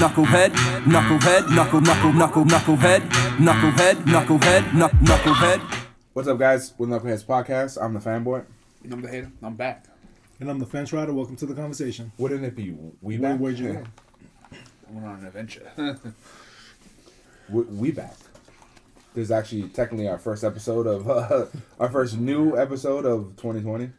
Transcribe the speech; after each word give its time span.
knucklehead, 0.00 0.48
knucklehead, 0.84 1.54
knuckle, 1.54 1.82
knuckle, 1.82 2.12
knuckle, 2.14 2.44
knucklehead, 2.46 3.00
knucklehead, 3.36 3.94
knucklehead, 4.04 4.62
knucklehead. 5.02 5.60
What's 6.14 6.26
up, 6.26 6.38
guys? 6.38 6.72
With 6.78 6.88
Knuckleheads 6.88 7.22
Podcast, 7.22 7.76
I'm 7.78 7.92
the 7.92 8.00
fanboy. 8.00 8.46
And 8.82 8.94
I'm 8.94 9.02
the 9.02 9.10
hater. 9.10 9.30
I'm 9.42 9.56
back. 9.56 9.84
And 10.40 10.50
I'm 10.50 10.58
the 10.58 10.64
fence 10.64 10.94
rider. 10.94 11.12
Welcome 11.12 11.36
to 11.36 11.44
the 11.44 11.52
conversation. 11.52 12.12
Wouldn't 12.16 12.42
it 12.46 12.56
be 12.56 12.70
we 13.02 13.18
Where, 13.18 13.32
back? 13.32 13.40
Where'd 13.40 13.58
you 13.58 13.72
go? 13.74 13.84
We're 14.88 15.06
on 15.06 15.18
an 15.18 15.26
adventure. 15.26 15.70
we, 17.50 17.62
we 17.64 17.90
back. 17.92 18.16
This 19.12 19.24
is 19.24 19.30
actually 19.30 19.68
technically 19.68 20.08
our 20.08 20.18
first 20.18 20.44
episode 20.44 20.86
of 20.86 21.10
uh, 21.10 21.44
our 21.78 21.90
first 21.90 22.16
new 22.16 22.56
episode 22.56 23.04
of 23.04 23.36
2020. 23.36 23.90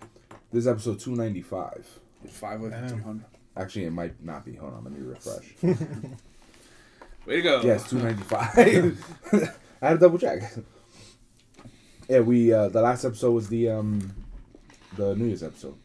This 0.51 0.61
is 0.61 0.67
episode 0.67 0.99
295. 0.99 1.99
Five 2.27 2.63
of 2.63 2.71
200. 2.71 3.23
Actually, 3.57 3.85
it 3.85 3.91
might 3.91 4.23
not 4.23 4.45
be. 4.45 4.55
Hold 4.55 4.73
on, 4.73 4.83
let 4.83 4.93
me 4.93 4.99
refresh. 5.01 5.53
Way 7.25 7.35
to 7.37 7.41
go. 7.41 7.61
yes, 7.61 7.89
295. 7.89 9.49
I 9.81 9.87
had 9.87 9.93
to 9.93 9.99
double 9.99 10.17
check. 10.17 10.41
Yeah, 12.09 12.19
we 12.21 12.51
uh, 12.51 12.69
the 12.69 12.81
last 12.81 13.05
episode 13.05 13.31
was 13.31 13.47
the 13.49 13.69
um 13.69 14.13
the 14.97 15.15
New 15.15 15.25
Year's 15.25 15.43
episode, 15.43 15.75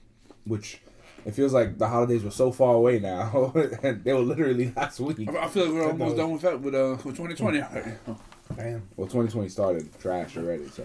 which 0.44 0.80
it 1.24 1.32
feels 1.34 1.52
like 1.52 1.76
the 1.78 1.88
holidays 1.88 2.22
were 2.24 2.30
so 2.30 2.50
far 2.52 2.74
away 2.74 2.98
now, 3.00 3.52
and 3.82 4.02
they 4.02 4.12
were 4.12 4.20
literally 4.20 4.72
last 4.76 4.98
week. 5.00 5.28
I 5.28 5.44
I 5.44 5.48
feel 5.48 5.64
like 5.66 5.74
we're 5.74 5.88
almost 5.88 6.16
done 6.16 6.32
with 6.32 6.42
that 6.42 6.60
with 6.60 6.74
uh 6.74 6.96
with 7.04 7.16
2020 7.16 7.60
already. 7.62 7.90
Damn. 8.56 8.88
Well, 8.96 9.06
2020 9.08 9.48
started 9.48 10.00
trash 10.00 10.36
already, 10.36 10.68
so. 10.68 10.84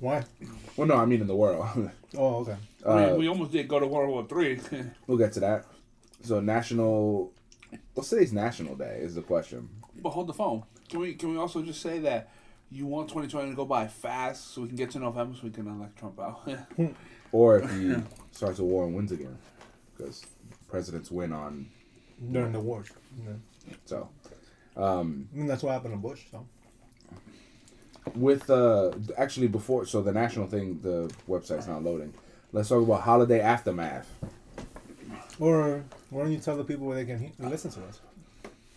Why? 0.00 0.24
Well, 0.76 0.86
no, 0.86 0.94
I 0.96 1.06
mean 1.06 1.20
in 1.20 1.26
the 1.26 1.34
world. 1.34 1.66
Oh, 2.16 2.36
okay. 2.36 2.56
I 2.86 2.88
Uh, 2.88 3.06
mean, 3.06 3.16
we 3.18 3.28
almost 3.28 3.50
did 3.52 3.66
go 3.66 3.80
to 3.80 3.86
World 3.86 4.10
War 4.10 4.26
Three. 4.28 4.60
we'll 5.06 5.18
get 5.18 5.32
to 5.34 5.40
that. 5.40 5.64
So, 6.22 6.40
national. 6.40 7.32
What's 7.94 8.10
today's 8.10 8.32
National 8.32 8.74
Day? 8.74 8.98
Is 9.02 9.14
the 9.14 9.22
question. 9.22 9.68
but 10.02 10.10
hold 10.10 10.26
the 10.26 10.32
phone. 10.34 10.62
Can 10.88 11.00
we 11.00 11.14
can 11.14 11.32
we 11.32 11.38
also 11.38 11.62
just 11.62 11.80
say 11.82 11.98
that 12.00 12.30
you 12.70 12.86
want 12.86 13.08
2020 13.08 13.50
to 13.50 13.56
go 13.56 13.64
by 13.64 13.86
fast 13.86 14.52
so 14.52 14.62
we 14.62 14.68
can 14.68 14.76
get 14.76 14.90
to 14.90 14.98
November 14.98 15.34
so 15.36 15.42
we 15.44 15.50
can 15.50 15.66
elect 15.66 15.98
Trump 15.98 16.18
out? 16.20 16.48
Or 17.30 17.58
if 17.58 17.70
he 17.72 17.94
starts 18.32 18.58
a 18.58 18.64
war 18.64 18.86
and 18.86 18.94
wins 18.94 19.12
again, 19.12 19.36
because 19.94 20.24
presidents 20.66 21.10
win 21.10 21.30
on. 21.30 21.68
During 22.32 22.52
the 22.52 22.60
war. 22.60 22.84
Yeah. 23.22 23.34
So, 23.84 24.08
um, 24.78 25.28
I 25.34 25.36
mean, 25.36 25.46
that's 25.46 25.62
what 25.62 25.72
happened 25.72 25.92
to 25.92 25.98
Bush. 25.98 26.22
So. 26.30 26.46
with 28.14 28.48
uh, 28.48 28.92
actually 29.18 29.48
before, 29.48 29.84
so 29.84 30.00
the 30.00 30.10
national 30.12 30.46
thing, 30.46 30.80
the 30.80 31.12
website's 31.28 31.68
not 31.68 31.84
loading. 31.84 32.14
Let's 32.50 32.70
talk 32.70 32.82
about 32.82 33.02
holiday 33.02 33.40
aftermath 33.40 34.08
Or 35.38 35.84
why 36.10 36.22
don't 36.22 36.32
you 36.32 36.38
tell 36.38 36.56
the 36.56 36.64
people 36.64 36.86
where 36.86 36.96
they 36.96 37.04
can 37.04 37.18
he- 37.18 37.32
listen 37.38 37.70
to 37.72 37.80
us 37.84 38.00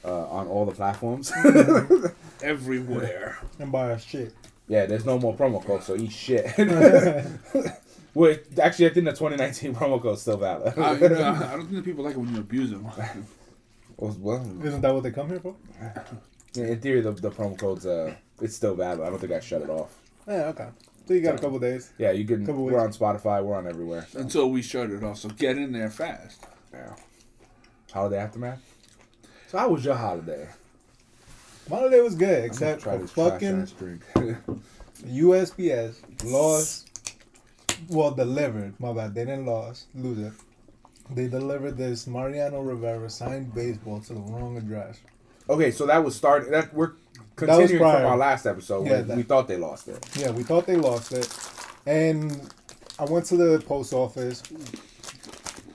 uh, 0.05 0.27
on 0.29 0.47
all 0.47 0.65
the 0.65 0.71
platforms. 0.71 1.31
Everywhere. 2.43 3.37
and 3.59 3.71
buy 3.71 3.91
us 3.91 4.03
shit? 4.03 4.33
yeah, 4.67 4.85
there's 4.85 5.05
no 5.05 5.19
more 5.19 5.35
promo 5.35 5.63
code, 5.63 5.83
so 5.83 5.95
eat 5.95 6.11
shit. 6.11 6.45
well, 8.13 8.35
actually, 8.61 8.87
I 8.87 8.93
think 8.93 9.05
the 9.05 9.11
2019 9.11 9.75
promo 9.75 10.01
code's 10.01 10.21
still 10.21 10.37
valid. 10.37 10.77
I, 10.77 10.93
you 10.93 11.09
know, 11.09 11.23
I 11.23 11.51
don't 11.51 11.67
think 11.67 11.71
the 11.71 11.81
people 11.81 12.03
like 12.03 12.15
it 12.15 12.19
when 12.19 12.33
you 12.33 12.39
abuse 12.39 12.71
them. 12.71 12.85
Well, 13.97 14.15
well, 14.19 14.65
Isn't 14.65 14.81
that 14.81 14.93
what 14.93 15.03
they 15.03 15.11
come 15.11 15.29
here 15.29 15.39
for? 15.39 15.55
Yeah, 16.53 16.65
in 16.65 16.79
theory, 16.81 17.01
the, 17.01 17.11
the 17.11 17.29
promo 17.31 17.57
code's 17.57 17.85
uh, 17.85 18.15
it's 18.41 18.55
still 18.55 18.75
valid. 18.75 19.01
I 19.01 19.09
don't 19.09 19.19
think 19.19 19.31
I 19.31 19.39
shut 19.39 19.61
it 19.61 19.69
off. 19.69 19.95
Yeah, 20.27 20.45
okay. 20.47 20.67
So 21.07 21.13
you 21.13 21.21
got 21.21 21.35
a 21.35 21.39
couple 21.39 21.59
days. 21.59 21.91
Yeah, 21.97 22.11
you 22.11 22.25
can. 22.25 22.45
Couple 22.45 22.63
We're 22.63 22.79
on 22.79 22.93
Spotify. 22.93 23.43
We're 23.43 23.55
on 23.55 23.67
everywhere. 23.67 24.07
So. 24.09 24.19
Until 24.19 24.49
we 24.49 24.61
shut 24.61 24.89
it 24.89 25.03
off. 25.03 25.17
So 25.17 25.29
get 25.29 25.57
in 25.57 25.71
there 25.71 25.89
fast. 25.89 26.45
Yeah. 26.73 26.95
Holiday 27.93 28.17
aftermath. 28.17 28.59
So 29.49 29.57
how 29.57 29.69
was 29.69 29.83
your 29.83 29.95
holiday? 29.95 30.47
My 31.69 31.77
holiday 31.77 31.99
was 32.01 32.15
good, 32.15 32.45
except 32.45 32.81
for 32.83 32.99
fucking. 33.07 33.67
USPS 35.05 35.95
lost. 36.31 36.87
Well, 37.89 38.11
delivered. 38.11 38.79
My 38.79 38.93
bad. 38.93 39.13
They 39.15 39.25
didn't 39.25 39.45
lost. 39.45 39.87
Lose 39.95 40.19
it. 40.19 40.33
They 41.09 41.27
delivered 41.27 41.77
this 41.77 42.07
Mariano 42.07 42.61
Rivera 42.61 43.09
signed 43.09 43.53
baseball 43.53 43.99
to 44.01 44.13
the 44.13 44.19
wrong 44.21 44.57
address. 44.57 44.99
okay, 45.49 45.71
so 45.71 45.85
that 45.87 46.03
was 46.03 46.15
started. 46.15 46.51
That 46.53 46.73
we're 46.73 46.93
continuing 47.35 47.79
from 47.79 48.05
our 48.05 48.17
last 48.17 48.45
episode. 48.45 48.87
Yeah, 48.87 49.01
that- 49.01 49.17
we 49.17 49.23
thought 49.23 49.47
they 49.47 49.57
lost 49.57 49.87
it. 49.89 50.05
Yeah, 50.15 50.31
we 50.31 50.43
thought 50.43 50.65
they 50.65 50.77
lost 50.77 51.11
it. 51.11 51.27
And 51.85 52.49
I 52.99 53.05
went 53.05 53.25
to 53.25 53.37
the 53.37 53.59
post 53.65 53.91
office. 53.93 54.43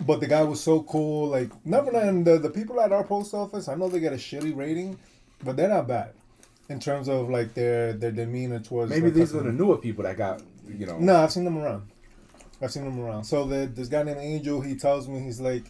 But 0.01 0.21
the 0.21 0.27
guy 0.27 0.43
was 0.43 0.61
so 0.61 0.83
cool. 0.83 1.29
Like, 1.29 1.51
never 1.65 1.91
mind 1.91 2.27
the, 2.27 2.39
the 2.39 2.51
people 2.51 2.81
at 2.81 2.93
our 2.93 3.05
post 3.05 3.35
office, 3.35 3.69
I 3.69 3.75
know 3.75 3.89
they 3.89 4.01
get 4.01 4.13
a 4.13 4.17
shitty 4.17 4.55
rating, 4.55 4.99
but 5.43 5.57
they're 5.57 5.69
not 5.69 5.89
bad 5.89 6.13
in 6.69 6.81
terms 6.81 7.09
of 7.09 7.31
like 7.31 7.55
their 7.55 7.93
their 7.93 8.11
demeanor 8.11 8.61
towards. 8.61 8.91
Maybe 8.91 9.11
these 9.11 9.35
are 9.35 9.43
the 9.43 9.53
newer 9.53 9.79
people 9.79 10.05
that 10.05 10.17
got 10.17 10.43
you 10.69 10.87
know. 10.87 10.99
No, 10.99 11.17
I've 11.17 11.33
seen 11.33 11.45
them 11.45 11.59
around. 11.59 11.89
I've 12.61 12.73
seen 12.73 12.85
them 12.85 13.01
around. 13.01 13.25
So 13.25 13.45
the, 13.45 13.67
this 13.67 13.89
guy 13.89 14.03
named 14.03 14.19
Angel, 14.21 14.61
he 14.61 14.77
tells 14.77 15.09
me 15.09 15.21
he's 15.21 15.41
like, 15.41 15.65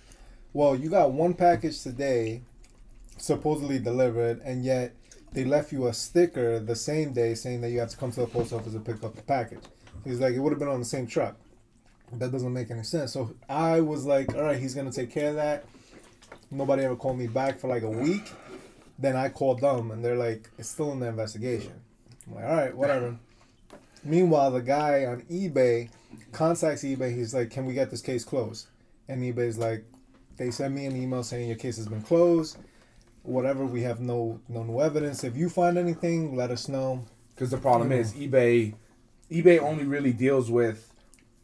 "Well, 0.53 0.76
you 0.76 0.88
got 0.88 1.12
one 1.12 1.34
package 1.34 1.82
today, 1.82 2.42
supposedly 3.19 3.78
delivered, 3.78 4.41
and 4.42 4.65
yet 4.65 4.94
they 5.32 5.44
left 5.44 5.72
you 5.72 5.86
a 5.88 5.92
sticker 5.92 6.59
the 6.60 6.76
same 6.76 7.12
day 7.12 7.34
saying 7.34 7.60
that 7.60 7.70
you 7.70 7.81
have 7.81 7.91
to 7.91 7.97
come 7.97 8.12
to 8.12 8.20
the 8.20 8.26
post 8.26 8.53
office 8.53 8.75
and 8.75 8.84
pick 8.84 9.03
up 9.03 9.15
the 9.15 9.22
package." 9.22 9.65
He's 10.04 10.20
like, 10.20 10.34
"It 10.34 10.41
would 10.41 10.53
have 10.53 10.59
been 10.59 10.69
on 10.69 10.78
the 10.78 10.86
same 10.86 11.06
truck." 11.06 11.36
That 12.12 12.32
doesn't 12.32 12.52
make 12.52 12.70
any 12.70 12.84
sense. 12.84 13.12
So 13.12 13.34
I 13.48 13.80
was 13.80 14.06
like, 14.06 14.34
"All 14.34 14.42
right, 14.42 14.58
he's 14.58 14.74
gonna 14.74 14.92
take 14.92 15.10
care 15.10 15.30
of 15.30 15.36
that." 15.36 15.64
Nobody 16.50 16.84
ever 16.84 16.96
called 16.96 17.18
me 17.18 17.26
back 17.26 17.58
for 17.58 17.68
like 17.68 17.82
a 17.82 17.90
week. 17.90 18.32
Then 18.98 19.16
I 19.16 19.28
called 19.28 19.60
them, 19.60 19.90
and 19.90 20.04
they're 20.04 20.16
like, 20.16 20.48
"It's 20.58 20.68
still 20.68 20.92
in 20.92 21.00
the 21.00 21.08
investigation." 21.08 21.72
I'm 22.26 22.34
like, 22.34 22.44
"All 22.44 22.56
right, 22.56 22.76
whatever." 22.76 23.16
Meanwhile, 24.04 24.52
the 24.52 24.62
guy 24.62 25.04
on 25.04 25.22
eBay 25.22 25.90
contacts 26.32 26.84
eBay. 26.84 27.14
He's 27.14 27.34
like, 27.34 27.50
"Can 27.50 27.66
we 27.66 27.74
get 27.74 27.90
this 27.90 28.00
case 28.00 28.24
closed?" 28.24 28.68
And 29.08 29.22
eBay's 29.22 29.58
like, 29.58 29.84
"They 30.36 30.50
sent 30.50 30.74
me 30.74 30.86
an 30.86 30.96
email 30.96 31.24
saying 31.24 31.48
your 31.48 31.58
case 31.58 31.76
has 31.76 31.88
been 31.88 32.02
closed. 32.02 32.56
Whatever. 33.24 33.66
We 33.66 33.82
have 33.82 34.00
no 34.00 34.40
no 34.48 34.62
new 34.62 34.80
evidence. 34.80 35.24
If 35.24 35.36
you 35.36 35.48
find 35.48 35.76
anything, 35.76 36.36
let 36.36 36.50
us 36.50 36.68
know." 36.68 37.04
Because 37.34 37.50
the 37.50 37.58
problem 37.58 37.90
is 37.92 38.14
eBay. 38.14 38.74
eBay 39.30 39.60
only 39.60 39.84
really 39.84 40.12
deals 40.12 40.50
with 40.50 40.92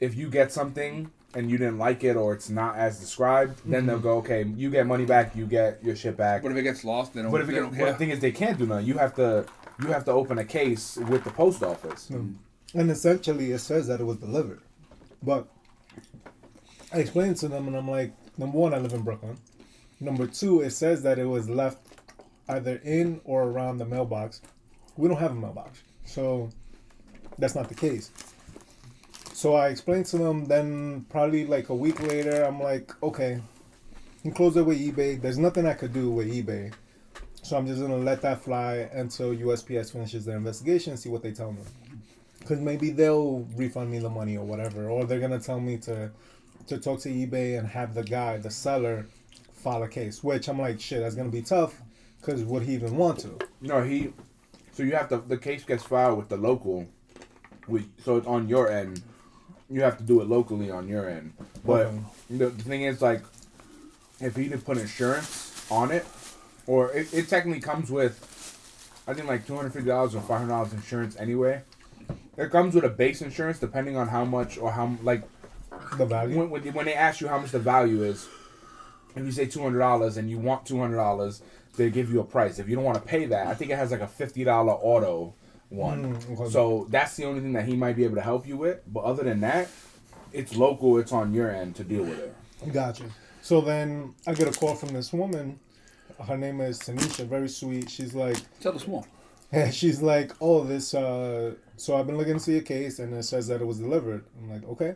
if 0.03 0.17
you 0.17 0.29
get 0.29 0.51
something 0.51 1.09
and 1.35 1.49
you 1.49 1.57
didn't 1.57 1.79
like 1.79 2.03
it 2.03 2.17
or 2.17 2.35
it's 2.35 2.51
not 2.51 2.77
as 2.77 2.99
described. 2.99 3.61
Then 3.65 3.87
they'll 3.87 3.97
mm-hmm. 3.97 4.03
go, 4.03 4.17
okay, 4.19 4.45
you 4.57 4.69
get 4.69 4.85
money 4.85 5.05
back, 5.05 5.37
you 5.37 5.47
get 5.47 5.83
your 5.83 5.95
shit 5.95 6.17
back. 6.17 6.43
But 6.43 6.51
if 6.51 6.59
it 6.59 6.65
gets 6.65 6.85
lost, 6.85 7.15
they 7.15 7.23
don't, 7.23 7.31
But 7.31 7.41
if 7.41 7.45
it 7.45 7.53
they 7.53 7.55
get, 7.55 7.61
don't 7.61 7.71
but 7.71 7.77
care. 7.77 7.93
the 7.93 7.99
thing 7.99 8.11
is, 8.11 8.19
they 8.19 8.33
can't 8.33 8.59
do 8.59 8.67
nothing. 8.67 8.85
You 8.87 8.99
have 8.99 9.15
to 9.15 9.47
you 9.81 9.87
have 9.89 10.05
to 10.07 10.11
open 10.11 10.39
a 10.39 10.45
case 10.45 10.97
with 10.97 11.23
the 11.23 11.31
post 11.31 11.63
office. 11.63 12.09
Mm. 12.11 12.35
And 12.75 12.91
essentially, 12.91 13.53
it 13.53 13.61
says 13.61 13.87
that 13.87 14.01
it 14.01 14.05
was 14.05 14.17
delivered. 14.17 14.61
But 15.23 15.47
I 16.93 16.99
explained 16.99 17.37
to 17.37 17.49
them, 17.49 17.69
and 17.69 17.77
I'm 17.77 17.89
like, 17.89 18.13
number 18.37 18.59
one, 18.59 18.75
I 18.75 18.79
live 18.79 18.93
in 18.93 19.03
Brooklyn. 19.03 19.39
Number 20.01 20.27
two, 20.27 20.63
it 20.63 20.71
says 20.71 21.03
that 21.05 21.19
it 21.19 21.27
was 21.27 21.49
left 21.49 21.79
either 22.49 22.81
in 22.83 23.21
or 23.25 23.45
around 23.45 23.79
the 23.79 23.87
mailbox. 23.87 24.43
We 24.97 25.09
don't 25.09 25.19
have 25.19 25.31
a 25.31 25.35
mailbox, 25.35 25.83
so 26.05 26.51
that's 27.39 27.55
not 27.55 27.69
the 27.69 27.77
case. 27.77 28.11
So 29.43 29.55
I 29.55 29.71
explained 29.71 30.07
to 30.07 30.19
them. 30.19 30.45
Then 30.45 31.05
probably 31.09 31.45
like 31.45 31.69
a 31.69 31.75
week 31.75 32.01
later, 32.01 32.45
I'm 32.45 32.61
like, 32.61 32.93
okay, 33.03 33.41
you 34.23 34.31
close 34.31 34.57
it 34.57 34.65
with 34.65 34.81
eBay. 34.81 35.21
There's 35.21 35.37
nothing 35.37 35.67
I 35.67 35.75
could 35.75 35.93
do 35.93 36.11
with 36.11 36.33
eBay. 36.33 36.73
So 37.43 37.57
I'm 37.57 37.67
just 37.67 37.81
gonna 37.81 37.97
let 37.97 38.23
that 38.23 38.45
fly 38.45 38.89
until 38.93 39.35
USPS 39.35 39.91
finishes 39.91 40.25
their 40.25 40.37
investigation 40.37 40.93
and 40.93 41.01
see 41.01 41.09
what 41.09 41.25
they 41.25 41.33
tell 41.33 41.51
me. 41.51 41.63
Because 42.39 42.61
maybe 42.61 42.91
they'll 42.91 43.41
refund 43.57 43.91
me 43.91 43.99
the 43.99 44.09
money 44.09 44.37
or 44.37 44.47
whatever, 44.47 44.89
or 44.89 45.07
they're 45.07 45.19
gonna 45.19 45.41
tell 45.41 45.59
me 45.59 45.77
to 45.79 46.13
to 46.69 46.79
talk 46.79 47.01
to 47.01 47.09
eBay 47.09 47.59
and 47.59 47.67
have 47.67 47.95
the 47.95 48.05
guy, 48.05 48.37
the 48.37 48.49
seller, 48.49 49.09
file 49.55 49.83
a 49.83 49.89
case. 49.89 50.23
Which 50.23 50.49
I'm 50.49 50.61
like, 50.61 50.81
shit, 50.81 51.01
that's 51.01 51.17
gonna 51.17 51.31
be 51.31 51.43
tough. 51.43 51.83
Because 52.21 52.45
would 52.45 52.63
he 52.63 52.75
even 52.75 52.97
want 52.97 53.19
to? 53.19 53.41
No, 53.61 53.83
he. 53.83 54.13
So 54.71 54.85
you 54.85 54.93
have 54.93 55.09
to. 55.09 55.17
The 55.17 55.37
case 55.37 55.65
gets 55.65 55.83
filed 55.83 56.17
with 56.17 56.29
the 56.29 56.37
local. 56.37 56.87
With 57.67 57.91
so 58.05 58.19
it's 58.19 58.27
on 58.29 58.49
your 58.49 58.71
end. 58.71 59.03
You 59.73 59.81
have 59.83 59.97
to 59.97 60.05
do 60.05 60.21
it 60.21 60.29
locally 60.29 60.71
on 60.71 60.87
your 60.87 61.09
end. 61.09 61.33
But 61.65 61.87
Okay. 61.87 61.99
the, 62.31 62.47
the 62.51 62.63
thing 62.63 62.83
is, 62.83 63.01
like, 63.01 63.23
if 64.21 64.37
you 64.37 64.45
didn't 64.45 64.65
put 64.67 64.77
insurance 64.77 65.65
on 65.71 65.91
it, 65.91 66.05
or 66.67 66.93
it, 66.93 67.13
it 67.15 67.29
technically 67.29 67.61
comes 67.61 67.91
with, 67.91 68.15
I 69.09 69.15
think 69.15 69.27
like 69.29 69.47
two 69.47 69.57
hundred 69.57 69.73
fifty 69.73 69.89
dollars 69.89 70.15
or 70.15 70.21
five 70.21 70.39
hundred 70.41 70.51
dollars 70.51 70.73
insurance 70.75 71.17
anyway. 71.19 71.63
It 72.37 72.51
comes 72.51 72.75
with 72.75 72.85
a 72.85 72.89
base 72.91 73.23
insurance 73.23 73.59
depending 73.59 73.97
on 73.97 74.09
how 74.09 74.25
much 74.25 74.59
or 74.59 74.71
how 74.73 74.97
like 75.03 75.23
The 75.97 76.07
value. 76.07 76.39
when, 76.39 76.51
when, 76.51 76.63
when 76.75 76.85
they 76.87 76.95
ask 76.95 77.21
you 77.21 77.29
how 77.29 77.39
much 77.39 77.51
the 77.51 77.59
value 77.59 78.03
is, 78.05 78.29
if 79.17 79.25
you 79.25 79.33
say 79.33 79.47
two 79.47 79.63
hundred 79.63 79.79
dollars 79.81 80.19
and 80.19 80.31
you 80.31 80.39
want 80.39 80.67
two 80.67 80.79
hundred 80.79 80.97
dollars, 80.97 81.43
they 81.77 81.89
give 81.91 82.13
you 82.13 82.21
a 82.21 82.25
price. 82.25 82.59
If 82.59 82.69
you 82.69 82.77
don't 82.77 82.85
want 82.85 82.99
to 82.99 83.05
pay 83.09 83.25
that, 83.27 83.47
I 83.47 83.55
think 83.55 83.71
it 83.71 83.77
has 83.79 83.91
like 83.91 84.01
a 84.03 84.07
fifty 84.09 84.45
dollar 84.45 84.75
auto 84.75 85.35
one. 85.73 86.17
Mm, 86.17 86.41
okay. 86.41 86.51
So 86.53 86.87
that's 86.91 87.17
the 87.17 87.25
only 87.25 87.41
thing 87.41 87.53
that 87.55 87.65
he 87.67 87.75
might 87.77 87.97
be 87.97 88.05
able 88.05 88.17
to 88.17 88.23
help 88.23 88.47
you 88.47 88.57
with. 88.57 88.81
But 88.87 89.05
other 89.05 89.23
than 89.25 89.41
that, 89.41 89.69
it's 90.33 90.57
local. 90.57 90.99
It's 90.99 91.13
on 91.13 91.33
your 91.35 91.51
end 91.51 91.77
to 91.77 91.85
deal 91.85 92.05
with 92.05 92.19
it. 92.19 92.35
Gotcha. 92.73 93.05
So 93.43 93.61
then 93.61 94.15
I 94.27 94.35
get 94.35 94.49
a 94.49 94.53
call 94.59 94.75
from 94.77 94.91
this 94.91 95.13
woman, 95.13 95.59
her 96.29 96.37
name 96.37 96.61
is 96.61 96.79
Tanisha, 96.79 97.27
very 97.27 97.49
sweet. 97.49 97.91
She's 97.91 98.15
like, 98.15 98.37
Tell 98.61 98.73
the 98.73 98.79
small. 98.79 99.05
and 99.51 99.75
she's 99.75 100.01
like, 100.01 100.33
oh, 100.41 100.63
this. 100.63 100.95
uh 100.95 101.55
So 101.77 101.97
I've 101.97 102.07
been 102.07 102.17
looking 102.19 102.35
to 102.35 102.41
see 102.41 102.57
a 102.59 102.63
case, 102.63 103.01
and 103.01 103.13
it 103.15 103.25
says 103.25 103.49
that 103.49 103.61
it 103.61 103.67
was 103.67 103.79
delivered. 103.81 104.25
I'm 104.41 104.49
like, 104.51 104.65
okay, 104.69 104.95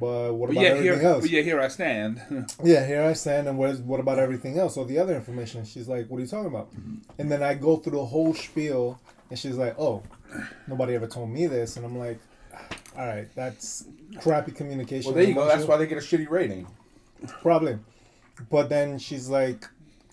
but 0.00 0.32
what 0.32 0.46
But 0.46 0.52
about 0.52 0.62
yeah, 0.62 0.68
everything 0.70 0.98
here, 1.00 1.08
else? 1.08 1.20
but 1.24 1.30
yeah, 1.30 1.42
here 1.42 1.60
I 1.60 1.68
stand. 1.68 2.22
Yeah, 2.64 2.86
here 2.86 3.02
I 3.02 3.12
stand, 3.12 3.48
and 3.48 3.58
where's 3.58 3.80
what 3.80 4.00
about 4.00 4.18
everything 4.18 4.58
else? 4.58 4.76
All 4.78 4.86
the 4.86 4.98
other 4.98 5.14
information. 5.14 5.64
She's 5.66 5.88
like, 5.88 6.08
"What 6.08 6.16
are 6.18 6.20
you 6.22 6.26
talking 6.28 6.46
about?" 6.46 6.70
And 7.18 7.30
then 7.30 7.42
I 7.42 7.52
go 7.54 7.76
through 7.76 7.98
the 7.98 8.06
whole 8.06 8.32
spiel, 8.32 8.98
and 9.30 9.38
she's 9.38 9.56
like, 9.56 9.78
"Oh, 9.78 10.02
nobody 10.66 10.94
ever 10.94 11.06
told 11.06 11.30
me 11.30 11.46
this," 11.46 11.76
and 11.76 11.84
I'm 11.84 11.98
like, 11.98 12.18
"All 12.96 13.06
right, 13.06 13.28
that's 13.34 13.84
crappy 14.20 14.52
communication." 14.52 15.12
Well, 15.12 15.16
there 15.16 15.28
you 15.28 15.34
go. 15.34 15.46
That's 15.46 15.64
why 15.64 15.76
they 15.76 15.86
get 15.86 15.98
a 15.98 16.00
shitty 16.00 16.28
rating. 16.28 16.66
Probably. 17.42 17.78
But 18.50 18.68
then 18.68 18.98
she's 18.98 19.28
like, 19.28 19.66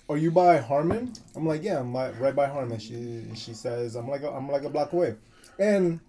"Are 0.10 0.18
you 0.18 0.32
by 0.32 0.58
Harmon?" 0.58 1.14
I'm 1.36 1.46
like, 1.46 1.64
"Yeah, 1.64 1.80
I'm 1.80 1.94
by, 1.94 2.12
right 2.12 2.36
by 2.36 2.48
Harmon." 2.48 2.80
She 2.80 3.26
she 3.36 3.54
says, 3.54 3.96
"I'm 3.96 4.10
like 4.10 4.24
a, 4.24 4.32
I'm 4.32 4.50
like 4.50 4.64
a 4.64 4.70
block 4.70 4.94
away," 4.94 5.16
and 5.60 6.00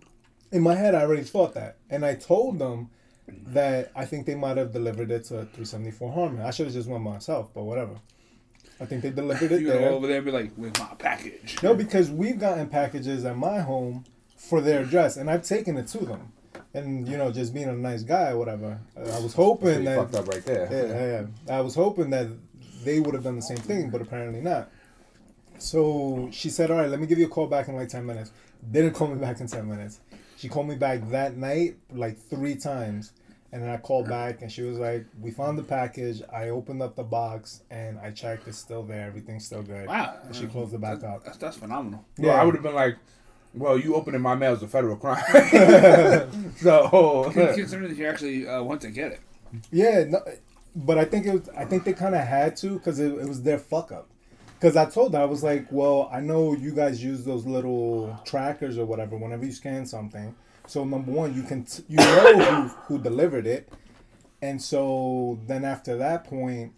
in 0.52 0.62
my 0.62 0.74
head, 0.74 0.94
I 0.94 1.02
already 1.02 1.24
thought 1.24 1.54
that, 1.54 1.76
and 1.90 2.04
I 2.04 2.14
told 2.14 2.58
them 2.58 2.90
that 3.28 3.90
I 3.94 4.04
think 4.04 4.26
they 4.26 4.34
might 4.34 4.56
have 4.56 4.72
delivered 4.72 5.10
it 5.10 5.24
to 5.24 5.44
374 5.44 6.12
Harmon. 6.12 6.42
I 6.42 6.50
should 6.50 6.66
have 6.66 6.74
just 6.74 6.88
went 6.88 7.02
myself, 7.02 7.50
but 7.52 7.64
whatever. 7.64 7.96
I 8.80 8.84
think 8.84 9.02
they 9.02 9.10
delivered 9.10 9.52
it 9.52 9.60
you 9.60 9.68
go 9.68 9.78
over 9.96 10.06
there 10.06 10.16
and 10.16 10.24
be 10.24 10.30
like, 10.32 10.52
"Where's 10.56 10.78
my 10.78 10.94
package?" 10.98 11.56
No, 11.62 11.74
because 11.74 12.10
we've 12.10 12.38
gotten 12.38 12.68
packages 12.68 13.24
at 13.24 13.36
my 13.36 13.60
home 13.60 14.04
for 14.36 14.60
their 14.60 14.82
address, 14.82 15.16
and 15.16 15.30
I've 15.30 15.42
taken 15.42 15.76
it 15.76 15.86
to 15.88 15.98
them. 15.98 16.32
And 16.74 17.08
you 17.08 17.16
know, 17.16 17.32
just 17.32 17.54
being 17.54 17.68
a 17.68 17.72
nice 17.72 18.02
guy 18.02 18.30
or 18.30 18.38
whatever, 18.38 18.78
I 18.96 19.18
was 19.20 19.32
hoping 19.32 19.84
that 19.84 19.96
fucked 19.96 20.14
up 20.14 20.28
right 20.28 20.44
there. 20.44 20.68
yeah, 20.70 20.94
yeah, 20.94 21.26
yeah. 21.48 21.56
I 21.56 21.60
was 21.60 21.74
hoping 21.74 22.10
that 22.10 22.28
they 22.84 23.00
would 23.00 23.14
have 23.14 23.24
done 23.24 23.36
the 23.36 23.42
same 23.42 23.56
thing, 23.58 23.90
but 23.90 24.02
apparently 24.02 24.40
not. 24.40 24.70
So 25.58 26.28
she 26.32 26.50
said, 26.50 26.70
"All 26.70 26.76
right, 26.76 26.90
let 26.90 27.00
me 27.00 27.06
give 27.06 27.18
you 27.18 27.26
a 27.26 27.30
call 27.30 27.46
back 27.46 27.68
in 27.68 27.76
like 27.76 27.88
ten 27.88 28.04
minutes." 28.04 28.30
Didn't 28.70 28.92
call 28.92 29.08
me 29.08 29.18
back 29.18 29.40
in 29.40 29.46
ten 29.46 29.68
minutes. 29.68 30.00
She 30.36 30.48
called 30.48 30.68
me 30.68 30.74
back 30.76 31.08
that 31.10 31.36
night 31.36 31.76
like 31.92 32.18
three 32.18 32.56
times, 32.56 33.12
and 33.52 33.62
then 33.62 33.70
I 33.70 33.76
called 33.76 34.08
back, 34.08 34.42
and 34.42 34.50
she 34.50 34.62
was 34.62 34.78
like, 34.78 35.06
"We 35.20 35.30
found 35.30 35.58
the 35.58 35.62
package. 35.62 36.22
I 36.32 36.48
opened 36.48 36.82
up 36.82 36.96
the 36.96 37.04
box, 37.04 37.62
and 37.70 37.98
I 37.98 38.10
checked. 38.10 38.48
It's 38.48 38.58
still 38.58 38.82
there. 38.82 39.06
Everything's 39.06 39.46
still 39.46 39.62
good." 39.62 39.86
Wow. 39.86 40.18
And 40.24 40.34
she 40.34 40.46
closed 40.46 40.74
it 40.74 40.80
back 40.80 41.02
up. 41.04 41.24
That's, 41.24 41.38
that's 41.38 41.56
phenomenal. 41.56 42.04
Well, 42.18 42.36
I 42.36 42.44
would 42.44 42.54
have 42.54 42.62
been 42.62 42.74
like, 42.74 42.96
well, 43.56 43.78
you 43.78 43.94
opening 43.94 44.20
my 44.20 44.34
mail 44.34 44.52
is 44.52 44.62
a 44.62 44.68
federal 44.68 44.96
crime. 44.96 45.22
so, 46.56 47.30
Considering 47.32 47.88
that 47.88 47.96
you 47.96 48.06
actually 48.06 48.46
uh, 48.46 48.62
went 48.62 48.82
to 48.82 48.90
get 48.90 49.12
it. 49.12 49.20
Yeah, 49.70 50.04
no, 50.04 50.20
but 50.74 50.98
I 50.98 51.04
think 51.04 51.26
it 51.26 51.32
was. 51.32 51.48
I 51.56 51.64
think 51.64 51.84
they 51.84 51.94
kind 51.94 52.14
of 52.14 52.22
had 52.22 52.56
to 52.58 52.74
because 52.74 52.98
it, 52.98 53.12
it 53.12 53.26
was 53.26 53.42
their 53.42 53.58
fuck 53.58 53.92
up. 53.92 54.08
Because 54.58 54.76
I 54.76 54.86
told 54.86 55.14
her 55.14 55.20
I 55.20 55.24
was 55.26 55.42
like, 55.42 55.66
well, 55.70 56.08
I 56.10 56.20
know 56.20 56.54
you 56.54 56.72
guys 56.72 57.02
use 57.04 57.24
those 57.24 57.44
little 57.44 58.18
trackers 58.24 58.78
or 58.78 58.86
whatever 58.86 59.16
whenever 59.16 59.44
you 59.44 59.52
scan 59.52 59.84
something. 59.84 60.34
So 60.66 60.84
number 60.84 61.12
one, 61.12 61.34
you 61.34 61.42
can 61.42 61.64
t- 61.64 61.84
you 61.88 61.96
know 61.96 62.38
who 62.38 62.68
who 62.96 62.98
delivered 63.02 63.46
it, 63.46 63.68
and 64.42 64.60
so 64.60 65.38
then 65.46 65.64
after 65.64 65.96
that 65.98 66.24
point, 66.24 66.72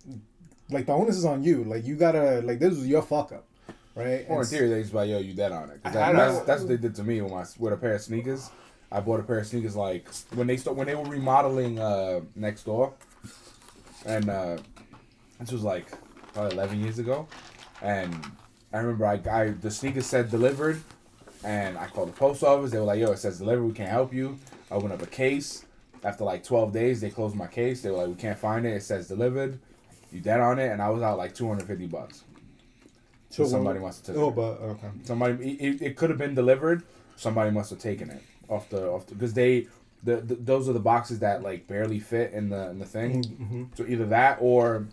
like 0.70 0.86
the 0.86 0.92
onus 0.92 1.16
is 1.16 1.24
on 1.24 1.42
you. 1.42 1.64
Like 1.64 1.84
you 1.86 1.96
gotta 1.96 2.42
like 2.44 2.58
this 2.58 2.70
was 2.76 2.86
your 2.86 3.02
fuck 3.02 3.32
up, 3.32 3.46
right? 3.94 4.26
or 4.28 4.34
in 4.36 4.40
And 4.40 4.46
theory, 4.48 4.68
they 4.68 4.82
just 4.82 4.92
like, 4.94 5.08
yo, 5.08 5.18
you 5.18 5.32
dead 5.34 5.52
on 5.52 5.70
it. 5.70 5.82
'Cause 5.82 5.96
I 5.96 6.12
that- 6.12 6.14
know. 6.14 6.32
that's, 6.34 6.46
that's 6.46 6.60
what 6.62 6.68
they 6.68 6.76
did 6.76 6.94
to 6.96 7.04
me 7.04 7.20
with 7.22 7.32
my 7.32 7.44
with 7.58 7.72
a 7.72 7.76
pair 7.76 7.94
of 7.94 8.02
sneakers. 8.02 8.50
I 8.92 9.00
bought 9.00 9.20
a 9.20 9.22
pair 9.22 9.38
of 9.38 9.46
sneakers 9.46 9.76
like 9.76 10.06
when 10.34 10.46
they 10.46 10.56
start 10.58 10.76
when 10.76 10.86
they 10.86 10.94
were 10.94 11.04
remodeling 11.04 11.78
uh, 11.78 12.20
next 12.36 12.64
door, 12.64 12.92
and 14.06 14.28
uh, 14.28 14.58
this 15.40 15.52
was 15.52 15.62
like 15.62 15.86
probably 16.34 16.52
eleven 16.52 16.80
years 16.82 16.98
ago, 16.98 17.26
and 17.82 18.14
I 18.72 18.78
remember 18.78 19.06
I, 19.06 19.20
I 19.30 19.50
the 19.50 19.70
sneakers 19.70 20.06
said 20.06 20.30
delivered, 20.30 20.80
and 21.44 21.78
I 21.78 21.86
called 21.86 22.08
the 22.08 22.12
post 22.12 22.42
office. 22.42 22.70
They 22.70 22.78
were 22.78 22.84
like, 22.84 23.00
"Yo, 23.00 23.10
it 23.12 23.18
says 23.18 23.38
delivered. 23.38 23.64
We 23.64 23.72
can't 23.72 23.90
help 23.90 24.12
you." 24.12 24.38
I 24.70 24.74
opened 24.74 24.92
up 24.92 25.02
a 25.02 25.06
case. 25.06 25.64
After 26.04 26.24
like 26.24 26.44
twelve 26.44 26.72
days, 26.72 27.00
they 27.00 27.10
closed 27.10 27.34
my 27.36 27.46
case. 27.46 27.82
They 27.82 27.90
were 27.90 27.98
like, 27.98 28.08
"We 28.08 28.14
can't 28.14 28.38
find 28.38 28.64
it. 28.66 28.70
It 28.74 28.82
says 28.82 29.08
delivered. 29.08 29.58
You 30.12 30.20
dead 30.20 30.40
on 30.40 30.58
it?" 30.58 30.70
And 30.70 30.80
I 30.82 30.90
was 30.90 31.02
out 31.02 31.18
like 31.18 31.34
two 31.34 31.48
hundred 31.48 31.66
fifty 31.66 31.86
bucks. 31.86 32.24
So 33.30 33.44
somebody 33.44 33.78
must 33.78 34.06
have 34.06 34.16
taken 34.16 34.22
Oh, 34.22 34.28
it. 34.30 34.36
but 34.36 34.42
okay. 34.62 34.88
Somebody, 35.04 35.50
it, 35.60 35.82
it 35.82 35.96
could 35.96 36.08
have 36.08 36.18
been 36.18 36.34
delivered. 36.34 36.82
Somebody 37.16 37.50
must 37.50 37.68
have 37.70 37.78
taken 37.78 38.08
it 38.10 38.22
off 38.48 38.70
the 38.70 38.88
off 38.88 39.06
because 39.06 39.34
they, 39.34 39.66
the, 40.02 40.16
the 40.16 40.34
those 40.36 40.66
are 40.68 40.72
the 40.72 40.80
boxes 40.80 41.18
that 41.18 41.42
like 41.42 41.66
barely 41.66 41.98
fit 42.00 42.32
in 42.32 42.48
the 42.48 42.70
in 42.70 42.78
the 42.78 42.86
thing. 42.86 43.22
Mm-hmm. 43.24 43.64
So 43.74 43.84
either 43.86 44.06
that 44.06 44.38
or 44.40 44.86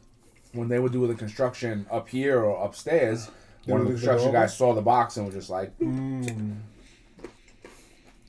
when 0.51 0.67
they 0.67 0.79
were 0.79 0.89
doing 0.89 1.07
the 1.09 1.15
construction 1.15 1.85
up 1.89 2.09
here 2.09 2.41
or 2.43 2.65
upstairs, 2.65 3.29
one 3.65 3.81
of 3.81 3.87
the 3.87 3.93
construction 3.93 4.31
guys 4.31 4.55
saw 4.57 4.73
the 4.73 4.81
box 4.81 5.17
and 5.17 5.25
was 5.25 5.35
just 5.35 5.49
like, 5.49 5.77
Mm. 5.79 6.57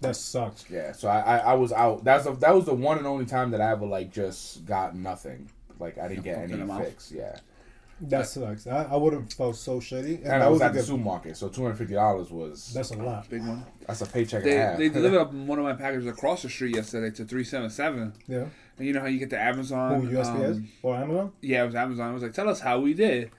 That 0.02 0.14
sucks. 0.14 0.66
yeah. 0.70 0.92
So 0.92 1.08
I, 1.08 1.20
I, 1.20 1.36
I 1.38 1.54
was 1.54 1.72
out. 1.72 2.04
That's 2.04 2.24
the, 2.24 2.32
that 2.32 2.54
was 2.54 2.66
the 2.66 2.74
one 2.74 2.98
and 2.98 3.06
only 3.06 3.24
time 3.24 3.50
that 3.52 3.60
I 3.62 3.70
ever 3.70 3.86
like 3.86 4.12
just 4.12 4.66
got 4.66 4.94
nothing. 4.94 5.48
Like 5.80 5.98
I 5.98 6.08
didn't 6.08 6.22
get 6.24 6.38
any 6.38 6.54
fix. 6.84 7.10
Yeah, 7.10 7.38
That 8.02 8.26
sucks. 8.26 8.66
I, 8.66 8.84
I 8.84 8.96
would 8.96 9.14
have 9.14 9.32
felt 9.32 9.56
so 9.56 9.78
shitty. 9.80 10.16
And, 10.18 10.24
and 10.24 10.32
I 10.34 10.38
that 10.40 10.50
was 10.50 10.54
was 10.56 10.60
a 10.60 10.64
at 10.66 10.72
the 10.74 10.78
good. 10.80 10.86
supermarket, 10.86 11.36
so 11.38 11.48
two 11.48 11.62
hundred 11.62 11.76
fifty 11.76 11.94
dollars 11.94 12.30
was 12.30 12.72
That's 12.74 12.90
a 12.90 12.96
lot. 12.98 13.28
Big 13.30 13.40
one. 13.40 13.64
that's 13.86 14.02
a 14.02 14.06
paycheck 14.06 14.42
They, 14.44 14.52
and 14.52 14.60
a 14.60 14.66
half. 14.68 14.78
they 14.78 14.88
delivered 14.90 15.18
up 15.20 15.32
one 15.32 15.58
of 15.58 15.64
my 15.64 15.72
packages 15.72 16.06
across 16.06 16.42
the 16.42 16.50
street 16.50 16.76
yesterday 16.76 17.08
to 17.16 17.24
377. 17.24 18.12
Yeah. 18.28 18.44
And 18.78 18.86
you 18.86 18.92
know 18.92 19.00
how 19.00 19.06
you 19.06 19.18
get 19.18 19.30
the 19.30 19.40
Amazon? 19.40 20.02
Who 20.02 20.14
USPS 20.14 20.56
um, 20.56 20.68
or 20.82 20.96
Amazon? 20.96 21.32
yeah, 21.40 21.62
it 21.62 21.66
was 21.66 21.74
Amazon. 21.74 22.10
I 22.10 22.12
was 22.12 22.22
like, 22.22 22.34
tell 22.34 22.48
us 22.50 22.60
how 22.60 22.80
we 22.80 22.92
did. 22.92 23.30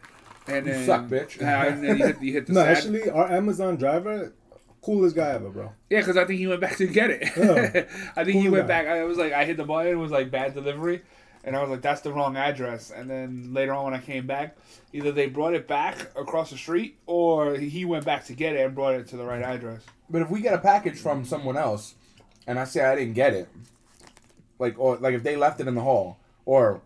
And 0.48 0.66
You 0.66 0.74
then, 0.74 0.86
suck, 0.86 1.06
bitch. 1.08 1.42
and 1.42 1.84
then 1.84 1.98
you 1.98 2.06
hit, 2.06 2.22
you 2.22 2.34
hit 2.34 2.48
the 2.48 2.54
No, 2.54 2.62
sad- 2.64 2.78
actually, 2.78 3.10
our 3.10 3.30
Amazon 3.32 3.76
driver, 3.76 4.34
coolest 4.82 5.16
guy 5.16 5.30
ever, 5.32 5.50
bro. 5.50 5.72
Yeah, 5.90 6.00
because 6.00 6.18
I 6.18 6.26
think 6.26 6.40
he 6.40 6.48
went 6.48 6.62
back 6.62 6.78
to 6.78 6.88
get 6.88 7.10
it. 7.10 7.24
Yeah. 7.38 7.86
I 8.16 8.24
think 8.24 8.42
he 8.42 8.50
went 8.50 8.68
guy. 8.68 8.84
back. 8.84 8.88
I 8.88 9.04
was 9.04 9.18
like, 9.18 9.34
I 9.34 9.46
hit 9.46 9.58
the 9.58 9.66
button. 9.66 9.92
It 9.92 9.96
was 9.96 10.12
like 10.12 10.32
bad 10.32 10.54
delivery, 10.54 11.02
and 11.44 11.56
I 11.56 11.62
was 11.62 11.70
like, 11.70 11.82
that's 11.82 12.02
the 12.02 12.14
wrong 12.14 12.38
address. 12.38 12.92
And 12.92 13.10
then 13.10 13.54
later 13.54 13.74
on, 13.74 13.86
when 13.86 13.94
I 13.94 14.00
came 14.00 14.26
back, 14.28 14.56
either 14.94 15.12
they 15.12 15.28
brought 15.28 15.54
it 15.54 15.68
back 15.68 15.98
across 16.18 16.52
the 16.52 16.58
street, 16.58 16.98
or 17.06 17.56
he 17.56 17.84
went 17.86 18.06
back 18.06 18.26
to 18.26 18.34
get 18.34 18.56
it 18.56 18.66
and 18.66 18.74
brought 18.74 18.96
it 18.96 19.08
to 19.10 19.18
the 19.18 19.26
right 19.26 19.42
address. 19.42 19.82
But 20.10 20.22
if 20.22 20.30
we 20.30 20.40
get 20.42 20.54
a 20.54 20.60
package 20.60 20.98
from 21.00 21.26
someone 21.26 21.58
else, 21.58 21.96
and 22.48 22.58
I 22.58 22.64
say 22.64 22.86
I 22.86 22.96
didn't 22.96 23.14
get 23.16 23.34
it, 23.34 23.50
like 24.60 24.76
or 24.80 24.96
like 24.98 25.14
if 25.16 25.24
they 25.24 25.36
left 25.36 25.60
it 25.60 25.68
in 25.68 25.76
the 25.76 25.82
hall 25.82 26.18
or 26.46 26.80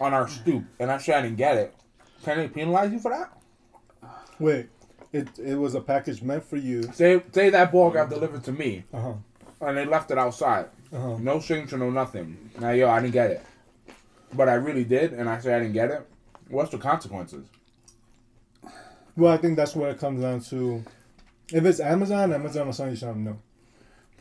on 0.00 0.12
our 0.14 0.26
stoop, 0.28 0.64
and 0.80 0.90
I 0.90 0.98
say 0.98 1.12
I 1.14 1.22
didn't 1.22 1.36
get 1.36 1.56
it, 1.58 1.74
can 2.24 2.38
they 2.38 2.48
penalize 2.48 2.92
you 2.92 2.98
for 2.98 3.10
that? 3.10 3.32
Wait, 4.38 4.68
it 5.12 5.28
it 5.38 5.54
was 5.56 5.74
a 5.74 5.80
package 5.80 6.22
meant 6.22 6.44
for 6.44 6.56
you. 6.56 6.82
Say 6.92 7.22
say 7.32 7.50
that 7.50 7.72
ball 7.72 7.90
got 7.90 8.08
delivered 8.10 8.44
to 8.44 8.52
me, 8.52 8.84
Uh 8.92 9.00
huh. 9.00 9.12
and 9.62 9.76
they 9.76 9.84
left 9.84 10.10
it 10.10 10.18
outside, 10.18 10.66
Uh-huh. 10.92 11.16
no 11.20 11.40
signature, 11.40 11.76
no 11.78 11.90
nothing. 11.90 12.50
Now 12.58 12.70
yo, 12.70 12.88
I 12.88 13.00
didn't 13.00 13.12
get 13.12 13.30
it, 13.30 13.42
but 14.32 14.48
I 14.48 14.54
really 14.54 14.84
did, 14.84 15.12
and 15.12 15.28
I 15.28 15.38
say 15.40 15.54
I 15.54 15.58
didn't 15.60 15.74
get 15.74 15.90
it. 15.90 16.06
What's 16.48 16.70
the 16.70 16.78
consequences? 16.78 17.46
Well, 19.16 19.32
I 19.32 19.36
think 19.36 19.56
that's 19.56 19.76
where 19.76 19.90
it 19.90 19.98
comes 19.98 20.20
down 20.22 20.40
to. 20.50 20.82
If 21.52 21.64
it's 21.64 21.80
Amazon, 21.80 22.32
Amazon 22.32 22.66
will 22.66 22.72
send 22.72 22.90
you 22.92 22.96
something 22.96 23.24
new. 23.24 23.38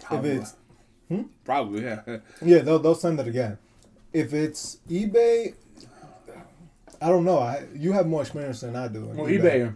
Probably. 0.02 0.32
If 0.32 0.42
it's 0.42 0.56
Probably, 1.44 1.84
yeah. 1.84 2.02
yeah, 2.42 2.60
they'll 2.60 2.80
they'll 2.80 2.96
send 2.96 3.20
it 3.20 3.28
again. 3.28 3.58
If 4.14 4.34
it's 4.34 4.78
eBay, 4.90 5.54
I 7.02 7.08
don't 7.10 7.26
know. 7.26 7.40
I 7.40 7.66
you 7.76 7.92
have 7.94 8.08
more 8.08 8.22
experience 8.22 8.62
than 8.62 8.76
I 8.76 8.88
do. 8.88 9.10
in 9.12 9.18
Well, 9.18 9.28
eBay. 9.28 9.74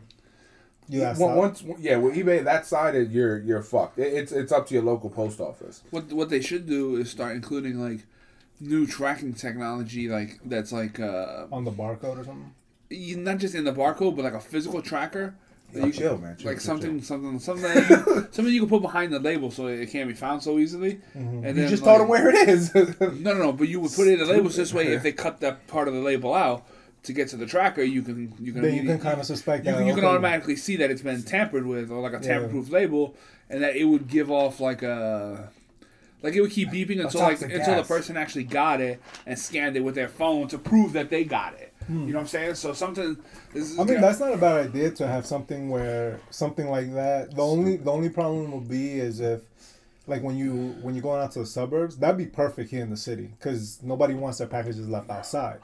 You 0.90 1.04
asked 1.04 1.22
Well, 1.22 1.36
once, 1.38 1.64
yeah, 1.80 1.96
with 1.96 2.16
eBay, 2.16 2.44
that 2.44 2.66
side 2.66 2.96
is 2.96 3.10
you're 3.10 3.40
you're 3.40 3.64
fucked. 3.64 3.98
It, 4.00 4.14
it's 4.14 4.32
it's 4.32 4.52
up 4.52 4.68
to 4.68 4.74
your 4.74 4.84
local 4.84 5.10
post 5.10 5.40
office. 5.40 5.82
What 5.92 6.12
what 6.12 6.30
they 6.30 6.42
should 6.42 6.68
do 6.68 6.98
is 6.98 7.10
start 7.10 7.36
including 7.36 7.80
like 7.80 8.06
new 8.60 8.86
tracking 8.86 9.34
technology, 9.34 10.10
like 10.10 10.40
that's 10.44 10.72
like 10.74 11.00
uh, 11.00 11.46
on 11.52 11.64
the 11.64 11.72
barcode 11.72 12.18
or 12.20 12.24
something. 12.26 12.54
you- 12.90 13.18
not 13.18 13.38
just 13.38 13.56
in 13.56 13.64
the 13.64 13.74
barcode, 13.74 14.16
but 14.16 14.26
like 14.26 14.34
a 14.34 14.42
physical 14.42 14.82
tracker. 14.82 15.36
that 15.72 15.80
Yo, 15.80 15.86
you 15.88 15.94
chill, 15.94 16.18
man. 16.18 16.36
Chill, 16.38 16.48
like 16.52 16.58
chill, 16.58 16.66
something, 16.66 17.02
something, 17.02 17.40
something, 17.40 17.64
that 17.64 17.90
you, 17.90 18.28
something 18.32 18.54
you 18.54 18.60
can 18.60 18.70
put 18.70 18.82
behind 18.82 19.14
the 19.14 19.20
label 19.20 19.50
so 19.52 19.68
it 19.68 19.90
can't 19.90 20.08
be 20.10 20.14
found 20.14 20.44
so 20.44 20.60
easily. 20.60 21.00
And 21.14 21.44
You 21.46 21.54
then, 21.54 21.70
just 21.70 21.84
like- 21.84 21.90
told 21.98 22.02
them 22.02 22.10
where 22.10 22.28
it 22.30 22.50
is. 22.50 22.74
No, 23.00 23.34
no, 23.34 23.40
no. 23.40 23.54
But 23.54 23.70
you 23.70 23.80
would 23.80 23.92
put 23.94 24.08
it 24.08 24.14
in 24.14 24.20
the 24.20 24.32
labels 24.34 24.56
this 24.58 24.74
way. 24.74 24.88
If 24.88 25.02
they 25.02 25.14
cut 25.14 25.40
that 25.40 25.66
part 25.68 25.88
of 25.88 25.94
the 25.94 26.02
label 26.02 26.34
out 26.34 26.68
to 27.04 27.14
get 27.14 27.28
to 27.30 27.38
the 27.38 27.46
tracker, 27.46 27.84
you 27.84 28.02
can 28.02 28.34
you 28.40 28.54
can 28.54 28.62
Then 28.62 28.76
you 28.76 28.84
can 28.84 29.00
kind 29.00 29.20
of 29.20 29.26
suspect 29.26 29.66
you 29.66 29.72
that 29.72 29.78
can, 29.80 29.88
you 29.88 29.96
can 29.96 30.06
automatically 30.06 30.56
see 30.56 30.78
that 30.78 30.90
it's 30.90 31.02
been 31.02 31.22
tampered 31.24 31.66
with 31.66 31.92
or 31.92 32.02
like 32.02 32.14
a 32.14 32.20
tamper-proof 32.20 32.70
label, 32.70 33.16
and 33.50 33.62
that 33.62 33.76
it 33.76 33.86
would 33.86 34.08
give 34.08 34.32
off 34.32 34.60
like 34.60 34.82
a 34.84 35.50
like 36.22 36.34
it 36.34 36.42
would 36.42 36.52
keep 36.52 36.70
beeping 36.70 37.04
until 37.04 37.22
like 37.22 37.42
until 37.42 37.76
the 37.76 37.84
person 37.84 38.16
actually 38.18 38.46
got 38.46 38.80
it 38.82 39.02
and 39.26 39.38
scanned 39.38 39.76
it 39.76 39.82
with 39.82 39.96
their 39.96 40.08
phone 40.08 40.48
to 40.48 40.58
prove 40.58 40.94
that 40.94 41.10
they 41.10 41.24
got 41.24 41.54
it. 41.56 41.74
You 41.90 41.96
know 41.96 42.14
what 42.14 42.22
I'm 42.22 42.28
saying? 42.28 42.56
So 42.56 42.72
something. 42.72 43.18
This 43.54 43.72
is, 43.72 43.76
Hmm. 43.76 43.82
I 43.82 43.84
mean, 43.84 44.00
that's 44.00 44.22
not 44.22 44.32
a 44.34 44.38
bad 44.38 44.68
idea 44.68 44.92
to 44.92 45.06
have 45.06 45.26
something 45.26 45.70
where 45.70 46.22
something 46.30 46.70
like 46.70 46.94
that. 46.94 47.36
The 47.36 47.42
only 47.42 47.76
the 47.76 47.92
only 47.92 48.08
problem 48.08 48.52
would 48.54 48.70
be 48.70 48.94
is 49.02 49.20
if, 49.20 49.42
like, 50.08 50.24
when 50.24 50.38
you 50.38 50.78
when 50.82 50.96
you're 50.96 51.04
going 51.04 51.22
out 51.22 51.32
to 51.34 51.40
the 51.40 51.46
suburbs, 51.46 51.98
that'd 51.98 52.18
be 52.18 52.26
perfect 52.26 52.72
here 52.72 52.84
in 52.84 52.90
the 52.90 52.96
city 52.96 53.34
because 53.38 53.80
nobody 53.84 54.14
wants 54.14 54.38
their 54.38 54.48
packages 54.48 54.88
left 54.88 55.10
outside. 55.10 55.60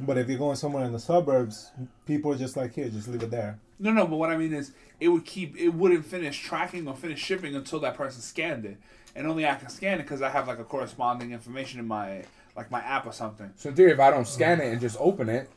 But 0.00 0.16
if 0.16 0.28
you're 0.28 0.38
going 0.38 0.56
somewhere 0.56 0.84
in 0.84 0.92
the 0.92 0.98
suburbs, 0.98 1.70
people 2.06 2.32
are 2.32 2.38
just 2.38 2.56
like, 2.56 2.74
here, 2.74 2.88
just 2.88 3.08
leave 3.08 3.22
it 3.22 3.30
there. 3.30 3.58
No, 3.78 3.92
no, 3.92 4.06
but 4.06 4.16
what 4.16 4.30
I 4.30 4.36
mean 4.36 4.52
is, 4.52 4.72
it 4.98 5.08
would 5.08 5.24
keep, 5.24 5.56
it 5.56 5.68
wouldn't 5.70 6.04
finish 6.04 6.40
tracking 6.40 6.88
or 6.88 6.94
finish 6.94 7.20
shipping 7.20 7.54
until 7.54 7.80
that 7.80 7.96
person 7.96 8.20
scanned 8.20 8.64
it, 8.64 8.78
and 9.14 9.26
only 9.26 9.46
I 9.46 9.54
can 9.54 9.68
scan 9.68 10.00
it 10.00 10.02
because 10.02 10.22
I 10.22 10.30
have 10.30 10.48
like 10.48 10.58
a 10.58 10.64
corresponding 10.64 11.32
information 11.32 11.80
in 11.80 11.86
my 11.86 12.24
like 12.56 12.70
my 12.70 12.80
app 12.80 13.06
or 13.06 13.12
something. 13.12 13.50
So 13.56 13.70
in 13.70 13.76
theory, 13.76 13.92
if 13.92 14.00
I 14.00 14.10
don't 14.10 14.26
scan 14.26 14.60
it 14.60 14.72
and 14.72 14.80
just 14.80 14.96
open 14.98 15.28
it, 15.28 15.48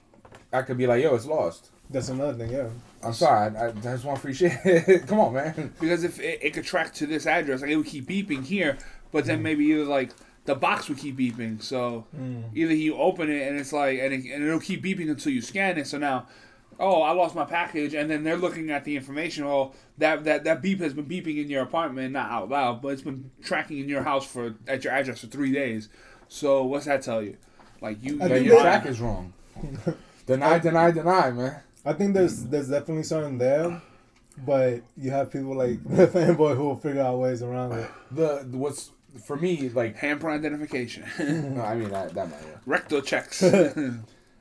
I 0.52 0.62
could 0.62 0.78
be 0.78 0.88
like, 0.88 1.02
yo, 1.02 1.16
it's 1.16 1.26
lost. 1.26 1.72
That's 1.90 2.10
another 2.10 2.34
thing, 2.34 2.52
yeah. 2.52 2.70
I'm 3.04 3.14
sorry, 3.14 3.56
I, 3.56 3.68
I 3.68 3.72
just 3.72 4.06
want 4.06 4.20
free 4.20 4.34
shit. 4.34 5.08
Come 5.08 5.20
on, 5.20 5.34
man. 5.34 5.74
Because 5.80 6.04
if 6.04 6.20
it, 6.20 6.40
it 6.42 6.54
could 6.54 6.64
track 6.64 6.94
to 6.96 7.06
this 7.06 7.28
address, 7.28 7.62
like 7.62 7.72
it 7.72 7.76
would 7.76 7.86
keep 7.86 8.08
beeping 8.08 8.46
here, 8.46 8.78
but 9.12 9.26
then 9.26 9.40
mm. 9.40 9.44
maybe 9.44 9.66
either 9.66 9.84
like 9.84 10.12
the 10.46 10.56
box 10.56 10.90
would 10.90 10.98
keep 10.98 11.18
beeping. 11.18 11.62
So 11.62 12.06
hmm. 12.16 12.42
either 12.54 12.74
you 12.74 12.98
open 12.98 13.30
it 13.30 13.48
and 13.48 13.60
it's 13.60 13.74
like, 13.74 14.00
and, 14.00 14.14
it, 14.14 14.26
and 14.32 14.44
it'll 14.44 14.60
keep 14.60 14.84
beeping 14.84 15.10
until 15.10 15.32
you 15.32 15.42
scan 15.42 15.78
it. 15.78 15.88
So 15.88 15.98
now, 15.98 16.28
oh, 16.80 17.02
I 17.02 17.12
lost 17.12 17.36
my 17.36 17.46
package, 17.46 17.94
and 17.94 18.10
then 18.10 18.24
they're 18.24 18.38
looking 18.38 18.70
at 18.70 18.84
the 18.84 18.96
information. 18.96 19.46
Oh, 19.46 19.74
that 19.98 20.24
that 20.24 20.44
that 20.44 20.62
beep 20.62 20.80
has 20.80 20.94
been 20.94 21.06
beeping 21.06 21.42
in 21.42 21.50
your 21.50 21.64
apartment, 21.64 22.14
not 22.14 22.32
out 22.32 22.50
loud, 22.50 22.82
but 22.82 22.90
it's 22.90 23.02
been 23.02 23.32
tracking 23.42 23.80
in 23.80 23.90
your 23.90 24.04
house 24.04 24.26
for 24.26 24.56
at 24.68 24.84
your 24.84 24.94
address 24.94 25.22
for 25.22 25.28
three 25.28 25.52
days. 25.52 25.90
So 26.28 26.64
what's 26.64 26.86
that 26.86 27.02
tell 27.02 27.22
you? 27.22 27.38
Like 27.82 28.02
you, 28.02 28.22
I 28.22 28.30
think 28.30 28.48
your 28.48 28.62
track 28.62 28.86
is 28.86 29.00
wrong. 29.00 29.34
deny, 30.26 30.60
deny, 30.60 30.92
deny, 30.92 31.32
man. 31.32 31.62
I 31.86 31.94
think 31.94 32.14
there's 32.14 32.46
there's 32.46 32.70
definitely 32.70 33.04
something 33.04 33.38
there, 33.38 33.82
but 34.46 34.82
you 34.98 35.12
have 35.12 35.32
people 35.32 35.56
like 35.56 35.84
the 35.88 36.08
fanboy 36.08 36.56
who 36.56 36.64
will 36.64 36.78
figure 36.78 37.02
out 37.02 37.20
ways 37.20 37.44
around 37.44 37.74
it. 37.74 37.90
The 38.12 38.46
what's 38.52 38.92
for 39.26 39.36
me 39.36 39.70
like. 39.70 39.96
hamper 39.98 40.30
identification, 40.30 41.04
No, 41.56 41.62
I 41.62 41.76
mean 41.76 41.90
that 41.90 42.14
that 42.14 42.30
might. 42.30 42.44
Work. 42.46 42.62
rectal 42.66 43.02
checks. 43.02 43.44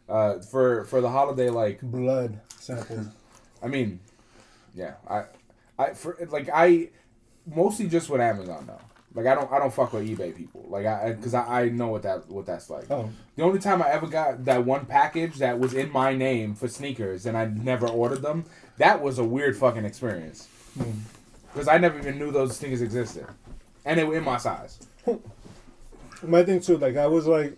Uh, 0.09 0.41
for 0.41 0.85
for 0.85 1.01
the 1.01 1.09
holiday, 1.09 1.49
like 1.49 1.81
Blood 1.81 2.39
samples. 2.59 3.07
I 3.63 3.69
mean, 3.69 4.01
yeah, 4.75 4.95
I, 5.09 5.25
I 5.79 5.95
for 5.95 6.19
like 6.29 6.51
I, 6.53 6.91
mostly 7.47 7.87
just 7.89 8.11
with 8.11 8.21
Amazon 8.21 8.67
though. 8.67 8.81
Like 9.15 9.27
I 9.27 9.35
don't 9.35 9.51
I 9.51 9.59
don't 9.59 9.73
fuck 9.73 9.93
with 9.95 10.07
eBay 10.07 10.37
people. 10.37 10.67
Like 10.69 10.85
I 10.85 11.13
because 11.13 11.33
I, 11.33 11.63
I 11.63 11.69
know 11.71 11.89
what 11.89 12.03
that 12.03 12.29
what 12.29 12.45
that's 12.45 12.69
like. 12.69 12.91
Oh, 12.91 13.09
The 13.37 13.43
only 13.45 13.59
time 13.61 13.81
I 13.81 13.91
ever 13.91 14.07
got 14.07 14.45
that 14.45 14.67
one 14.67 14.85
package 14.85 15.37
that 15.39 15.59
was 15.59 15.73
in 15.73 15.91
my 15.91 16.15
name 16.15 16.57
for 16.57 16.69
sneakers 16.69 17.25
and 17.25 17.37
I 17.37 17.47
never 17.47 17.87
ordered 17.89 18.21
them, 18.23 18.45
that 18.79 19.01
was 19.01 19.19
a 19.19 19.25
weird 19.25 19.57
fucking 19.57 19.85
experience. 19.87 20.49
Because 21.53 21.69
I 21.69 21.79
never 21.79 21.99
even 21.99 22.19
knew 22.19 22.33
those 22.33 22.57
sneakers 22.57 22.83
existed, 22.83 23.27
and 23.85 23.99
they 23.99 24.05
were 24.05 24.17
in 24.17 24.25
my 24.25 24.37
size. 24.39 24.87
my 26.23 26.43
thing 26.45 26.61
too. 26.61 26.79
Like 26.79 26.97
I 26.97 27.07
was 27.07 27.27
like, 27.27 27.57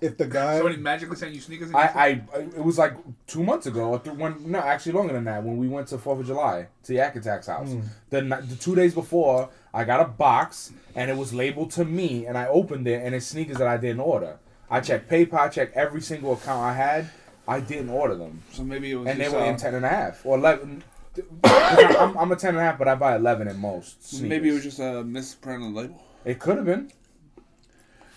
if 0.00 0.16
the 0.16 0.26
guy, 0.26 0.56
Somebody 0.58 0.76
magically 0.76 1.16
sent 1.16 1.34
you 1.34 1.40
sneakers. 1.40 1.68
And 1.68 1.76
I, 1.76 1.86
I 1.94 2.08
it 2.38 2.62
was 2.62 2.78
like 2.78 2.94
two 3.26 3.42
months 3.42 3.66
ago 3.66 3.90
or 3.90 3.98
th- 3.98 4.16
one 4.16 4.50
no 4.50 4.58
actually 4.58 4.92
longer 4.92 5.12
than 5.14 5.24
that 5.24 5.42
when 5.42 5.56
we 5.56 5.68
went 5.68 5.88
to 5.88 5.98
Fourth 5.98 6.20
of 6.20 6.26
July 6.26 6.68
to 6.84 6.94
Yak 6.94 7.14
Attack's 7.16 7.46
house. 7.46 7.74
The 8.10 8.22
ni- 8.22 8.46
the 8.46 8.56
two 8.56 8.74
days 8.74 8.94
before 8.94 9.48
I 9.72 9.84
got 9.84 10.00
a 10.00 10.04
box 10.04 10.72
and 10.94 11.10
it 11.10 11.16
was 11.16 11.32
labeled 11.32 11.70
to 11.72 11.84
me 11.84 12.26
and 12.26 12.36
I 12.36 12.46
opened 12.46 12.86
it 12.86 13.02
and 13.02 13.14
it's 13.14 13.26
sneakers 13.26 13.56
that 13.58 13.66
I 13.66 13.76
didn't 13.76 14.00
order. 14.00 14.38
I 14.70 14.80
checked 14.80 15.10
PayPal, 15.10 15.34
I 15.34 15.48
checked 15.48 15.76
every 15.76 16.00
single 16.00 16.34
account 16.34 16.60
I 16.62 16.74
had. 16.74 17.10
I 17.46 17.60
didn't 17.60 17.90
order 17.90 18.14
them 18.14 18.42
so 18.52 18.62
maybe 18.64 18.90
it 18.92 18.94
was. 18.96 19.06
and 19.06 19.20
they 19.20 19.24
just, 19.24 19.36
were 19.36 19.42
uh, 19.42 19.50
in 19.50 19.56
ten 19.56 19.74
and 19.74 19.84
a 19.84 19.88
half 19.88 20.24
or 20.24 20.38
eleven. 20.38 20.82
'Cause 21.14 21.96
I'm, 21.96 22.16
I'm 22.18 22.32
a 22.32 22.36
ten 22.36 22.50
and 22.50 22.58
a 22.58 22.62
half, 22.62 22.78
but 22.78 22.88
I 22.88 22.94
buy 22.94 23.16
eleven 23.16 23.48
at 23.48 23.56
most. 23.56 24.04
Sneakers. 24.08 24.28
Maybe 24.28 24.48
it 24.48 24.52
was 24.52 24.62
just 24.64 24.78
a 24.80 25.04
misprint 25.04 25.62
on 25.62 25.74
the 25.74 25.80
label. 25.80 26.02
It 26.24 26.38
could 26.40 26.56
have 26.56 26.66
been. 26.66 26.90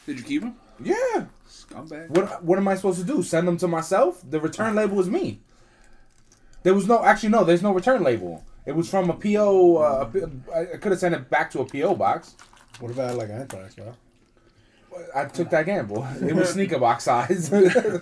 Did 0.06 0.20
you 0.20 0.24
keep 0.26 0.42
them? 0.42 0.56
Yeah. 0.82 1.26
Scumbag. 1.50 2.10
What 2.10 2.44
what 2.44 2.58
am 2.58 2.68
I 2.68 2.76
supposed 2.76 3.00
to 3.00 3.06
do? 3.06 3.22
Send 3.24 3.48
them 3.48 3.58
to 3.58 3.68
myself? 3.68 4.22
The 4.28 4.40
return 4.40 4.76
label 4.76 4.96
was 4.96 5.10
me. 5.10 5.42
There 6.64 6.74
was 6.74 6.88
no 6.88 7.04
actually 7.04 7.30
no. 7.30 7.44
There's 7.44 7.62
no 7.64 7.74
return 7.74 8.04
label. 8.04 8.44
It 8.66 8.76
was 8.76 8.90
from 8.90 9.10
a 9.10 9.14
PO. 9.14 9.78
Uh, 9.78 10.00
a 10.02 10.06
P- 10.06 10.54
I 10.54 10.78
could 10.78 10.92
have 10.92 11.00
sent 11.00 11.16
it 11.16 11.30
back 11.30 11.52
to 11.52 11.60
a 11.62 11.66
PO 11.66 11.96
box. 11.96 12.36
what 12.80 12.92
if 12.92 13.00
I 13.00 13.04
had 13.06 13.16
like 13.16 13.30
anthrax, 13.30 13.76
bro? 13.76 13.94
I 15.16 15.26
took 15.26 15.50
that 15.52 15.66
gamble. 15.68 16.08
It 16.22 16.34
was 16.36 16.50
sneaker 16.50 16.80
box 16.80 17.04
size. 17.06 17.52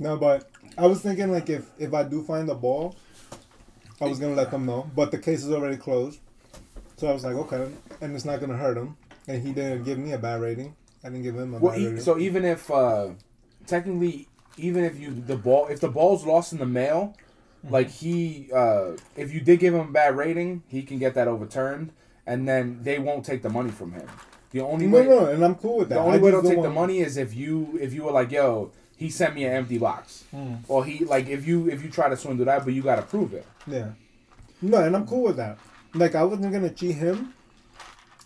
No, 0.00 0.16
but 0.16 0.48
I 0.76 0.86
was 0.86 1.00
thinking 1.00 1.32
like 1.32 1.50
if 1.50 1.68
if 1.78 1.92
I 1.92 2.04
do 2.04 2.22
find 2.22 2.48
the 2.48 2.54
ball, 2.54 2.94
I 4.00 4.06
was 4.06 4.18
gonna 4.18 4.34
let 4.34 4.50
them 4.50 4.66
know. 4.66 4.90
But 4.94 5.10
the 5.10 5.18
case 5.18 5.44
is 5.44 5.50
already 5.50 5.76
closed, 5.76 6.20
so 6.96 7.08
I 7.08 7.12
was 7.12 7.24
like, 7.24 7.34
okay, 7.34 7.70
and 8.00 8.14
it's 8.14 8.24
not 8.24 8.40
gonna 8.40 8.56
hurt 8.56 8.76
him. 8.76 8.96
And 9.26 9.42
he 9.42 9.52
didn't 9.52 9.84
give 9.84 9.98
me 9.98 10.12
a 10.12 10.18
bad 10.18 10.40
rating. 10.40 10.74
I 11.04 11.08
didn't 11.08 11.22
give 11.22 11.36
him 11.36 11.54
a 11.54 11.58
well, 11.58 11.72
bad 11.72 11.80
e- 11.80 11.86
rating. 11.86 12.00
so 12.00 12.18
even 12.18 12.44
if 12.44 12.70
uh, 12.70 13.10
technically, 13.66 14.28
even 14.56 14.84
if 14.84 14.98
you 14.98 15.10
the 15.10 15.36
ball, 15.36 15.66
if 15.68 15.80
the 15.80 15.88
ball's 15.88 16.24
lost 16.24 16.52
in 16.52 16.58
the 16.58 16.66
mail, 16.66 17.16
like 17.68 17.90
he, 17.90 18.50
uh, 18.54 18.92
if 19.16 19.32
you 19.32 19.40
did 19.40 19.60
give 19.60 19.74
him 19.74 19.80
a 19.80 19.92
bad 19.92 20.16
rating, 20.16 20.62
he 20.68 20.82
can 20.82 20.98
get 20.98 21.14
that 21.14 21.28
overturned, 21.28 21.92
and 22.26 22.48
then 22.48 22.80
they 22.82 22.98
won't 22.98 23.24
take 23.24 23.42
the 23.42 23.50
money 23.50 23.70
from 23.70 23.92
him. 23.92 24.08
The 24.50 24.60
only 24.60 24.86
no, 24.86 24.96
way, 24.96 25.06
no, 25.06 25.26
and 25.26 25.44
I'm 25.44 25.56
cool 25.56 25.78
with 25.78 25.90
that. 25.90 25.96
The 25.96 26.00
only 26.00 26.18
I 26.18 26.22
way 26.22 26.30
they'll 26.30 26.42
take 26.42 26.62
the 26.62 26.70
money 26.70 27.00
is 27.00 27.16
if 27.16 27.34
you 27.34 27.78
if 27.80 27.92
you 27.92 28.04
were 28.04 28.12
like, 28.12 28.30
yo, 28.30 28.72
he 28.98 29.08
sent 29.08 29.34
me 29.34 29.44
an 29.44 29.52
empty 29.54 29.78
box, 29.78 30.24
Hmm. 30.30 30.56
or 30.68 30.84
he 30.84 31.04
like 31.06 31.28
if 31.28 31.46
you 31.46 31.68
if 31.70 31.82
you 31.82 31.88
try 31.90 32.08
to 32.10 32.16
swindle 32.16 32.44
that, 32.46 32.64
but 32.64 32.74
you 32.74 32.82
got 32.82 32.96
to 32.96 33.02
prove 33.02 33.32
it. 33.32 33.46
Yeah. 33.66 33.92
No, 34.60 34.78
and 34.82 34.94
I'm 34.94 35.06
cool 35.06 35.22
with 35.22 35.36
that. 35.38 35.56
Like 35.94 36.14
I 36.14 36.24
wasn't 36.24 36.52
gonna 36.52 36.68
cheat 36.70 36.96
him, 36.96 37.32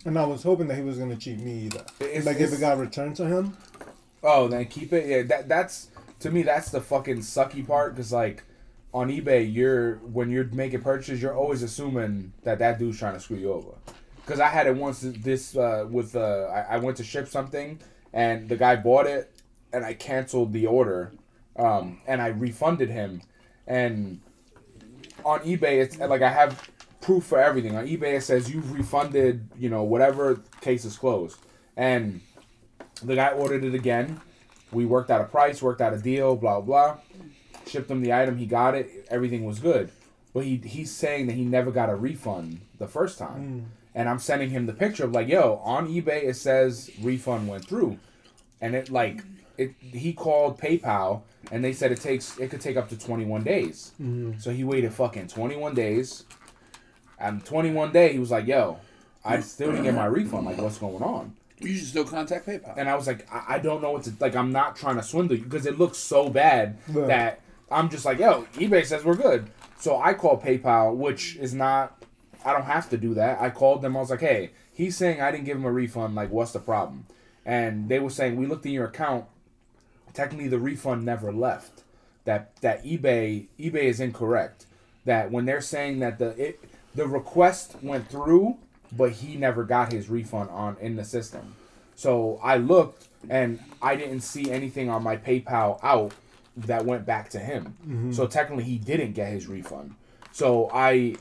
and 0.05 0.17
I 0.19 0.25
was 0.25 0.43
hoping 0.43 0.67
that 0.67 0.75
he 0.75 0.83
was 0.83 0.97
gonna 0.97 1.15
cheat 1.15 1.39
me 1.39 1.65
either. 1.67 1.83
It's- 2.01 2.25
like 2.25 2.35
if 2.37 2.41
it's- 2.43 2.57
it 2.57 2.61
got 2.61 2.77
returned 2.77 3.15
to 3.17 3.25
him. 3.25 3.55
Oh, 4.23 4.47
then 4.47 4.65
keep 4.65 4.91
it. 4.93 5.05
Yeah, 5.07 5.21
that 5.23 5.47
that's 5.47 5.87
to 6.21 6.31
me 6.31 6.43
that's 6.43 6.69
the 6.71 6.81
fucking 6.81 7.17
sucky 7.19 7.65
part 7.65 7.95
because 7.95 8.11
like 8.11 8.43
on 8.93 9.09
eBay, 9.09 9.51
you're 9.53 9.95
when 9.97 10.29
you're 10.29 10.45
making 10.45 10.81
purchases, 10.81 11.21
you're 11.21 11.35
always 11.35 11.61
assuming 11.63 12.33
that 12.43 12.59
that 12.59 12.79
dude's 12.79 12.97
trying 12.99 13.13
to 13.13 13.19
screw 13.19 13.37
you 13.37 13.51
over. 13.51 13.71
Because 14.25 14.39
I 14.39 14.47
had 14.47 14.67
it 14.67 14.75
once. 14.75 15.01
This 15.01 15.55
uh, 15.57 15.85
with 15.89 16.15
uh, 16.15 16.45
I, 16.53 16.75
I 16.75 16.77
went 16.77 16.97
to 16.97 17.03
ship 17.03 17.27
something 17.27 17.79
and 18.13 18.47
the 18.47 18.55
guy 18.55 18.75
bought 18.77 19.05
it 19.07 19.29
and 19.73 19.83
I 19.83 19.95
canceled 19.95 20.53
the 20.53 20.67
order, 20.67 21.11
um, 21.57 21.99
and 22.07 22.21
I 22.21 22.27
refunded 22.27 22.89
him, 22.89 23.21
and 23.67 24.21
on 25.25 25.39
eBay 25.39 25.83
it's 25.83 25.97
like 25.97 26.21
I 26.21 26.29
have 26.29 26.69
proof 27.01 27.25
for 27.25 27.39
everything. 27.39 27.75
On 27.75 27.85
eBay 27.85 28.17
it 28.17 28.23
says 28.23 28.49
you've 28.49 28.71
refunded, 28.71 29.49
you 29.57 29.69
know, 29.69 29.83
whatever 29.83 30.41
case 30.61 30.85
is 30.85 30.97
closed, 30.97 31.37
and 31.75 32.21
the 33.01 33.15
guy 33.15 33.29
ordered 33.29 33.63
it 33.63 33.73
again. 33.73 34.21
We 34.71 34.85
worked 34.85 35.11
out 35.11 35.21
a 35.21 35.25
price, 35.25 35.61
worked 35.61 35.81
out 35.81 35.93
a 35.93 35.97
deal, 35.97 36.35
blah 36.35 36.61
blah. 36.61 36.97
Shipped 37.65 37.89
him 37.89 38.01
the 38.01 38.13
item, 38.13 38.37
he 38.37 38.45
got 38.45 38.75
it, 38.75 39.07
everything 39.09 39.45
was 39.45 39.59
good. 39.59 39.89
But 40.33 40.45
he 40.45 40.57
he's 40.57 40.91
saying 40.91 41.27
that 41.27 41.33
he 41.33 41.43
never 41.43 41.71
got 41.71 41.89
a 41.89 41.95
refund 41.95 42.61
the 42.77 42.87
first 42.87 43.17
time. 43.17 43.71
And 43.95 44.09
I'm 44.09 44.19
sending 44.19 44.49
him 44.49 44.65
the 44.65 44.73
picture 44.73 45.03
of 45.03 45.11
like, 45.11 45.27
yo, 45.27 45.61
on 45.63 45.87
eBay 45.87 46.23
it 46.23 46.35
says 46.35 46.89
refund 47.01 47.47
went 47.47 47.65
through. 47.65 47.99
And 48.59 48.75
it 48.75 48.89
like 48.89 49.23
it 49.57 49.73
he 49.79 50.13
called 50.13 50.59
PayPal 50.59 51.21
and 51.51 51.63
they 51.63 51.73
said 51.73 51.91
it 51.91 52.01
takes 52.01 52.37
it 52.39 52.49
could 52.49 52.61
take 52.61 52.77
up 52.77 52.89
to 52.89 52.97
21 52.97 53.43
days. 53.43 53.91
Mm-hmm. 54.01 54.39
So 54.39 54.51
he 54.51 54.63
waited 54.63 54.93
fucking 54.93 55.27
21 55.27 55.75
days. 55.75 56.25
And 57.19 57.43
21 57.45 57.91
day 57.91 58.13
he 58.13 58.19
was 58.19 58.31
like, 58.31 58.47
yo, 58.47 58.79
I 59.23 59.39
still 59.39 59.71
didn't 59.71 59.83
get 59.83 59.95
my 59.95 60.05
refund. 60.05 60.45
Like, 60.45 60.57
what's 60.57 60.77
going 60.77 61.03
on? 61.03 61.35
You 61.59 61.75
should 61.75 61.87
still 61.87 62.03
contact 62.03 62.45
PayPal. 62.45 62.73
And 62.77 62.89
I 62.89 62.95
was 62.95 63.07
like, 63.07 63.31
I, 63.31 63.55
I 63.55 63.59
don't 63.59 63.81
know 63.81 63.91
what 63.91 64.03
to 64.03 64.13
like. 64.19 64.35
I'm 64.35 64.51
not 64.51 64.75
trying 64.75 64.97
to 64.97 65.03
swindle 65.03 65.37
you 65.37 65.43
because 65.43 65.65
it 65.65 65.77
looks 65.79 65.97
so 65.97 66.29
bad 66.29 66.77
Yeah. 66.93 67.05
that 67.07 67.39
I'm 67.71 67.89
just 67.89 68.05
like, 68.05 68.19
yo, 68.19 68.43
eBay 68.55 68.85
says 68.85 69.03
we're 69.05 69.15
good. 69.15 69.49
So 69.79 69.99
I 70.01 70.13
called 70.13 70.41
PayPal, 70.43 70.95
which 70.95 71.35
is 71.37 71.53
not. 71.53 72.03
I 72.45 72.51
don't 72.51 72.65
have 72.65 72.89
to 72.89 72.97
do 72.97 73.13
that. 73.13 73.39
I 73.41 73.49
called 73.49 73.81
them. 73.81 73.95
I 73.95 74.01
was 74.01 74.09
like, 74.09 74.19
hey, 74.19 74.51
he's 74.73 74.97
saying 74.97 75.21
I 75.21 75.31
didn't 75.31 75.45
give 75.45 75.55
him 75.57 75.63
a 75.65 75.71
refund. 75.71 76.15
Like, 76.15 76.29
what's 76.29 76.51
the 76.51 76.59
problem? 76.59 77.05
And 77.45 77.87
they 77.87 77.99
were 77.99 78.09
saying 78.09 78.35
we 78.35 78.45
looked 78.45 78.65
in 78.65 78.73
your 78.73 78.85
account. 78.85 79.25
Technically, 80.13 80.47
the 80.47 80.59
refund 80.59 81.05
never 81.05 81.31
left. 81.31 81.83
That 82.25 82.55
that 82.61 82.83
eBay 82.85 83.47
eBay 83.59 83.83
is 83.83 83.99
incorrect. 83.99 84.65
That 85.05 85.31
when 85.31 85.45
they're 85.45 85.61
saying 85.61 85.99
that 85.99 86.19
the 86.19 86.29
it 86.41 86.63
the 86.95 87.07
request 87.07 87.75
went 87.81 88.07
through, 88.07 88.57
but 88.91 89.11
he 89.11 89.35
never 89.35 89.63
got 89.63 89.91
his 89.91 90.09
refund 90.09 90.49
on 90.49 90.77
in 90.79 90.95
the 90.95 91.03
system. 91.03 91.55
So 91.95 92.39
I 92.41 92.57
looked 92.57 93.07
and 93.29 93.59
I 93.81 93.95
didn't 93.95 94.21
see 94.21 94.51
anything 94.51 94.89
on 94.89 95.03
my 95.03 95.17
PayPal 95.17 95.79
out 95.83 96.13
that 96.55 96.85
went 96.85 97.05
back 97.05 97.29
to 97.31 97.39
him. 97.39 97.75
Mm-hmm. 97.83 98.11
So 98.11 98.27
technically 98.27 98.63
he 98.65 98.77
didn't 98.77 99.13
get 99.13 99.31
his 99.31 99.47
refund. 99.47 99.95
So 100.31 100.69
I 100.73 101.15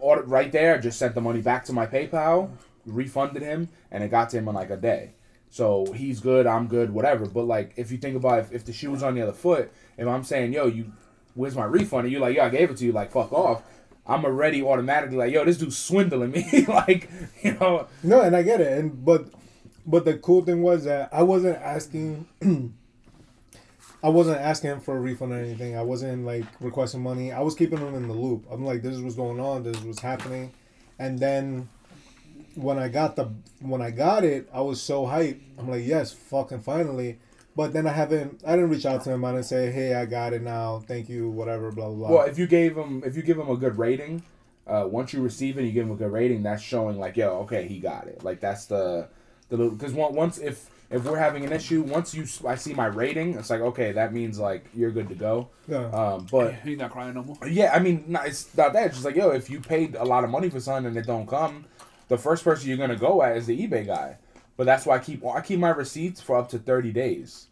ordered 0.00 0.28
right 0.28 0.50
there, 0.50 0.78
just 0.78 0.98
sent 0.98 1.14
the 1.14 1.20
money 1.20 1.40
back 1.40 1.64
to 1.66 1.72
my 1.72 1.86
PayPal, 1.86 2.50
refunded 2.86 3.42
him, 3.42 3.68
and 3.90 4.02
it 4.02 4.10
got 4.10 4.30
to 4.30 4.38
him 4.38 4.48
in 4.48 4.54
like 4.54 4.70
a 4.70 4.76
day. 4.76 5.10
So 5.50 5.92
he's 5.92 6.20
good, 6.20 6.46
I'm 6.46 6.66
good, 6.66 6.90
whatever. 6.90 7.26
But 7.26 7.44
like 7.44 7.72
if 7.76 7.90
you 7.90 7.98
think 7.98 8.16
about 8.16 8.40
if, 8.40 8.52
if 8.52 8.64
the 8.64 8.72
shoe 8.72 8.90
was 8.90 9.02
on 9.02 9.14
the 9.14 9.22
other 9.22 9.32
foot, 9.32 9.72
if 9.96 10.06
I'm 10.06 10.24
saying, 10.24 10.52
yo, 10.52 10.66
you 10.66 10.92
where's 11.34 11.56
my 11.56 11.64
refund? 11.64 12.04
And 12.04 12.12
you're 12.12 12.20
like, 12.20 12.36
yo, 12.36 12.44
I 12.44 12.48
gave 12.48 12.70
it 12.70 12.76
to 12.78 12.84
you, 12.84 12.92
like 12.92 13.12
fuck 13.12 13.32
off. 13.32 13.62
I'm 14.06 14.24
already 14.24 14.62
automatically 14.62 15.16
like, 15.16 15.32
yo, 15.32 15.44
this 15.44 15.58
dude's 15.58 15.76
swindling 15.76 16.30
me. 16.30 16.64
like, 16.68 17.10
you 17.42 17.54
know, 17.54 17.86
No, 18.02 18.22
and 18.22 18.34
I 18.34 18.42
get 18.42 18.60
it, 18.60 18.78
and 18.78 19.04
but 19.04 19.26
but 19.86 20.04
the 20.04 20.18
cool 20.18 20.44
thing 20.44 20.62
was 20.62 20.84
that 20.84 21.08
I 21.12 21.22
wasn't 21.22 21.56
asking 21.58 22.26
I 24.02 24.10
wasn't 24.10 24.40
asking 24.40 24.70
him 24.70 24.80
for 24.80 24.96
a 24.96 25.00
refund 25.00 25.32
or 25.32 25.38
anything. 25.38 25.76
I 25.76 25.82
wasn't 25.82 26.24
like 26.24 26.44
requesting 26.60 27.02
money. 27.02 27.32
I 27.32 27.40
was 27.40 27.54
keeping 27.54 27.78
him 27.78 27.94
in 27.94 28.06
the 28.06 28.14
loop. 28.14 28.46
I'm 28.50 28.64
like, 28.64 28.82
this 28.82 28.94
is 28.94 29.02
what's 29.02 29.16
going 29.16 29.40
on. 29.40 29.64
This 29.64 29.76
is 29.76 29.82
what's 29.82 30.00
happening. 30.00 30.52
And 31.00 31.18
then 31.18 31.68
when 32.62 32.78
I 32.78 32.88
got 32.88 33.16
the 33.16 33.30
when 33.60 33.80
I 33.82 33.90
got 33.90 34.24
it, 34.24 34.48
I 34.52 34.60
was 34.60 34.80
so 34.82 35.04
hyped. 35.06 35.40
I'm 35.58 35.68
like, 35.70 35.86
yes, 35.86 36.12
fucking 36.12 36.60
finally. 36.60 37.18
But 37.56 37.72
then 37.72 37.86
I 37.86 37.92
haven't. 37.92 38.40
I 38.46 38.52
didn't 38.54 38.70
reach 38.70 38.86
out 38.86 39.02
to 39.04 39.10
him. 39.10 39.24
I 39.24 39.32
didn't 39.32 39.46
say, 39.46 39.70
hey, 39.72 39.94
I 39.94 40.06
got 40.06 40.32
it 40.32 40.42
now. 40.42 40.78
Thank 40.86 41.08
you. 41.08 41.28
Whatever. 41.28 41.72
Blah 41.72 41.86
blah 41.88 41.94
blah. 41.96 42.10
Well, 42.10 42.26
if 42.26 42.38
you 42.38 42.46
gave 42.46 42.76
him, 42.76 43.02
if 43.04 43.16
you 43.16 43.22
give 43.22 43.38
him 43.38 43.48
a 43.48 43.56
good 43.56 43.78
rating, 43.78 44.22
uh, 44.66 44.86
once 44.88 45.12
you 45.12 45.20
receive 45.22 45.58
it, 45.58 45.64
you 45.64 45.72
give 45.72 45.86
him 45.86 45.92
a 45.92 45.96
good 45.96 46.12
rating. 46.12 46.42
That's 46.44 46.62
showing 46.62 46.98
like, 46.98 47.16
yo, 47.16 47.38
okay, 47.40 47.66
he 47.66 47.80
got 47.80 48.06
it. 48.06 48.22
Like 48.22 48.38
that's 48.40 48.66
the 48.66 49.08
the 49.48 49.56
because 49.56 49.92
once 49.92 50.38
if 50.38 50.70
if 50.90 51.04
we're 51.04 51.18
having 51.18 51.44
an 51.44 51.52
issue, 51.52 51.82
once 51.82 52.14
you 52.14 52.26
I 52.46 52.54
see 52.54 52.74
my 52.74 52.86
rating, 52.86 53.34
it's 53.34 53.50
like 53.50 53.60
okay, 53.60 53.90
that 53.92 54.12
means 54.12 54.38
like 54.38 54.66
you're 54.72 54.92
good 54.92 55.08
to 55.08 55.14
go. 55.16 55.48
yeah. 55.66 55.86
Um, 55.90 56.26
but 56.30 56.54
He's 56.64 56.78
not 56.78 56.92
crying 56.92 57.14
no 57.14 57.24
more. 57.24 57.36
yeah, 57.48 57.72
I 57.74 57.80
mean, 57.80 58.04
no, 58.06 58.20
it's 58.22 58.56
not 58.56 58.72
that. 58.74 58.86
It's 58.86 58.94
just 58.96 59.04
like 59.04 59.16
yo, 59.16 59.30
if 59.30 59.50
you 59.50 59.60
paid 59.60 59.96
a 59.96 60.04
lot 60.04 60.22
of 60.22 60.30
money 60.30 60.48
for 60.48 60.60
something 60.60 60.86
and 60.86 60.96
it 60.96 61.06
don't 61.06 61.26
come, 61.26 61.64
the 62.08 62.18
first 62.18 62.44
person 62.44 62.68
you're 62.68 62.78
gonna 62.78 62.96
go 62.96 63.22
at 63.22 63.36
is 63.36 63.46
the 63.46 63.66
eBay 63.66 63.86
guy. 63.86 64.16
But 64.56 64.64
that's 64.64 64.84
why 64.84 64.96
I 64.96 64.98
keep 64.98 65.24
I 65.24 65.40
keep 65.40 65.60
my 65.60 65.70
receipts 65.70 66.20
for 66.20 66.36
up 66.36 66.48
to 66.50 66.58
thirty 66.58 66.92
days 66.92 67.46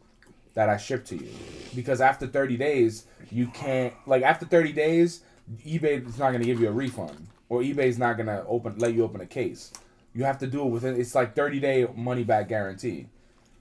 that 0.55 0.69
I 0.69 0.77
ship 0.77 1.05
to 1.07 1.17
you, 1.17 1.31
because 1.75 2.01
after 2.01 2.27
thirty 2.27 2.57
days 2.57 3.07
you 3.31 3.47
can't 3.49 3.95
like 4.07 4.23
after 4.23 4.47
thirty 4.47 4.73
days 4.73 5.21
eBay 5.65 6.05
is 6.07 6.19
not 6.19 6.33
gonna 6.33 6.45
give 6.45 6.61
you 6.61 6.69
a 6.69 6.73
refund 6.73 7.29
or 7.49 7.61
eBay's 7.61 7.99
not 7.99 8.17
gonna 8.17 8.45
open 8.49 8.77
let 8.79 8.95
you 8.95 9.05
open 9.05 9.21
a 9.21 9.27
case. 9.27 9.73
You 10.15 10.25
have 10.25 10.39
to 10.39 10.47
do 10.47 10.63
it 10.63 10.71
within 10.71 11.01
it's 11.01 11.15
like 11.15 11.37
thirty 11.37 11.61
day 11.61 11.87
money 11.95 12.25
back 12.25 12.49
guarantee. 12.49 13.09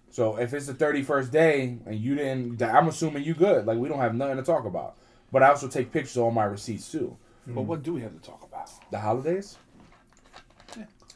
So 0.10 0.38
if 0.38 0.54
it's 0.54 0.66
the 0.66 0.74
thirty 0.74 1.04
first 1.04 1.32
day 1.32 1.78
and 1.86 2.00
you 2.00 2.16
didn't, 2.16 2.64
I'm 2.64 2.88
assuming 2.88 3.24
you 3.24 3.34
good. 3.34 3.66
Like 3.66 3.78
we 3.78 3.90
don't 3.90 4.00
have 4.00 4.16
nothing 4.16 4.38
to 4.38 4.44
talk 4.44 4.66
about. 4.66 4.96
But 5.32 5.44
I 5.44 5.50
also 5.50 5.68
take 5.68 5.92
pictures 5.92 6.16
of 6.18 6.24
all 6.24 6.32
my 6.32 6.46
receipts 6.46 6.90
too. 6.92 7.18
But 7.46 7.64
what 7.64 7.84
do 7.84 7.94
we 7.94 8.02
have 8.02 8.14
to 8.14 8.22
talk 8.28 8.42
about? 8.44 8.72
The 8.90 9.00
holidays. 9.00 9.58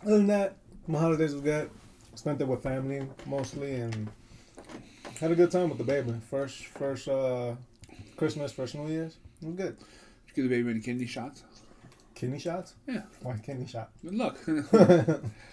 Other 0.03 0.17
than 0.17 0.27
that, 0.27 0.55
my 0.87 0.99
holidays 0.99 1.33
was 1.33 1.41
good. 1.41 1.69
Spent 2.15 2.41
it 2.41 2.47
with 2.47 2.63
family 2.63 3.07
mostly 3.25 3.75
and 3.75 4.09
had 5.19 5.31
a 5.31 5.35
good 5.35 5.51
time 5.51 5.69
with 5.69 5.77
the 5.77 5.83
baby. 5.83 6.13
First, 6.29 6.65
first 6.65 7.07
uh, 7.07 7.55
Christmas, 8.17 8.51
first 8.51 8.75
New 8.75 8.87
Year's. 8.89 9.17
It 9.41 9.47
was 9.47 9.55
good. 9.55 9.77
Did 9.77 9.85
you 10.27 10.43
give 10.43 10.49
the 10.49 10.57
baby 10.57 10.69
any 10.71 10.79
kidney 10.81 11.05
shots? 11.05 11.43
Kidney 12.15 12.39
shots? 12.39 12.73
Yeah. 12.87 13.03
Why 13.21 13.37
kidney 13.37 13.67
shot? 13.67 13.91
Good 14.03 14.15
luck. 14.15 14.37
Is 14.47 14.69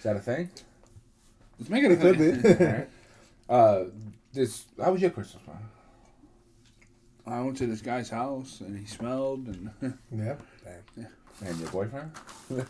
that 0.03 0.15
a 0.17 0.19
thing? 0.19 0.49
Let's 1.59 1.69
make 1.69 1.83
it 1.83 1.91
a 1.91 1.93
It 1.93 2.01
could 2.01 2.17
thing. 2.17 2.41
be. 2.41 2.65
Alright. 2.65 2.89
Uh, 3.49 3.83
this. 4.33 4.65
How 4.81 4.91
was 4.91 5.01
your 5.01 5.11
Christmas, 5.11 5.43
man? 5.47 5.57
I 7.27 7.41
went 7.41 7.57
to 7.57 7.67
this 7.67 7.81
guy's 7.81 8.09
house 8.09 8.61
and 8.61 8.77
he 8.77 8.85
smelled 8.85 9.47
and 9.47 9.69
yeah. 10.11 10.35
And 11.45 11.59
your 11.59 11.69
boyfriend? 11.69 12.11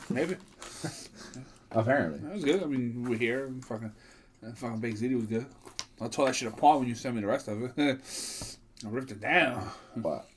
maybe 0.09 0.35
Apparently. 1.71 2.19
that 2.19 2.33
was 2.33 2.43
good. 2.43 2.63
I 2.63 2.65
mean, 2.65 3.05
we're 3.07 3.17
here. 3.17 3.45
and 3.45 3.63
Fucking, 3.63 3.91
that 4.41 4.57
fucking 4.57 4.79
baked 4.79 4.99
ziti 4.99 5.15
was 5.15 5.25
good. 5.27 5.45
I 6.01 6.07
tore 6.07 6.25
that 6.27 6.35
shit 6.35 6.47
apart 6.47 6.79
when 6.79 6.87
you 6.87 6.95
sent 6.95 7.15
me 7.15 7.21
the 7.21 7.27
rest 7.27 7.47
of 7.47 7.61
it. 7.63 7.73
I 8.85 8.89
ripped 8.89 9.11
it 9.11 9.21
down. 9.21 9.69
But. 9.95 10.27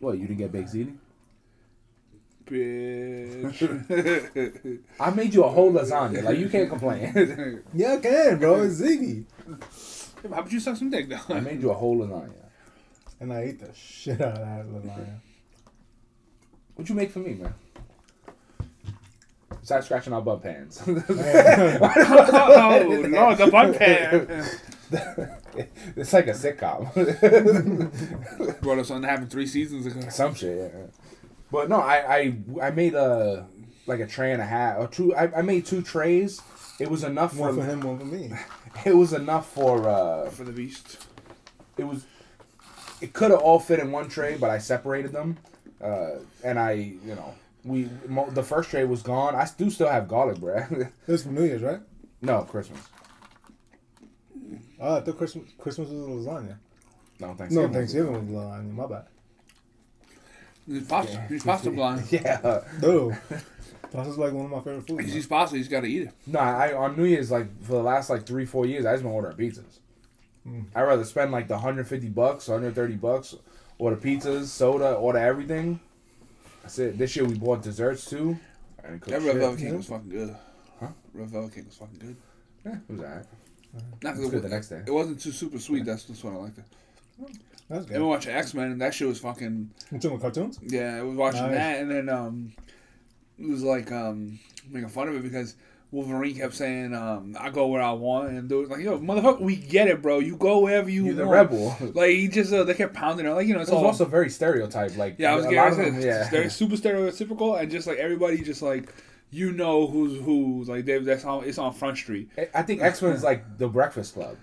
What? 0.00 0.18
You 0.18 0.26
didn't 0.26 0.38
get 0.38 0.52
baked 0.52 0.72
ziti? 0.72 0.96
Bitch. 2.46 3.60
I 5.00 5.10
made 5.10 5.34
you 5.34 5.42
a 5.44 5.48
whole 5.48 5.72
lasagna. 5.72 6.22
Like 6.22 6.38
you 6.38 6.48
can't 6.48 6.68
complain. 6.68 7.62
Yeah, 7.74 7.94
I 7.94 7.96
can, 7.98 8.38
bro. 8.38 8.62
It's 8.62 8.80
Ziggy. 8.80 9.24
How 10.22 10.28
about 10.28 10.52
you 10.52 10.60
suck 10.60 10.76
some 10.76 10.90
dick 10.90 11.08
though? 11.08 11.34
I 11.34 11.40
made 11.40 11.62
you 11.62 11.70
a 11.70 11.74
whole 11.74 11.96
lasagna. 11.96 12.32
And 13.20 13.32
I 13.32 13.42
ate 13.42 13.60
the 13.60 13.72
shit 13.74 14.20
out 14.20 14.38
of 14.38 14.40
that 14.40 14.66
lasagna. 14.68 15.20
What'd 16.74 16.88
you 16.88 16.94
make 16.94 17.10
for 17.10 17.20
me, 17.20 17.34
man? 17.34 17.54
Besides 19.60 19.86
scratching 19.86 20.12
our 20.12 20.22
butt 20.22 20.42
pans. 20.42 20.82
oh 20.86 20.92
Lord, 23.08 23.38
the 23.38 23.48
bun 23.50 23.74
pan. 23.74 24.44
it's 25.96 26.12
like 26.12 26.28
a 26.28 26.32
sitcom. 26.32 26.92
Brought 28.60 28.78
us 28.78 28.90
on 28.90 29.02
to 29.02 29.08
having 29.08 29.28
three 29.28 29.46
seasons 29.46 29.86
ago. 29.86 30.08
Some 30.08 30.34
shit, 30.34 30.72
yeah. 30.72 30.86
But 31.50 31.68
no, 31.68 31.76
I, 31.76 32.16
I 32.16 32.36
I 32.62 32.70
made 32.70 32.94
a 32.94 33.48
like 33.86 34.00
a 34.00 34.06
tray 34.06 34.32
and 34.32 34.42
a 34.42 34.46
half 34.46 34.78
or 34.78 34.86
two. 34.86 35.14
I, 35.14 35.38
I 35.38 35.42
made 35.42 35.66
two 35.66 35.82
trays. 35.82 36.40
It 36.78 36.90
was 36.90 37.04
enough 37.04 37.34
for, 37.34 37.52
for 37.52 37.64
him, 37.64 37.80
one 37.80 37.98
for 37.98 38.04
me. 38.04 38.32
It 38.84 38.94
was 38.96 39.12
enough 39.12 39.50
for 39.52 39.88
uh. 39.88 40.30
For 40.30 40.44
the 40.44 40.52
beast. 40.52 41.06
It 41.76 41.84
was. 41.84 42.04
It 43.00 43.12
could 43.12 43.30
have 43.30 43.40
all 43.40 43.58
fit 43.58 43.78
in 43.78 43.92
one 43.92 44.08
tray, 44.08 44.36
but 44.36 44.50
I 44.50 44.58
separated 44.58 45.12
them, 45.12 45.36
uh, 45.82 46.12
and 46.42 46.58
I 46.58 46.72
you 46.72 47.14
know 47.14 47.34
we 47.64 47.88
mo- 48.08 48.30
the 48.30 48.42
first 48.42 48.70
tray 48.70 48.84
was 48.84 49.02
gone. 49.02 49.34
I 49.34 49.46
do 49.56 49.68
still 49.70 49.88
have 49.88 50.08
garlic 50.08 50.38
bread. 50.40 50.68
This 50.70 50.88
was 51.06 51.22
for 51.24 51.28
New 51.30 51.44
Year's, 51.44 51.62
right? 51.62 51.80
no 52.22 52.42
Christmas. 52.42 52.80
Oh, 54.80 54.96
I 54.96 55.00
thought 55.00 55.18
Christmas 55.18 55.50
Christmas 55.58 55.88
was 55.88 56.26
lasagna. 56.26 56.56
No 57.20 57.34
Thanksgiving. 57.34 57.70
No, 57.70 57.78
Thanksgiving 57.78 58.12
was 58.12 58.44
lasagna. 58.44 58.72
My 58.72 58.86
bad. 58.86 59.06
He's 60.66 60.86
pasta. 60.86 61.22
He's 61.28 61.44
pasta 61.44 61.70
blind. 61.70 62.10
Yeah. 62.10 62.60
Dude, 63.90 63.92
pasta's 63.92 64.18
like 64.18 64.32
one 64.32 64.46
of 64.46 64.50
my 64.50 64.58
favorite 64.60 64.86
foods. 64.86 65.00
He's 65.04 65.08
man. 65.10 65.18
eats 65.18 65.26
pasta. 65.26 65.56
He's 65.56 65.68
got 65.68 65.80
to 65.80 65.86
eat 65.86 66.02
it. 66.02 66.14
No, 66.26 66.38
I 66.40 66.74
on 66.74 66.96
New 66.96 67.04
Year's 67.04 67.30
like 67.30 67.46
for 67.62 67.72
the 67.72 67.82
last 67.82 68.10
like 68.10 68.24
three 68.26 68.44
four 68.46 68.66
years 68.66 68.84
I 68.86 68.92
just 68.92 69.02
been 69.02 69.12
ordering 69.12 69.36
pizzas. 69.36 69.78
I'd 70.76 70.82
rather 70.82 71.04
spend 71.04 71.32
like 71.32 71.48
the 71.48 71.54
150 71.54 72.08
bucks, 72.10 72.46
130 72.46 72.94
bucks, 72.96 73.34
order 73.78 73.96
pizzas, 73.96 74.44
soda, 74.44 74.94
order 74.94 75.18
everything. 75.18 75.80
That's 76.62 76.78
it. 76.78 76.98
This 76.98 77.16
year 77.16 77.24
we 77.24 77.34
bought 77.36 77.62
desserts 77.62 78.08
too. 78.08 78.38
I 78.84 78.90
didn't 78.90 79.04
That 79.06 79.22
red 79.22 79.36
velvet 79.38 79.58
cake 79.60 79.72
was 79.74 79.86
fucking 79.86 80.08
good. 80.08 80.36
Huh? 80.78 80.88
Red 81.14 81.30
velvet 81.30 81.54
cake 81.54 81.66
was 81.66 81.74
fucking 81.76 81.98
good. 81.98 82.16
Yeah, 82.64 82.72
it 82.74 82.92
was 82.92 83.00
alright. 83.00 83.24
Not 84.02 84.14
'cause 84.14 84.18
It's 84.24 84.28
it, 84.28 84.30
good 84.30 84.42
the 84.42 84.48
next 84.48 84.68
day. 84.68 84.82
it 84.86 84.90
wasn't 84.92 85.20
too 85.20 85.32
super 85.32 85.58
sweet. 85.58 85.84
That's 85.84 86.04
just 86.04 86.22
what 86.22 86.32
I 86.34 86.36
liked 86.36 86.58
it. 86.58 86.64
That's 87.68 87.86
And 87.86 87.88
we 87.88 87.98
good. 87.98 88.06
watching 88.06 88.32
X 88.32 88.54
Men, 88.54 88.70
and 88.70 88.80
that 88.80 88.94
shit 88.94 89.08
was 89.08 89.18
fucking. 89.18 89.70
You 89.90 89.98
talking 89.98 90.20
cartoons? 90.20 90.60
Yeah, 90.62 90.98
I 90.98 91.02
was 91.02 91.16
watching 91.16 91.42
Nice. 91.42 91.54
that, 91.54 91.80
and 91.80 91.90
then 91.90 92.08
um, 92.08 92.52
it 92.58 92.65
was 93.38 93.62
like 93.62 93.90
um 93.92 94.38
making 94.68 94.88
fun 94.88 95.08
of 95.08 95.14
it 95.16 95.22
because 95.22 95.54
Wolverine 95.92 96.36
kept 96.36 96.54
saying 96.54 96.94
um 96.94 97.36
I 97.38 97.50
go 97.50 97.66
where 97.68 97.80
I 97.82 97.92
want, 97.92 98.30
and 98.30 98.48
they 98.48 98.54
was 98.56 98.68
like 98.68 98.80
yo 98.82 98.98
motherfucker, 98.98 99.40
we 99.40 99.56
get 99.56 99.88
it, 99.88 100.02
bro. 100.02 100.18
You 100.18 100.36
go 100.36 100.58
wherever 100.60 100.90
you 100.90 101.06
You're 101.06 101.14
the 101.14 101.26
rebel. 101.26 101.76
Like 101.94 102.10
he 102.10 102.28
just 102.28 102.52
uh, 102.52 102.64
they 102.64 102.74
kept 102.74 102.94
pounding 102.94 103.26
it, 103.26 103.30
like 103.30 103.46
you 103.46 103.54
know 103.54 103.60
It 103.60 103.64
it's 103.64 103.70
was 103.70 103.78
all. 103.80 103.86
also 103.86 104.04
very 104.04 104.28
stereotyped. 104.30 104.96
Like 104.96 105.16
yeah, 105.18 105.32
I 105.32 105.36
was 105.36 105.44
getting 105.46 105.58
lot 105.58 105.76
them, 105.76 106.00
yeah. 106.00 106.22
It's 106.22 106.30
very 106.30 106.50
super 106.60 106.74
stereotypical, 106.76 107.60
and 107.60 107.70
just 107.70 107.86
like 107.86 107.98
everybody, 107.98 108.42
just 108.42 108.62
like 108.62 108.92
you 109.30 109.52
know 109.52 109.86
who's 109.86 110.20
who. 110.24 110.64
Like 110.64 110.84
they, 110.84 110.98
that's 110.98 111.24
on 111.24 111.44
it's 111.44 111.58
on 111.58 111.72
Front 111.72 111.98
Street. 111.98 112.30
I 112.54 112.62
think 112.62 112.82
X 112.82 113.00
Men 113.02 113.12
is 113.12 113.22
like 113.22 113.58
the 113.58 113.68
Breakfast 113.68 114.14
Club. 114.14 114.36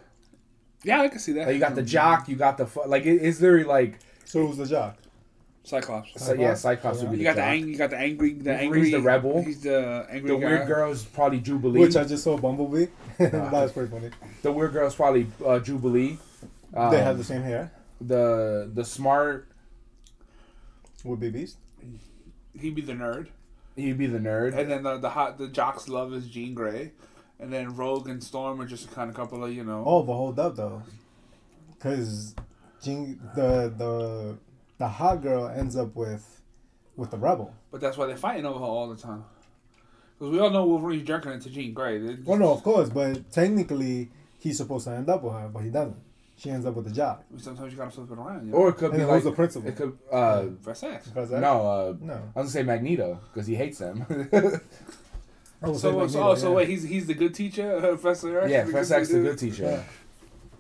Yeah, 0.86 1.02
I 1.02 1.08
can 1.10 1.20
see 1.20 1.34
that. 1.34 1.48
Like 1.48 1.54
you 1.56 1.60
got 1.60 1.76
the 1.76 1.82
jock, 1.84 2.28
you 2.30 2.36
got 2.36 2.58
the 2.58 2.66
fu- 2.68 2.86
like 2.86 3.06
it, 3.06 3.16
it's 3.22 3.40
literally 3.42 3.64
like 3.66 4.00
So 4.26 4.46
who's 4.48 4.58
the 4.58 4.66
jock? 4.66 4.98
Cyclops. 5.66 6.10
so, 6.22 6.34
yeah, 6.34 6.54
Cyclops 6.56 7.00
would 7.02 7.12
be 7.12 7.18
You 7.18 7.24
the 7.24 7.24
got 7.30 7.36
the 7.38 7.44
ang- 7.44 7.68
you 7.70 7.78
got 7.78 7.90
the 7.92 7.98
angry, 7.98 8.34
the 8.34 8.50
Wolverine's 8.52 8.62
angry, 8.76 8.92
the 8.92 9.02
rebel. 9.02 9.44
He's 9.44 9.62
the 9.62 10.06
angry 10.10 10.32
The 10.32 10.38
guy. 10.38 10.46
weird 10.46 10.68
girl's 10.68 11.04
probably 11.06 11.40
Jubilee. 11.40 11.80
Which 11.80 11.96
I 11.96 12.04
just 12.04 12.24
saw 12.26 12.38
Bumblebee. 12.38 12.88
that 13.20 13.52
was 13.52 13.72
pretty 13.72 13.90
funny. 13.90 14.10
the 14.42 14.52
weird 14.52 14.74
girl's 14.74 14.96
probably 14.96 15.28
uh, 15.46 15.60
Jubilee. 15.60 16.18
Um, 16.76 16.92
they 16.92 17.02
have 17.02 17.18
the 17.18 17.24
same 17.24 17.44
hair. 17.44 17.72
the 18.02 18.70
the 18.74 18.84
smart. 18.84 19.48
Would 21.06 21.20
be 21.20 21.30
Beast. 21.30 21.58
He'd 22.60 22.76
be 22.76 22.82
the 22.82 22.94
nerd, 22.94 23.28
He'd 23.76 23.98
be 23.98 24.08
the 24.08 24.20
nerd. 24.20 24.58
and 24.58 24.70
then 24.72 24.84
the 24.84 24.98
the 24.98 25.10
hot 25.10 25.38
the 25.38 25.48
jock's 25.48 25.88
love 25.90 26.14
is 26.14 26.28
Jean 26.28 26.54
Grey, 26.54 26.92
and 27.40 27.52
then 27.52 27.76
Rogue 27.76 28.08
and 28.10 28.24
Storm 28.24 28.62
are 28.62 28.66
just 28.66 28.86
a 28.86 28.94
kind 28.94 29.10
of 29.10 29.16
couple 29.16 29.44
of 29.44 29.52
you 29.54 29.64
know. 29.64 29.84
Oh, 29.86 30.04
but 30.04 30.14
hold 30.14 30.40
up 30.40 30.56
though, 30.56 30.84
because 31.74 32.36
Jean, 32.82 33.20
the 33.36 33.74
the 33.78 34.38
the 34.84 34.90
hot 34.90 35.22
girl 35.22 35.48
ends 35.48 35.78
up 35.78 35.96
with 35.96 36.42
with 36.98 37.10
the 37.10 37.18
rebel. 37.18 37.54
But 37.72 37.80
that's 37.80 37.96
why 37.98 38.06
they're 38.06 38.18
fighting 38.18 38.46
over 38.46 38.60
her 38.60 38.66
all 38.66 38.90
the 38.90 38.98
time. 39.02 39.24
Because 40.20 40.30
we 40.34 40.40
all 40.40 40.50
know 40.50 40.66
Wolverine's 40.66 41.08
jerking 41.08 41.32
into 41.32 41.48
to 41.48 41.56
Jean 41.56 41.74
Grey. 41.74 41.98
They 42.00 42.16
just- 42.16 42.28
Well, 42.28 42.38
no, 42.38 42.52
of 42.52 42.62
course, 42.64 42.90
but 42.90 43.32
technically 43.32 44.10
he's 44.40 44.58
supposed 44.58 44.86
to 44.88 44.92
end 44.92 45.08
up 45.10 45.24
with 45.24 45.34
her, 45.34 45.48
but 45.48 45.64
he 45.64 45.70
doesn't. 45.70 45.96
She 46.36 46.50
ends 46.50 46.66
up 46.66 46.76
with 46.76 46.86
the 46.86 46.92
jock. 46.92 47.24
Sometimes 47.38 47.72
you 47.72 47.78
gotta 47.78 47.92
flip 47.92 48.12
it 48.12 48.18
around. 48.18 48.46
You 48.48 48.52
know? 48.52 48.58
Or 48.58 48.70
it 48.70 48.74
could 48.74 48.86
And 48.92 48.94
be 48.96 48.98
then 49.00 49.08
like 49.08 49.16
who's 49.16 49.24
the 49.24 49.32
principal? 49.32 49.70
It 49.70 49.76
could. 49.78 49.98
Uh, 50.12 50.46
for 50.62 50.76
sex. 50.76 51.10
No. 51.16 51.22
Uh, 51.22 51.94
no. 52.02 52.14
I 52.14 52.18
was 52.18 52.32
gonna 52.36 52.50
say 52.50 52.64
Magneto 52.64 53.20
because 53.32 53.48
he 53.48 53.56
hates 53.56 53.78
them. 53.78 54.06
Oh, 55.66 55.72
So, 55.78 55.92
same 55.92 55.94
so, 55.94 56.04
idea, 56.04 56.22
oh, 56.24 56.36
so 56.36 56.52
wait, 56.52 56.68
he's 56.68 56.84
he's 56.84 57.06
the 57.08 57.14
good 57.14 57.34
teacher, 57.34 57.78
uh, 57.78 57.82
Professor 57.96 58.38
X? 58.42 58.52
yeah, 58.52 58.66
The 58.66 58.72
Professor 58.72 58.96
X, 58.96 59.08
the 59.10 59.20
good 59.22 59.38
teacher. 59.40 59.64
Yeah. 59.64 59.84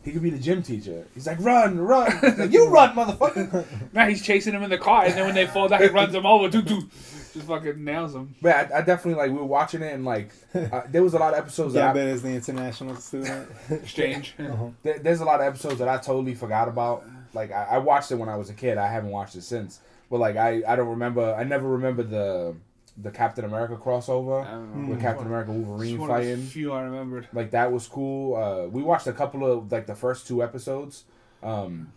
He 0.03 0.11
could 0.11 0.21
be 0.21 0.29
the 0.29 0.39
gym 0.39 0.61
teacher. 0.61 1.07
He's 1.13 1.27
like, 1.27 1.39
run, 1.39 1.79
run. 1.79 2.11
He's 2.19 2.37
like, 2.37 2.51
you 2.51 2.67
run, 2.67 2.93
motherfucker. 2.95 3.65
Now 3.93 4.07
he's 4.07 4.21
chasing 4.21 4.53
him 4.53 4.63
in 4.63 4.69
the 4.69 4.77
car, 4.77 5.05
and 5.05 5.13
then 5.13 5.25
when 5.25 5.35
they 5.35 5.47
fall 5.47 5.69
down, 5.69 5.81
he 5.81 5.87
runs 5.87 6.11
them 6.11 6.25
over. 6.25 6.49
Doo 6.49 6.61
doo. 6.61 6.89
Just 7.33 7.47
fucking 7.47 7.83
nails 7.83 8.13
them. 8.13 8.35
But 8.41 8.71
I, 8.71 8.79
I 8.79 8.81
definitely 8.81 9.15
like 9.15 9.31
we 9.31 9.37
were 9.37 9.45
watching 9.45 9.81
it 9.81 9.91
and 9.93 10.05
like 10.05 10.31
uh, 10.53 10.81
there 10.89 11.01
was 11.01 11.15
a 11.15 11.17
lot 11.17 11.33
of 11.33 11.39
episodes 11.39 11.73
that 11.73 11.93
Gambit 11.93 12.07
I, 12.07 12.11
is 12.11 12.21
the 12.21 12.29
international 12.29 12.95
student. 12.97 13.49
Exchange. 13.69 14.35
Uh-huh. 14.39 14.67
there, 14.83 14.99
there's 14.99 15.21
a 15.21 15.25
lot 15.25 15.39
of 15.39 15.47
episodes 15.47 15.79
that 15.79 15.87
I 15.87 15.97
totally 15.97 16.35
forgot 16.35 16.67
about. 16.67 17.05
Like 17.33 17.51
I, 17.51 17.63
I 17.71 17.77
watched 17.79 18.11
it 18.11 18.15
when 18.15 18.29
I 18.29 18.35
was 18.35 18.49
a 18.51 18.53
kid. 18.53 18.77
I 18.77 18.87
haven't 18.87 19.09
watched 19.09 19.35
it 19.35 19.41
since. 19.41 19.79
But 20.11 20.19
like 20.19 20.35
I, 20.35 20.61
I 20.67 20.75
don't 20.75 20.89
remember. 20.89 21.33
I 21.33 21.43
never 21.43 21.67
remember 21.69 22.03
the 22.03 22.55
the 22.97 23.09
Captain 23.11 23.43
America 23.43 23.75
crossover 23.75 24.45
I 24.45 24.87
with 24.89 25.01
Captain 25.01 25.25
America 25.25 25.51
Wolverine 25.51 25.97
one 25.99 26.11
of 26.11 26.17
the 26.17 26.23
fighting. 26.31 26.45
few 26.45 26.71
I 26.73 26.81
remembered. 26.83 27.27
Like 27.33 27.51
that 27.51 27.71
was 27.71 27.87
cool. 27.87 28.35
Uh, 28.35 28.67
we 28.67 28.83
watched 28.83 29.07
a 29.07 29.13
couple 29.13 29.51
of 29.51 29.71
like 29.71 29.87
the 29.87 29.95
first 29.95 30.27
two 30.27 30.43
episodes. 30.43 31.05
Um, 31.41 31.91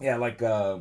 yeah, 0.00 0.16
like 0.16 0.42
uh, 0.42 0.78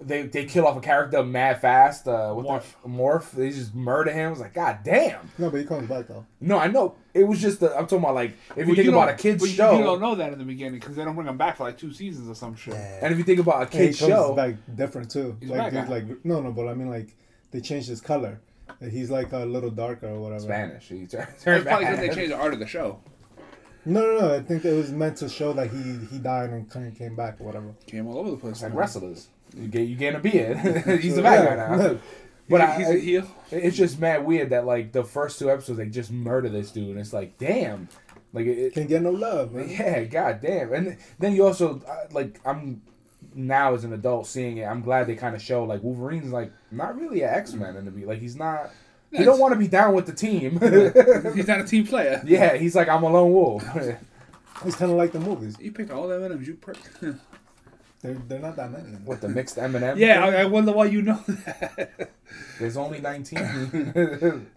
they 0.00 0.22
they 0.24 0.44
kill 0.44 0.66
off 0.66 0.76
a 0.76 0.80
character 0.80 1.24
mad 1.24 1.60
fast. 1.62 2.06
Uh, 2.06 2.32
what 2.34 2.44
Morph. 2.62 2.74
the 2.82 2.88
morph? 2.88 3.30
They 3.32 3.50
just 3.50 3.74
murder 3.74 4.12
him. 4.12 4.26
I 4.28 4.30
was 4.30 4.40
like, 4.40 4.52
God 4.54 4.80
damn. 4.84 5.30
no, 5.38 5.50
but 5.50 5.60
he 5.60 5.66
comes 5.66 5.88
back 5.88 6.06
though. 6.06 6.26
No, 6.40 6.58
I 6.58 6.68
know. 6.68 6.94
It 7.14 7.24
was 7.24 7.40
just 7.40 7.60
the, 7.60 7.70
I'm 7.74 7.86
talking 7.86 7.98
about 8.04 8.14
like 8.14 8.34
if 8.54 8.58
you 8.58 8.66
Well, 8.66 8.74
think 8.76 8.88
about 8.90 9.06
don't- 9.06 9.14
a 9.14 9.16
kids 9.16 9.42
but 9.42 9.48
you- 9.48 9.54
show, 9.56 9.78
You 9.78 9.82
don't 9.84 10.00
know 10.00 10.14
that 10.14 10.32
in 10.34 10.38
the 10.38 10.44
beginning 10.44 10.78
because 10.78 10.94
they 10.94 11.04
don't 11.04 11.14
bring 11.14 11.26
him 11.26 11.38
back 11.38 11.56
for 11.56 11.64
like 11.64 11.78
two 11.78 11.92
seasons 11.92 12.28
or 12.28 12.34
some 12.34 12.54
shit. 12.54 12.74
and 12.74 13.10
if 13.12 13.18
you 13.18 13.24
think 13.24 13.40
about 13.40 13.56
a 13.56 13.60
And 13.62 13.72
he 13.72 13.78
kids 13.86 13.98
comes 13.98 14.10
show, 14.12 14.34
back 14.34 14.54
different 14.76 15.10
too. 15.10 15.36
He's 15.40 15.48
like, 15.48 15.58
back, 15.58 15.72
there's 15.72 15.86
huh? 15.88 15.92
like 15.94 16.24
no, 16.24 16.40
no, 16.42 16.52
but 16.52 16.68
I 16.68 16.74
mean 16.74 16.90
like 16.90 17.16
they 17.50 17.60
changed 17.60 17.88
his 17.88 18.00
color. 18.02 18.40
He's 18.80 19.10
like 19.10 19.32
a 19.32 19.38
little 19.38 19.70
darker 19.70 20.08
or 20.08 20.20
whatever. 20.20 20.40
Spanish. 20.42 20.88
He 20.88 21.06
turned 21.06 21.28
That's 21.44 21.44
probably 21.64 21.86
because 21.86 21.98
they 22.00 22.08
changed 22.10 22.32
the 22.32 22.36
art 22.38 22.52
of 22.52 22.60
the 22.60 22.66
show. 22.66 23.00
No, 23.84 24.00
no, 24.02 24.20
no. 24.20 24.34
I 24.34 24.40
think 24.40 24.64
it 24.64 24.72
was 24.74 24.90
meant 24.92 25.16
to 25.18 25.28
show 25.28 25.52
that 25.54 25.70
he 25.70 25.96
he 26.10 26.18
died 26.18 26.50
and 26.50 26.70
kind 26.70 26.86
of 26.86 26.94
came 26.96 27.16
back 27.16 27.40
or 27.40 27.44
whatever. 27.44 27.74
Came 27.86 28.06
all 28.06 28.18
over 28.18 28.30
the 28.30 28.36
place. 28.36 28.52
It's 28.54 28.62
like 28.62 28.74
wrestlers. 28.74 29.28
You 29.56 29.66
get 29.68 29.82
you 29.88 29.96
getting 29.96 30.18
a 30.18 30.22
beard. 30.22 30.58
He's 31.00 31.14
So, 31.14 31.20
a 31.20 31.22
bad 31.22 31.44
yeah. 31.44 31.56
guy 31.56 31.76
now. 31.76 31.98
But 32.50 32.60
But 32.60 32.60
I, 32.62 32.76
he's 32.78 32.88
a 32.88 32.98
heel. 32.98 33.30
it's 33.50 33.76
just 33.76 33.98
mad 34.00 34.24
weird 34.24 34.50
that 34.50 34.64
like 34.64 34.92
the 34.92 35.04
first 35.04 35.38
two 35.38 35.50
episodes 35.50 35.76
they 35.78 35.84
just 35.86 36.10
murder 36.10 36.48
this 36.48 36.70
dude, 36.70 36.88
and 36.88 36.98
it's 36.98 37.12
like 37.12 37.36
damn, 37.36 37.88
like 38.32 38.46
it, 38.46 38.58
it- 38.58 38.74
Can't 38.74 38.88
get 38.88 39.02
no 39.02 39.10
love, 39.10 39.52
man. 39.52 39.68
yeah, 39.68 40.02
god 40.04 40.40
damn. 40.40 40.72
And 40.72 40.96
then 41.18 41.34
you 41.34 41.44
also 41.46 41.82
uh, 41.86 42.06
like 42.10 42.40
I'm 42.46 42.80
now 43.34 43.74
as 43.74 43.84
an 43.84 43.92
adult 43.92 44.26
seeing 44.26 44.58
it. 44.58 44.64
I'm 44.64 44.80
glad 44.82 45.06
they 45.06 45.14
kind 45.16 45.34
of 45.36 45.42
show 45.42 45.64
like 45.64 45.82
Wolverine's 45.82 46.32
like 46.32 46.52
not 46.70 46.96
really 46.96 47.22
an 47.22 47.30
X 47.30 47.52
Men 47.54 47.76
in 47.76 47.84
the 47.84 47.90
be 47.90 48.04
like 48.04 48.20
he's 48.20 48.36
not. 48.36 48.70
He 49.10 49.24
don't 49.24 49.38
want 49.40 49.54
to 49.54 49.58
be 49.58 49.68
down 49.68 49.94
with 49.94 50.04
the 50.04 50.12
team. 50.12 50.60
He's 51.34 51.48
not 51.48 51.60
a 51.60 51.64
team 51.64 51.86
player. 51.86 52.20
yeah, 52.26 52.56
he's 52.56 52.74
like 52.76 52.88
I'm 52.90 53.02
a 53.04 53.08
lone 53.10 53.32
wolf. 53.32 53.64
It's 54.66 54.76
kind 54.76 54.90
of 54.90 54.98
like 54.98 55.12
the 55.12 55.20
movies. 55.20 55.56
You 55.58 55.72
picked 55.72 55.90
all 55.90 56.08
the 56.08 56.16
M&Ms, 56.22 56.46
you 56.46 56.54
prick. 56.56 56.76
They're 58.00 58.14
they're 58.28 58.38
not 58.38 58.54
that 58.56 58.70
many. 58.70 58.96
With 59.04 59.20
the 59.22 59.28
mixed 59.28 59.58
M 59.58 59.74
and 59.74 59.84
M. 59.84 59.98
yeah, 59.98 60.24
I, 60.24 60.42
I 60.42 60.44
wonder 60.44 60.70
why 60.72 60.84
you 60.84 61.02
know 61.02 61.18
that. 61.26 62.10
There's 62.60 62.76
only 62.76 63.00
19. 63.00 63.38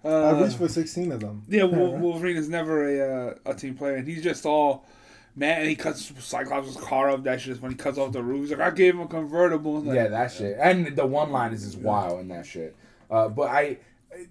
I 0.03 0.07
Uh, 0.07 0.39
reached 0.43 0.57
for 0.57 0.67
sixteen 0.67 1.11
of 1.11 1.21
them. 1.21 1.41
yeah, 1.49 1.63
Wolverine 1.63 2.37
is 2.37 2.49
never 2.49 2.85
a 2.87 3.29
uh, 3.31 3.33
a 3.47 3.53
team 3.55 3.75
player, 3.75 3.95
and 3.95 4.07
he's 4.07 4.21
just 4.21 4.45
all 4.45 4.85
man. 5.35 5.67
He 5.67 5.75
cuts 5.75 6.11
Cyclops' 6.19 6.75
car 6.77 7.09
up. 7.09 7.23
That 7.23 7.41
shit 7.41 7.53
is 7.53 7.61
when 7.61 7.71
he 7.71 7.77
cuts 7.77 7.97
off 7.97 8.11
the 8.11 8.21
roof. 8.23 8.41
He's 8.49 8.51
like, 8.57 8.59
I 8.61 8.71
gave 8.71 8.95
him 8.95 9.01
a 9.01 9.07
convertible. 9.07 9.81
Like, 9.81 9.95
yeah, 9.95 10.07
that 10.07 10.31
shit. 10.31 10.57
And 10.59 10.95
the 10.95 11.05
one 11.05 11.31
line 11.31 11.53
is 11.53 11.63
just 11.63 11.77
wild 11.79 12.19
in 12.19 12.27
that 12.29 12.45
shit. 12.45 12.75
Uh, 13.09 13.27
but 13.27 13.49
I, 13.49 13.77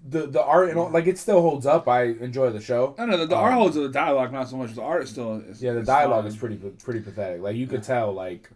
the 0.09 0.27
the 0.27 0.43
art 0.43 0.69
and 0.69 0.79
all, 0.79 0.91
like 0.91 1.07
it 1.07 1.19
still 1.19 1.41
holds 1.41 1.67
up. 1.67 1.89
I 1.89 2.05
enjoy 2.05 2.51
the 2.51 2.61
show. 2.61 2.95
I 2.99 3.07
don't. 3.07 3.19
The, 3.19 3.27
the 3.27 3.37
Um, 3.37 3.45
art 3.45 3.55
holds 3.55 3.77
of 3.77 3.83
the 3.85 3.89
dialogue 3.91 4.33
not 4.33 4.49
so 4.49 4.57
much. 4.57 4.75
The 4.75 4.83
art 4.83 5.03
is 5.05 5.11
still. 5.11 5.37
Is, 5.49 5.63
Yeah, 5.63 5.73
the 5.73 5.81
is 5.81 5.87
dialogue 5.87 6.25
fine. 6.25 6.33
is 6.33 6.37
pretty 6.37 6.57
pretty 6.57 7.01
pathetic. 7.01 7.41
Like 7.43 7.57
you 7.57 7.67
could 7.67 7.83
tell, 7.83 8.13
like, 8.13 8.51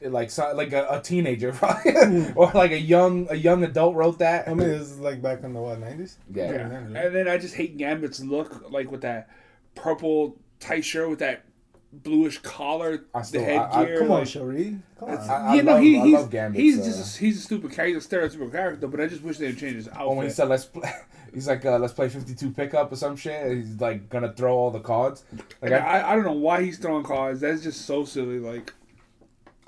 it, 0.00 0.12
like 0.12 0.30
so, 0.30 0.52
like 0.54 0.72
a, 0.72 0.86
a 0.90 1.00
teenager 1.00 1.52
probably, 1.52 2.32
or 2.34 2.50
like 2.54 2.70
a 2.72 2.78
young 2.80 3.26
a 3.30 3.34
young 3.34 3.64
adult 3.64 3.94
wrote 3.96 4.18
that. 4.20 4.48
I 4.48 4.54
mean, 4.54 4.68
it's 4.70 4.98
like 4.98 5.20
back 5.22 5.42
in 5.42 5.52
the 5.52 5.60
what 5.60 5.78
nineties. 5.78 6.16
Yeah. 6.34 6.52
Yeah. 6.52 6.70
And 7.04 7.14
then 7.14 7.28
I 7.28 7.36
just 7.38 7.54
hate 7.54 7.76
Gambit's 7.76 8.20
look, 8.20 8.70
like 8.70 8.90
with 8.90 9.02
that 9.02 9.28
purple 9.74 10.36
tight 10.60 10.84
shirt 10.84 11.08
with 11.10 11.18
that 11.18 11.44
bluish 11.92 12.38
collar, 12.38 13.04
I 13.14 13.22
still- 13.22 13.42
the 13.44 13.54
I- 13.54 13.70
I- 13.70 13.78
headgear. 13.78 13.98
Come 14.00 14.10
on, 14.10 14.18
like- 14.20 14.28
Cherie. 14.28 14.78
Come 14.98 15.08
on. 15.10 15.18
I, 15.18 15.34
I 15.34 15.54
yeah, 15.56 15.62
no, 15.62 15.72
love, 15.72 15.80
he, 15.82 16.00
he's, 16.00 16.14
love 16.14 16.30
Gambit's, 16.30 16.60
he's 16.62 16.80
uh, 16.80 16.84
just 16.84 17.18
he's 17.18 17.38
a 17.38 17.40
stupid 17.42 17.72
character, 17.72 17.94
he's 17.94 18.06
a 18.06 18.08
stereotypical 18.08 18.50
character. 18.52 18.86
But 18.86 19.00
I 19.00 19.06
just 19.06 19.22
wish 19.22 19.38
they'd 19.38 19.56
change 19.58 19.74
his 19.76 19.88
outfit. 19.88 20.02
Oh, 20.04 20.14
when 20.14 20.26
he 20.26 20.32
said 20.32 20.48
let's 20.48 20.64
play, 20.64 20.90
he's 21.34 21.46
like 21.48 21.64
uh, 21.64 21.78
let's 21.78 21.92
play 21.92 22.08
fifty 22.08 22.34
two 22.34 22.50
pickup 22.50 22.90
or 22.92 22.96
some 22.96 23.16
shit. 23.16 23.56
He's 23.56 23.80
like 23.80 24.08
gonna 24.08 24.32
throw 24.32 24.54
all 24.54 24.70
the 24.70 24.80
cards. 24.80 25.24
Like 25.62 25.70
Like, 25.70 25.82
I, 25.82 26.00
I, 26.00 26.12
I 26.12 26.14
don't 26.16 26.24
know 26.24 26.32
why 26.32 26.62
he's 26.62 26.78
throwing 26.78 27.04
cards. 27.04 27.40
That's 27.40 27.62
just 27.62 27.82
so 27.86 28.04
silly. 28.04 28.38
Like 28.38 28.72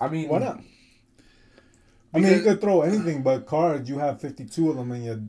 I 0.00 0.08
mean, 0.08 0.28
Why 0.28 0.38
not? 0.38 0.60
I 2.14 2.18
mean, 2.20 2.24
you 2.28 2.38
Because- 2.38 2.44
could 2.54 2.60
throw 2.62 2.82
anything, 2.82 3.22
but 3.22 3.46
cards. 3.46 3.88
You 3.88 3.98
have 3.98 4.20
fifty-two 4.20 4.70
of 4.70 4.76
them 4.76 4.92
in 4.92 5.02
your. 5.02 5.20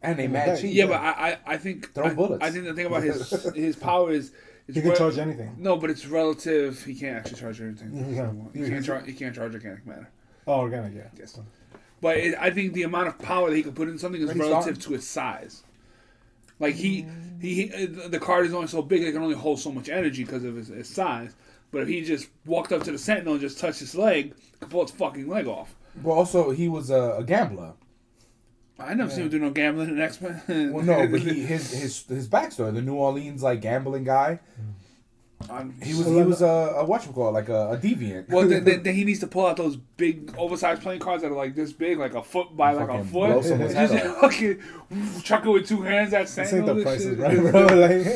And 0.00 0.16
they 0.16 0.24
In 0.26 0.32
the 0.32 0.38
mad 0.38 0.46
deck. 0.46 0.60
cheap. 0.60 0.74
yeah, 0.76 0.86
but 0.86 0.94
I 1.00 1.10
I, 1.10 1.38
I 1.54 1.56
think 1.56 1.92
Throw 1.92 2.04
I, 2.04 2.14
bullets. 2.14 2.44
I 2.44 2.50
think 2.50 2.64
the 2.66 2.74
thing 2.74 2.86
about 2.86 3.02
his 3.02 3.30
his 3.54 3.74
power 3.74 4.12
is 4.12 4.30
it's 4.68 4.76
You 4.76 4.82
can 4.82 4.90
rel- 4.90 4.98
charge 4.98 5.18
anything. 5.18 5.56
No, 5.58 5.76
but 5.76 5.90
it's 5.90 6.06
relative. 6.06 6.84
He 6.84 6.94
can't 6.94 7.16
actually 7.16 7.40
charge 7.40 7.60
anything. 7.60 8.14
Yeah. 8.14 8.30
He 8.52 8.68
can't 8.68 8.84
charge. 8.84 9.06
He 9.06 9.14
can't 9.14 9.34
charge 9.34 9.54
organic 9.54 9.86
matter. 9.86 10.10
Oh, 10.46 10.60
organic, 10.60 10.94
yeah. 10.94 11.08
Yes. 11.18 11.38
But 12.00 12.18
it, 12.18 12.34
I 12.38 12.50
think 12.50 12.74
the 12.74 12.84
amount 12.84 13.08
of 13.08 13.18
power 13.18 13.50
that 13.50 13.56
he 13.56 13.62
could 13.62 13.74
put 13.74 13.88
in 13.88 13.98
something 13.98 14.20
is 14.20 14.34
relative 14.34 14.76
strong. 14.76 14.92
to 14.92 14.94
its 14.94 15.06
size. 15.06 15.64
Like 16.60 16.74
he, 16.74 17.06
he, 17.40 17.68
he, 17.68 17.86
uh, 17.86 18.08
the 18.08 18.18
card 18.18 18.46
is 18.46 18.54
only 18.54 18.66
so 18.68 18.82
big; 18.82 19.02
it 19.02 19.12
can 19.12 19.22
only 19.22 19.34
hold 19.34 19.60
so 19.60 19.70
much 19.72 19.88
energy 19.88 20.24
because 20.24 20.44
of 20.44 20.56
his, 20.56 20.68
his 20.68 20.88
size. 20.88 21.34
But 21.70 21.82
if 21.82 21.88
he 21.88 22.02
just 22.02 22.28
walked 22.46 22.72
up 22.72 22.82
to 22.84 22.92
the 22.92 22.98
Sentinel 22.98 23.34
and 23.34 23.40
just 23.40 23.58
touched 23.58 23.80
his 23.80 23.94
leg, 23.94 24.34
could 24.60 24.70
pull 24.70 24.82
its 24.82 24.92
fucking 24.92 25.28
leg 25.28 25.46
off. 25.46 25.74
But 26.02 26.10
also, 26.10 26.50
he 26.50 26.68
was 26.68 26.90
a, 26.90 27.16
a 27.18 27.24
gambler. 27.24 27.72
I 28.78 28.94
never 28.94 29.10
seen 29.10 29.24
him 29.24 29.28
do 29.30 29.38
no 29.40 29.50
gambling 29.50 29.90
in 29.90 30.00
X 30.00 30.20
Men. 30.20 30.72
Well, 30.72 30.84
no, 30.84 31.06
but 31.08 31.20
he, 31.20 31.42
his 31.42 31.72
his 31.72 32.04
his 32.06 32.28
backstory, 32.28 32.72
the 32.72 32.82
New 32.82 32.94
Orleans 32.94 33.42
like 33.42 33.60
gambling 33.60 34.04
guy, 34.04 34.38
he 35.82 35.94
was 35.94 36.06
he 36.06 36.22
was 36.22 36.42
a, 36.42 36.46
a 36.46 36.84
what 36.84 37.06
you 37.06 37.12
call 37.12 37.32
like 37.32 37.48
a, 37.48 37.70
a 37.70 37.76
deviant. 37.76 38.28
Well, 38.28 38.46
then, 38.46 38.64
then, 38.64 38.82
then 38.84 38.94
he 38.94 39.04
needs 39.04 39.20
to 39.20 39.26
pull 39.26 39.46
out 39.46 39.56
those 39.56 39.76
big, 39.76 40.34
oversized 40.36 40.82
playing 40.82 41.00
cards 41.00 41.22
that 41.22 41.30
are 41.32 41.36
like 41.36 41.54
this 41.54 41.72
big, 41.72 41.98
like 41.98 42.14
a 42.14 42.22
foot 42.22 42.56
by 42.56 42.72
like 42.72 42.88
a 42.88 43.04
foot. 43.04 43.42
Just 43.44 44.04
fucking 44.20 44.62
chuck 45.22 45.46
it 45.46 45.48
with 45.48 45.66
two 45.68 45.82
hands 45.82 46.12
at 46.12 46.26
This 46.28 46.52
ain't 46.52 46.66
the 46.66 46.82
prices, 46.82 47.16
shit. 47.16 47.18
right, 47.18 47.52
bro? 47.52 47.66
Like, 47.78 48.06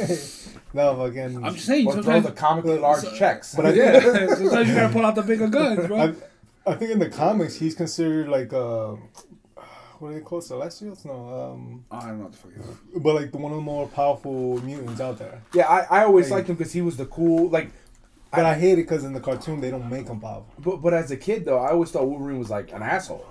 no, 0.74 0.96
fucking. 0.96 1.44
I'm 1.44 1.54
just 1.54 1.66
saying. 1.66 1.86
or 1.86 1.92
throw 1.92 2.02
Sometimes, 2.02 2.26
the 2.26 2.32
comically 2.32 2.78
large 2.78 3.02
so- 3.02 3.14
checks. 3.14 3.54
But 3.54 3.66
I- 3.66 3.72
yeah, 3.72 4.00
sometimes 4.00 4.68
you 4.68 4.74
gotta 4.74 4.92
pull 4.92 5.04
out 5.04 5.14
the 5.14 5.22
bigger 5.22 5.48
guns, 5.48 5.86
bro. 5.86 5.98
I, 5.98 6.14
I 6.70 6.74
think 6.76 6.92
in 6.92 6.98
the 6.98 7.10
comics 7.10 7.56
he's 7.56 7.74
considered 7.74 8.28
like 8.28 8.52
uh, 8.52 8.94
what 10.02 10.08
do 10.10 10.14
they 10.16 10.20
called? 10.20 10.44
Celestials? 10.44 11.04
No, 11.04 11.52
um, 11.52 11.84
I 11.90 12.00
don't 12.08 12.18
know 12.18 12.24
what 12.24 12.32
the 12.32 12.38
fuck. 12.38 12.50
it 12.56 12.60
is. 12.96 13.02
but 13.02 13.14
like 13.14 13.30
the 13.32 13.38
one 13.38 13.52
of 13.52 13.56
the 13.56 13.62
more 13.62 13.86
powerful 13.88 14.60
mutants 14.62 15.00
out 15.00 15.18
there. 15.18 15.40
yeah, 15.54 15.68
I, 15.68 16.00
I 16.00 16.04
always 16.04 16.30
Like- 16.30 16.38
liked 16.38 16.50
him 16.50 16.56
because 16.56 16.72
he 16.72 16.82
was 16.82 16.96
the 16.96 17.06
cool 17.06 17.48
like. 17.48 17.70
But 18.34 18.46
I, 18.46 18.54
hate 18.54 18.72
it 18.72 18.76
because 18.88 19.04
in 19.04 19.12
the 19.12 19.20
cartoon 19.20 19.60
they 19.60 19.70
don't 19.70 19.90
make 19.90 20.08
him 20.08 20.18
powerful. 20.18 20.46
But 20.58 20.76
but 20.78 20.94
as 20.94 21.10
a 21.10 21.18
kid 21.18 21.44
though, 21.44 21.58
I 21.58 21.70
always 21.72 21.90
thought 21.90 22.06
Wolverine 22.08 22.38
was 22.38 22.48
like 22.48 22.72
an 22.72 22.82
asshole. 22.82 23.26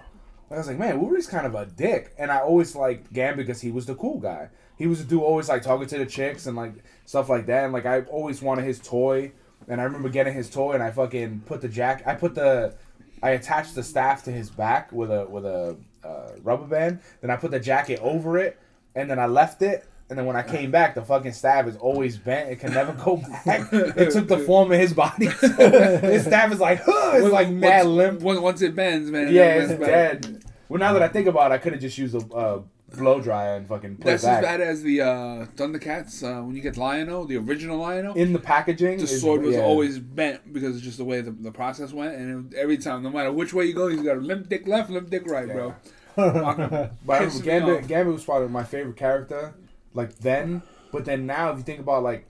I 0.52 0.58
was 0.58 0.68
like, 0.68 0.78
man, 0.78 1.00
Wolverine's 1.00 1.28
kind 1.28 1.48
of 1.48 1.56
a 1.56 1.66
dick, 1.66 2.14
and 2.20 2.30
I 2.30 2.40
always 2.40 2.76
liked 2.76 3.12
Gambit 3.12 3.48
because 3.48 3.62
he 3.62 3.72
was 3.72 3.86
the 3.88 3.96
cool 3.96 4.20
guy. 4.20 4.50
He 4.78 4.86
was 4.86 5.00
the 5.00 5.06
dude 5.10 5.24
always 5.24 5.50
like 5.50 5.64
talking 5.64 5.88
to 5.88 5.98
the 5.98 6.06
chicks 6.06 6.46
and 6.46 6.56
like 6.56 6.74
stuff 7.06 7.30
like 7.30 7.48
that. 7.48 7.64
And 7.64 7.74
like 7.74 7.86
I 7.88 8.02
always 8.02 8.42
wanted 8.44 8.66
his 8.66 8.78
toy, 8.80 9.32
and 9.68 9.82
I 9.82 9.86
remember 9.86 10.10
getting 10.10 10.34
his 10.36 10.50
toy, 10.52 10.74
and 10.74 10.84
I 10.84 10.92
fucking 10.92 11.44
put 11.48 11.62
the 11.62 11.68
jack. 11.70 12.04
I 12.06 12.14
put 12.14 12.36
the, 12.36 12.76
I 13.24 13.32
attached 13.32 13.74
the 13.76 13.82
staff 13.84 14.24
to 14.26 14.32
his 14.32 14.50
back 14.52 14.92
with 14.92 15.10
a 15.10 15.26
with 15.26 15.46
a 15.46 15.78
uh, 16.04 16.32
rubber 16.44 16.66
band. 16.68 17.00
Then 17.22 17.30
I 17.32 17.36
put 17.36 17.52
the 17.52 17.60
jacket 17.60 18.00
over 18.02 18.38
it, 18.38 18.60
and 18.96 19.10
then 19.10 19.20
I 19.20 19.26
left 19.26 19.62
it. 19.62 19.86
And 20.10 20.18
then 20.20 20.26
when 20.26 20.36
I 20.36 20.44
came 20.44 20.72
back, 20.72 20.94
the 20.94 21.02
fucking 21.02 21.32
staff 21.32 21.68
is 21.68 21.78
always 21.78 22.18
bent. 22.18 22.50
It 22.50 22.58
can 22.60 22.74
never 22.74 22.92
go 22.92 23.16
back. 23.46 23.72
It 23.72 24.12
took 24.12 24.28
the 24.28 24.40
form 24.40 24.70
of 24.72 24.78
his 24.78 24.92
body. 24.94 25.26
his 25.28 26.26
staff 26.26 26.52
is 26.52 26.60
like, 26.60 26.82
huh, 26.84 27.12
it's 27.16 27.32
like 27.32 27.50
mad 27.50 27.86
once, 27.86 27.96
limp. 27.96 28.22
Once, 28.22 28.40
once 28.42 28.62
it 28.62 28.76
bends, 28.76 29.10
man. 29.10 29.28
it 29.30 29.34
Yeah, 29.34 29.54
it's 29.56 29.72
back. 29.72 29.80
dead. 29.80 30.44
Well, 30.68 30.80
now 30.80 30.92
that 30.94 31.02
I 31.02 31.08
think 31.08 31.28
about 31.28 31.52
it, 31.52 31.56
I 31.56 31.58
could 31.60 31.72
have 31.72 31.82
just 31.82 31.98
used 31.98 32.14
a 32.16 32.20
uh, 32.36 32.62
blow 32.96 33.22
dryer 33.22 33.56
and 33.56 33.68
fucking 33.68 33.98
put 33.98 34.06
That's 34.06 34.24
as 34.24 34.42
bad 34.42 34.60
as 34.62 34.82
the 34.84 35.02
uh, 35.02 35.46
Thundercats 35.56 36.24
uh, 36.24 36.44
when 36.44 36.56
you 36.56 36.62
get 36.62 36.78
Lion-O, 36.78 37.26
the 37.26 37.38
original 37.38 37.78
Lion-O. 37.78 38.14
In 38.14 38.34
the 38.34 38.40
packaging, 38.40 38.98
the 38.98 39.04
is- 39.04 39.22
sword 39.22 39.42
was 39.44 39.56
yeah. 39.56 39.62
always 39.62 39.98
bent 40.00 40.52
because 40.54 40.76
it's 40.76 40.84
just 40.84 40.98
the 40.98 41.06
way 41.06 41.22
the, 41.22 41.32
the 41.32 41.52
process 41.52 41.94
went, 41.94 42.16
and 42.16 42.54
it- 42.54 42.58
every 42.58 42.78
time, 42.78 43.04
no 43.04 43.10
matter 43.10 43.32
which 43.32 43.54
way 43.54 43.66
you 43.66 43.74
go, 43.74 43.88
you 43.88 44.04
got 44.04 44.18
a 44.18 44.22
limp 44.22 44.50
dick 44.50 44.68
left, 44.68 44.90
limp 44.90 45.10
dick 45.10 45.26
right, 45.26 45.48
bro. 45.48 45.74
But 46.18 47.30
Gambit. 47.44 47.88
Gambit 47.88 48.14
was 48.14 48.26
probably 48.26 48.50
my 48.50 48.64
favorite 48.64 48.98
character, 48.98 49.54
like 49.94 50.18
then. 50.20 50.62
But 50.92 51.06
then 51.06 51.26
now, 51.26 51.52
if 51.52 51.58
you 51.58 51.64
think 51.64 51.80
about 51.80 52.04
like, 52.04 52.26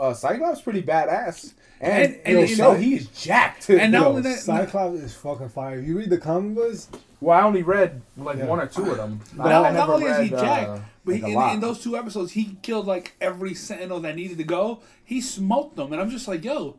uh, 0.00 0.12
Cyclops, 0.14 0.60
pretty 0.60 0.82
badass, 0.82 1.54
and, 1.80 2.04
And- 2.14 2.20
and 2.24 2.34
yo, 2.34 2.40
you 2.44 2.56
so 2.56 2.74
he's 2.74 3.06
jacked. 3.08 3.70
And 3.70 3.92
not 3.92 4.02
Yo, 4.02 4.08
only 4.08 4.22
that- 4.22 4.40
Cyclops 4.40 4.98
is 5.00 5.14
fucking 5.14 5.50
fire. 5.50 5.78
You 5.78 5.96
read 5.98 6.10
the 6.10 6.18
comic 6.18 6.56
books, 6.56 6.88
well, 7.22 7.38
I 7.38 7.42
only 7.42 7.62
read 7.62 8.02
like 8.16 8.38
Yeah. 8.38 8.46
one 8.46 8.60
or 8.60 8.66
two 8.66 8.90
of 8.90 8.96
them. 8.96 9.20
Not, 9.36 9.46
I 9.46 9.50
not 9.50 9.72
never 9.74 9.92
only 9.92 10.06
is 10.06 10.16
he 10.16 10.34
read, 10.34 10.42
jacked, 10.42 10.68
uh, 10.70 10.78
but 11.04 11.12
like, 11.14 11.22
a 11.22 11.26
he, 11.26 11.32
in, 11.32 11.38
lot. 11.38 11.54
in 11.54 11.60
those 11.60 11.82
two 11.82 11.96
episodes, 11.96 12.32
he 12.32 12.56
killed 12.62 12.86
like 12.86 13.14
every 13.20 13.54
sentinel 13.54 14.00
that 14.00 14.16
needed 14.16 14.38
to 14.38 14.44
go. 14.44 14.80
He 15.04 15.20
smoked 15.20 15.76
them, 15.76 15.92
and 15.92 16.00
I'm 16.02 16.10
just 16.10 16.26
like, 16.28 16.44
yo, 16.44 16.76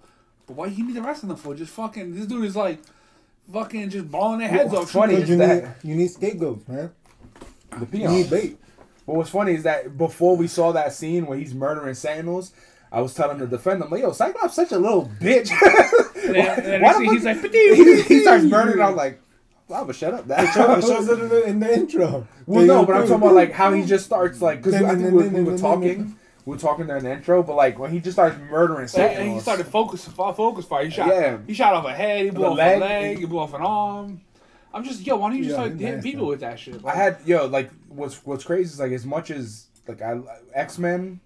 but 0.48 0.56
why 0.56 0.68
you 0.68 0.86
need 0.86 0.96
the 0.96 1.02
rest 1.02 1.24
of 1.24 1.30
them 1.30 1.38
for? 1.38 1.56
Just 1.56 1.72
fucking, 1.72 2.14
this 2.16 2.26
dude 2.26 2.46
is 2.46 2.56
like, 2.56 2.80
fucking 3.52 3.90
just 3.90 4.10
blowing 4.12 4.40
their 4.40 4.50
heads 4.50 4.72
Well, 4.72 4.82
off. 4.84 4.92
funny 4.92 5.14
shooting 5.16 5.24
is 5.24 5.30
you 5.30 5.38
that- 5.38 5.84
need 5.84 5.90
you 5.90 5.96
need 5.96 6.08
scapegoats, 6.12 6.68
man. 6.68 6.92
The 7.72 7.98
You 7.98 8.08
need 8.08 8.30
bait. 8.30 8.58
But 9.06 9.16
what's 9.16 9.30
funny 9.32 9.54
is 9.56 9.64
that 9.64 9.98
before 9.98 10.38
we 10.38 10.48
saw 10.48 10.72
that 10.74 10.94
scene 10.94 11.26
where 11.26 11.38
he's 11.38 11.54
murdering 11.54 11.94
Sentinels, 11.96 12.54
I 12.92 13.02
was 13.02 13.14
telling 13.14 13.38
the 13.40 13.48
defender, 13.48 13.84
I'm 13.86 13.92
like, 13.92 14.02
yo, 14.02 14.12
Cyclops 14.12 14.54
such 14.56 14.72
a 14.72 14.78
little 14.80 15.10
bitch. 15.20 15.50
And 16.24 16.36
then, 16.36 16.48
and 16.58 16.66
then 16.66 16.82
Why 16.82 16.92
next 16.94 16.98
the 17.00 17.04
thing 17.04 17.14
he's 17.14 17.24
fuck- 17.24 17.44
like, 17.44 17.52
he, 17.52 18.02
he 18.16 18.22
starts 18.22 18.44
murdering. 18.46 18.80
I 18.80 18.88
was 18.88 18.96
like, 18.96 19.20
wow, 19.74 19.84
but 19.86 19.96
shut 19.96 20.14
up. 20.14 20.26
It 20.30 20.54
shows, 20.54 20.84
it 20.84 20.88
shows 20.88 21.10
it 21.10 21.20
in 21.20 21.30
the, 21.30 21.44
in 21.46 21.60
the 21.60 21.74
intro. 21.74 22.28
Well, 22.46 22.66
no, 22.66 22.86
but 22.86 22.96
I'm 22.96 23.02
talking 23.08 23.16
about 23.24 23.34
like 23.36 23.52
how 23.52 23.74
he 23.74 23.84
just 23.86 24.06
starts 24.06 24.42
like 24.42 24.60
because 24.62 24.76
I 24.82 24.96
think 24.96 25.14
we, 25.14 25.28
we 25.40 25.44
were 25.44 25.58
talking, 25.58 26.16
we 26.46 26.56
are 26.56 26.60
talking 26.60 26.86
during 26.88 27.04
the 27.04 27.12
intro, 27.12 27.42
but 27.44 27.56
like 27.56 27.80
when 27.80 27.92
he 27.92 28.00
just 28.00 28.16
starts 28.16 28.38
murdering 28.38 28.82
And 28.82 28.90
Sentinels, 28.90 29.34
he 29.36 29.40
started 29.42 29.66
focus 29.68 30.06
focus 30.06 30.66
fire. 30.66 30.86
He 30.86 30.92
shot. 30.92 31.08
Yeah. 31.08 31.38
He 31.48 31.54
shot 31.54 31.74
off 31.74 31.86
a 31.86 31.94
head. 31.94 32.26
He 32.26 32.30
blew 32.32 32.44
The 32.44 32.50
off 32.52 32.58
leg. 32.58 32.78
a 32.78 32.80
leg. 32.86 33.20
He 33.20 33.26
blew 33.26 33.40
off 33.40 33.54
an 33.54 33.62
arm. 33.62 34.22
I'm 34.74 34.84
just 34.84 35.06
yo. 35.06 35.16
Why 35.18 35.30
don't 35.30 35.38
you 35.38 35.46
just 35.46 35.58
Yeah, 35.58 35.64
start 35.66 35.72
hitting 35.80 35.96
nasty. 35.96 36.12
people 36.12 36.28
with 36.28 36.40
that 36.42 36.60
shit? 36.60 36.84
I 36.86 36.96
had 36.96 37.18
yo 37.26 37.46
like 37.48 37.70
what's 37.90 38.24
what's 38.26 38.44
crazy 38.44 38.74
is 38.74 38.80
like 38.80 38.92
as 38.92 39.06
much 39.06 39.32
as 39.32 39.68
like 39.88 40.02
I 40.02 40.20
X 40.54 40.78
Men, 40.78 41.20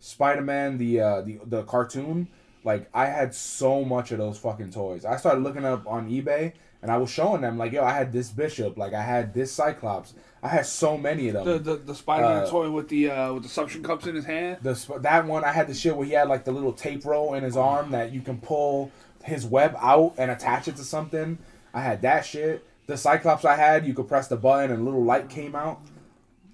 Spider 0.00 0.42
Man, 0.42 0.78
the 0.78 1.00
uh 1.00 1.20
the 1.22 1.40
the 1.46 1.62
cartoon, 1.64 2.28
like 2.64 2.88
I 2.94 3.06
had 3.06 3.34
so 3.34 3.84
much 3.84 4.12
of 4.12 4.18
those 4.18 4.38
fucking 4.38 4.70
toys. 4.70 5.04
I 5.04 5.16
started 5.16 5.42
looking 5.42 5.64
up 5.64 5.86
on 5.86 6.08
eBay 6.10 6.52
and 6.82 6.90
I 6.90 6.96
was 6.96 7.10
showing 7.10 7.40
them 7.40 7.58
like 7.58 7.72
yo 7.72 7.84
I 7.84 7.92
had 7.92 8.12
this 8.12 8.30
Bishop, 8.30 8.76
like 8.76 8.94
I 8.94 9.02
had 9.02 9.34
this 9.34 9.52
Cyclops, 9.52 10.14
I 10.42 10.48
had 10.48 10.66
so 10.66 10.96
many 10.96 11.28
of 11.28 11.34
them. 11.34 11.44
the 11.44 11.58
the, 11.58 11.76
the 11.76 11.94
Spider-Man 11.94 12.44
Uh, 12.44 12.50
toy 12.50 12.70
with 12.70 12.88
the 12.88 13.10
uh, 13.10 13.32
with 13.34 13.42
the 13.42 13.48
suction 13.48 13.82
cups 13.82 14.06
in 14.06 14.14
his 14.14 14.24
hand. 14.24 14.58
The 14.62 14.74
that 15.00 15.26
one 15.26 15.44
I 15.44 15.52
had 15.52 15.66
the 15.66 15.74
shit 15.74 15.96
where 15.96 16.06
he 16.06 16.12
had 16.12 16.28
like 16.28 16.44
the 16.44 16.52
little 16.52 16.72
tape 16.72 17.04
roll 17.04 17.34
in 17.34 17.42
his 17.44 17.56
arm 17.56 17.90
that 17.90 18.12
you 18.12 18.20
can 18.20 18.38
pull 18.38 18.90
his 19.24 19.44
web 19.44 19.76
out 19.80 20.14
and 20.18 20.30
attach 20.30 20.68
it 20.68 20.76
to 20.76 20.84
something. 20.84 21.38
I 21.74 21.80
had 21.82 22.02
that 22.02 22.24
shit. 22.24 22.64
The 22.86 22.96
Cyclops 22.96 23.44
I 23.44 23.56
had, 23.56 23.86
you 23.86 23.92
could 23.92 24.08
press 24.08 24.28
the 24.28 24.36
button 24.36 24.70
and 24.70 24.80
a 24.80 24.84
little 24.84 25.04
light 25.04 25.28
came 25.28 25.54
out. 25.54 25.80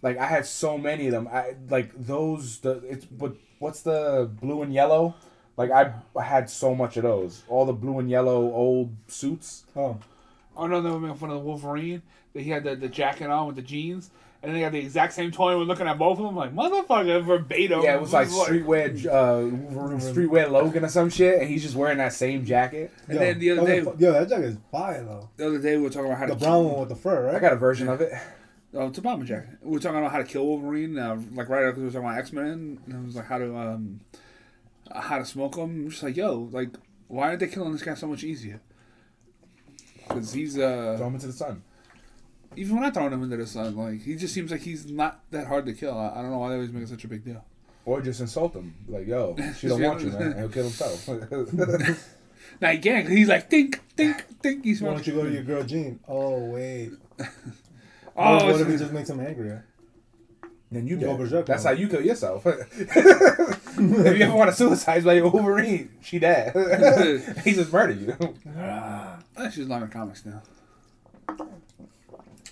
Like 0.03 0.19
I 0.19 0.27
had 0.27 0.45
so 0.47 0.77
many 0.77 1.07
of 1.07 1.13
them. 1.13 1.29
I 1.29 1.55
like 1.71 1.93
those. 1.95 2.59
The 2.59 2.79
it's 2.89 3.05
but 3.05 3.37
what's 3.59 3.83
the 3.83 4.29
blue 4.41 4.63
and 4.63 4.73
yellow? 4.73 5.15
Like 5.57 5.71
I, 5.71 5.93
I 6.19 6.23
had 6.25 6.51
so 6.51 6.75
much 6.75 6.97
of 6.97 7.05
those. 7.05 7.43
All 7.49 7.65
the 7.65 7.73
blue 7.73 7.99
and 8.01 8.11
yellow 8.11 8.51
old 8.53 8.95
suits. 9.07 9.65
Oh, 9.77 9.99
Oh 10.57 10.67
no, 10.67 10.81
they 10.81 10.91
were 10.91 11.01
making 11.01 11.17
fun 11.19 11.31
of 11.31 11.37
the 11.37 11.43
Wolverine. 11.45 12.03
That 12.33 12.43
he 12.43 12.51
had 12.51 12.65
the, 12.65 12.75
the 12.77 12.89
jacket 12.89 13.31
on 13.31 13.47
with 13.47 13.57
the 13.57 13.63
jeans, 13.63 14.11
and 14.43 14.49
then 14.51 14.55
they 14.55 14.61
got 14.65 14.73
the 14.73 14.79
exact 14.81 15.13
same 15.13 15.31
toy. 15.31 15.51
and 15.51 15.59
We're 15.61 15.67
looking 15.67 15.87
at 15.87 15.99
both 15.99 16.19
of 16.19 16.25
them 16.25 16.35
like 16.37 16.53
motherfucker 16.55 17.25
verbatim. 17.25 17.83
Yeah, 17.83 17.95
it 17.95 18.01
was 18.01 18.13
like 18.13 18.29
streetwear, 18.29 19.07
uh, 19.07 19.55
Wolverine- 19.57 20.01
streetwear 20.01 20.51
Logan 20.51 20.85
or 20.85 20.89
some 20.89 21.11
shit, 21.11 21.41
and 21.41 21.49
he's 21.49 21.63
just 21.63 21.77
wearing 21.77 21.99
that 21.99 22.13
same 22.13 22.45
jacket. 22.45 22.93
And 23.09 23.19
then 23.19 23.39
the 23.39 23.51
other 23.53 23.61
that 23.61 23.67
day, 23.67 23.83
was- 23.83 24.01
yo, 24.01 24.13
that 24.13 24.29
jacket 24.29 24.45
is 24.47 24.57
fire 24.73 25.05
though. 25.05 25.29
the 25.37 25.47
other 25.47 25.59
day 25.59 25.77
we 25.77 25.85
were 25.85 25.91
talking 25.91 26.07
about 26.07 26.19
how 26.19 26.27
to 26.27 26.33
The 26.35 26.39
to 26.41 26.45
brown 26.45 26.65
one 26.65 26.81
with 26.81 26.89
the 26.89 26.97
fur, 26.97 27.27
right? 27.27 27.37
I 27.37 27.39
got 27.39 27.53
a 27.53 27.57
version 27.57 27.89
of 27.89 28.01
it. 28.01 28.13
Oh, 28.77 28.89
it's 28.89 28.99
a 28.99 29.03
bomber 29.03 29.25
jacket. 29.25 29.51
We 29.63 29.71
were 29.75 29.79
talking 29.79 30.01
about 30.01 30.11
how 30.11 30.19
to 30.19 30.25
kill 30.25 30.45
Wolverine, 30.47 30.99
uh, 30.99 31.21
like 31.35 31.49
right 31.49 31.63
after 31.65 31.79
we 31.81 31.87
were 31.87 31.93
talking 31.93 32.09
about 32.09 32.19
X 32.19 32.33
Men, 32.33 32.81
and 32.87 33.03
it 33.05 33.07
was 33.07 33.15
like 33.15 33.27
how 33.27 33.39
to 33.39 33.57
um, 33.57 34.01
uh, 34.91 35.01
how 35.01 35.19
to 35.19 35.25
smoke 35.25 35.55
him. 35.57 35.85
I'm 35.85 35.91
just 35.91 36.03
like, 36.03 36.17
yo, 36.17 36.49
like, 36.51 36.71
why 37.07 37.29
aren't 37.29 37.39
they 37.39 37.47
killing 37.47 37.71
this 37.73 37.83
guy 37.83 37.95
so 37.95 38.09
much 38.09 38.25
easier? 38.25 38.61
Because 40.15 40.33
he's 40.33 40.59
uh, 40.59 40.95
Throw 40.99 41.07
him 41.09 41.15
into 41.15 41.27
the 41.27 41.33
sun. 41.33 41.63
even 42.57 42.77
when 42.77 42.85
I 42.85 42.91
throw 42.91 43.07
him 43.09 43.23
into 43.23 43.37
the 43.37 43.47
sun, 43.47 43.77
like 43.77 44.01
he 44.03 44.15
just 44.17 44.33
seems 44.35 44.51
like 44.51 44.61
he's 44.63 44.87
not 44.91 45.21
that 45.31 45.47
hard 45.47 45.67
to 45.67 45.73
kill. 45.73 45.99
I, 45.99 46.11
I 46.19 46.23
don't 46.23 46.31
know 46.31 46.39
why 46.39 46.49
they 46.51 46.55
always 46.57 46.71
make 46.73 46.83
it 46.85 46.89
such 46.89 47.05
a 47.05 47.09
big 47.09 47.25
deal. 47.25 47.45
Or 47.87 48.01
just 48.01 48.21
insult 48.21 48.55
him. 48.55 48.75
Like, 48.89 49.07
yo, 49.07 49.37
she 49.59 49.69
don't 49.69 49.83
want 49.83 50.01
you, 50.01 50.11
man. 50.11 50.23
And 50.23 50.39
he'll 50.39 50.49
kill 50.49 50.65
himself. 50.65 51.09
Now 52.61 52.71
again, 52.71 53.11
he's 53.11 53.29
like, 53.29 53.51
think, 53.51 53.81
think, 53.97 54.23
think. 54.41 54.65
He's 54.65 54.81
Why 54.81 54.91
don't 54.95 55.07
you 55.07 55.15
go 55.15 55.25
to 55.25 55.31
your 55.33 55.43
girl 55.43 55.63
Jean? 55.65 55.99
Oh 56.07 56.45
wait. 56.51 56.93
Oh, 58.17 58.35
what 58.37 58.55
if 58.55 58.61
it's- 58.61 58.71
he 58.73 58.77
just 58.79 58.93
makes 58.93 59.11
him 59.11 59.19
angrier? 59.21 59.65
then 60.71 60.87
you 60.87 60.97
Go 60.97 61.13
go. 61.13 61.17
berserk 61.19 61.47
That's 61.47 61.65
mode. 61.65 61.75
how 61.77 61.81
you 61.81 61.89
kill 61.89 62.01
yourself. 62.05 62.45
if 64.07 64.19
you 64.19 64.25
ever 64.25 64.37
want 64.37 64.51
to 64.51 64.57
suicide 64.57 65.05
by 65.05 65.21
Wolverine, 65.23 65.91
she 66.03 66.19
dead. 66.19 66.53
he 67.45 67.53
just 67.53 67.73
murdered 67.73 68.01
you. 68.01 68.17
That's 69.37 69.55
she's 69.55 69.69
not 69.69 69.83
in 69.83 69.89
comics 69.89 70.25
now. 70.25 70.43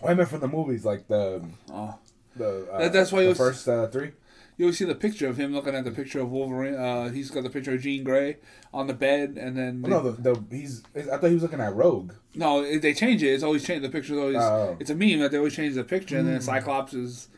I 0.04 0.14
meant 0.14 0.28
from 0.28 0.40
the 0.40 0.48
movies, 0.48 0.85
like 0.85 1.06
the 1.08 1.42
Oh, 1.70 1.94
the 2.37 2.66
uh, 2.72 2.78
That- 2.78 2.92
that's 2.92 3.12
why 3.12 3.22
the 3.22 3.28
was- 3.30 3.38
first 3.38 3.68
uh, 3.68 3.87
three. 3.88 4.12
you 4.56 4.64
always 4.66 4.78
see 4.78 4.85
the 4.85 4.94
picture 4.94 5.28
of 5.28 5.37
him 5.38 5.52
looking 5.52 5.74
at 5.74 5.85
the 5.85 5.90
picture 5.92 6.20
of 6.20 6.30
Wolverine. 6.30 6.74
Uh, 6.74 7.08
he's 7.11 7.30
got 7.30 7.44
the 7.44 7.50
picture 7.50 7.74
of 7.74 7.80
Jean 7.82 8.02
Grey 8.02 8.38
on 8.74 8.87
the 8.88 8.94
bed, 8.94 9.38
and 9.40 9.56
then 9.56 9.82
Oh, 9.87 9.88
no, 9.88 10.11
the, 10.11 10.35
the 10.35 10.56
he's. 10.56 10.82
I 10.96 11.02
thought 11.18 11.28
he 11.28 11.35
was 11.35 11.42
looking 11.42 11.61
at 11.61 11.74
Rogue. 11.74 12.12
No, 12.35 12.78
they 12.78 12.94
change 12.94 13.22
it. 13.22 13.28
It's 13.28 13.44
always 13.44 13.64
changed. 13.64 13.85
The 13.85 13.90
picture's 13.90 14.18
always. 14.18 14.37
Oh. 14.37 14.76
It's 14.80 14.90
a 14.90 14.94
meme 14.96 15.20
that 15.20 15.30
they 15.30 15.38
always 15.38 15.54
change 15.54 15.74
the 15.74 15.85
picture, 15.85 16.18
and 16.18 16.26
then 16.26 16.40
Cyclops 16.40 16.94
is 16.94 17.28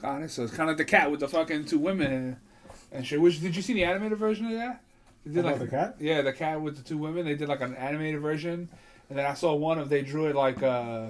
got 0.00 0.22
it. 0.22 0.30
So 0.30 0.44
it's 0.44 0.54
kind 0.54 0.70
of 0.70 0.78
the 0.78 0.84
cat 0.84 1.10
with 1.10 1.20
the 1.20 1.28
fucking 1.28 1.66
two 1.66 1.78
women 1.78 2.38
and, 2.94 3.00
and 3.00 3.06
shit. 3.06 3.20
Which 3.20 3.40
did 3.40 3.54
you 3.54 3.62
see 3.62 3.74
the 3.74 3.84
animated 3.84 4.18
version 4.18 4.46
of 4.46 4.52
that? 4.52 4.80
They 5.26 5.32
did 5.32 5.40
About 5.40 5.52
like 5.52 5.60
the 5.60 5.76
cat? 5.76 5.96
Yeah, 5.98 6.22
the 6.22 6.32
cat 6.32 6.60
with 6.60 6.76
the 6.76 6.82
two 6.82 6.98
women. 6.98 7.24
They 7.24 7.34
did 7.34 7.48
like 7.48 7.60
an 7.60 7.74
animated 7.74 8.20
version, 8.20 8.68
and 9.10 9.18
then 9.18 9.26
I 9.26 9.34
saw 9.34 9.54
one 9.54 9.78
of 9.78 9.88
they 9.88 10.02
drew 10.02 10.26
it 10.26 10.36
like 10.36 10.62
uh 10.62 11.08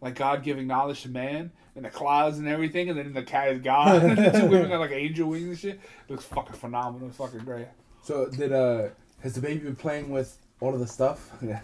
like 0.00 0.14
God 0.14 0.42
giving 0.42 0.66
knowledge 0.66 1.02
to 1.02 1.08
man. 1.08 1.52
And 1.74 1.84
the 1.84 1.90
clouds 1.90 2.38
and 2.38 2.48
everything, 2.48 2.88
and 2.88 2.98
then 2.98 3.12
the 3.12 3.22
cat 3.22 3.48
is 3.48 3.60
God. 3.60 4.02
and 4.02 4.16
the 4.16 4.30
two 4.30 4.46
women 4.46 4.70
got 4.70 4.80
like 4.80 4.92
angel 4.92 5.28
wings 5.28 5.46
and 5.46 5.58
shit. 5.58 5.74
It 5.74 6.10
looks 6.10 6.24
fucking 6.24 6.54
phenomenal. 6.54 7.08
It's 7.08 7.18
fucking 7.18 7.40
great. 7.40 7.66
So 8.02 8.26
did 8.26 8.52
uh 8.52 8.88
has 9.22 9.34
the 9.34 9.42
baby 9.42 9.60
been 9.60 9.76
playing 9.76 10.10
with 10.10 10.38
all 10.60 10.72
of 10.72 10.80
the 10.80 10.86
stuff? 10.86 11.30
Yeah, 11.42 11.60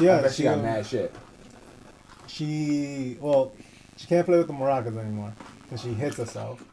Yeah, 0.00 0.18
I 0.18 0.22
bet 0.22 0.34
she 0.34 0.44
got 0.44 0.58
um, 0.58 0.62
mad 0.62 0.86
shit. 0.86 1.12
She 2.28 3.16
well, 3.20 3.52
she 3.96 4.06
can't 4.06 4.24
play 4.24 4.38
with 4.38 4.46
the 4.46 4.52
maracas 4.52 4.96
anymore 4.96 5.32
because 5.64 5.82
she 5.82 5.92
hits 5.94 6.16
herself. 6.16 6.64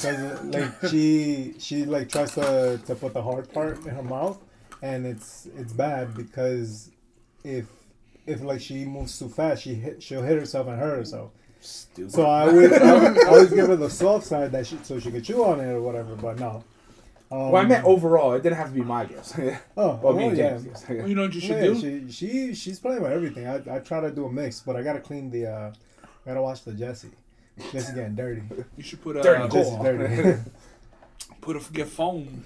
Cause 0.00 0.42
like 0.44 0.90
she 0.90 1.54
she 1.58 1.84
like 1.84 2.08
tries 2.08 2.34
to 2.34 2.80
to 2.86 2.94
put 2.94 3.14
the 3.14 3.22
hard 3.22 3.52
part 3.52 3.78
in 3.78 3.94
her 3.94 4.02
mouth, 4.02 4.38
and 4.82 5.06
it's 5.06 5.48
it's 5.56 5.72
bad 5.72 6.14
because 6.14 6.90
if 7.44 7.66
if 8.26 8.40
like 8.42 8.60
she 8.60 8.84
moves 8.84 9.18
too 9.18 9.28
fast, 9.28 9.62
she 9.62 9.74
hit 9.74 10.02
she'll 10.02 10.22
hit 10.22 10.38
herself 10.38 10.68
and 10.68 10.78
hurt 10.78 10.96
herself. 10.98 11.30
Stupid. 11.60 12.12
So 12.12 12.24
I 12.26 12.46
would 12.52 12.72
I 12.72 12.92
would 13.10 13.26
always 13.26 13.50
give 13.50 13.66
her 13.66 13.76
the 13.76 13.90
soft 13.90 14.26
side 14.26 14.52
that 14.52 14.66
she 14.66 14.78
so 14.84 15.00
she 15.00 15.10
could 15.10 15.24
chew 15.24 15.44
on 15.44 15.58
it 15.60 15.72
or 15.72 15.80
whatever. 15.82 16.14
But 16.14 16.38
no. 16.38 16.62
Um, 17.30 17.50
well, 17.50 17.56
I 17.62 17.66
meant 17.66 17.84
overall. 17.84 18.32
It 18.34 18.42
didn't 18.42 18.56
have 18.56 18.68
to 18.68 18.74
be 18.74 18.80
my 18.80 19.04
guess. 19.04 19.38
Oh, 19.76 20.00
Well, 20.02 20.14
me 20.14 20.24
oh, 20.24 20.28
yeah. 20.30 20.34
James. 20.58 20.64
guess. 20.64 20.86
You 20.88 21.14
know 21.14 21.22
what 21.22 21.34
you 21.34 21.40
should 21.42 21.50
Yeah, 21.56 21.62
do? 21.62 21.78
she 21.80 22.10
she 22.10 22.54
she's 22.54 22.78
playing 22.78 23.02
with 23.02 23.12
everything. 23.12 23.46
I, 23.46 23.56
I 23.76 23.78
try 23.80 24.00
to 24.00 24.10
do 24.10 24.24
a 24.26 24.32
mix, 24.32 24.60
but 24.60 24.76
I 24.76 24.82
gotta 24.82 25.00
clean 25.00 25.30
the. 25.30 25.46
uh 25.46 25.72
I 26.24 26.30
Gotta 26.30 26.42
watch 26.42 26.62
the 26.64 26.72
Jesse. 26.72 27.08
Jesse 27.72 27.94
getting 27.94 28.14
dirty. 28.14 28.42
You 28.76 28.82
should 28.82 29.02
put 29.02 29.16
a 29.16 29.22
Dirty 29.22 29.48
Jesse's 29.48 29.74
Cool. 29.74 29.82
dirty. 29.82 30.40
put 31.40 31.56
a 31.56 31.72
get 31.72 31.88
foam 31.88 32.44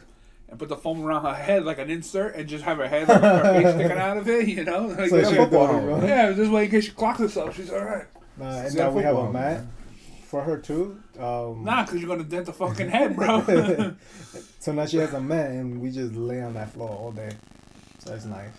and 0.49 0.59
put 0.59 0.69
the 0.69 0.77
foam 0.77 1.03
around 1.05 1.25
her 1.25 1.35
head 1.35 1.65
like 1.65 1.79
an 1.79 1.91
insert 1.91 2.35
and 2.37 2.49
just 2.49 2.65
have 2.65 2.79
her 2.79 2.89
head 2.89 3.09
like 3.09 3.21
her 3.21 3.43
face 3.63 3.75
sticking 3.75 3.99
out 3.99 4.17
of 4.19 4.29
it, 4.29 4.49
you 4.49 4.65
know? 4.65 4.87
Like, 4.87 5.09
So 5.11 5.17
you 5.17 5.23
know, 5.23 5.31
football 5.31 5.67
dirty, 5.67 5.79
home. 5.89 6.01
bro. 6.01 6.07
yeah, 6.09 6.31
this 6.31 6.49
way 6.49 6.65
in 6.65 6.71
case 6.71 6.85
she 6.85 6.91
clocks 6.93 7.19
herself, 7.19 7.57
she's 7.57 7.71
all 7.71 7.85
right. 7.85 8.05
Nah, 8.39 8.59
and 8.63 8.75
now 8.75 8.91
we 8.91 9.03
have 9.03 9.17
a 9.17 9.33
mat 9.33 9.63
for 10.27 10.43
her 10.43 10.57
too. 10.59 10.99
Um, 11.19 11.65
Nah, 11.65 11.85
because 11.85 12.01
you're 12.01 12.07
going 12.09 12.23
to 12.23 12.29
dent 12.29 12.47
the 12.47 12.53
fucking 12.53 12.89
head, 12.89 13.15
bro. 13.17 13.43
so 14.59 14.73
now 14.73 14.87
she 14.87 14.97
has 14.99 15.13
a 15.15 15.21
mat, 15.21 15.51
and 15.51 15.81
we 15.81 15.91
just 15.91 16.15
lay 16.15 16.41
on 16.43 16.55
that 16.55 16.73
floor 16.73 16.89
all 16.89 17.13
day. 17.13 17.31
So 17.99 18.11
that's 18.11 18.25
nice. 18.25 18.51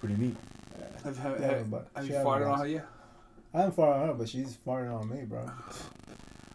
Pretty 0.00 0.16
neat. 0.16 0.36
have 1.04 1.16
have, 1.18 1.40
Yeah, 1.40 1.46
have, 1.58 1.72
have 1.96 2.06
you 2.06 2.14
farted 2.14 2.50
on 2.52 2.58
her 2.60 2.66
yet? 2.66 2.86
I'm 3.54 3.70
farting 3.72 4.00
on 4.02 4.08
her, 4.08 4.14
but 4.14 4.28
she's 4.28 4.56
farting 4.66 4.92
on 4.98 5.08
me, 5.08 5.24
bro. 5.24 5.46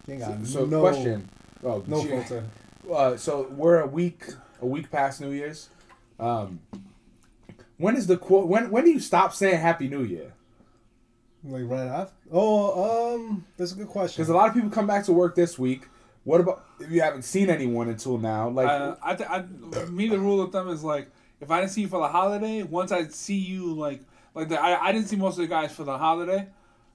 She 0.05 0.13
ain't 0.13 0.21
got 0.21 0.45
So 0.47 0.65
no, 0.65 0.81
question. 0.81 1.29
Oh, 1.63 1.83
no 1.87 2.01
she- 2.01 2.07
filter. 2.09 2.43
Uh, 2.91 3.17
so 3.17 3.47
we're 3.51 3.79
a 3.81 3.87
week 3.87 4.23
a 4.61 4.65
week 4.65 4.89
past 4.89 5.19
New 5.21 5.31
Year's. 5.31 5.69
Um, 6.19 6.59
when 7.77 7.95
is 7.97 8.07
the 8.07 8.17
quote? 8.17 8.47
When 8.47 8.71
when 8.71 8.85
do 8.85 8.91
you 8.91 8.99
stop 8.99 9.33
saying 9.33 9.59
Happy 9.59 9.87
New 9.87 10.03
Year? 10.03 10.33
Like 11.43 11.63
right 11.67 11.87
after. 11.87 12.13
Oh, 12.31 13.15
um, 13.15 13.45
that's 13.57 13.73
a 13.73 13.75
good 13.75 13.87
question. 13.87 14.21
Because 14.21 14.29
a 14.29 14.35
lot 14.35 14.47
of 14.47 14.53
people 14.53 14.69
come 14.69 14.87
back 14.87 15.05
to 15.05 15.13
work 15.13 15.35
this 15.35 15.59
week. 15.59 15.87
What 16.23 16.41
about 16.41 16.65
if 16.79 16.89
you 16.91 17.01
haven't 17.01 17.21
seen 17.23 17.49
anyone 17.49 17.87
until 17.87 18.17
now? 18.17 18.49
Like, 18.49 18.67
Uh, 18.67 18.95
I, 19.01 19.15
th- 19.15 19.29
I, 19.29 19.43
me, 19.85 20.09
the 20.09 20.19
rule 20.19 20.41
of 20.41 20.51
thumb 20.51 20.67
is 20.69 20.83
like, 20.83 21.09
if 21.39 21.49
I 21.51 21.61
didn't 21.61 21.71
see 21.71 21.81
you 21.81 21.87
for 21.87 21.99
the 22.01 22.07
holiday, 22.09 22.63
once 22.63 22.91
I 22.91 23.07
see 23.07 23.37
you, 23.37 23.73
like, 23.73 24.01
like 24.33 24.49
the, 24.49 24.61
I, 24.61 24.87
I 24.87 24.91
didn't 24.91 25.07
see 25.07 25.15
most 25.15 25.35
of 25.35 25.41
the 25.43 25.47
guys 25.47 25.73
for 25.73 25.85
the 25.85 25.97
holiday, 25.97 26.47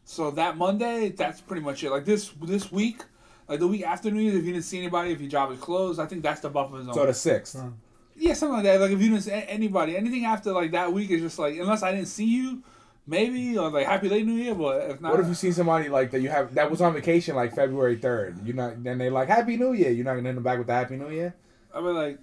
so 0.04 0.30
that 0.32 0.56
Monday, 0.56 1.10
that's 1.10 1.40
pretty 1.40 1.62
much 1.62 1.82
it. 1.84 1.90
Like 1.90 2.04
this, 2.04 2.30
this 2.42 2.70
week, 2.72 3.02
like 3.48 3.60
the 3.60 3.68
week 3.68 3.82
after 3.84 4.10
New 4.10 4.20
Year's, 4.20 4.36
if 4.36 4.44
you 4.44 4.52
didn't 4.52 4.64
see 4.64 4.78
anybody, 4.78 5.12
if 5.12 5.20
your 5.20 5.30
job 5.30 5.52
is 5.52 5.58
closed, 5.60 6.00
I 6.00 6.06
think 6.06 6.22
that's 6.22 6.40
the 6.40 6.48
buffer 6.50 6.82
zone. 6.82 6.94
so 6.94 7.06
the 7.06 7.14
sixth. 7.14 7.58
Huh. 7.58 7.68
yeah, 8.16 8.34
something 8.34 8.54
like 8.56 8.64
that. 8.64 8.80
Like 8.80 8.90
if 8.92 9.00
you 9.00 9.10
didn't 9.10 9.22
see 9.22 9.32
anybody, 9.32 9.96
anything 9.96 10.24
after 10.24 10.52
like 10.52 10.72
that 10.72 10.92
week 10.92 11.10
is 11.10 11.20
just 11.20 11.38
like, 11.38 11.56
unless 11.56 11.82
I 11.82 11.92
didn't 11.92 12.08
see 12.08 12.24
you, 12.26 12.62
maybe 13.06 13.58
or 13.58 13.70
like 13.70 13.86
Happy 13.86 14.08
Late 14.08 14.26
New 14.26 14.34
Year, 14.34 14.54
but 14.54 14.90
if 14.90 15.00
not, 15.00 15.12
What 15.12 15.20
if 15.20 15.26
you 15.26 15.34
see 15.34 15.50
somebody 15.52 15.88
like 15.88 16.10
that 16.12 16.20
you 16.20 16.28
have 16.28 16.54
that 16.54 16.70
was 16.70 16.80
on 16.80 16.94
vacation 16.94 17.34
like 17.36 17.54
February 17.54 17.96
third? 17.96 18.38
You're 18.46 18.56
not. 18.56 18.82
Then 18.82 18.98
they 18.98 19.10
like 19.10 19.28
Happy 19.28 19.56
New 19.56 19.72
Year. 19.72 19.90
You're 19.90 20.04
not 20.04 20.14
gonna 20.14 20.28
end 20.28 20.36
them 20.38 20.44
back 20.44 20.58
with 20.58 20.66
the 20.68 20.74
Happy 20.74 20.96
New 20.96 21.10
Year. 21.10 21.34
I'd 21.74 21.80
be 21.80 21.86
like, 21.86 22.18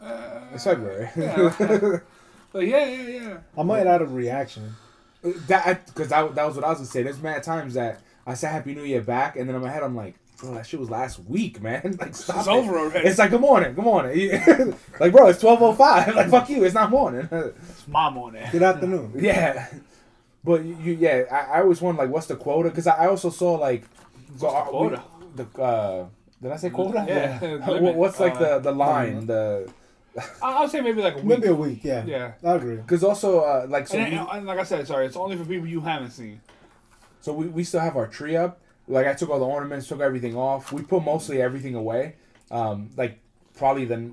uh, 0.00 0.40
It's 0.54 0.64
February. 0.64 1.10
Yeah. 1.16 1.98
like 2.52 2.68
yeah, 2.68 2.86
yeah, 2.86 3.08
yeah. 3.08 3.36
I 3.58 3.62
might 3.64 3.86
add 3.86 4.00
a 4.02 4.06
reaction. 4.06 4.74
That 5.46 5.86
because 5.86 6.08
that, 6.08 6.34
that 6.34 6.46
was 6.46 6.56
what 6.56 6.64
I 6.64 6.68
was 6.70 6.78
gonna 6.78 6.86
say. 6.88 7.02
There's 7.02 7.20
mad 7.22 7.42
times 7.42 7.74
that 7.74 8.00
I 8.26 8.34
say 8.34 8.48
Happy 8.48 8.74
New 8.74 8.84
Year 8.84 9.00
back, 9.00 9.36
and 9.36 9.48
then 9.48 9.56
in 9.56 9.62
my 9.62 9.70
head 9.70 9.82
I'm 9.82 9.96
like, 9.96 10.14
bro, 10.40 10.54
that 10.54 10.66
shit 10.66 10.78
was 10.80 10.90
last 10.90 11.18
week, 11.20 11.60
man. 11.62 11.96
Like 12.00 12.14
stop 12.14 12.38
It's 12.38 12.46
it. 12.46 12.50
over 12.50 12.78
already. 12.78 13.08
It's 13.08 13.18
like 13.18 13.30
good 13.30 13.40
morning, 13.40 13.74
good 13.74 13.84
morning. 13.84 14.30
like 15.00 15.12
bro, 15.12 15.28
it's 15.28 15.40
twelve 15.40 15.62
oh 15.62 15.72
five. 15.74 16.14
Like 16.16 16.30
fuck 16.30 16.48
you, 16.50 16.64
it's 16.64 16.74
not 16.74 16.90
morning. 16.90 17.28
It's 17.30 17.88
mom 17.88 18.18
on 18.18 18.34
it. 18.36 18.50
Good 18.52 18.62
afternoon. 18.62 19.12
yeah, 19.16 19.68
but 20.44 20.64
you, 20.64 20.76
you 20.82 20.92
yeah, 20.94 21.24
I, 21.30 21.58
I 21.58 21.62
always 21.62 21.80
wonder 21.80 22.02
like 22.02 22.10
what's 22.10 22.26
the 22.26 22.36
quota 22.36 22.68
because 22.68 22.86
I, 22.86 23.04
I 23.04 23.06
also 23.08 23.30
saw 23.30 23.54
like 23.54 23.84
so 24.36 24.46
the 24.46 24.52
are 24.52 24.64
we- 24.66 24.70
quota? 24.70 25.02
the 25.36 25.62
uh, 25.62 26.06
did 26.42 26.52
I 26.52 26.56
say 26.56 26.70
quota? 26.70 27.04
Yeah. 27.08 27.38
What- 27.40 27.68
limit. 27.82 27.94
what's 27.96 28.20
like 28.20 28.34
Uh, 28.36 28.58
the 28.58 28.70
the 28.70 28.72
line 28.72 29.26
the 29.26 29.66
I- 29.68 29.72
I'll 30.42 30.68
say 30.68 30.80
maybe 30.80 31.02
like 31.02 31.14
a 31.14 31.16
week. 31.18 31.24
Maybe 31.26 31.46
a 31.48 31.54
week. 31.54 31.84
Yeah. 31.84 32.04
Yeah. 32.04 32.32
I 32.44 32.54
agree. 32.54 32.76
because 32.76 33.02
also 33.02 33.40
uh, 33.40 33.66
like 33.68 33.88
so 33.88 33.98
and, 33.98 34.12
we, 34.12 34.18
and- 34.18 34.28
and 34.30 34.46
like 34.46 34.58
I 34.58 34.64
said, 34.64 34.86
sorry, 34.86 35.06
it's 35.06 35.16
only 35.16 35.36
for 35.36 35.44
people 35.44 35.66
you 35.66 35.80
haven't 35.80 36.10
seen. 36.12 36.40
So 37.20 37.32
we, 37.32 37.46
we 37.48 37.64
still 37.64 37.80
have 37.80 37.96
our 37.96 38.06
tree 38.06 38.36
up. 38.36 38.60
Like 38.86 39.06
I 39.06 39.14
took 39.14 39.30
all 39.30 39.38
the 39.38 39.46
ornaments, 39.46 39.88
took 39.88 40.00
everything 40.00 40.36
off. 40.36 40.72
We 40.72 40.82
put 40.82 41.02
mostly 41.04 41.40
everything 41.40 41.74
away. 41.74 42.16
Um, 42.50 42.90
like 42.96 43.18
probably 43.56 43.86
the 43.86 44.12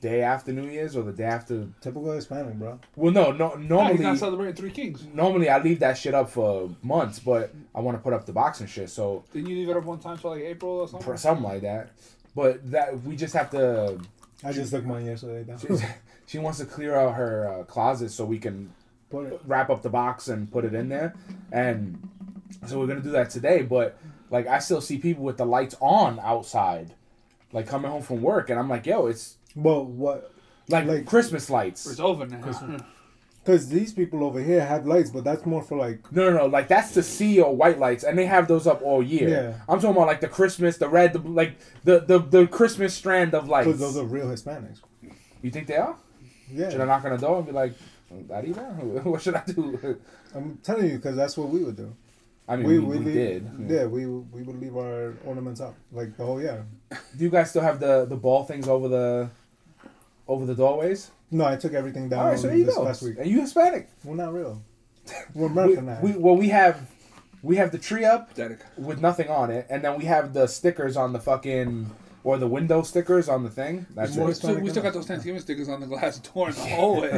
day 0.00 0.22
after 0.22 0.52
New 0.52 0.66
Year's 0.68 0.96
or 0.96 1.04
the 1.04 1.12
day 1.12 1.24
after. 1.24 1.68
Typical 1.80 2.10
Hispanic, 2.12 2.54
bro. 2.54 2.78
Well, 2.96 3.12
no, 3.12 3.30
no. 3.30 3.52
Yeah, 3.54 3.58
he's 3.60 3.68
Normally, 3.70 3.98
not 4.04 4.18
celebrating 4.18 4.54
Three 4.56 4.70
Kings. 4.72 5.06
normally 5.14 5.48
I 5.48 5.58
leave 5.62 5.78
that 5.78 5.96
shit 5.96 6.12
up 6.12 6.28
for 6.28 6.70
months, 6.82 7.18
but 7.20 7.54
I 7.74 7.80
want 7.80 7.96
to 7.96 8.02
put 8.02 8.12
up 8.12 8.26
the 8.26 8.32
box 8.32 8.60
and 8.60 8.68
shit. 8.68 8.90
So 8.90 9.24
Didn't 9.32 9.48
you 9.48 9.56
leave 9.56 9.70
it 9.70 9.76
up 9.76 9.84
one 9.84 10.00
time 10.00 10.16
for 10.18 10.30
like 10.36 10.42
April 10.44 10.80
or 10.80 10.88
something? 10.88 11.04
for 11.06 11.16
something 11.16 11.44
like 11.44 11.62
that. 11.62 11.90
But 12.34 12.68
that 12.72 13.00
we 13.02 13.16
just 13.16 13.32
have 13.34 13.50
to. 13.50 13.98
I 14.44 14.52
just 14.52 14.72
took 14.72 14.84
mine 14.84 15.06
yesterday. 15.06 15.44
Down. 15.44 15.58
She, 15.58 15.68
she 16.26 16.38
wants 16.38 16.58
to 16.58 16.64
clear 16.66 16.96
out 16.96 17.14
her 17.16 17.48
uh, 17.60 17.64
closet 17.64 18.10
so 18.10 18.24
we 18.24 18.38
can 18.38 18.72
Put 19.10 19.26
it. 19.26 19.40
wrap 19.46 19.70
up 19.70 19.82
the 19.82 19.90
box 19.90 20.28
and 20.28 20.50
put 20.50 20.64
it 20.64 20.72
in 20.74 20.88
there. 20.88 21.14
And 21.52 22.08
so 22.66 22.78
we're 22.78 22.86
gonna 22.86 23.00
do 23.00 23.10
that 23.10 23.30
today. 23.30 23.62
But 23.62 23.98
like 24.30 24.46
I 24.46 24.58
still 24.60 24.80
see 24.80 24.98
people 24.98 25.24
with 25.24 25.36
the 25.36 25.44
lights 25.46 25.74
on 25.80 26.18
outside, 26.20 26.94
like 27.52 27.66
coming 27.66 27.90
home 27.90 28.02
from 28.02 28.22
work, 28.22 28.48
and 28.50 28.58
I'm 28.58 28.68
like, 28.68 28.86
yo, 28.86 29.06
it's 29.06 29.36
Well, 29.56 29.84
what? 29.84 30.32
like, 30.68 30.86
Like- 30.86 31.06
Christmas 31.06 31.50
lights. 31.50 31.86
It's 31.90 32.00
over 32.00 32.24
now. 32.26 32.78
Because 33.50 33.68
these 33.68 33.92
people 33.92 34.22
over 34.22 34.40
here 34.40 34.64
have 34.64 34.86
lights, 34.86 35.10
but 35.10 35.24
that's 35.24 35.44
more 35.44 35.60
for 35.60 35.76
like. 35.76 36.12
No, 36.12 36.30
no, 36.30 36.36
no. 36.38 36.46
Like 36.46 36.68
that's 36.68 36.92
the 36.92 37.02
sea 37.02 37.40
or 37.40 37.54
white 37.54 37.80
lights, 37.80 38.04
and 38.04 38.16
they 38.16 38.26
have 38.26 38.46
those 38.46 38.64
up 38.64 38.80
all 38.80 39.02
year. 39.02 39.28
Yeah. 39.28 39.54
I'm 39.68 39.80
talking 39.80 39.96
about 39.96 40.06
like 40.06 40.20
the 40.20 40.28
Christmas, 40.28 40.76
the 40.76 40.88
red, 40.88 41.14
the 41.14 41.18
like 41.18 41.56
the 41.82 41.98
the, 41.98 42.20
the 42.20 42.46
Christmas 42.46 42.94
strand 42.94 43.34
of 43.34 43.48
lights. 43.48 43.66
Because 43.66 43.80
those 43.80 43.96
are 43.96 44.04
real 44.04 44.26
Hispanics. 44.26 44.80
You 45.42 45.50
think 45.50 45.66
they 45.66 45.76
are? 45.78 45.96
Yeah. 46.48 46.70
Should 46.70 46.80
I 46.80 46.84
knock 46.84 47.04
on 47.04 47.10
the 47.10 47.18
door 47.18 47.38
and 47.38 47.46
be 47.46 47.52
like, 47.52 47.72
oh, 48.12 48.22
Darina, 48.28 49.04
what 49.04 49.20
should 49.20 49.34
I 49.34 49.42
do? 49.44 49.98
I'm 50.34 50.58
telling 50.62 50.88
you, 50.88 50.96
because 50.96 51.16
that's 51.16 51.36
what 51.36 51.48
we 51.48 51.64
would 51.64 51.76
do. 51.76 51.92
I 52.46 52.54
mean, 52.54 52.66
we, 52.66 52.78
we, 52.78 52.98
leave- 52.98 53.14
did. 53.14 53.50
Yeah, 53.68 53.86
we 53.86 54.06
we 54.06 54.42
would 54.42 54.60
leave 54.60 54.76
our 54.76 55.14
ornaments 55.24 55.60
up 55.60 55.74
like 55.90 56.16
the 56.16 56.24
whole 56.24 56.40
year. 56.40 56.64
Do 57.16 57.24
you 57.24 57.30
guys 57.30 57.50
still 57.50 57.62
have 57.62 57.80
the 57.80 58.04
the 58.04 58.16
ball 58.16 58.44
things 58.44 58.68
over 58.68 58.86
the 58.86 59.30
over 60.28 60.46
the 60.46 60.54
doorways? 60.54 61.10
No, 61.30 61.44
I 61.44 61.56
took 61.56 61.74
everything 61.74 62.08
down 62.08 62.20
All 62.20 62.26
right, 62.30 62.38
so 62.38 62.48
there 62.48 62.56
you 62.56 62.64
this 62.64 62.76
go. 62.76 62.84
past 62.84 63.02
week. 63.02 63.16
And 63.18 63.30
you 63.30 63.40
Hispanic? 63.40 63.88
We're 64.04 64.16
not 64.16 64.32
real. 64.34 64.62
We're 65.34 65.46
We, 65.46 65.52
American 65.52 65.86
now. 65.86 65.98
we, 66.02 66.12
well, 66.12 66.36
we 66.36 66.48
have 66.48 66.88
we 67.42 67.56
have 67.56 67.72
the 67.72 67.78
tree 67.78 68.04
up 68.04 68.28
Pathetic. 68.28 68.60
with 68.76 69.00
nothing 69.00 69.28
on 69.28 69.50
it, 69.50 69.66
and 69.70 69.82
then 69.82 69.96
we 69.98 70.04
have 70.04 70.34
the 70.34 70.46
stickers 70.46 70.96
on 70.96 71.12
the 71.12 71.20
fucking 71.20 71.90
or 72.22 72.36
the 72.36 72.46
window 72.46 72.82
stickers 72.82 73.28
on 73.28 73.44
the 73.44 73.50
thing. 73.50 73.86
That's 73.94 74.14
More 74.16 74.30
it. 74.30 74.34
So 74.36 74.54
we 74.54 74.68
still 74.68 74.82
got 74.82 74.92
those 74.92 75.06
Thanksgiving 75.06 75.40
stickers 75.40 75.68
on 75.68 75.80
the 75.80 75.86
glass 75.86 76.18
door 76.34 76.48
in 76.50 76.54
the 76.54 76.60
hallway. 76.66 77.10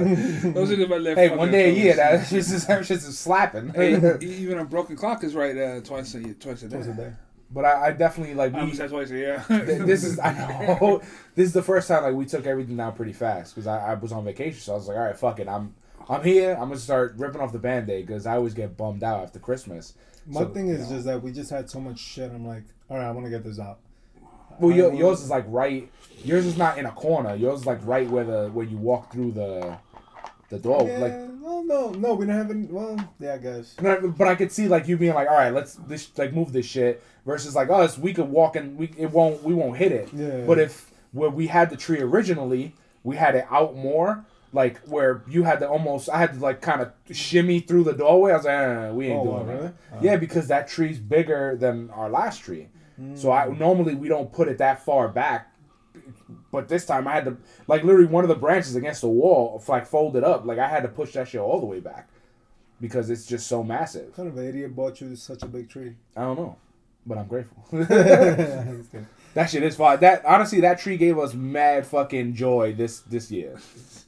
those 0.53 0.71
are 0.71 0.77
the 0.77 0.87
my 0.87 0.99
left. 0.99 1.19
Hey, 1.19 1.35
one 1.35 1.51
day 1.51 1.71
a 1.71 1.75
year, 1.75 1.97
that 1.97 2.29
shit's 2.29 2.51
just, 2.51 2.69
that 2.69 2.85
just 2.85 3.13
slapping. 3.15 3.71
Hey, 3.71 3.95
even 4.21 4.59
a 4.59 4.65
broken 4.65 4.95
clock 4.97 5.25
is 5.25 5.35
right 5.35 5.57
uh, 5.57 5.81
twice 5.81 6.15
a 6.15 6.35
twice 6.35 6.63
a 6.63 6.69
day. 6.69 6.77
Twice 6.77 6.87
a 6.87 6.95
day. 6.95 7.13
But 7.53 7.65
I, 7.65 7.89
I 7.89 7.93
definitely 7.93 8.35
like 8.35 8.55
I 8.55 8.63
we. 8.65 8.71
was 8.71 8.79
said 8.79 8.91
twice 8.91 9.11
a 9.11 9.15
year. 9.17 9.45
th- 9.49 9.83
this 9.83 10.05
is 10.05 10.19
I 10.19 10.33
know 10.33 11.01
this 11.35 11.47
is 11.47 11.53
the 11.53 11.63
first 11.63 11.89
time 11.89 12.03
like 12.03 12.15
we 12.15 12.27
took 12.27 12.47
everything 12.47 12.77
down 12.77 12.95
pretty 12.95 13.13
fast 13.13 13.55
because 13.55 13.67
I, 13.67 13.93
I 13.93 13.95
was 13.95 14.13
on 14.13 14.25
vacation, 14.25 14.61
so 14.61 14.73
I 14.73 14.77
was 14.77 14.89
like, 14.89 14.97
all 14.97 15.05
right, 15.05 15.17
fuck 15.17 15.41
it, 15.41 15.49
I'm 15.49 15.75
I'm 16.09 16.23
here. 16.25 16.53
I'm 16.55 16.69
gonna 16.69 16.77
start 16.79 17.15
ripping 17.17 17.41
off 17.41 17.53
the 17.53 17.59
band 17.59 17.89
aid 17.91 18.07
because 18.07 18.27
I 18.27 18.37
always 18.37 18.55
get 18.55 18.77
bummed 18.77 19.03
out 19.05 19.23
after 19.23 19.39
Christmas. 19.39 19.95
My 20.27 20.41
So, 20.41 20.49
thing 20.49 20.69
you 20.69 20.75
is 20.75 20.89
know. 20.89 20.97
just 20.97 21.07
that 21.07 21.23
we 21.23 21.33
just 21.33 21.51
had 21.51 21.69
so 21.71 21.81
much 21.81 21.99
shit. 21.99 22.31
I'm 22.31 22.47
like, 22.47 22.63
all 22.89 22.97
right, 22.97 23.07
I 23.07 23.11
want 23.11 23.27
to 23.27 23.31
get 23.31 23.43
this 23.45 23.59
out. 23.59 23.79
Well, 24.59 24.75
your, 24.77 24.93
yours 24.93 25.21
is 25.23 25.31
like 25.31 25.45
right. 25.49 25.91
Yours 26.25 26.45
is 26.47 26.57
not 26.57 26.79
in 26.79 26.87
a 26.87 26.93
corner. 26.93 27.35
Yours 27.35 27.61
is 27.61 27.67
like 27.67 27.79
right 27.87 28.09
where 28.09 28.25
the 28.25 28.49
where 28.51 28.67
you 28.67 28.77
walk 28.77 29.11
through 29.13 29.33
the 29.33 29.77
the 30.51 30.59
door. 30.59 30.87
yeah, 30.87 30.99
Like, 30.99 31.13
no, 31.61 31.91
no, 31.91 32.15
we 32.15 32.25
don't 32.25 32.35
have 32.35 32.51
any. 32.51 32.67
Well, 32.67 32.97
yeah, 33.21 33.35
I 33.35 33.39
guess. 33.39 33.75
but 33.81 34.17
but 34.17 34.27
I 34.29 34.35
could 34.35 34.51
see 34.51 34.67
like 34.69 34.89
you 34.89 34.97
being 34.97 35.13
like, 35.15 35.29
all 35.29 35.37
right, 35.37 35.53
let's 35.53 35.75
this 35.75 36.11
like 36.17 36.33
move 36.33 36.53
this 36.53 36.65
shit. 36.67 37.03
Versus 37.27 37.55
like 37.55 37.69
us, 37.71 37.99
we 37.99 38.15
could 38.15 38.29
walk 38.31 38.57
and 38.57 38.77
we 38.77 38.91
it 38.97 39.11
won't 39.11 39.43
we 39.45 39.53
won't 39.55 39.77
hit 39.77 39.93
it. 39.93 40.09
Yeah. 40.13 40.45
But 40.47 40.59
if 40.59 40.91
where 41.13 41.29
we 41.31 41.47
had 41.49 41.69
the 41.71 41.77
tree 41.77 42.01
originally, 42.01 42.75
we 43.05 43.17
had 43.17 43.35
it 43.35 43.47
out 43.51 43.77
more. 43.77 44.25
Like 44.55 44.81
where 44.87 45.23
you 45.29 45.45
had 45.45 45.61
to 45.61 45.69
almost, 45.69 46.11
I 46.11 46.19
had 46.19 46.35
to 46.35 46.41
like 46.41 46.61
kind 46.61 46.83
of 46.83 46.93
shimmy 47.17 47.61
through 47.61 47.85
the 47.85 47.93
doorway. 47.95 48.33
I 48.33 48.37
was 48.37 48.45
like, 48.45 48.55
eh, 48.55 48.91
we 48.91 49.07
ain't 49.09 49.21
Oh, 49.21 49.25
doing 49.25 49.47
wow, 49.47 49.55
really? 49.55 49.71
Oh. 49.93 49.99
Yeah, 50.03 50.17
because 50.17 50.49
that 50.49 50.69
tree's 50.69 50.99
bigger 50.99 51.57
than 51.57 51.89
our 51.91 52.11
last 52.11 52.39
tree. 52.43 52.69
So 53.15 53.29
Mm. 53.29 53.33
I 53.55 53.57
normally 53.59 53.95
we 53.95 54.09
don't 54.09 54.31
put 54.33 54.49
it 54.49 54.59
that 54.59 54.85
far 54.85 55.09
back, 55.09 55.52
but 56.53 56.69
this 56.69 56.87
time 56.87 57.09
I 57.09 57.15
had 57.15 57.25
to 57.25 57.37
like 57.67 57.83
literally 57.83 58.07
one 58.07 58.23
of 58.23 58.29
the 58.29 58.37
branches 58.37 58.77
against 58.77 59.01
the 59.01 59.09
wall 59.09 59.61
like 59.67 59.87
folded 59.87 60.23
up. 60.23 60.45
Like 60.45 60.61
I 60.61 60.69
had 60.69 60.85
to 60.85 60.89
push 60.89 61.15
that 61.15 61.27
shit 61.27 61.41
all 61.41 61.59
the 61.59 61.67
way 61.67 61.81
back 61.81 62.09
because 62.81 63.11
it's 63.11 63.27
just 63.27 63.49
so 63.49 63.65
massive. 63.65 64.07
What 64.07 64.17
kind 64.17 64.29
of 64.29 64.39
an 64.39 64.47
idiot 64.47 64.77
bought 64.77 65.01
you 65.01 65.17
such 65.17 65.43
a 65.43 65.47
big 65.47 65.69
tree? 65.69 65.97
I 66.17 66.21
don't 66.21 66.37
know, 66.37 66.57
but 67.05 67.19
I'm 67.19 67.27
grateful. 67.27 67.67
That 69.35 69.49
shit 69.49 69.63
is 69.63 69.77
fine. 69.77 70.01
That 70.01 70.25
honestly, 70.25 70.61
that 70.61 70.79
tree 70.79 70.97
gave 70.97 71.19
us 71.19 71.33
mad 71.33 71.87
fucking 71.87 72.35
joy 72.35 72.75
this 72.75 73.01
this 73.01 73.31
year. 73.31 73.59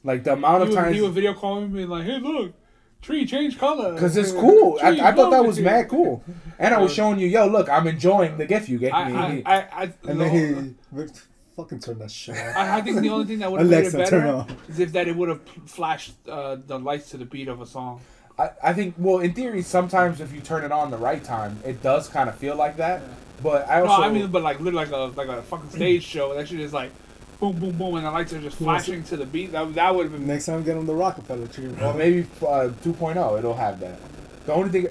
Like 0.03 0.23
the 0.23 0.33
amount 0.33 0.63
of 0.63 0.69
would, 0.69 0.75
times 0.75 0.95
he 0.95 1.01
would 1.01 1.13
video 1.13 1.33
call 1.33 1.55
me 1.55 1.63
and 1.63 1.73
be 1.73 1.85
like, 1.85 2.05
"Hey, 2.05 2.19
look, 2.19 2.53
tree 3.01 3.25
change 3.25 3.57
color." 3.57 3.93
because 3.93 4.15
it's 4.17 4.31
cool. 4.31 4.77
I, 4.83 4.91
Tree 4.91 5.01
I 5.01 5.11
thought 5.13 5.31
that 5.31 5.37
glowing. 5.37 5.47
was 5.47 5.59
mad 5.59 5.89
cool, 5.89 6.23
and 6.59 6.75
I 6.75 6.79
was 6.79 6.93
showing 6.93 7.17
you, 7.17 7.27
yo, 7.27 7.47
look, 7.47 7.69
I'm 7.69 7.87
enjoying 7.87 8.37
the 8.37 8.45
gift 8.45 8.69
you 8.69 8.77
gave 8.77 8.93
me. 8.93 8.97
I, 8.97 9.41
I, 9.45 9.55
I, 9.55 9.93
And 10.07 10.21
then 10.21 10.29
he 10.29 10.75
Rick, 10.91 11.09
fucking 11.55 11.79
turn 11.79 11.99
that 11.99 12.11
shit 12.11 12.35
off. 12.37 12.55
I, 12.55 12.77
I 12.77 12.81
think 12.81 12.99
the 13.01 13.09
only 13.09 13.25
thing 13.25 13.39
that 13.39 13.51
would 13.51 13.61
have 13.61 13.69
made 13.69 13.85
it 13.85 13.93
Alexa, 13.93 14.09
turn 14.11 14.45
better 14.45 14.55
is 14.69 14.79
if 14.79 14.91
that 14.93 15.07
it 15.07 15.15
would 15.15 15.29
have 15.29 15.41
flashed 15.65 16.13
uh, 16.27 16.57
the 16.67 16.77
lights 16.79 17.09
to 17.11 17.17
the 17.17 17.25
beat 17.25 17.47
of 17.47 17.61
a 17.61 17.65
song. 17.65 18.01
I, 18.37 18.49
I 18.61 18.73
think 18.73 18.95
well 18.97 19.19
in 19.19 19.33
theory 19.33 19.61
sometimes 19.61 20.19
if 20.19 20.33
you 20.33 20.41
turn 20.41 20.65
it 20.65 20.71
on 20.73 20.91
the 20.91 20.97
right 20.97 21.23
time 21.23 21.57
it 21.63 21.81
does 21.81 22.09
kind 22.09 22.27
of 22.27 22.35
feel 22.35 22.57
like 22.57 22.75
that 22.77 23.01
but 23.41 23.67
I 23.69 23.79
also 23.81 24.01
No, 24.01 24.03
I 24.03 24.09
mean, 24.11 24.27
but 24.27 24.43
like 24.43 24.59
literally 24.59 24.85
like 24.85 24.91
a 24.93 25.13
like 25.15 25.29
a 25.29 25.41
fucking 25.41 25.69
stage 25.69 26.03
show. 26.03 26.33
That 26.33 26.47
shit 26.47 26.59
is 26.59 26.73
like, 26.73 26.91
boom, 27.39 27.57
boom, 27.59 27.77
boom, 27.77 27.95
and 27.95 28.05
the 28.05 28.11
lights 28.11 28.33
are 28.33 28.41
just 28.41 28.57
flashing 28.57 29.03
to 29.05 29.17
the 29.17 29.25
beat. 29.25 29.51
That 29.51 29.73
that 29.75 29.95
would 29.95 30.03
have 30.03 30.11
been. 30.13 30.27
Next 30.27 30.45
time, 30.47 30.63
get 30.63 30.77
on 30.77 30.85
the 30.85 30.93
Rockefeller 30.93 31.47
tree. 31.47 31.67
or 31.81 31.93
maybe 31.93 32.21
uh, 32.41 32.71
2.0 32.83 33.37
it'll 33.39 33.53
have 33.53 33.79
that 33.79 33.99
the 34.45 34.53
only 34.53 34.69
thing 34.69 34.87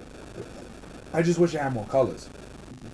I 1.13 1.23
just 1.23 1.39
wish 1.39 1.55
it 1.55 1.59
had 1.59 1.73
more 1.73 1.87
colors 1.87 2.29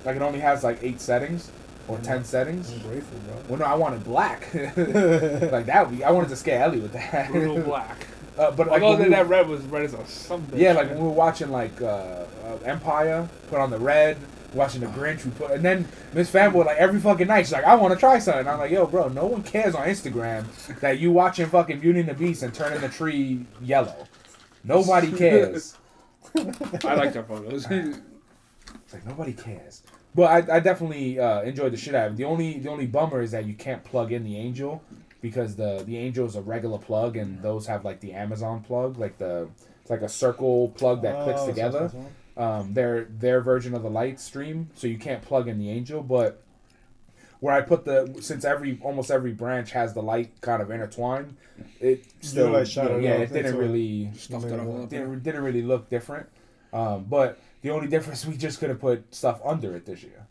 like 0.05 0.17
it 0.17 0.23
only 0.23 0.41
has 0.41 0.63
like 0.65 0.79
eight 0.83 1.01
settings 1.01 1.51
or 1.91 1.99
ten 1.99 2.25
settings 2.25 2.73
I'm 2.73 2.79
grateful, 2.81 3.19
bro. 3.21 3.37
well 3.49 3.59
no 3.61 3.65
I 3.67 3.75
wanted 3.75 4.05
black 4.05 4.53
like 4.55 5.67
that 5.67 5.87
would 5.89 5.97
be 5.99 6.05
I 6.05 6.11
wanted 6.11 6.29
to 6.31 6.37
scare 6.37 6.63
Ellie 6.63 6.81
with 6.81 6.93
that 6.93 7.31
Brutal 7.31 7.61
black. 7.63 8.07
uh, 8.39 8.51
but 8.53 8.69
like 8.69 8.83
Although 8.83 8.99
when 8.99 9.09
we- 9.11 9.15
that, 9.15 9.25
that 9.25 9.29
red 9.29 9.49
was 9.49 9.63
red 9.65 9.85
as 9.85 9.95
a 9.95 10.07
something. 10.07 10.59
Yeah, 10.59 10.73
like 10.73 10.89
when 10.89 10.99
we 10.99 11.05
were 11.05 11.11
watching 11.11 11.51
like 11.51 11.81
uh, 11.83 11.87
uh, 11.87 12.57
Empire, 12.65 13.29
put 13.49 13.59
on 13.59 13.71
the 13.71 13.79
red, 13.79 14.17
watching 14.55 14.81
the 14.81 14.87
Grinch, 14.89 15.25
we 15.25 15.31
put, 15.33 15.51
and 15.51 15.63
then 15.65 15.87
Miss 16.15 16.31
Fanboy 16.31 16.65
like 16.65 16.77
every 16.79 17.01
fucking 17.01 17.27
night 17.27 17.43
she's 17.43 17.53
like, 17.53 17.65
I 17.65 17.75
want 17.75 17.93
to 17.95 17.99
try 18.01 18.19
something. 18.19 18.47
I'm 18.49 18.59
like, 18.59 18.71
yo, 18.71 18.87
bro, 18.87 19.09
no 19.09 19.27
one 19.27 19.43
cares 19.43 19.75
on 19.75 19.87
Instagram 19.87 20.45
that 20.81 20.99
you 20.99 21.13
watching 21.13 21.47
fucking 21.47 21.81
Beauty 21.81 22.01
and 22.01 22.09
the 22.09 22.15
Beast 22.15 22.43
and 22.43 22.53
turning 22.55 22.81
the 22.81 22.89
tree 22.89 23.45
yellow. 23.61 24.07
Nobody 24.65 25.13
cares. 25.25 25.77
I 26.37 26.95
like 26.95 27.13
their 27.13 27.25
photos. 27.25 27.67
It's 28.85 28.95
like 28.95 29.07
nobody 29.07 29.33
cares. 29.33 29.83
But 30.15 30.51
I, 30.51 30.57
I 30.57 30.61
definitely 30.61 31.19
uh, 31.21 31.43
enjoyed 31.43 31.73
the 31.73 31.77
shit 31.77 31.95
out 31.95 32.09
of 32.09 32.13
it. 32.15 32.17
The 32.17 32.25
only 32.25 32.59
the 32.59 32.69
only 32.71 32.87
bummer 32.87 33.21
is 33.23 33.31
that 33.31 33.45
you 33.47 33.55
can't 33.55 33.85
plug 33.85 34.11
in 34.13 34.25
the 34.25 34.37
Angel 34.37 34.83
because 35.21 35.55
the 35.57 35.85
the 35.87 35.97
Angel 35.99 36.27
is 36.27 36.35
a 36.37 36.41
regular 36.43 36.79
plug 36.79 37.17
and 37.17 37.41
those 37.43 37.67
have 37.67 37.85
like 37.85 38.01
the 38.01 38.13
Amazon 38.13 38.61
plug, 38.63 38.99
like 38.99 39.19
the 39.19 39.49
it's 39.81 39.91
like 39.91 40.03
a 40.03 40.09
circle 40.09 40.69
plug 40.71 41.03
that 41.03 41.23
clicks 41.25 41.41
Oh, 41.43 41.47
so- 41.47 41.51
together. 41.53 41.89
so- 41.93 42.07
so. 42.37 42.43
um, 42.43 42.75
their 42.75 43.05
their 43.05 43.41
version 43.41 43.75
of 43.75 43.83
the 43.83 43.91
light 43.91 44.19
stream, 44.21 44.71
so 44.75 44.87
you 44.87 44.99
can't 44.99 45.23
plug 45.23 45.47
in 45.47 45.59
the 45.59 45.71
angel. 45.71 46.03
But 46.03 46.43
where 47.39 47.55
I 47.55 47.61
put 47.61 47.85
the 47.85 48.17
since 48.21 48.45
every 48.45 48.79
almost 48.83 49.11
every 49.13 49.33
branch 49.33 49.71
has 49.73 49.95
the 49.95 50.03
light 50.03 50.41
kind 50.41 50.61
of 50.61 50.71
intertwined, 50.73 51.37
it 51.81 52.05
still 52.21 52.51
like, 52.51 52.67
shut 52.67 52.91
it 52.91 53.03
yeah, 53.03 53.13
it 53.13 53.33
didn't 53.33 53.57
really 53.57 54.11
Stuffed 54.17 54.47
it 54.47 54.53
up 54.55 54.61
a 54.61 54.65
little 54.65 54.81
bit. 54.87 54.91
didn't, 54.91 55.23
didn't 55.23 55.43
really 55.45 55.63
look 55.63 55.89
different. 55.89 56.27
Um, 56.73 57.05
but 57.05 57.39
the 57.63 57.71
only 57.71 57.89
difference 57.89 58.25
we 58.27 58.37
just 58.37 58.59
could 58.61 58.69
have 58.71 58.81
put 58.81 59.15
stuff 59.15 59.41
under 59.45 59.75
it 59.77 59.87
this 59.87 60.03
year 60.03 60.27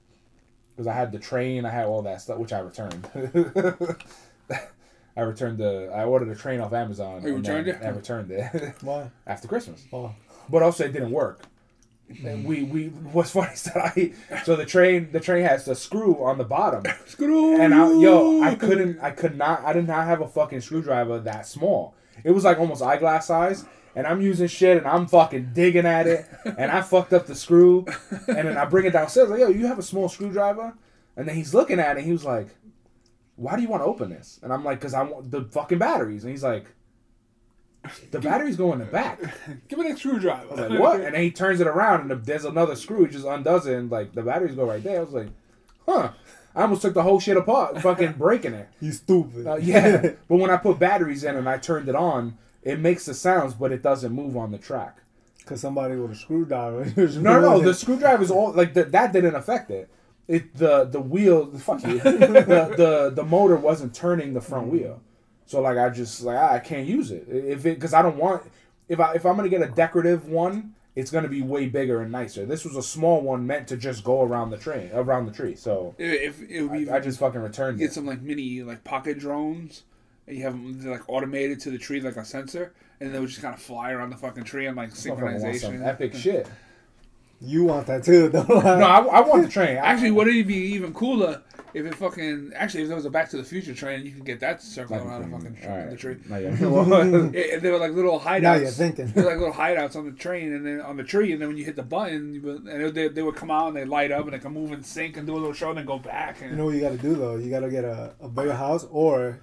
because 0.76 0.88
I 0.88 0.94
had 0.94 1.12
the 1.12 1.20
train, 1.20 1.66
I 1.66 1.70
had 1.72 1.86
all 1.86 2.02
that 2.04 2.22
stuff, 2.22 2.38
which 2.38 2.54
I 2.54 2.60
returned. 2.60 3.08
I 5.18 5.22
returned 5.22 5.58
the. 5.58 5.92
I 5.94 6.06
ordered 6.06 6.30
a 6.30 6.36
train 6.36 6.62
off 6.62 6.72
Amazon. 6.72 7.22
Oh, 7.24 7.28
you 7.28 7.36
and 7.36 7.46
returned 7.46 7.68
it? 7.68 7.80
I 7.84 7.90
returned 7.90 8.32
it 8.32 8.74
Why? 8.82 9.10
after 9.28 9.48
Christmas, 9.50 9.86
Oh, 9.92 10.16
but 10.50 10.64
also 10.64 10.86
it 10.86 10.94
didn't 10.94 11.12
work. 11.12 11.42
And 12.26 12.46
we 12.46 12.64
we 12.64 12.88
what's 12.88 13.32
funny 13.34 13.52
is 13.54 13.64
that 13.64 13.78
I 13.78 14.14
so 14.44 14.56
the 14.56 14.66
train 14.66 15.12
the 15.12 15.20
train 15.20 15.44
has 15.46 15.66
the 15.66 15.76
screw 15.76 16.24
on 16.24 16.38
the 16.38 16.46
bottom. 16.46 16.84
Screw. 17.06 17.60
And 17.60 17.74
I, 17.76 17.92
yo, 18.00 18.42
I 18.42 18.56
couldn't, 18.56 19.00
I 19.02 19.12
could 19.12 19.38
not, 19.38 19.64
I 19.66 19.74
did 19.74 19.88
not 19.88 20.08
have 20.08 20.22
a 20.22 20.28
fucking 20.28 20.62
screwdriver 20.62 21.20
that 21.20 21.46
small. 21.46 21.96
It 22.24 22.32
was 22.32 22.46
like 22.46 22.58
almost 22.60 22.82
eyeglass 22.82 23.28
size, 23.28 23.66
and 24.00 24.08
I'm 24.08 24.22
using 24.22 24.48
shit, 24.48 24.78
and 24.78 24.88
I'm 24.88 25.08
fucking 25.08 25.52
digging 25.54 25.86
at 25.86 26.08
it, 26.08 26.26
and 26.46 26.72
I 26.72 26.80
fucked 26.82 27.12
up 27.12 27.28
the 27.28 27.36
screw, 27.36 27.86
and 28.30 28.48
then 28.48 28.58
I 28.58 28.64
bring 28.64 28.86
it 28.86 28.94
downstairs, 28.94 29.30
like, 29.30 29.42
yo, 29.42 29.50
you 29.50 29.68
have 29.68 29.78
a 29.78 29.84
small 29.84 30.08
screwdriver, 30.08 30.74
and 31.18 31.28
then 31.28 31.36
he's 31.36 31.54
looking 31.54 31.80
at 31.80 31.98
it, 31.98 32.06
he 32.06 32.14
was 32.14 32.24
like, 32.24 32.48
why 33.36 33.58
do 33.58 33.62
you 33.62 33.68
want 33.68 33.82
to 33.84 33.88
open 33.88 34.10
this? 34.10 34.40
And 34.42 34.54
I'm 34.54 34.64
like, 34.64 34.80
cause 34.80 34.94
I 34.94 35.04
want 35.04 35.30
the 35.30 35.44
fucking 35.52 35.80
batteries, 35.80 36.24
and 36.24 36.32
he's 36.32 36.46
like, 36.46 36.68
the 38.12 38.22
batteries 38.22 38.56
go 38.56 38.72
in 38.72 38.80
the 38.80 38.86
back. 38.86 39.20
Give 39.68 39.78
me 39.78 39.90
that 39.90 40.00
screwdriver. 40.00 40.48
I 40.48 40.50
was 40.50 40.70
like, 40.70 40.80
what? 40.80 41.02
And 41.02 41.14
then 41.14 41.22
he 41.22 41.32
turns 41.32 41.60
it 41.60 41.68
around, 41.68 42.10
and 42.10 42.24
there's 42.24 42.46
another 42.46 42.78
screw. 42.78 43.04
He 43.04 43.12
just 43.12 43.26
undoes 43.26 43.68
it, 43.68 43.76
and 43.76 43.92
like 43.92 44.14
the 44.14 44.22
batteries 44.22 44.56
go 44.56 44.66
right 44.66 44.82
there. 44.82 45.00
I 45.00 45.04
was 45.04 45.14
like, 45.14 45.28
huh. 45.86 46.12
I 46.56 46.62
almost 46.62 46.82
took 46.82 46.94
the 46.94 47.04
whole 47.04 47.20
shit 47.20 47.36
apart, 47.38 47.82
fucking 47.82 48.14
breaking 48.14 48.54
it. 48.54 48.70
You 48.82 48.94
stupid. 48.94 49.46
Uh, 49.46 49.58
yeah, 49.58 50.14
but 50.28 50.38
when 50.38 50.50
I 50.50 50.58
put 50.58 50.80
batteries 50.80 51.26
in 51.26 51.36
and 51.36 51.48
I 51.48 51.58
turned 51.58 51.90
it 51.90 51.96
on, 51.96 52.38
it 52.64 52.80
makes 52.80 53.06
the 53.06 53.14
sounds, 53.14 53.54
but 53.54 53.72
it 53.72 53.82
doesn't 53.82 54.12
move 54.12 54.36
on 54.38 54.52
the 54.52 54.58
track. 54.58 54.98
Because 55.40 55.62
somebody 55.62 55.96
with 55.96 56.12
a 56.12 56.16
screwdriver. 56.16 56.86
No, 56.96 57.40
no, 57.40 57.42
no 57.42 57.62
the 57.62 57.74
screwdriver's 57.74 58.30
all 58.32 58.52
like 58.54 58.74
the, 58.74 58.84
that 58.86 59.14
didn't 59.14 59.36
affect 59.36 59.72
it. 59.72 59.90
It 60.28 60.56
the 60.56 60.86
the 60.86 61.00
wheel, 61.00 61.52
fuck 61.58 61.84
you, 61.84 62.00
the, 62.02 62.74
the 62.78 63.12
the 63.16 63.24
motor 63.24 63.56
wasn't 63.56 63.96
turning 63.96 64.34
the 64.34 64.42
front 64.42 64.68
wheel, 64.68 65.02
so 65.48 65.60
like 65.62 65.78
I 65.78 65.90
just 65.90 66.22
like 66.22 66.38
I 66.38 66.60
can't 66.60 66.88
use 66.88 67.10
it 67.10 67.26
if 67.28 67.66
it 67.66 67.76
because 67.76 67.96
I 67.96 68.04
don't 68.04 68.18
want 68.18 68.44
if 68.88 69.00
I 69.00 69.14
if 69.16 69.26
I'm 69.26 69.36
gonna 69.36 69.50
get 69.50 69.64
a 69.64 69.68
decorative 69.72 70.28
one, 70.28 70.76
it's 70.96 71.10
gonna 71.10 71.30
be 71.30 71.42
way 71.42 71.66
bigger 71.66 72.02
and 72.04 72.12
nicer. 72.12 72.46
This 72.46 72.64
was 72.64 72.76
a 72.76 72.84
small 72.84 73.22
one 73.22 73.48
meant 73.48 73.68
to 73.70 73.78
just 73.78 74.04
go 74.04 74.22
around 74.22 74.52
the 74.52 74.58
train 74.58 74.92
around 74.94 75.26
the 75.26 75.32
tree, 75.32 75.56
so 75.56 75.96
If 75.98 76.44
it 76.48 76.62
would 76.62 76.74
be, 76.74 76.92
I, 76.92 76.98
I 76.98 77.00
just 77.00 77.18
fucking 77.18 77.42
returned 77.42 77.78
it. 77.78 77.80
get 77.80 77.90
it. 77.90 77.94
some 77.94 78.06
like 78.06 78.22
mini 78.22 78.62
like 78.62 78.84
pocket 78.84 79.18
drones, 79.18 79.82
and 80.30 80.38
you 80.38 80.44
have 80.44 80.54
them 80.54 80.90
like 80.90 81.02
automated 81.10 81.60
to 81.62 81.72
the 81.72 81.78
tree 81.78 82.00
like 82.00 82.16
a 82.16 82.24
sensor, 82.24 82.74
and 83.02 83.14
they 83.14 83.20
would 83.20 83.30
just 83.30 83.42
kind 83.42 83.54
of 83.54 83.62
fly 83.62 83.92
around 83.92 84.12
the 84.12 84.18
fucking 84.18 84.44
tree 84.46 84.68
and 84.68 84.78
like 84.78 84.92
synchronization. 84.92 85.86
epic 85.86 86.14
shit. 86.16 86.48
You 87.42 87.64
want 87.64 87.88
that 87.88 88.04
too, 88.04 88.28
though. 88.34 88.44
No, 88.44 88.60
I, 88.86 89.00
I 89.00 89.22
want 89.22 89.44
the 89.44 89.50
train. 89.50 89.78
Actually, 89.78 90.12
would 90.12 90.28
it 90.28 90.46
be 90.46 90.56
even 90.74 90.94
cooler 90.94 91.42
if 91.74 91.86
it 91.86 91.96
fucking 91.96 92.52
actually 92.54 92.82
if 92.82 92.88
there 92.90 92.96
was 92.98 93.06
a 93.06 93.10
Back 93.10 93.30
to 93.30 93.38
the 93.38 93.44
Future 93.46 93.74
train, 93.74 94.06
you 94.06 94.12
could 94.12 94.26
get 94.26 94.40
that 94.42 94.62
circling 94.62 95.00
around 95.02 95.32
the 95.32 95.38
fucking 95.38 95.58
the 95.62 95.68
right. 95.70 95.98
tree. 95.98 96.18
Yet. 96.30 96.60
Well, 96.60 96.94
and 96.94 97.34
they 97.34 97.72
were 97.72 97.78
like 97.78 97.94
little 97.94 98.20
hideouts. 98.20 98.42
Now 98.42 98.54
you're 98.56 98.70
thinking. 98.72 99.08
They 99.14 99.22
were 99.22 99.30
like 99.30 99.38
little 99.40 99.54
hideouts 99.54 99.96
on 99.96 100.06
the 100.06 100.12
train 100.12 100.52
and 100.52 100.66
then 100.66 100.82
on 100.82 100.98
the 100.98 101.04
tree, 101.04 101.32
and 101.32 101.42
then 101.42 101.48
when 101.48 101.58
you 101.58 101.64
hit 101.64 101.78
the 101.78 101.84
button, 101.84 102.42
would- 102.44 102.64
and 102.64 102.94
they, 102.94 103.08
they 103.08 103.22
would 103.24 103.36
come 103.36 103.52
out 103.52 103.70
and 103.70 103.78
they 103.78 103.86
light 103.86 104.12
up 104.12 104.26
and 104.26 104.34
they 104.34 104.40
can 104.40 104.52
move 104.52 104.74
and 104.74 104.86
sync 104.86 105.16
and 105.16 105.26
do 105.26 105.34
a 105.34 105.38
little 105.40 105.54
show 105.54 105.70
and 105.70 105.78
then 105.78 105.86
go 105.86 105.98
back. 105.98 106.42
And 106.42 106.52
You 106.52 106.58
know 106.58 106.66
what 106.66 106.76
you 106.76 106.82
got 106.82 106.90
to 106.92 106.98
do 106.98 107.16
though? 107.16 107.38
You 107.38 107.50
got 107.50 107.62
to 107.62 107.70
get 107.70 107.86
a, 107.86 108.16
a 108.20 108.28
bigger 108.28 108.54
house 108.54 108.86
or 108.92 109.40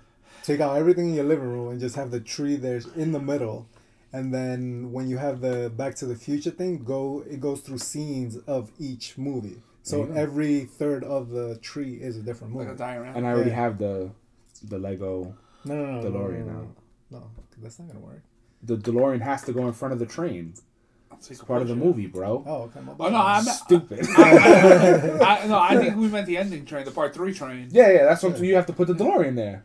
take 0.47 0.61
out 0.61 0.77
everything 0.77 1.09
in 1.11 1.15
your 1.15 1.25
living 1.25 1.49
room 1.49 1.71
and 1.71 1.81
just 1.81 1.97
have 1.97 2.11
the 2.11 2.21
tree 2.21 2.57
there 2.57 2.81
in 2.95 3.13
the 3.13 3.19
middle. 3.21 3.67
And 4.13 4.33
then 4.33 4.93
when 4.93 5.09
you 5.09 5.19
have 5.19 5.41
the 5.41 5.71
Back 5.77 5.95
to 5.97 6.07
the 6.07 6.15
Future 6.15 6.51
thing, 6.51 6.85
go 6.85 7.25
it 7.29 7.41
goes 7.41 7.61
through 7.61 7.79
scenes 7.79 8.37
of 8.47 8.71
each 8.79 9.19
movie. 9.19 9.61
So 9.83 9.99
There 9.99 10.07
you 10.09 10.15
go. 10.15 10.21
every 10.21 10.61
third 10.65 11.05
of 11.05 11.31
the 11.31 11.57
tree 11.61 11.95
is 11.95 12.17
a 12.17 12.23
different 12.23 12.55
like 12.55 12.67
movie. 12.69 12.75
a 12.77 12.79
diorama. 12.79 13.17
and 13.17 13.27
I 13.27 13.31
already 13.33 13.51
Yeah. 13.51 13.57
have 13.57 13.79
the 13.79 14.11
the 14.63 14.79
Lego. 14.79 15.35
no, 15.65 15.75
no, 15.75 15.87
no, 15.87 16.01
no, 16.01 16.11
DeLorean 16.11 16.47
no, 16.47 16.53
now. 16.53 16.67
no, 17.11 17.19
no, 17.19 17.31
that's 17.63 17.79
not 17.79 17.89
gonna 17.89 18.01
work. 18.01 18.23
The 18.63 18.77
DeLorean 18.77 19.21
has 19.21 19.43
to 19.43 19.53
go 19.53 19.67
in 19.67 19.73
front 19.75 19.93
of 19.93 19.99
the 19.99 20.07
train. 20.07 20.55
It's 21.31 21.43
part 21.43 21.63
of 21.63 21.69
the 21.69 21.77
movie, 21.77 22.07
bro. 22.07 22.43
Oh, 22.47 22.63
okay. 22.65 22.81
My 22.81 22.93
Oh 22.99 23.09
no, 23.09 23.17
I'm 23.19 23.43
Stupid. 23.45 24.07
I, 24.17 25.45
no, 25.49 25.59
I 25.59 25.77
think 25.77 25.97
we 25.97 26.09
meant 26.09 26.27
the 26.27 26.37
ending 26.37 26.65
train, 26.67 26.85
the 26.85 26.91
part 26.91 27.15
three 27.15 27.33
train. 27.33 27.69
yeah, 27.71 27.91
yeah. 27.91 28.05
That's 28.05 28.23
what 28.23 28.39
you 28.41 28.55
have 28.55 28.67
to 28.67 28.73
put 28.73 28.87
the 28.89 28.95
DeLorean 28.95 29.35
there. 29.37 29.65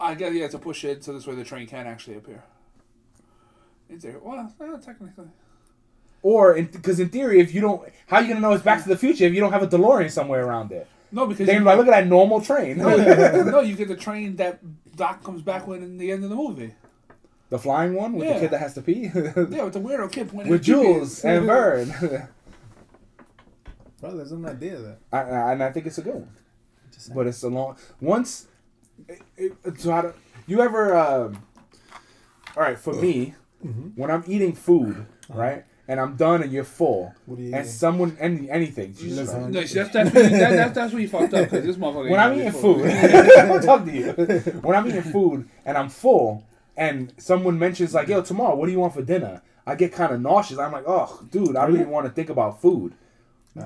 I 0.00 0.14
guess 0.14 0.32
yeah 0.32 0.48
to 0.48 0.58
push 0.58 0.84
it 0.84 1.02
so 1.04 1.12
this 1.12 1.26
way 1.26 1.34
the 1.34 1.44
train 1.44 1.66
can 1.66 1.86
actually 1.86 2.16
appear. 2.16 2.42
Is 3.88 4.02
there? 4.02 4.18
Well, 4.22 4.52
uh, 4.60 4.78
technically. 4.78 5.26
Or 6.22 6.54
because 6.60 7.00
in, 7.00 7.08
theory, 7.08 7.40
if 7.40 7.54
you 7.54 7.60
don't, 7.60 7.88
how 8.06 8.16
are 8.16 8.22
you 8.22 8.28
gonna 8.28 8.40
know 8.40 8.52
it's 8.52 8.62
Back 8.64 8.82
to 8.82 8.88
the 8.88 8.96
Future 8.98 9.24
if 9.24 9.34
you 9.34 9.40
don't 9.40 9.52
have 9.52 9.62
a 9.62 9.68
DeLorean 9.68 10.10
somewhere 10.10 10.44
around 10.44 10.72
it? 10.72 10.86
No, 11.10 11.26
because 11.26 11.46
They're 11.46 11.60
like, 11.60 11.78
look 11.78 11.86
at 11.86 11.92
that 11.92 12.06
normal 12.06 12.40
train. 12.40 12.76
no, 12.78 12.94
you, 12.94 13.44
no, 13.50 13.60
you 13.60 13.74
get 13.76 13.88
the 13.88 13.96
train 13.96 14.36
that 14.36 14.60
Doc 14.96 15.22
comes 15.24 15.40
back 15.42 15.66
with 15.66 15.82
in 15.82 15.96
the 15.96 16.12
end 16.12 16.22
of 16.24 16.28
the 16.30 16.36
movie. 16.36 16.74
the 17.48 17.58
flying 17.58 17.94
one 17.94 18.12
with 18.12 18.26
Yeah. 18.28 18.34
the 18.34 18.40
kid 18.40 18.50
that 18.50 18.60
has 18.60 18.74
to 18.74 18.82
pee 18.82 19.02
Yeah, 19.14 19.64
with 19.64 19.72
the 19.72 19.80
weirdo 19.80 20.12
kid 20.12 20.28
pointing 20.28 20.50
with 20.50 20.60
at 20.60 20.66
Jules 20.66 21.22
GPS. 21.22 21.24
and 21.24 21.46
Verne. 21.46 22.28
Bro, 24.00 24.16
there's 24.16 24.32
an 24.32 24.44
idea 24.46 24.76
there. 24.78 24.98
I, 25.12 25.18
I, 25.20 25.52
and 25.52 25.62
I 25.62 25.72
think 25.72 25.86
it's 25.86 25.98
a 25.98 26.02
good 26.02 26.14
one. 26.14 26.30
But 27.14 27.26
it's 27.28 27.42
a 27.42 27.48
long. 27.48 27.76
Once, 28.00 28.48
it, 29.36 29.52
it, 29.64 29.80
so 29.80 29.92
I 29.92 30.02
don't, 30.02 30.16
you 30.46 30.60
ever? 30.60 30.96
Um, 30.96 31.42
all 32.56 32.62
right, 32.62 32.78
for 32.78 32.94
me, 32.94 33.34
Mm-hmm. 33.64 34.00
when 34.00 34.08
I'm 34.08 34.22
eating 34.28 34.52
food, 34.54 35.04
right, 35.28 35.64
and 35.88 35.98
I'm 35.98 36.14
done, 36.14 36.44
and 36.44 36.52
you're 36.52 36.62
full, 36.62 37.12
What 37.26 37.38
do 37.38 37.42
you 37.42 37.48
and 37.48 37.56
eating? 37.64 37.72
someone 37.72 38.16
any 38.20 38.48
anything. 38.48 38.94
Jesus 38.94 39.18
Listen. 39.18 39.50
No, 39.50 39.64
see, 39.64 39.74
that's 39.80 39.90
that's 39.92 40.12
that, 40.12 40.30
that, 40.30 40.74
that's 40.74 40.92
where 40.92 41.02
you 41.02 41.08
fucked 41.08 41.34
up 41.34 41.50
because 41.50 41.64
this 41.64 41.76
motherfucker. 41.82 42.08
When 42.08 42.20
I'm 42.20 42.34
eating 42.38 42.52
food, 42.52 42.86
I'm 42.88 43.60
talking 43.60 43.86
to 43.86 43.92
you. 43.92 44.12
When 44.60 44.76
I'm 44.76 44.86
eating 44.86 45.02
food 45.02 45.48
and 45.64 45.76
I'm 45.76 45.88
full, 45.88 46.46
and 46.76 47.12
someone 47.18 47.58
mentions 47.58 47.94
like, 47.94 48.06
"Yo, 48.06 48.22
tomorrow, 48.22 48.54
what 48.54 48.66
do 48.66 48.72
you 48.72 48.78
want 48.78 48.94
for 48.94 49.02
dinner?" 49.02 49.42
I 49.66 49.74
get 49.74 49.92
kind 49.92 50.12
of 50.14 50.20
nauseous. 50.20 50.60
I'm 50.60 50.70
like, 50.70 50.84
"Oh, 50.86 51.20
dude, 51.32 51.56
I 51.56 51.64
don't 51.66 51.74
really 51.74 51.84
want 51.86 52.06
to 52.06 52.12
think 52.12 52.30
about 52.30 52.62
food." 52.62 52.94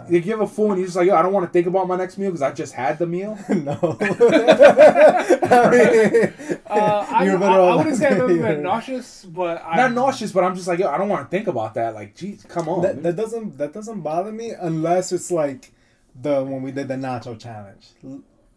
You 0.09 0.21
give 0.21 0.41
a 0.41 0.47
fool 0.47 0.71
and 0.73 0.79
you're 0.79 0.87
just 0.87 0.97
like, 0.97 1.07
"Yo, 1.09 1.15
I 1.15 1.23
don't 1.23 1.33
want 1.33 1.47
to 1.47 1.53
think 1.53 1.67
about 1.67 1.87
my 1.89 1.97
next 1.97 2.19
meal 2.19 2.31
because 2.31 2.43
I 2.43 2.53
just 2.53 2.73
had 2.75 2.99
the 2.99 3.07
meal." 3.07 3.39
no. 3.49 3.99
Uh, 6.73 7.07
I, 7.11 7.25
You're 7.25 7.37
I, 7.37 7.41
better 7.41 7.61
I 7.61 7.69
off- 7.69 7.77
wouldn't 7.79 7.97
say 7.97 8.07
I've 8.07 8.13
ever 8.19 8.33
You're- 8.33 8.55
been 8.55 8.63
nauseous, 8.63 9.25
but 9.27 9.63
I 9.65 9.77
Not 9.77 9.93
nauseous, 9.93 10.33
but 10.33 10.43
I'm 10.45 10.55
just 10.55 10.67
like, 10.67 10.79
"Yo, 10.79 10.89
I 10.89 10.97
don't 10.97 11.09
want 11.11 11.31
to 11.31 11.37
think 11.37 11.47
about 11.49 11.75
that." 11.75 11.95
Like, 11.95 12.17
geez, 12.17 12.45
come 12.49 12.67
on. 12.69 12.81
that, 12.83 13.03
that 13.03 13.17
doesn't 13.17 13.59
that 13.59 13.73
doesn't 13.75 14.01
bother 14.01 14.33
me 14.33 14.53
unless 14.59 15.13
it's 15.13 15.31
like 15.31 15.73
the 16.21 16.43
when 16.43 16.63
we 16.63 16.73
did 16.73 16.89
the 16.89 16.95
nacho 16.95 17.39
challenge 17.39 17.89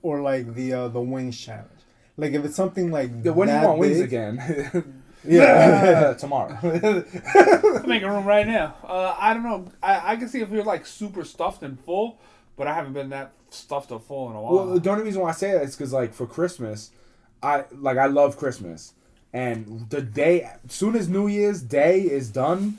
or 0.01 0.21
like 0.21 0.53
the 0.53 0.71
uh, 0.73 0.87
the 0.87 1.01
wings 1.01 1.37
challenge. 1.39 1.69
Like 2.15 2.31
if 2.31 2.45
it's 2.45 2.55
something 2.55 2.89
like 2.91 3.11
Yeah, 3.23 3.31
when 3.31 3.49
do 3.49 3.53
you 3.53 3.59
that 3.59 3.67
want 3.67 3.79
wings 3.79 3.99
again? 3.99 5.03
Yeah. 5.27 6.13
tomorrow. 6.19 6.57
I'm 6.63 7.87
making 7.87 8.07
room 8.07 8.25
right 8.25 8.47
now. 8.47 8.75
Uh, 8.83 9.15
I 9.19 9.33
don't 9.33 9.43
know. 9.43 9.71
I, 9.81 10.13
I 10.13 10.15
can 10.15 10.29
see 10.29 10.41
if 10.41 10.49
you're 10.49 10.63
like 10.63 10.85
super 10.85 11.23
stuffed 11.23 11.63
and 11.63 11.79
full, 11.79 12.19
but 12.57 12.67
I 12.67 12.73
haven't 12.73 12.93
been 12.93 13.09
that 13.09 13.31
stuffed 13.49 13.91
or 13.91 13.99
full 13.99 14.29
in 14.29 14.35
a 14.35 14.41
while. 14.41 14.53
Well, 14.53 14.79
the 14.79 14.89
only 14.89 15.03
reason 15.03 15.21
why 15.21 15.29
I 15.29 15.33
say 15.33 15.51
that 15.53 15.63
is 15.63 15.75
because 15.75 15.93
like 15.93 16.13
for 16.13 16.25
Christmas, 16.27 16.91
I 17.41 17.65
like 17.71 17.97
I 17.97 18.07
love 18.07 18.37
Christmas, 18.37 18.93
and 19.33 19.89
the 19.89 20.01
day 20.01 20.49
soon 20.67 20.95
as 20.95 21.07
New 21.07 21.27
Year's 21.27 21.61
Day 21.61 22.01
is 22.01 22.29
done, 22.29 22.77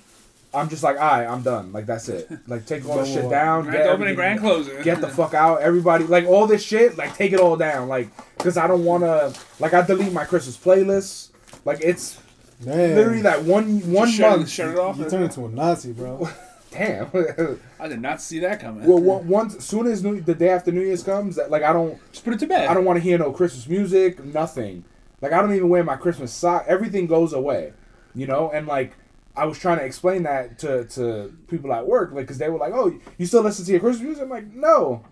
I'm 0.54 0.68
just 0.68 0.82
like, 0.82 0.96
all 0.96 1.18
right, 1.18 1.26
I'm 1.26 1.42
done. 1.42 1.72
Like 1.72 1.86
that's 1.86 2.08
it. 2.08 2.30
Like 2.46 2.66
take 2.66 2.88
all 2.88 2.98
the 2.98 3.06
shit 3.06 3.28
down. 3.28 3.64
grand 3.64 3.76
get 3.76 3.86
opening, 3.86 4.14
grand 4.14 4.40
closing. 4.40 4.82
Get 4.82 5.00
the 5.00 5.08
fuck 5.08 5.34
out, 5.34 5.60
everybody! 5.60 6.04
Like 6.04 6.26
all 6.26 6.46
this 6.46 6.62
shit, 6.62 6.96
like 6.96 7.14
take 7.16 7.32
it 7.32 7.40
all 7.40 7.56
down, 7.56 7.88
like 7.88 8.08
because 8.38 8.56
I 8.56 8.66
don't 8.66 8.84
want 8.84 9.02
to. 9.02 9.34
Like 9.58 9.74
I 9.74 9.82
delete 9.82 10.12
my 10.12 10.24
Christmas 10.24 10.56
playlist. 10.56 11.30
Like 11.64 11.80
it's 11.82 12.18
Man, 12.64 12.94
literally 12.94 13.22
that 13.22 13.42
one 13.42 13.80
one 13.92 14.06
Just 14.08 14.18
shut, 14.18 14.38
month. 14.38 14.48
shut 14.48 14.68
it 14.70 14.78
off. 14.78 14.96
you 14.98 15.08
turn 15.08 15.22
into 15.24 15.44
a 15.44 15.48
Nazi, 15.48 15.92
bro. 15.92 16.28
Damn. 16.70 17.08
I 17.80 17.88
did 17.88 18.00
not 18.00 18.20
see 18.20 18.38
that 18.40 18.60
coming. 18.60 18.86
well, 18.86 18.98
one- 18.98 19.28
once 19.28 19.64
soon 19.64 19.86
as 19.86 20.02
New, 20.02 20.20
the 20.20 20.34
day 20.34 20.48
after 20.48 20.72
New 20.72 20.80
Year's 20.82 21.02
comes, 21.02 21.36
that 21.36 21.50
like 21.50 21.62
I 21.62 21.72
don't. 21.72 21.98
Just 22.12 22.24
put 22.24 22.34
it 22.34 22.40
to 22.40 22.46
bed. 22.46 22.68
I 22.68 22.74
don't 22.74 22.84
want 22.84 22.96
to 22.96 23.02
hear 23.02 23.18
no 23.18 23.30
Christmas 23.32 23.68
music, 23.68 24.24
nothing. 24.24 24.84
Like 25.20 25.32
I 25.32 25.40
don't 25.40 25.54
even 25.54 25.68
wear 25.68 25.84
my 25.84 25.96
Christmas 25.96 26.32
sock. 26.32 26.64
Everything 26.66 27.06
goes 27.06 27.32
away, 27.32 27.72
you 28.14 28.26
know. 28.26 28.50
And 28.50 28.66
like 28.66 28.92
I 29.36 29.44
was 29.46 29.58
trying 29.58 29.78
to 29.78 29.84
explain 29.84 30.22
that 30.24 30.58
to 30.60 30.84
to 30.86 31.32
people 31.48 31.72
at 31.72 31.86
work, 31.86 32.12
like 32.12 32.24
because 32.24 32.38
they 32.38 32.48
were 32.48 32.58
like, 32.58 32.72
"Oh, 32.74 32.92
you 33.18 33.26
still 33.26 33.42
listen 33.42 33.64
to 33.66 33.70
your 33.70 33.80
Christmas 33.80 34.02
music?" 34.02 34.22
I'm 34.24 34.30
like, 34.30 34.52
"No, 34.52 35.04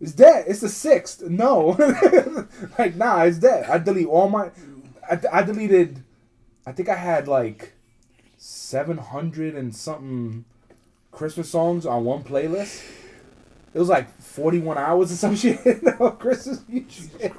it's 0.00 0.12
dead. 0.12 0.44
It's 0.48 0.60
the 0.60 0.68
sixth. 0.68 1.22
No, 1.22 1.76
like 2.78 2.94
nah, 2.96 3.22
it's 3.24 3.38
dead. 3.38 3.64
I 3.68 3.78
delete 3.78 4.06
all 4.06 4.28
my. 4.28 4.50
I, 5.10 5.18
I 5.32 5.42
deleted. 5.42 6.02
I 6.66 6.72
think 6.72 6.88
I 6.88 6.96
had 6.96 7.26
like 7.28 7.72
seven 8.38 8.98
hundred 8.98 9.54
and 9.54 9.74
something 9.74 10.44
Christmas 11.12 11.50
songs 11.50 11.86
on 11.86 12.04
one 12.04 12.22
playlist. 12.22 12.82
It 13.72 13.78
was 13.78 13.88
like 13.88 14.20
forty-one 14.20 14.78
hours 14.78 15.12
or 15.12 15.14
some 15.16 15.36
shit 15.36 15.64
of 15.84 16.18
Christmas 16.18 16.62
music. 16.68 17.32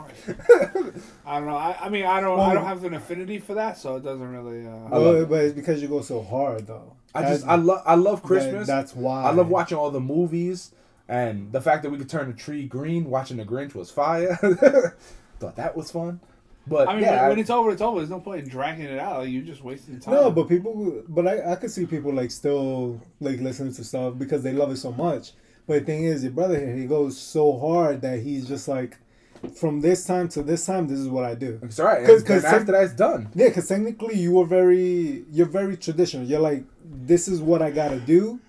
I 1.26 1.40
don't 1.40 1.48
know. 1.48 1.56
I, 1.56 1.78
I 1.82 1.90
mean, 1.90 2.06
I 2.06 2.22
don't. 2.22 2.40
I 2.40 2.54
don't 2.54 2.66
have 2.66 2.84
an 2.86 2.94
affinity 2.94 3.40
for 3.40 3.54
that, 3.56 3.78
so 3.78 3.98
it 3.98 4.04
doesn't 4.04 4.28
really. 4.32 4.66
Uh, 4.66 5.00
Well, 5.00 5.26
but 5.26 5.44
it's 5.46 5.54
because 5.56 5.82
you 5.82 5.88
go 5.88 6.02
so 6.02 6.22
hard, 6.22 6.68
though. 6.68 6.94
I 7.14 7.24
just 7.24 7.46
I 7.46 7.56
love 7.56 7.82
I 7.86 7.96
love 7.96 8.22
that- 8.22 8.28
Christmas. 8.28 8.68
that's 8.68 8.96
why. 8.96 9.24
I 9.24 9.32
love 9.32 9.50
watching 9.50 9.78
all 9.78 9.92
the 9.92 10.00
movies 10.00 10.72
and 11.10 11.52
the 11.52 11.60
fact 11.60 11.84
that 11.84 11.90
we 11.90 11.98
could 11.98 12.10
turn 12.10 12.28
the 12.30 12.34
tree 12.38 12.66
green. 12.66 13.10
Watching 13.10 13.36
the 13.38 13.44
Grinch 13.46 13.76
was 13.76 13.92
fire. 13.92 14.36
Thought 15.40 15.56
that 15.58 15.76
was 15.76 15.92
fun. 15.92 16.22
But 16.68 16.88
I 16.88 16.94
mean, 16.94 17.04
yeah, 17.04 17.12
when, 17.16 17.20
I- 17.26 17.30
when 17.30 17.40
it's 17.40 17.50
over, 17.50 17.72
it's 17.72 17.82
over. 17.82 18.00
There's 18.00 18.10
no 18.12 18.20
point 18.20 18.44
in 18.44 18.50
dragging 18.50 18.86
it 18.86 19.00
out. 19.00 19.20
Like, 19.20 19.30
you're 19.30 19.42
just 19.42 19.64
wasting 19.64 20.00
time. 20.00 20.14
No, 20.14 20.32
but 20.32 20.48
people, 20.48 21.04
but 21.08 21.28
I, 21.28 21.54
I 21.54 21.56
could 21.56 21.72
see 21.72 21.86
people 21.86 22.14
like 22.14 22.30
still 22.32 23.02
like 23.20 23.40
listening 23.40 23.74
to 23.74 23.84
stuff 23.84 24.18
because 24.18 24.44
they 24.44 24.54
love 24.54 24.72
it 24.72 24.78
so 24.78 24.92
much. 24.92 25.32
But 25.68 25.80
the 25.80 25.86
thing 25.86 26.04
is, 26.06 26.24
your 26.24 26.34
brother 26.34 26.60
here, 26.60 26.76
he 26.76 26.86
goes 26.86 27.18
so 27.18 27.58
hard 27.58 28.02
that 28.02 28.20
he's 28.20 28.48
just 28.48 28.68
like, 28.68 28.98
from 29.56 29.82
this 29.82 30.06
time 30.06 30.28
to 30.30 30.44
this 30.44 30.66
time, 30.66 30.88
this 30.88 31.00
is 31.00 31.08
what 31.10 31.24
I 31.24 31.34
do. 31.34 31.60
it's 31.64 31.80
all 31.80 31.88
right. 31.88 32.06
'Cause- 32.06 32.20
And, 32.20 32.28
'cause 32.28 32.44
and 32.44 32.56
after 32.56 32.72
that's 32.74 32.94
done. 32.94 33.30
Yeah, 33.34 33.48
because 33.48 33.68
technically 33.68 34.16
you 34.20 34.34
were 34.34 34.46
very, 34.46 35.26
you're 35.32 35.48
very 35.48 35.78
traditional. 35.78 36.26
You're 36.26 36.40
like, 36.40 36.64
this 36.86 37.28
is 37.28 37.42
what 37.42 37.62
I 37.64 37.72
gotta 37.72 38.00
do, 38.00 38.40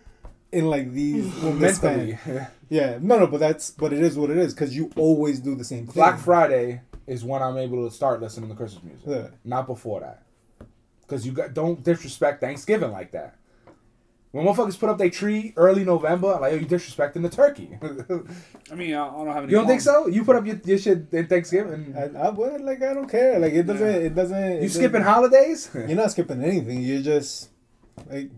in 0.52 0.66
like 0.68 0.92
these 0.92 1.24
in 1.42 1.58
Mentally, 1.58 2.16
span. 2.16 2.46
Yeah, 2.68 2.98
no, 3.00 3.18
no, 3.20 3.26
but 3.26 3.40
that's, 3.40 3.70
but 3.70 3.92
it 3.92 4.02
is 4.02 4.16
what 4.18 4.30
it 4.30 4.36
is 4.38 4.52
because 4.54 4.74
you 4.76 4.90
always 4.96 5.40
do 5.40 5.54
the 5.54 5.64
same 5.64 5.84
thing. 5.86 5.94
Black 5.94 6.18
Friday 6.18 6.80
is 7.07 7.24
when 7.24 7.42
I'm 7.42 7.57
able 7.59 7.88
to 7.88 7.94
start 7.94 8.20
listening 8.20 8.48
to 8.50 8.57
Christmas 8.57 8.82
music. 8.84 9.05
Yeah. 9.07 9.28
Not 9.44 9.66
before 9.66 10.00
that. 10.00 10.22
Because 11.03 11.26
you 11.26 11.32
got 11.32 11.53
don't 11.55 11.82
disrespect 11.82 12.40
Thanksgiving 12.40 12.92
like 12.92 13.12
that. 13.12 13.36
When 14.30 14.46
motherfuckers 14.46 14.78
put 14.78 14.88
up 14.88 14.96
their 14.96 15.11
tree 15.11 15.53
early 15.57 15.84
November, 15.84 16.32
I'm 16.34 16.40
like, 16.40 16.53
yo, 16.53 16.59
you 16.61 16.64
disrespecting 16.66 17.20
the 17.20 17.28
turkey. 17.28 17.68
I 18.72 18.74
mean, 18.74 18.94
I, 18.94 19.07
I 19.07 19.11
don't 19.11 19.26
have 19.26 19.42
any. 19.42 19.53
you 19.53 19.59
don't 19.59 19.66
think 19.66 19.82
so? 19.82 20.07
You 20.07 20.24
put 20.24 20.36
up 20.36 20.46
your, 20.46 20.59
your 20.64 20.78
shit 20.78 21.12
in 21.12 21.26
Thanksgiving. 21.26 21.94
I, 21.94 22.05
I 22.18 22.30
would 22.30 22.62
like, 22.62 22.82
I 22.82 22.94
don't 22.94 23.11
care. 23.11 23.38
Like 23.38 23.53
it 23.53 23.64
doesn't, 23.64 23.86
it 23.86 24.14
doesn't. 24.14 24.36
it 24.42 24.55
you 24.55 24.61
doesn't- 24.68 24.80
skipping 24.82 25.03
holidays? 25.03 25.68
You're 25.74 25.88
not 25.88 26.12
skipping 26.12 26.42
anything. 26.42 26.80
You're 26.80 27.03
just 27.03 27.50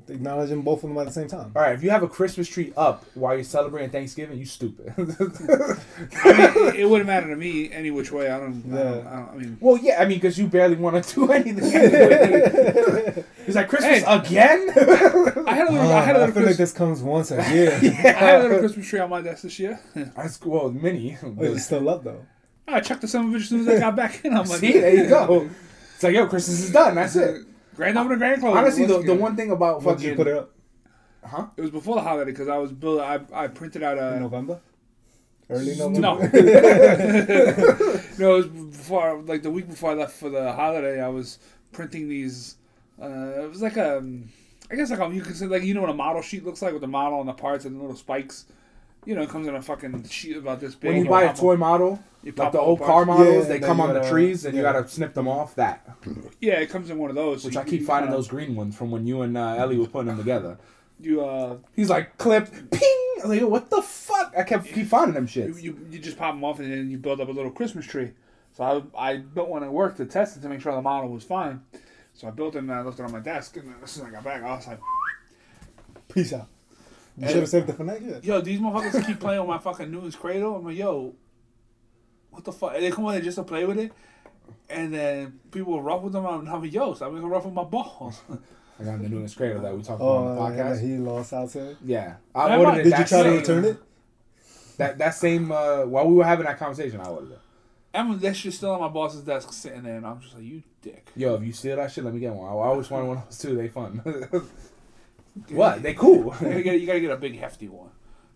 acknowledging 0.08 0.62
both 0.62 0.82
of 0.84 0.88
them 0.90 0.98
at 0.98 1.06
the 1.06 1.12
same 1.12 1.28
time. 1.28 1.52
All 1.54 1.62
right, 1.62 1.74
if 1.74 1.82
you 1.82 1.90
have 1.90 2.02
a 2.02 2.08
Christmas 2.08 2.48
tree 2.48 2.72
up 2.76 3.04
while 3.14 3.34
you're 3.34 3.44
celebrating 3.44 3.90
Thanksgiving, 3.90 4.38
you 4.38 4.46
stupid. 4.46 4.92
I 4.98 6.32
mean, 6.32 6.66
it, 6.68 6.74
it 6.80 6.88
wouldn't 6.88 7.06
matter 7.06 7.28
to 7.28 7.36
me 7.36 7.70
any 7.72 7.90
which 7.90 8.10
way. 8.12 8.30
I 8.30 8.38
don't. 8.38 8.64
I, 8.72 8.76
don't, 8.82 9.06
I, 9.06 9.10
don't, 9.16 9.28
I 9.30 9.34
mean, 9.36 9.58
well, 9.60 9.76
yeah, 9.78 10.00
I 10.00 10.04
mean, 10.06 10.18
because 10.18 10.38
you 10.38 10.46
barely 10.48 10.76
want 10.76 11.02
to 11.04 11.14
do 11.14 11.32
anything. 11.32 11.72
Anyway. 11.72 13.24
He's 13.46 13.54
like 13.56 13.68
Christmas 13.68 14.02
Hey. 14.02 14.16
again. 14.18 14.70
I 15.46 15.54
had 15.54 15.68
a 15.68 15.72
little. 15.72 15.90
Uh, 15.90 15.94
I 15.94 16.00
had 16.02 16.16
a 16.16 16.18
I 16.18 16.20
little. 16.26 16.34
feel 16.34 16.46
like 16.46 16.56
this 16.56 16.72
comes 16.72 17.02
once 17.02 17.30
a 17.30 17.36
year. 17.52 17.72
I 17.72 17.86
had 17.86 18.40
a 18.40 18.42
little 18.44 18.58
Christmas 18.60 18.88
tree 18.88 19.00
on 19.00 19.10
my 19.10 19.20
desk 19.22 19.42
this 19.42 19.58
year. 19.58 19.78
That's 19.94 20.40
well, 20.44 20.70
mini. 20.70 21.16
Oh, 21.22 21.34
it's 21.40 21.64
still 21.66 21.88
up 21.88 22.04
though. 22.04 22.24
I 22.66 22.80
checked 22.80 23.02
the 23.02 23.08
son 23.08 23.26
of 23.26 23.34
a 23.34 23.36
bitch 23.36 23.42
as 23.42 23.48
soon 23.50 23.60
as 23.60 23.68
I 23.68 23.78
got 23.78 23.94
back 23.94 24.24
in. 24.24 24.32
I'm 24.34 24.46
like, 24.46 24.60
See, 24.60 24.72
there 24.72 24.94
you 24.94 25.06
go. 25.08 25.50
It's 25.94 26.02
like, 26.02 26.14
yo, 26.14 26.26
Christmas 26.26 26.60
is 26.60 26.72
done. 26.72 26.94
That's 26.94 27.14
it. 27.14 27.42
Grand 27.74 27.98
opening, 27.98 28.18
grand 28.18 28.40
closing. 28.40 28.58
Honestly, 28.58 28.86
the, 28.86 29.02
the 29.02 29.14
one 29.14 29.36
thing 29.36 29.50
about 29.50 29.82
When 29.82 29.96
did 29.96 30.04
you 30.04 30.14
put 30.14 30.26
it 30.28 30.36
up? 30.36 30.50
huh? 31.24 31.46
It 31.56 31.62
was 31.62 31.70
before 31.70 31.96
the 31.96 32.02
holiday 32.02 32.30
because 32.30 32.48
I 32.48 32.58
was 32.58 32.72
building. 32.72 33.04
I 33.04 33.20
I 33.32 33.48
printed 33.48 33.82
out 33.82 33.98
In 33.98 34.04
a. 34.04 34.20
November. 34.20 34.60
Early 35.50 35.76
No. 35.76 36.18
No, 38.18 38.36
it 38.36 38.36
was 38.36 38.46
before, 38.46 39.20
like 39.22 39.42
the 39.42 39.50
week 39.50 39.68
before 39.68 39.90
I 39.90 39.94
left 39.94 40.16
for 40.16 40.30
the 40.30 40.52
holiday. 40.52 41.00
I 41.02 41.08
was 41.08 41.38
printing 41.72 42.08
these. 42.08 42.56
Uh, 43.00 43.42
it 43.42 43.50
was 43.50 43.60
like 43.60 43.76
a, 43.76 44.02
I 44.70 44.76
guess 44.76 44.90
like 44.90 45.00
a, 45.00 45.12
you 45.12 45.20
could 45.20 45.36
say 45.36 45.46
like 45.46 45.64
you 45.64 45.74
know 45.74 45.80
what 45.80 45.90
a 45.90 45.94
model 45.94 46.22
sheet 46.22 46.44
looks 46.44 46.62
like 46.62 46.72
with 46.72 46.80
the 46.82 46.86
model 46.88 47.18
and 47.20 47.28
the 47.28 47.32
parts 47.34 47.64
and 47.64 47.76
the 47.76 47.80
little 47.80 47.96
spikes. 47.96 48.46
You 49.06 49.14
know, 49.14 49.22
it 49.22 49.28
comes 49.28 49.46
in 49.46 49.54
a 49.54 49.62
fucking 49.62 50.04
sheet 50.08 50.36
about 50.36 50.60
this 50.60 50.74
big. 50.74 50.88
When 50.88 50.96
you 50.96 51.00
and 51.02 51.10
buy 51.10 51.24
a 51.24 51.34
toy 51.34 51.52
them- 51.52 51.60
model, 51.60 52.02
you 52.22 52.32
like 52.36 52.52
the 52.52 52.58
old 52.60 52.78
apart. 52.80 53.06
car 53.06 53.16
models, 53.18 53.44
Yeah, 53.46 53.52
they 53.52 53.60
come 53.60 53.80
on 53.80 53.88
the 53.92 54.00
gotta- 54.00 54.10
trees 54.10 54.44
and 54.44 54.56
you 54.56 54.62
gotta 54.62 54.88
snip 54.88 55.12
them 55.14 55.28
off. 55.28 55.54
That, 55.56 55.86
Yeah, 56.40 56.54
it 56.60 56.70
comes 56.70 56.88
in 56.90 56.98
one 56.98 57.10
of 57.10 57.16
those. 57.16 57.44
which 57.44 57.54
you- 57.54 57.60
I 57.60 57.64
keep 57.64 57.80
you 57.80 57.86
finding 57.86 58.06
kinda- 58.08 58.16
those 58.16 58.28
green 58.28 58.54
ones 58.56 58.76
from 58.76 58.90
when 58.90 59.06
you 59.06 59.22
and 59.22 59.36
uh, 59.36 59.56
Ellie 59.58 59.76
were 59.78 59.86
putting 59.86 60.08
them 60.08 60.16
together. 60.18 60.56
You 61.00 61.24
uh, 61.24 61.56
He's 61.74 61.90
like, 61.90 62.16
clip, 62.18 62.46
ping. 62.70 62.80
I 63.22 63.26
was 63.26 63.40
like, 63.40 63.48
what 63.50 63.68
the 63.70 63.82
fuck? 63.82 64.32
I 64.36 64.42
kept 64.42 64.66
keep 64.66 64.86
finding 64.86 65.14
them 65.14 65.24
you, 65.30 65.42
shits. 65.42 65.62
you 65.62 65.78
you 65.90 65.98
just 65.98 66.16
pop 66.18 66.34
them 66.34 66.44
off 66.44 66.58
and 66.60 66.70
then 66.72 66.90
you 66.90 66.98
build 66.98 67.20
up 67.20 67.28
a 67.28 67.32
little 67.32 67.50
Christmas 67.50 67.84
tree. 67.86 68.10
So 68.52 68.64
I 68.96 69.10
I 69.12 69.16
built 69.16 69.48
one 69.48 69.62
at 69.64 69.72
work 69.72 69.96
to 69.96 70.04
test 70.06 70.36
it 70.36 70.40
to 70.40 70.48
make 70.48 70.60
sure 70.60 70.72
the 70.74 70.80
model 70.82 71.10
was 71.10 71.24
fine. 71.24 71.60
So 72.14 72.28
I 72.28 72.30
built 72.30 72.54
it 72.54 72.58
and 72.58 72.72
I 72.72 72.80
left 72.82 73.00
it 73.00 73.02
on 73.02 73.12
my 73.12 73.20
desk 73.20 73.56
and 73.56 73.66
then 73.68 73.74
as 73.82 73.90
soon 73.90 74.04
as 74.06 74.08
I 74.10 74.12
got 74.14 74.24
back 74.24 74.42
I 74.42 74.54
was 74.56 74.66
like. 74.66 74.80
Peace 76.12 76.32
out. 76.32 76.46
You 77.16 77.28
should 77.28 77.36
have 77.36 77.48
saved 77.48 77.68
it 77.68 77.76
for 77.76 77.84
next 77.84 78.02
year. 78.02 78.20
Yo, 78.22 78.40
these 78.40 78.58
motherfuckers 78.58 79.06
keep 79.06 79.20
playing 79.20 79.40
with 79.40 79.48
my 79.48 79.58
fucking 79.58 79.90
Newton's 79.90 80.16
Cradle. 80.16 80.56
I'm 80.56 80.64
like, 80.64 80.76
yo, 80.76 81.14
what 82.30 82.44
the 82.44 82.52
fuck? 82.52 82.74
And 82.74 82.82
they 82.82 82.90
come 82.90 83.04
on 83.06 83.12
there 83.12 83.22
just 83.22 83.36
to 83.36 83.44
play 83.44 83.64
with 83.64 83.78
it. 83.78 83.92
And 84.68 84.92
then 84.92 85.38
people 85.50 85.72
will 85.74 85.82
rough 85.82 86.02
with 86.02 86.12
them. 86.12 86.26
I'm 86.26 86.44
like, 86.44 86.72
yo, 86.72 86.92
stop 86.94 87.12
making 87.12 87.28
rough 87.28 87.44
with 87.44 87.54
my 87.54 87.64
balls. 87.64 88.20
I 88.80 88.82
got 88.84 89.00
the 89.00 89.08
newest 89.08 89.36
cradle 89.36 89.62
that 89.62 89.72
we 89.76 89.82
talked 89.82 90.00
about 90.00 90.04
Oh, 90.08 90.16
on 90.26 90.34
the 90.34 90.40
podcast. 90.40 90.56
yeah, 90.56 90.64
podcast. 90.74 90.80
he 90.80 90.96
lost 90.96 91.32
out 91.32 91.50
to 91.50 91.70
it. 91.70 91.76
Yeah, 91.84 92.14
I 92.34 92.40
I 92.42 92.48
might- 92.48 92.64
ordered 92.64 92.80
it. 92.80 92.82
Did 92.84 92.84
you 92.86 92.90
that 92.98 93.06
try 93.08 93.22
to 93.22 93.30
return 93.30 93.64
it? 93.64 93.76
That 94.78 94.98
that 94.98 95.10
same 95.14 95.52
uh, 95.52 95.82
while 95.84 96.08
we 96.08 96.16
were 96.16 96.24
having 96.24 96.46
that 96.46 96.58
conversation, 96.58 97.00
I 97.00 97.04
ordered 97.08 97.30
it. 97.32 97.38
and 97.94 98.20
that 98.20 98.34
shit's 98.34 98.56
still 98.56 98.72
on 98.72 98.80
my 98.80 98.88
boss's 98.88 99.20
desk 99.22 99.52
sitting 99.52 99.84
there. 99.84 99.96
And 99.98 100.04
I'm 100.04 100.20
just 100.20 100.34
like, 100.34 100.42
you 100.42 100.64
dick. 100.82 101.12
Yo, 101.14 101.36
if 101.36 101.44
you 101.44 101.52
steal 101.52 101.76
that 101.76 101.92
shit, 101.92 102.02
let 102.02 102.12
me 102.12 102.18
get 102.18 102.34
one. 102.34 102.48
I 102.48 102.52
always 102.52 102.90
wanted 102.90 103.06
one 103.06 103.18
of 103.18 103.24
those 103.26 103.38
too. 103.38 103.54
They 103.54 103.68
fun. 103.68 104.02
what? 105.50 105.82
They 105.82 105.94
cool. 105.94 106.34
You 106.40 106.48
gotta, 106.48 106.62
get, 106.62 106.80
you 106.80 106.86
gotta 106.86 107.00
get 107.00 107.10
a 107.10 107.16
big, 107.16 107.38
hefty 107.38 107.68
one. 107.68 107.90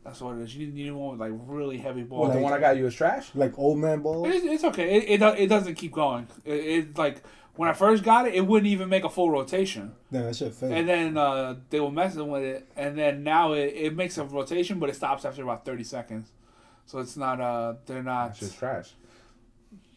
That's 0.05 0.20
what 0.20 0.36
it 0.36 0.42
is. 0.42 0.57
You 0.57 0.66
need, 0.66 0.76
you 0.76 0.84
need 0.86 0.90
one 0.92 1.18
with 1.18 1.20
like 1.20 1.38
really 1.46 1.78
heavy 1.78 2.03
balls. 2.03 2.28
What, 2.28 2.34
the 2.34 2.40
Like- 2.40 2.44
one 2.44 2.53
I 2.55 2.61
got 2.61 2.76
you 2.76 2.86
is 2.86 2.94
trash? 2.94 3.30
Like 3.34 3.59
old 3.59 3.78
man 3.78 4.01
balls? 4.01 4.28
It, 4.28 4.44
it's 4.44 4.64
okay. 4.64 4.96
It, 4.96 5.20
it, 5.20 5.38
it 5.38 5.46
doesn't 5.49 5.74
keep 5.74 5.92
going. 5.92 6.26
It, 6.44 6.53
it 6.55 6.99
like 6.99 7.22
when 7.57 7.68
I 7.68 7.72
first 7.72 8.05
got 8.05 8.26
it, 8.26 8.34
it 8.34 8.46
wouldn't 8.46 8.68
even 8.70 8.88
make 8.88 9.05
a 9.05 9.11
full 9.11 9.30
rotation. 9.30 9.92
Damn, 10.12 10.24
that 10.24 10.36
shit 10.36 10.55
fake. 10.55 10.70
And 10.72 10.88
then 10.88 11.18
uh, 11.18 11.57
they 11.70 11.80
were 11.80 11.90
messing 11.90 12.28
with 12.28 12.42
it, 12.44 12.70
and 12.76 12.96
then 12.96 13.22
now 13.24 13.53
it, 13.53 13.72
it 13.74 13.96
makes 13.96 14.16
a 14.16 14.24
rotation, 14.24 14.78
but 14.78 14.88
it 14.88 14.94
stops 14.96 15.24
after 15.24 15.42
about 15.42 15.64
thirty 15.64 15.84
seconds. 15.84 16.30
So 16.86 17.01
it's 17.01 17.16
not. 17.16 17.40
Uh, 17.40 17.74
they're 17.84 18.03
not. 18.03 18.30
It's 18.30 18.38
shit's 18.38 18.55
trash. 18.55 18.90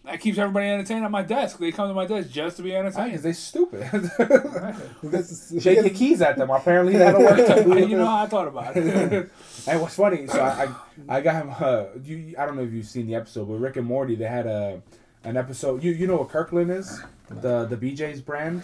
That 0.04 0.20
keeps 0.20 0.40
everybody 0.40 0.66
entertained 0.68 1.06
at 1.06 1.12
my 1.12 1.22
desk. 1.22 1.60
They 1.60 1.72
come 1.72 1.88
to 1.88 1.94
my 1.94 2.08
desk 2.08 2.30
just 2.32 2.58
to 2.58 2.64
be 2.64 2.72
Because 2.72 2.96
entertained. 2.98 3.24
they 3.24 3.34
stupid. 3.34 3.82
This 5.04 5.52
is- 5.52 5.62
Shake 5.64 5.78
your 5.86 5.90
keys 5.90 6.22
at 6.24 6.38
them. 6.38 6.50
Apparently 6.50 6.98
that'll 6.98 7.22
work 7.22 7.38
too. 7.64 7.88
you 7.88 7.98
know 7.98 8.06
how 8.08 8.24
I 8.24 8.28
thought 8.28 8.48
about 8.48 8.76
it. 8.78 9.30
And 9.68 9.80
what's 9.80 9.94
funny, 9.96 10.26
so 10.26 10.42
I, 10.42 10.70
I, 11.08 11.18
I 11.18 11.22
got 11.22 11.36
him. 11.44 11.54
Uh, 11.60 11.86
you, 12.04 12.34
I 12.36 12.48
don't 12.48 12.56
know 12.56 12.64
if 12.64 12.72
you've 12.74 12.88
seen 12.88 13.06
the 13.06 13.14
episode, 13.14 13.48
but 13.48 13.54
Rick 13.60 13.76
and 13.76 13.86
Morty, 13.86 14.16
they 14.16 14.26
had 14.26 14.48
a, 14.48 14.82
an 15.24 15.38
episode. 15.38 15.84
You, 15.84 15.92
you 15.92 16.08
know 16.08 16.18
what 16.18 16.30
Kirkland 16.30 16.72
is? 16.72 17.00
The 17.30 17.66
the 17.66 17.78
BJ's 17.78 18.22
brand. 18.22 18.64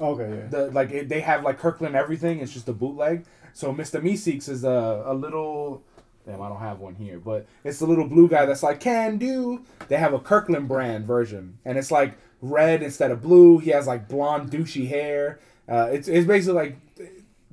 Okay, 0.00 0.38
yeah. 0.38 0.46
The 0.46 0.70
like 0.70 0.90
it, 0.90 1.10
they 1.10 1.20
have 1.20 1.42
like 1.42 1.58
Kirkland 1.58 1.94
everything. 1.96 2.38
It's 2.40 2.50
just 2.54 2.66
a 2.66 2.72
bootleg. 2.72 3.26
So 3.52 3.74
Mr. 3.74 4.00
Meeseeks 4.00 4.48
is 4.48 4.64
a 4.64 5.02
a 5.04 5.12
little. 5.12 5.82
Damn, 6.26 6.42
I 6.42 6.48
don't 6.48 6.58
have 6.58 6.80
one 6.80 6.96
here, 6.96 7.20
but 7.20 7.46
it's 7.62 7.78
the 7.78 7.86
little 7.86 8.08
blue 8.08 8.28
guy 8.28 8.46
that's 8.46 8.62
like 8.64 8.80
can 8.80 9.16
do. 9.16 9.64
They 9.88 9.96
have 9.96 10.12
a 10.12 10.18
Kirkland 10.18 10.66
brand 10.66 11.06
version, 11.06 11.58
and 11.64 11.78
it's 11.78 11.92
like 11.92 12.14
red 12.42 12.82
instead 12.82 13.12
of 13.12 13.22
blue. 13.22 13.58
He 13.58 13.70
has 13.70 13.86
like 13.86 14.08
blonde 14.08 14.50
douchey 14.50 14.88
hair. 14.88 15.38
Uh, 15.68 15.88
it's 15.92 16.08
it's 16.08 16.26
basically 16.26 16.54
like 16.54 16.76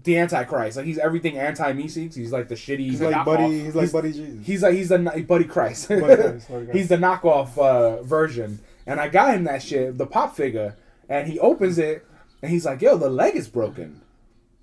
the 0.04 0.18
Antichrist. 0.18 0.78
Like 0.78 0.88
he's 0.88 0.98
everything 0.98 1.38
anti 1.38 1.72
Meeseeks. 1.74 2.16
He's 2.16 2.32
like 2.32 2.48
the 2.48 2.56
shitty. 2.56 2.80
He's 2.80 3.00
like 3.02 3.16
knockoff. 3.16 3.26
buddy. 3.26 3.60
He's 3.64 3.76
like 3.76 3.92
buddy 3.92 4.12
Jesus. 4.12 4.46
He's 4.48 4.64
like 4.64 4.74
he's 4.74 4.90
the 4.90 5.26
Buddy 5.28 5.46
Christ. 5.46 5.90
Buddy 5.90 6.02
Christ, 6.02 6.50
Buddy 6.50 6.66
Christ. 6.66 6.72
he's 6.74 6.88
the 6.90 6.98
knockoff 6.98 7.56
uh, 7.60 8.02
version, 8.02 8.60
and 8.88 9.00
I 9.00 9.08
got 9.08 9.36
him 9.36 9.44
that 9.44 9.62
shit, 9.62 10.00
the 10.00 10.08
pop 10.08 10.36
figure, 10.36 10.76
and 11.08 11.28
he 11.28 11.40
opens 11.40 11.78
it, 11.78 12.06
and 12.42 12.50
he's 12.52 12.66
like, 12.66 12.82
"Yo, 12.82 12.98
the 12.98 13.10
leg 13.10 13.36
is 13.36 13.48
broken," 13.48 14.02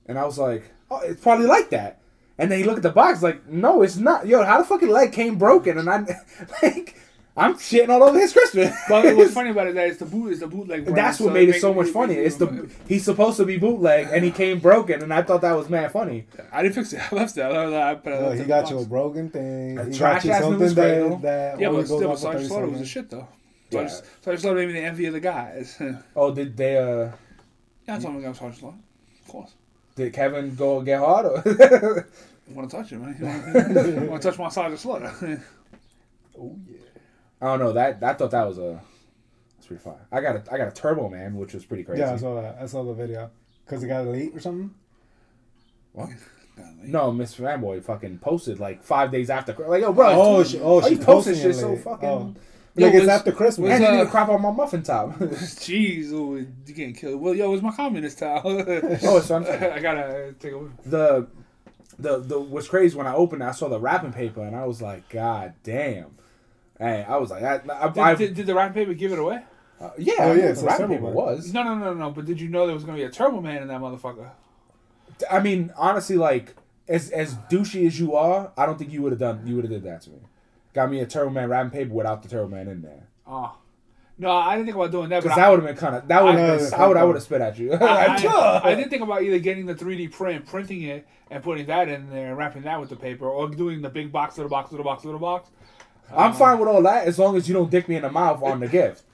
and 0.06 0.18
I 0.18 0.24
was 0.24 0.36
like, 0.36 0.64
"Oh, 0.90 0.98
it's 1.04 1.22
probably 1.22 1.46
like 1.46 1.70
that." 1.70 1.99
And 2.40 2.50
then 2.50 2.58
he 2.58 2.64
looked 2.64 2.78
at 2.78 2.82
the 2.82 2.90
box, 2.90 3.22
like, 3.22 3.46
"No, 3.46 3.82
it's 3.82 3.96
not. 3.96 4.26
Yo, 4.26 4.42
how 4.42 4.58
the 4.58 4.64
fucking 4.64 4.88
leg 4.88 5.12
came 5.12 5.36
broken?" 5.38 5.78
And 5.78 5.88
I, 5.90 5.98
like, 6.62 6.96
I'm 7.36 7.54
shitting 7.54 7.88
all 7.90 8.02
over 8.02 8.18
his 8.18 8.32
Christmas. 8.32 8.74
but 8.88 9.14
what's 9.16 9.32
funny 9.38 9.50
about 9.50 9.66
it 9.66 9.70
is 9.70 9.74
that 9.76 9.88
it's 9.88 9.98
the 9.98 10.06
boot. 10.06 10.30
It's 10.32 10.40
the 10.40 10.46
bootleg. 10.48 10.84
brand, 10.84 10.96
That's 10.98 11.20
what 11.20 11.28
so 11.28 11.32
made 11.34 11.48
it 11.48 11.52
make- 11.52 11.60
so 11.60 11.72
much 11.74 11.86
make- 11.86 11.94
funny. 11.94 12.16
make- 12.16 12.26
It's 12.26 12.36
the 12.36 12.68
he's 12.88 13.04
supposed 13.04 13.36
to 13.36 13.44
be 13.44 13.56
bootleg, 13.58 14.08
and 14.10 14.24
he 14.24 14.30
came 14.30 14.58
broken, 14.58 15.02
and 15.02 15.12
I 15.12 15.22
thought 15.22 15.42
that 15.42 15.52
was 15.56 15.68
mad 15.68 15.92
funny. 15.92 16.26
I 16.52 16.62
didn't 16.62 16.74
fix 16.74 16.92
it. 16.94 17.00
I 17.12 17.14
left 17.14 17.36
it. 17.36 17.42
I 17.42 17.66
left 17.66 17.72
it. 17.72 17.76
I 17.76 17.94
put 17.94 18.12
it 18.12 18.20
Yo, 18.22 18.30
he 18.32 18.44
got 18.44 18.64
the 18.64 18.70
you 18.70 18.76
a 18.76 18.78
box. 18.80 18.88
broken 18.88 19.30
thing. 19.30 19.78
A 19.78 19.84
He 19.84 19.98
got 19.98 20.24
you 20.24 20.32
something 20.34 20.74
that, 20.74 21.22
that 21.22 21.60
Yeah, 21.60 21.68
only 21.68 21.82
but 21.82 21.88
goes 21.88 21.98
still, 21.98 22.10
off 22.10 22.20
for 22.20 22.26
30 22.26 22.32
Sergeant 22.32 22.46
Slaughter 22.48 22.66
was 22.68 22.80
a 22.80 22.86
shit 22.86 23.10
though. 23.10 23.28
So 23.70 23.78
I 23.78 23.82
Yeah. 23.82 23.88
just, 23.88 24.04
Sergeant 24.24 24.40
Slaughter 24.42 24.56
made 24.60 24.66
me 24.68 24.72
the 24.80 24.84
envy 24.86 25.06
of 25.06 25.12
the 25.12 25.20
guys. 25.20 25.80
Oh, 26.16 26.34
did 26.34 26.56
they? 26.56 26.76
uh 26.78 27.10
I 27.88 27.98
told 27.98 28.14
him 28.14 28.18
I 28.18 28.26
got 28.28 28.36
Sergeant 28.36 28.60
Slaughter. 28.60 28.76
Of 29.22 29.28
course. 29.28 29.54
Did 30.00 30.12
Kevin 30.14 30.54
go 30.54 30.80
get 30.80 30.98
hard? 31.00 31.26
Or 31.26 32.08
You 32.48 32.54
want 32.56 32.70
to 32.70 32.76
touch 32.76 32.90
him, 32.90 33.02
man? 33.02 33.16
You 34.04 34.08
want 34.10 34.22
to 34.22 34.30
touch 34.30 34.38
my 34.38 34.48
Sergeant 34.48 34.80
Slaughter? 34.80 35.12
Oh 36.38 36.56
yeah. 36.66 36.76
I 37.42 37.46
don't 37.46 37.58
know. 37.58 37.72
That 37.74 38.02
I 38.02 38.14
thought 38.14 38.30
that 38.30 38.46
was 38.46 38.56
a 38.58 38.80
that's 39.56 39.66
pretty 39.66 39.82
fire. 39.82 40.06
I 40.10 40.20
got 40.22 40.36
a 40.36 40.52
I 40.52 40.56
got 40.56 40.68
a 40.68 40.72
Turbo 40.72 41.08
Man, 41.10 41.36
which 41.36 41.52
was 41.52 41.64
pretty 41.66 41.84
crazy. 41.84 42.00
Yeah, 42.00 42.14
I 42.14 42.16
saw 42.16 42.40
that. 42.40 42.56
I 42.60 42.66
saw 42.66 42.82
the 42.82 42.94
video. 42.94 43.30
Cause 43.66 43.82
it 43.84 43.88
got 43.88 44.06
late 44.06 44.34
or 44.34 44.40
something. 44.40 44.70
what? 45.92 46.08
No, 46.82 47.12
Miss 47.12 47.34
Fanboy 47.36 47.84
fucking 47.84 48.18
posted 48.18 48.58
like 48.58 48.82
five 48.82 49.10
days 49.12 49.30
after. 49.30 49.54
Like, 49.66 49.82
yo, 49.82 49.92
bro. 49.92 50.08
Oh, 50.10 50.42
she- 50.44 50.60
oh, 50.60 50.80
she 50.82 50.94
you 50.94 50.96
posting 50.98 51.04
posting 51.06 51.34
shit 51.36 51.50
it 51.50 51.54
so 51.54 51.76
fucking. 51.76 52.08
Oh. 52.08 52.34
Yo, 52.76 52.86
like 52.86 52.94
it's 52.94 53.00
was- 53.00 53.08
after 53.08 53.32
Christmas. 53.32 53.70
And 53.70 53.80
was, 53.82 53.88
you 53.88 53.94
uh, 53.94 53.98
didn't 53.98 54.10
crop 54.10 54.28
on 54.28 54.42
my 54.42 54.50
muffin 54.52 54.82
top. 54.82 55.12
Jeez, 55.18 56.12
oh, 56.12 56.36
you 56.36 56.46
getting 56.74 56.94
killed. 56.94 57.20
Well, 57.20 57.34
yo, 57.34 57.52
it's 57.52 57.62
my 57.62 57.72
communist 57.74 58.18
towel. 58.18 58.42
oh, 58.44 58.58
it's 58.58 59.02
what 59.02 59.30
I'm 59.30 59.44
saying. 59.44 59.72
I 59.72 59.78
gotta 59.80 60.34
take 60.38 60.52
a. 60.52 60.68
the 60.86 61.26
the 61.98 62.18
the 62.20 62.40
what's 62.40 62.68
crazy 62.68 62.96
when 62.96 63.06
I 63.06 63.14
opened 63.14 63.42
it, 63.42 63.46
I 63.46 63.52
saw 63.52 63.68
the 63.68 63.80
wrapping 63.80 64.12
paper 64.12 64.42
and 64.42 64.54
I 64.56 64.66
was 64.66 64.80
like, 64.80 65.08
God 65.08 65.54
damn. 65.62 66.16
Hey, 66.78 67.04
I 67.06 67.16
was 67.18 67.30
like, 67.30 67.42
I, 67.42 67.60
I, 67.70 67.88
Did, 67.88 67.98
I, 67.98 68.14
did, 68.14 68.34
did 68.34 68.46
the 68.46 68.54
wrapping 68.54 68.72
paper 68.72 68.94
give 68.94 69.12
it 69.12 69.18
away? 69.18 69.42
Uh, 69.78 69.90
yeah, 69.98 70.14
Oh, 70.20 70.32
yeah, 70.32 70.44
yeah, 70.46 70.54
so 70.54 70.60
the 70.62 70.66
wrapping 70.68 70.88
paper 70.88 71.02
Man. 71.02 71.14
was. 71.14 71.52
No, 71.52 71.62
no, 71.62 71.74
no, 71.74 71.92
no. 71.92 72.10
But 72.10 72.24
did 72.24 72.40
you 72.40 72.48
know 72.48 72.66
there 72.66 72.74
was 72.74 72.84
gonna 72.84 72.96
be 72.96 73.04
a 73.04 73.10
Turbo 73.10 73.40
Man 73.42 73.60
in 73.62 73.68
that 73.68 73.80
motherfucker? 73.80 74.30
I 75.30 75.40
mean, 75.40 75.72
honestly, 75.76 76.16
like 76.16 76.54
as 76.88 77.10
as 77.10 77.34
douchey 77.50 77.86
as 77.86 77.98
you 78.00 78.14
are, 78.14 78.52
I 78.56 78.64
don't 78.64 78.78
think 78.78 78.92
you 78.92 79.02
would 79.02 79.12
have 79.12 79.18
done. 79.18 79.42
You 79.46 79.56
would 79.56 79.64
have 79.64 79.72
did 79.72 79.82
that 79.84 80.02
to 80.02 80.10
me. 80.10 80.18
Got 80.72 80.90
me 80.90 81.00
a 81.00 81.06
Turbo 81.06 81.30
Man 81.30 81.48
wrapping 81.48 81.70
paper 81.70 81.92
without 81.92 82.22
the 82.22 82.28
Turbo 82.28 82.48
Man 82.48 82.68
in 82.68 82.82
there. 82.82 83.08
Oh, 83.26 83.56
no, 84.18 84.30
I 84.30 84.54
didn't 84.54 84.66
think 84.66 84.76
about 84.76 84.90
doing 84.90 85.08
that. 85.08 85.22
Because 85.22 85.36
that 85.36 85.48
would 85.48 85.60
have 85.60 85.66
been 85.66 85.76
kind 85.76 85.96
of 85.96 86.06
that 86.08 86.22
would 86.22 86.34
I- 86.34 86.38
have 86.38 86.74
I 86.74 86.86
would 86.86 86.96
I 86.96 87.04
would 87.04 87.16
have 87.16 87.22
spit 87.22 87.40
at 87.40 87.58
you. 87.58 87.72
I, 87.72 88.16
I, 88.16 88.60
I 88.64 88.74
did 88.74 88.90
think 88.90 89.02
about 89.02 89.22
either 89.22 89.38
getting 89.38 89.66
the 89.66 89.74
3D 89.74 90.12
print, 90.12 90.46
printing 90.46 90.82
it, 90.82 91.06
and 91.30 91.42
putting 91.42 91.66
that 91.66 91.88
in 91.88 92.10
there, 92.10 92.28
and 92.28 92.36
wrapping 92.36 92.62
that 92.62 92.78
with 92.78 92.90
the 92.90 92.96
paper, 92.96 93.28
or 93.28 93.48
doing 93.48 93.80
the 93.80 93.88
big 93.88 94.12
box, 94.12 94.36
little 94.36 94.50
box, 94.50 94.70
little 94.70 94.84
box, 94.84 95.04
little 95.04 95.20
box. 95.20 95.48
I'm 96.12 96.32
um, 96.32 96.36
fine 96.36 96.58
with 96.58 96.68
all 96.68 96.82
that 96.82 97.06
as 97.06 97.18
long 97.18 97.36
as 97.36 97.48
you 97.48 97.54
don't 97.54 97.70
dick 97.70 97.88
me 97.88 97.96
in 97.96 98.02
the 98.02 98.10
mouth 98.10 98.42
on 98.42 98.60
the 98.60 98.68
gift. 98.68 99.04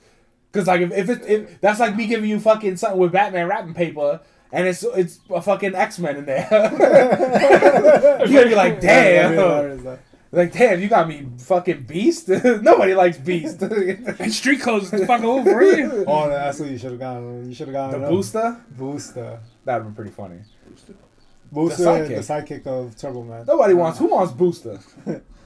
Because 0.51 0.67
like 0.67 0.81
if 0.81 0.91
if, 0.91 1.09
it, 1.09 1.25
if 1.25 1.61
that's 1.61 1.79
like 1.79 1.95
me 1.95 2.07
giving 2.07 2.29
you 2.29 2.39
fucking 2.39 2.75
something 2.77 2.99
with 2.99 3.11
Batman 3.11 3.47
wrapping 3.47 3.73
paper 3.73 4.19
and 4.51 4.67
it's 4.67 4.83
it's 4.83 5.19
a 5.29 5.41
fucking 5.41 5.75
X 5.75 5.99
Men 5.99 6.17
in 6.17 6.25
there. 6.25 6.47
You're 8.27 8.39
gonna 8.39 8.49
be 8.49 8.55
like, 8.55 8.81
damn, 8.81 9.99
like 10.37 10.53
damn, 10.53 10.79
you 10.79 10.87
got 10.87 11.07
me 11.07 11.27
fucking 11.39 11.83
Beast. 11.83 12.27
Nobody 12.61 12.93
likes 12.93 13.17
Beast. 13.17 13.61
And 13.61 14.31
street 14.33 14.61
clothes, 14.61 14.91
the 14.91 15.05
fucking 15.05 15.25
Wolverine. 15.25 16.05
Oh, 16.07 16.29
that's 16.29 16.59
what 16.59 16.69
you 16.69 16.77
should 16.77 16.91
have 16.91 16.99
gotten. 16.99 17.49
You 17.49 17.55
should 17.55 17.67
have 17.67 17.73
gotten 17.73 18.03
a 18.03 18.09
booster. 18.09 18.63
Booster. 18.71 19.39
That'd 19.65 19.83
been 19.83 19.95
pretty 19.95 20.11
funny. 20.11 20.39
Booster, 21.51 21.83
The 21.83 22.15
the 22.15 22.15
sidekick. 22.21 22.63
sidekick, 22.63 22.67
of 22.67 22.95
Turbo 22.95 23.23
Man. 23.23 23.45
Nobody 23.47 23.73
wants. 23.73 23.99
Who 23.99 24.07
wants 24.07 24.31
Booster? 24.33 24.79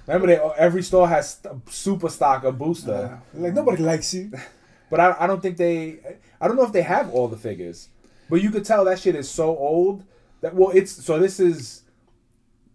Remember, 0.08 0.28
they 0.28 0.38
every 0.58 0.84
store 0.84 1.08
has 1.08 1.36
st- 1.36 1.70
super 1.70 2.10
stock 2.10 2.44
of 2.44 2.58
Booster. 2.58 3.22
Like 3.34 3.54
nobody 3.54 3.82
likes 3.84 4.14
you. 4.14 4.32
But 4.90 5.00
I, 5.00 5.16
I 5.22 5.28
don't 5.28 5.42
think 5.42 5.58
they. 5.58 6.00
I 6.42 6.48
don't 6.48 6.58
know 6.58 6.66
if 6.66 6.74
they 6.74 6.82
have 6.82 7.12
all 7.12 7.28
the 7.30 7.38
figures. 7.38 7.88
But 8.30 8.42
you 8.42 8.50
could 8.52 8.66
tell 8.66 8.84
that 8.86 9.00
shit 9.00 9.16
is 9.16 9.30
so 9.30 9.56
old 9.56 10.04
that 10.42 10.54
well, 10.56 10.72
it's 10.74 10.92
so 10.92 11.18
this 11.20 11.40
is. 11.40 11.84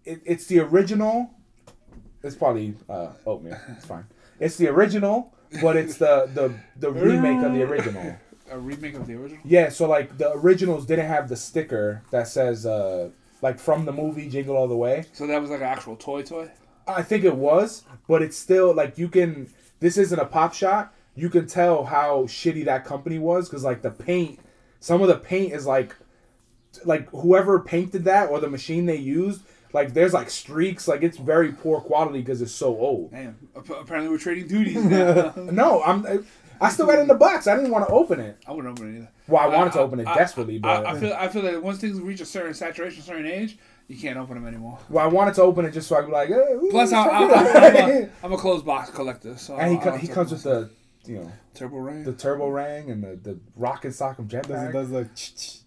It, 0.04 0.22
it's 0.24 0.46
the 0.46 0.60
original. 0.60 1.30
It's 2.26 2.36
probably 2.36 2.74
uh, 2.88 3.12
oatmeal. 3.26 3.58
It's 3.68 3.86
fine. 3.86 4.04
It's 4.40 4.56
the 4.56 4.68
original, 4.68 5.32
but 5.62 5.76
it's 5.76 5.96
the 5.96 6.28
the 6.34 6.54
the 6.78 6.90
remake 6.90 7.44
of 7.44 7.52
the 7.52 7.62
original. 7.62 8.16
A 8.48 8.58
remake 8.58 8.94
of 8.94 9.08
the 9.08 9.14
original. 9.14 9.40
Yeah, 9.44 9.70
so 9.70 9.88
like 9.88 10.18
the 10.18 10.32
originals 10.32 10.86
didn't 10.86 11.06
have 11.06 11.28
the 11.28 11.34
sticker 11.34 12.02
that 12.12 12.28
says 12.28 12.64
uh 12.64 13.10
like 13.42 13.58
from 13.58 13.84
the 13.84 13.92
movie 13.92 14.28
Jingle 14.28 14.56
All 14.56 14.68
the 14.68 14.76
Way. 14.76 15.04
So 15.12 15.26
that 15.26 15.40
was 15.40 15.50
like 15.50 15.60
an 15.60 15.66
actual 15.66 15.96
toy 15.96 16.22
toy. 16.22 16.50
I 16.86 17.02
think 17.02 17.24
it 17.24 17.34
was, 17.34 17.82
but 18.06 18.22
it's 18.22 18.36
still 18.36 18.72
like 18.74 18.98
you 18.98 19.08
can. 19.08 19.48
This 19.80 19.96
isn't 19.98 20.18
a 20.18 20.24
pop 20.24 20.54
shot. 20.54 20.94
You 21.14 21.28
can 21.28 21.46
tell 21.46 21.84
how 21.84 22.24
shitty 22.24 22.64
that 22.66 22.84
company 22.84 23.18
was 23.18 23.48
because 23.48 23.64
like 23.64 23.82
the 23.82 23.90
paint, 23.90 24.38
some 24.80 25.02
of 25.02 25.08
the 25.08 25.16
paint 25.16 25.52
is 25.52 25.66
like, 25.66 25.96
like 26.84 27.08
whoever 27.10 27.58
painted 27.60 28.04
that 28.04 28.30
or 28.30 28.38
the 28.38 28.48
machine 28.50 28.86
they 28.86 28.96
used, 28.96 29.42
like 29.76 29.92
there's 29.94 30.12
like 30.12 30.30
streaks. 30.30 30.88
Like 30.88 31.02
it's 31.02 31.18
very 31.18 31.52
poor 31.52 31.80
quality 31.80 32.20
because 32.20 32.42
it's 32.42 32.52
so 32.52 32.68
old. 32.76 33.12
Damn. 33.12 33.36
Apparently 33.54 34.08
we're 34.08 34.18
trading 34.18 34.48
duties 34.48 34.82
now. 34.84 35.32
No, 35.36 35.82
I'm. 35.84 36.26
I 36.58 36.70
still 36.70 36.86
got 36.86 36.96
it 36.98 37.02
in 37.02 37.06
the 37.08 37.14
box. 37.14 37.46
I 37.46 37.54
didn't 37.54 37.70
want 37.70 37.86
to 37.86 37.92
open 37.92 38.18
it. 38.18 38.38
I 38.48 38.52
wouldn't 38.52 38.72
open 38.78 38.88
it 38.94 38.96
either. 38.98 39.10
Well, 39.28 39.42
I 39.42 39.46
wanted 39.54 39.74
to 39.74 39.80
open 39.80 40.00
it 40.00 40.06
I- 40.08 40.14
desperately, 40.14 40.58
but 40.58 40.86
I, 40.86 40.92
I 40.92 40.98
feel 40.98 41.12
I 41.12 41.28
feel 41.28 41.42
that 41.42 41.62
once 41.62 41.78
things 41.78 42.00
reach 42.00 42.20
a 42.22 42.26
certain 42.26 42.54
saturation, 42.54 43.00
a 43.02 43.04
certain 43.04 43.26
age, 43.26 43.58
you 43.88 43.96
can't 43.98 44.16
open 44.18 44.34
them 44.36 44.46
anymore. 44.46 44.78
well, 44.88 45.04
I 45.04 45.08
wanted 45.08 45.34
to 45.34 45.42
open 45.42 45.66
it 45.66 45.72
just 45.72 45.86
so 45.86 45.96
I 45.96 46.00
could 46.00 46.06
be 46.06 46.12
like, 46.12 46.30
eh, 46.30 46.34
ooh, 46.54 46.68
Plus, 46.70 46.92
I, 46.94 47.02
I, 47.02 47.08
I, 47.08 47.22
I'm, 47.22 47.90
a, 47.90 48.08
I'm 48.24 48.32
a 48.32 48.36
closed 48.38 48.64
box 48.64 48.88
collector, 48.90 49.36
so 49.36 49.56
and 49.58 49.70
he 49.72 49.78
co- 49.78 49.96
he 49.98 50.08
comes 50.08 50.32
with 50.32 50.44
the, 50.44 50.70
you 51.04 51.18
know, 51.18 51.32
turbo 51.54 51.76
ring. 51.76 52.04
the 52.04 52.14
turbo 52.14 52.48
ring 52.48 52.90
and 52.90 53.04
the 53.04 53.16
the 53.16 53.38
rocket 53.54 53.92
sock 53.94 54.18
of 54.18 54.26
Does 54.28 54.48
it 54.48 54.72
does 54.72 54.88
the 54.88 55.04
ch- 55.14 55.36
ch- 55.36 55.58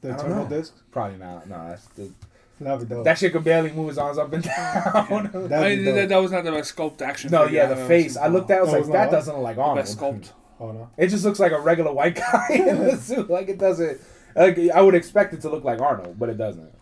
the 0.00 0.12
turbo 0.14 0.44
know. 0.44 0.46
disc? 0.48 0.72
Probably 0.92 1.18
not. 1.18 1.46
No, 1.46 1.68
that's 1.68 1.84
the, 1.88 2.02
That'd 2.04 2.14
be 2.14 2.14
dope. 2.14 2.27
That 2.60 3.18
shit 3.18 3.32
could 3.32 3.44
barely 3.44 3.70
move 3.72 3.88
his 3.88 3.98
arms 3.98 4.18
up 4.18 4.32
and 4.32 4.42
down. 4.44 5.30
That'd 5.48 5.52
I 5.52 5.76
mean, 5.76 5.84
that, 5.94 6.08
that 6.08 6.16
was 6.18 6.32
not 6.32 6.44
the 6.44 6.50
best 6.52 6.74
sculpt 6.76 7.00
action. 7.02 7.30
no, 7.30 7.44
yeah, 7.44 7.66
the 7.66 7.76
ever 7.76 7.86
face. 7.86 8.16
I 8.16 8.26
looked 8.28 8.50
at, 8.50 8.56
it, 8.56 8.60
I 8.60 8.62
was 8.62 8.72
Oh, 8.74 8.78
like, 8.80 8.92
that 8.92 9.10
doesn't 9.10 9.34
look 9.34 9.42
like 9.44 9.56
The 9.56 9.62
Arnold. 9.62 9.78
best 9.86 9.98
sculpt. 9.98 10.32
oh 10.60 10.72
no. 10.72 10.90
It 10.96 11.08
just 11.08 11.24
looks 11.24 11.38
like 11.38 11.52
a 11.52 11.60
regular 11.60 11.92
white 11.92 12.14
guy 12.32 12.46
in 12.50 12.78
the 12.84 12.96
suit. 12.96 13.30
Like 13.30 13.48
it 13.48 13.58
doesn't. 13.58 14.00
Like 14.34 14.58
I 14.74 14.80
would 14.82 14.94
expect 14.94 15.34
it 15.34 15.40
to 15.42 15.50
look 15.50 15.64
like 15.64 15.80
Arnold, 15.80 16.18
but 16.18 16.28
it 16.28 16.36
doesn't. 16.38 16.72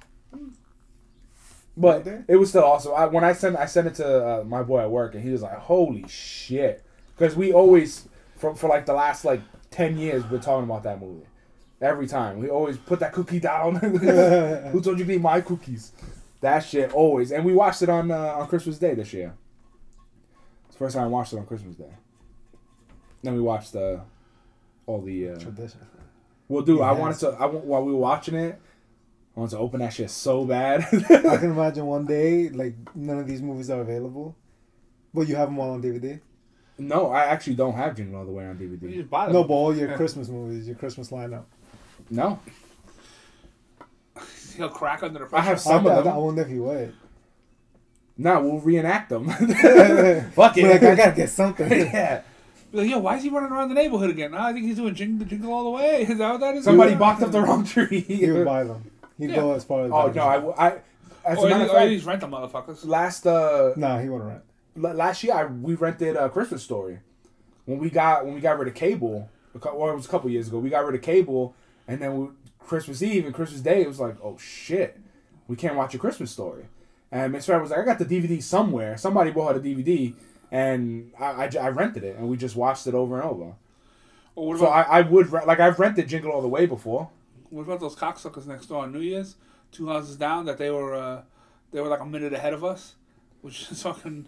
But 1.77 2.07
it 2.27 2.37
was 2.37 2.49
still 2.49 2.65
awesome. 2.65 2.93
I, 2.97 3.05
when 3.07 3.23
I 3.23 3.35
sent 3.35 3.57
I 3.57 3.67
sent 3.67 3.87
it 3.87 3.95
to 3.97 4.27
uh, 4.41 4.45
my 4.45 4.63
boy 4.63 4.81
at 4.81 4.91
work, 4.91 5.15
and 5.15 5.23
he 5.23 5.31
was 5.31 5.43
like, 5.43 5.59
"Holy 5.59 6.07
shit!" 6.09 6.83
Because 7.17 7.37
we 7.37 7.53
always, 7.53 8.09
for 8.37 8.55
for 8.55 8.69
like 8.69 8.87
the 8.87 8.95
last 8.95 9.27
like 9.27 9.43
ten 9.71 9.99
years, 9.99 10.25
we're 10.31 10.39
talking 10.39 10.65
about 10.65 10.85
that 10.85 11.01
movie. 11.03 11.27
Every 11.81 12.07
time 12.07 12.39
we 12.41 12.49
always 12.49 12.79
put 12.79 13.01
that 13.01 13.13
cookie 13.13 13.41
down. 13.41 13.75
Who 14.73 14.81
told 14.81 14.99
you 14.99 15.05
to 15.05 15.13
eat 15.13 15.21
my 15.21 15.41
cookies? 15.43 15.93
That 16.41 16.61
shit 16.61 16.93
always. 16.93 17.33
And 17.33 17.45
we 17.45 17.53
watched 17.53 17.83
it 17.83 17.89
on 17.89 18.11
uh, 18.11 18.17
on 18.39 18.49
Christmas 18.49 18.79
Day 18.79 18.95
this 18.95 19.13
year. 19.13 19.35
It's 20.67 20.75
the 20.77 20.79
first 20.79 20.95
time 20.97 21.05
I 21.05 21.09
watched 21.09 21.33
it 21.33 21.39
on 21.39 21.47
Christmas 21.47 21.77
Day. 21.77 21.93
Then 23.23 23.35
we 23.35 23.41
watched 23.41 23.73
the 23.73 24.01
all 24.87 25.03
the. 25.03 25.31
Uh, 25.31 25.39
Tradition. 25.39 25.81
well, 26.49 26.63
dude, 26.63 26.81
I 26.81 26.93
wanted 26.93 27.19
to. 27.21 27.29
I 27.31 27.47
wa- 27.47 27.61
while 27.61 27.83
we 27.85 27.93
were 27.93 27.99
watching 27.99 28.35
it, 28.37 28.59
I 29.37 29.41
wanted 29.41 29.57
to 29.57 29.59
open 29.59 29.81
that 29.81 29.93
shit 29.93 30.11
so 30.11 30.45
bad. 30.45 30.83
I 30.93 31.37
can 31.37 31.51
imagine 31.51 31.85
one 31.87 32.07
day 32.07 32.49
like 32.49 32.75
none 32.95 33.19
of 33.19 33.27
these 33.27 33.43
movies 33.43 33.69
are 33.71 33.81
available, 33.81 34.35
but 35.13 35.29
you 35.29 35.37
have 35.37 35.49
them 35.49 35.59
all 35.59 35.71
on 35.73 35.83
DVD. 35.83 36.21
no, 36.79 37.11
I 37.11 37.25
actually 37.25 37.57
don't 37.57 37.75
have 37.75 37.97
Jingle 37.97 38.21
All 38.21 38.27
the 38.27 38.33
Way 38.33 38.47
on 38.47 38.57
DVD. 38.57 38.81
You 38.83 38.89
DVD. 38.89 38.95
just 38.99 39.11
buy 39.11 39.25
them. 39.27 39.35
No, 39.35 39.45
but 39.45 39.55
all 39.55 39.77
your 39.77 39.95
Christmas 39.97 40.29
movies, 40.29 40.67
your 40.67 40.77
Christmas 40.77 41.11
lineup. 41.11 41.45
No, 42.11 42.39
He'll 44.57 44.69
crack 44.71 45.03
under 45.03 45.19
the 45.19 45.27
pressure. 45.27 45.43
I 45.43 45.47
have 45.47 45.61
some 45.61 45.87
I, 45.87 45.95
of 45.97 46.07
I, 46.07 46.11
I 46.11 46.17
wonder 46.17 46.43
if 46.43 46.49
he 46.49 46.59
would. 46.59 46.95
No, 48.17 48.41
we'll 48.41 48.61
reenact 48.61 49.11
them. 49.11 49.29
Fuck 49.29 50.35
But, 50.35 50.57
like, 50.57 50.83
I 50.83 50.95
gotta 50.95 51.13
get 51.15 51.29
something. 51.29 51.69
yeah. 51.71 52.23
Be 52.73 52.79
like, 52.79 52.89
yo, 52.91 52.99
why 52.99 53.17
is 53.17 53.23
he 53.23 53.29
running 53.29 53.51
around 53.53 53.69
the 53.69 53.75
neighborhood 53.75 54.09
again? 54.09 54.31
No, 54.31 54.39
I 54.39 54.55
think 54.55 54.65
he's 54.65 54.77
doing 54.77 54.95
jingle, 54.95 55.27
jingle 55.27 55.53
all 55.53 55.65
the 55.65 55.71
way. 55.71 56.03
Is 56.09 56.17
that 56.17 56.31
what 56.31 56.41
that 56.41 56.55
is? 56.57 56.65
Somebody 56.65 56.93
Yeah. 56.93 56.99
barked 56.99 57.23
up 57.23 57.31
the 57.33 57.43
wrong 57.43 57.65
tree. 57.67 58.01
He 58.09 58.31
would 58.31 58.47
buy 58.47 58.65
them. 58.65 58.91
He'd 59.19 59.31
Yeah. 59.31 59.37
go 59.37 59.53
as 59.53 59.65
far 59.65 59.85
as. 59.85 59.91
oh 59.93 60.05
buying 60.11 60.15
no, 60.15 60.23
I, 60.23 60.33
I, 60.33 60.35
w- 60.37 60.55
I- 60.57 60.79
as 61.31 61.39
Or, 61.39 61.47
a 61.47 61.51
matter 61.51 61.65
of 61.65 61.71
fact, 61.73 61.89
least 61.91 62.07
rent 62.07 62.21
them, 62.23 62.31
motherfuckers. 62.31 62.87
last 62.87 63.27
uh 63.27 63.73
Nah, 63.77 63.99
he 63.99 64.09
wouldn't 64.09 64.31
rent. 64.31 64.43
l- 64.83 64.95
last 64.95 65.23
year 65.25 65.35
I, 65.35 65.45
we 65.45 65.75
rented 65.75 66.17
a 66.17 66.31
Christmas 66.31 66.63
Story 66.63 67.01
when 67.67 67.79
we 67.79 67.91
got 67.91 68.25
when 68.25 68.33
we 68.35 68.41
got 68.41 68.59
rid 68.59 68.69
of 68.69 68.75
cable, 68.75 69.29
a 69.55 69.59
cou- 69.59 69.71
or 69.71 69.93
it 69.93 69.97
was 69.97 70.07
a 70.07 70.09
couple 70.09 70.31
years 70.31 70.49
ago. 70.49 70.59
We 70.59 70.71
got 70.71 70.87
rid 70.87 70.95
of 70.95 71.03
cable, 71.03 71.55
and 71.89 72.01
then 72.01 72.19
we, 72.19 72.29
Christmas 72.59 73.03
Eve 73.03 73.25
and 73.27 73.35
Christmas 73.35 73.61
Day, 73.61 73.83
it 73.83 73.89
was 73.89 74.01
like, 74.01 74.17
oh 74.23 74.37
shit, 74.39 74.99
we 75.49 75.57
can't 75.57 75.77
watch 75.77 75.95
a 75.95 75.99
Christmas 75.99 76.31
Story. 76.31 76.67
And 77.13 77.33
Miss 77.33 77.47
Farrah 77.47 77.61
was 77.61 77.71
like, 77.71 77.81
I 77.81 77.85
got 77.85 77.99
the 77.99 78.05
DVD 78.05 78.43
somewhere. 78.43 78.97
Somebody 78.97 79.31
bought 79.31 79.55
her 79.55 79.61
the 79.61 79.75
DVD, 79.75 80.15
and 80.51 81.13
I 81.19 81.49
I 81.59 81.69
rented 81.69 82.03
it, 82.05 82.17
and 82.17 82.29
we 82.29 82.37
just 82.37 82.57
watched 82.57 82.87
it 82.87 82.95
over 82.95 83.21
and 83.21 83.29
over. 83.31 83.55
Or 84.35 84.49
what 84.49 84.59
So 84.59 84.67
about, 84.67 84.89
I, 84.89 84.99
I 84.99 85.01
would 85.03 85.33
re- 85.33 85.45
like 85.47 85.61
I've 85.61 85.79
rented 85.79 86.09
Jingle 86.09 86.33
All 86.33 86.43
the 86.43 86.49
Way 86.49 86.67
before. 86.67 87.11
what 87.51 87.63
about 87.63 87.81
those 87.81 87.97
cocksuckers 87.97 88.47
next 88.47 88.67
door 88.67 88.83
on 88.83 88.93
New 88.93 89.01
Year's? 89.01 89.37
Two 89.73 89.89
houses 89.89 90.17
down 90.17 90.45
that 90.47 90.59
they 90.59 90.71
were 90.71 90.95
uh, 90.95 91.23
they 91.73 91.81
were 91.81 91.89
like 91.89 92.01
a 92.01 92.07
minute 92.07 92.33
ahead 92.33 92.53
of 92.53 92.65
us, 92.65 92.95
which 93.41 93.71
is 93.71 93.83
fucking. 93.85 94.27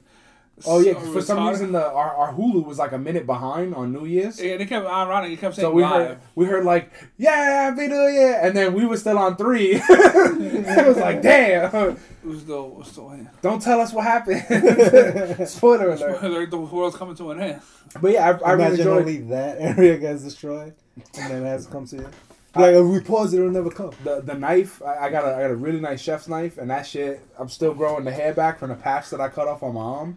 Oh 0.67 0.81
yeah, 0.81 0.93
so 0.95 0.99
'cause 1.01 1.13
for 1.13 1.23
some 1.23 1.39
retarded. 1.39 1.51
reason 1.51 1.73
the 1.73 1.87
our, 1.87 2.15
our 2.15 2.33
Hulu 2.35 2.65
was 2.65 2.79
like 2.79 2.93
a 2.93 2.99
minute 2.99 3.27
behind 3.27 3.75
on 3.75 3.93
New 3.93 4.05
Year's. 4.07 4.41
Yeah, 4.41 4.57
they 4.57 4.67
kept 4.67 4.87
ironic. 4.87 5.31
He 5.31 5.37
kept 5.37 5.55
saying 5.55 5.67
So 5.67 5.73
we 5.73 5.83
live. 5.83 5.93
heard 5.93 6.19
we 6.35 6.47
heard 6.47 6.65
like 6.65 6.91
yeah, 7.17 7.71
Happy 7.71 7.87
New 7.89 8.09
Year, 8.09 8.39
and 8.43 8.57
then 8.57 8.75
we 8.75 8.85
were 8.87 8.97
still 8.97 9.19
on 9.19 9.37
three. 9.37 9.73
it 9.89 10.87
was 10.87 10.97
like 10.97 11.23
damn, 11.23 11.67
It 11.75 11.99
was 12.25 12.45
the 12.45 12.59
it 12.63 12.75
was 12.75 12.93
the 12.95 13.27
don't 13.43 13.63
tell 13.63 13.81
us 13.81 13.93
what 13.93 14.05
happened. 14.05 14.43
Spoiler 15.49 15.91
alert. 15.91 16.23
like 16.23 16.51
the 16.51 16.59
world's 16.59 16.97
coming 16.97 17.15
to 17.17 17.31
an 17.31 17.41
end. 17.41 17.61
But 18.01 18.13
yeah, 18.13 18.25
I, 18.45 18.51
I 18.51 18.53
really 18.53 18.65
Imagine 18.67 18.81
enjoyed 18.81 18.99
only 19.01 19.17
that 19.29 19.57
area 19.61 19.97
gets 19.99 20.23
destroyed, 20.23 20.75
and 21.19 21.31
then 21.31 21.43
it 21.43 21.47
has 21.49 21.67
to 21.67 21.73
come 21.73 21.87
to 21.87 21.97
you. 21.97 22.09
Like 22.55 22.75
if 22.75 22.85
we 22.87 23.01
pause 23.01 23.33
it, 23.35 23.39
it'll 23.39 23.51
never 23.51 23.71
come. 23.71 23.93
the 24.03 24.21
the 24.21 24.35
knife. 24.35 24.83
I, 24.83 25.07
I 25.07 25.11
got 25.11 25.25
a 25.25 25.37
I 25.37 25.43
got 25.43 25.51
a 25.51 25.57
really 25.57 25.81
nice 25.81 26.01
chef's 26.01 26.27
knife, 26.29 26.59
and 26.59 26.71
that 26.71 26.87
shit. 26.87 27.21
I'm 27.39 27.49
still 27.49 27.73
growing 27.75 28.05
the 28.05 28.11
hair 28.11 28.33
back 28.35 28.59
from 28.59 28.71
the 28.71 28.75
patch 28.75 29.11
that 29.11 29.21
I 29.21 29.29
cut 29.29 29.47
off 29.47 29.63
on 29.63 29.75
my 29.75 29.81
arm. 29.81 30.17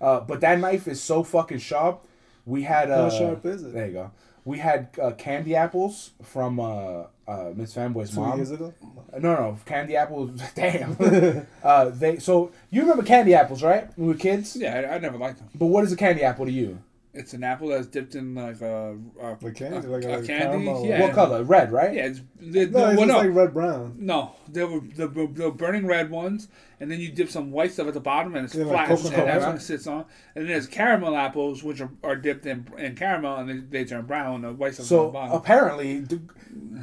Uh, 0.00 0.20
but 0.20 0.40
that 0.40 0.58
knife 0.58 0.86
is 0.88 1.02
so 1.02 1.22
fucking 1.22 1.58
sharp. 1.58 2.04
We 2.44 2.62
had 2.62 2.90
uh, 2.90 3.10
How 3.10 3.18
sharp 3.18 3.46
is 3.46 3.62
it? 3.64 3.72
There 3.72 3.86
you 3.86 3.92
go. 3.92 4.10
We 4.44 4.58
had 4.58 4.90
uh, 5.02 5.10
candy 5.12 5.56
apples 5.56 6.12
from 6.22 6.60
uh, 6.60 7.04
uh, 7.26 7.52
Miss 7.56 7.74
Fanboy's 7.74 8.14
Two 8.14 8.20
mom. 8.20 8.38
years 8.38 8.52
ago. 8.52 8.72
No, 9.18 9.34
no, 9.34 9.58
candy 9.64 9.96
apples. 9.96 10.40
Damn. 10.54 10.96
uh, 11.64 11.88
they 11.88 12.18
so 12.18 12.52
you 12.70 12.82
remember 12.82 13.02
candy 13.02 13.34
apples, 13.34 13.62
right? 13.62 13.88
When 13.96 14.06
we 14.06 14.12
were 14.12 14.18
kids. 14.18 14.54
Yeah, 14.54 14.88
I, 14.88 14.94
I 14.94 14.98
never 14.98 15.18
liked 15.18 15.38
them. 15.38 15.48
But 15.54 15.66
what 15.66 15.82
is 15.82 15.92
a 15.92 15.96
candy 15.96 16.22
apple 16.22 16.46
to 16.46 16.52
you? 16.52 16.78
It's 17.16 17.32
an 17.34 17.42
apple 17.44 17.68
that's 17.68 17.86
dipped 17.86 18.14
in 18.14 18.34
like 18.34 18.60
a, 18.60 18.96
a, 19.20 19.36
Like 19.40 19.54
candy, 19.56 19.86
a- 19.86 19.90
like 19.90 20.04
a- 20.04 20.18
a 20.18 20.22
candy. 20.22 20.26
caramel. 20.26 20.86
Yeah. 20.86 21.00
What 21.00 21.12
color? 21.12 21.42
Red, 21.42 21.72
right? 21.72 21.94
Yeah, 21.94 22.06
it's, 22.06 22.20
they, 22.38 22.66
No, 22.66 22.78
no, 22.80 22.88
it's 22.90 22.98
well, 22.98 23.06
just 23.06 23.08
no, 23.08 23.18
like 23.28 23.34
red 23.34 23.54
brown. 23.54 23.94
no, 23.98 24.32
they 24.48 24.64
were 24.64 24.80
the, 24.80 25.08
the 25.08 25.50
burning 25.50 25.86
red 25.86 26.10
ones, 26.10 26.48
and 26.78 26.90
then 26.90 27.00
you 27.00 27.10
dip 27.10 27.30
some 27.30 27.50
white 27.50 27.72
stuff 27.72 27.88
at 27.88 27.94
the 27.94 28.00
bottom, 28.00 28.36
and 28.36 28.44
it's 28.44 28.54
Yeah, 28.54 28.64
like 28.64 28.86
flat, 28.88 28.90
and 28.90 29.28
that's 29.28 29.44
right? 29.44 29.46
what 29.52 29.56
it 29.56 29.62
sits 29.62 29.86
on. 29.86 30.04
And 30.34 30.44
then 30.44 30.46
there's 30.48 30.66
caramel 30.66 31.16
apples, 31.16 31.62
which 31.62 31.80
are, 31.80 31.90
are 32.04 32.16
dipped 32.16 32.44
in, 32.46 32.66
in 32.78 32.94
caramel, 32.96 33.36
and 33.36 33.48
they, 33.48 33.78
they 33.80 33.84
turn 33.84 34.04
brown. 34.06 34.42
The 34.42 34.52
white 34.52 34.74
stuff's 34.74 34.92
on 34.92 35.12
the 35.12 35.28
So 35.28 35.34
apparently, 35.36 36.04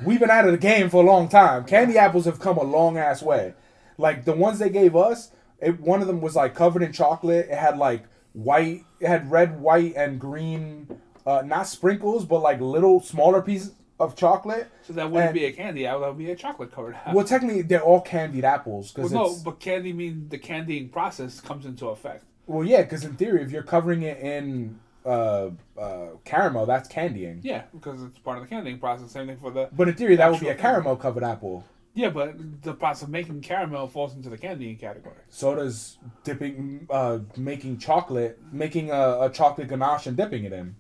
we've 0.04 0.20
been 0.20 0.30
out 0.32 0.46
of 0.46 0.52
the 0.52 0.58
game 0.58 0.90
for 0.90 1.04
a 1.04 1.06
long 1.06 1.30
time. 1.30 1.66
Candy 1.66 1.98
apples 1.98 2.26
have 2.26 2.40
come 2.40 2.58
a 2.58 2.64
long 2.64 2.98
ass 2.98 3.22
way. 3.22 3.54
Like 3.98 4.26
the 4.26 4.34
ones 4.34 4.60
they 4.60 4.70
gave 4.70 4.96
us, 4.96 5.32
it, 5.62 5.80
one 5.80 6.02
of 6.02 6.08
them 6.08 6.20
was 6.22 6.36
like 6.36 6.56
covered 6.56 6.82
in 6.84 6.92
chocolate. 6.92 7.48
It 7.50 7.58
had 7.58 7.78
like 7.78 8.04
white, 8.34 8.84
it 9.04 9.08
had 9.08 9.30
red, 9.30 9.60
white, 9.60 9.94
and 9.96 10.20
green, 10.20 10.88
uh, 11.28 11.42
not 11.46 11.68
sprinkles, 11.68 12.26
but 12.26 12.40
like 12.42 12.60
little 12.62 13.02
smaller 13.02 13.42
pieces 13.42 13.74
of 14.00 14.16
chocolate. 14.16 14.68
so 14.82 14.94
that 14.94 15.10
wouldn't 15.12 15.30
and- 15.30 15.34
be 15.34 15.46
a 15.46 15.52
candy 15.52 15.86
apple; 15.86 16.02
that 16.02 16.08
would 16.08 16.18
be 16.18 16.32
a 16.32 16.36
chocolate 16.36 16.72
covered 16.72 16.96
apple. 16.96 17.14
Well, 17.14 17.26
technically, 17.26 17.62
they're 17.62 17.82
all 17.84 18.02
candied 18.02 18.46
apples 18.46 18.94
Well, 18.96 19.08
because 19.10 19.12
no, 19.12 19.44
but 19.52 19.60
candy 19.60 19.94
means 19.94 20.30
the 20.30 20.38
candying 20.38 20.90
process 20.90 21.40
comes 21.42 21.66
into 21.66 21.88
effect. 21.90 22.24
well, 22.48 22.66
yeah, 22.66 22.82
because 22.82 23.04
in 23.04 23.16
theory, 23.16 23.42
if 23.44 23.52
you're 23.52 23.64
covering 23.64 24.04
it 24.04 24.20
in 24.20 24.80
uh, 25.06 25.50
uh, 25.78 26.06
caramel, 26.24 26.66
that's 26.66 26.88
candying. 26.88 27.42
Yeah, 27.44 27.64
because 27.74 28.02
it's 28.04 28.18
part 28.20 28.38
of 28.38 28.44
the 28.44 28.50
candying 28.50 28.80
process. 28.80 29.12
Same 29.12 29.28
thing 29.28 29.38
for 29.38 29.52
the 29.52 29.70
But 29.74 29.90
in 29.90 29.96
theory, 29.96 30.16
that 30.16 30.32
would 30.32 30.40
be 30.40 30.48
a 30.48 30.56
caramel 30.56 30.96
covered 30.96 31.24
apple. 31.26 31.66
Yeah, 31.94 32.10
but 32.10 32.64
the 32.64 32.74
process 32.74 33.04
of 33.04 33.10
making 33.10 33.42
caramel 33.42 33.88
falls 33.88 34.16
into 34.16 34.30
the 34.30 34.38
candying 34.38 34.78
category. 34.78 35.16
So 35.30 35.56
does 35.56 35.98
dipping, 36.24 36.88
uh, 36.90 37.20
making 37.38 37.78
chocolate, 37.78 38.40
making 38.52 38.90
a, 38.90 39.22
a 39.22 39.30
chocolate 39.32 39.68
ganache 39.68 40.08
and 40.08 40.18
dipping 40.18 40.44
it 40.44 40.54
in. 40.54 40.76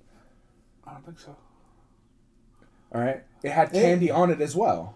I 0.87 0.93
don't 0.93 1.05
think 1.05 1.19
so. 1.19 1.35
All 2.93 3.01
right, 3.01 3.23
it 3.43 3.51
had 3.51 3.71
candy 3.71 4.11
on 4.11 4.31
it 4.31 4.41
as 4.41 4.55
well. 4.55 4.95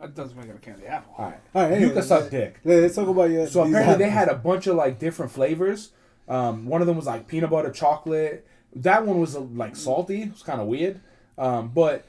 That 0.00 0.14
doesn't 0.14 0.36
make 0.36 0.46
it 0.46 0.54
a 0.54 0.58
candy 0.58 0.86
apple. 0.86 1.14
All 1.18 1.24
right, 1.26 1.40
All 1.54 1.68
right, 1.68 1.80
you 1.80 1.90
can 1.90 2.02
suck 2.02 2.30
dick. 2.30 2.60
Let's 2.64 2.94
talk 2.94 3.08
about 3.08 3.30
your. 3.30 3.46
So 3.48 3.64
these 3.64 3.74
apparently 3.74 4.04
they 4.04 4.10
had 4.10 4.28
a 4.28 4.34
bunch 4.34 4.66
of 4.68 4.76
like 4.76 4.98
different 4.98 5.32
flavors. 5.32 5.90
Um, 6.28 6.66
one 6.66 6.80
of 6.80 6.86
them 6.86 6.96
was 6.96 7.06
like 7.06 7.26
peanut 7.26 7.50
butter 7.50 7.70
chocolate. 7.70 8.46
That 8.74 9.04
one 9.06 9.18
was 9.18 9.36
like 9.36 9.74
salty. 9.74 10.22
It 10.22 10.32
was 10.32 10.42
kind 10.42 10.60
of 10.60 10.68
weird. 10.68 11.00
Um, 11.36 11.68
but 11.68 12.04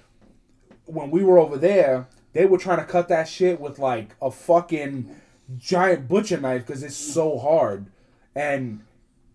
when 0.86 1.10
we 1.10 1.24
were 1.24 1.40
over 1.40 1.58
there, 1.58 2.08
they 2.34 2.46
were 2.46 2.58
trying 2.58 2.78
to 2.78 2.86
cut 2.86 3.08
that 3.10 3.28
shit 3.28 3.60
with 3.60 3.80
like 3.80 4.16
a 4.22 4.32
fucking 4.32 5.16
giant 5.58 6.08
butcher 6.08 6.40
knife 6.40 6.66
because 6.66 6.84
it's 6.84 6.96
so 6.96 7.38
hard. 7.38 7.88
And 8.36 8.82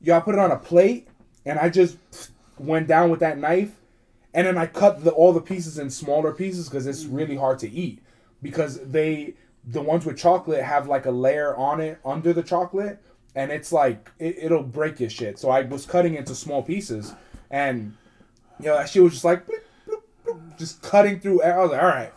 y'all 0.01 0.21
put 0.21 0.35
it 0.35 0.39
on 0.39 0.53
a 0.53 0.57
plate, 0.57 1.09
and 1.45 1.59
I 1.59 1.69
just 1.69 1.97
went 2.59 2.87
down 2.87 3.11
with 3.11 3.21
that 3.21 3.39
knife, 3.39 3.73
and 4.33 4.47
then 4.47 4.57
I 4.57 4.67
cut 4.67 5.05
the, 5.05 5.11
all 5.11 5.33
the 5.33 5.41
pieces 5.41 5.79
in 5.79 5.91
smaller 5.91 6.33
pieces 6.33 6.69
because 6.69 6.87
it's 6.87 7.05
really 7.05 7.37
hard 7.37 7.59
to 7.61 7.71
eat. 7.71 8.03
Because 8.43 8.79
they 8.81 9.35
the 9.67 9.81
ones 9.81 10.05
with 10.05 10.19
chocolate 10.19 10.63
have 10.63 10.89
like 10.89 11.07
a 11.07 11.11
layer 11.11 11.57
on 11.57 11.81
it 11.81 11.99
under 12.05 12.33
the 12.33 12.43
chocolate 12.43 13.03
and 13.35 13.51
it's 13.51 13.73
like 13.73 14.11
it, 14.19 14.37
it'll 14.39 14.63
break 14.63 15.01
your 15.01 15.09
shit. 15.09 15.39
So 15.39 15.51
i 15.51 15.63
was 15.63 15.87
cutting 15.87 16.15
into 16.15 16.35
small 16.35 16.63
pieces 16.63 17.15
and 17.51 17.97
you 18.61 18.67
know 18.67 18.77
was 18.77 18.93
just 18.93 19.25
like 19.25 19.43
just 20.59 20.83
cutting 20.83 21.19
through 21.19 21.43
i 21.43 21.57
was 21.59 21.71
like 21.71 21.83
all 21.83 21.89
right 21.89 22.13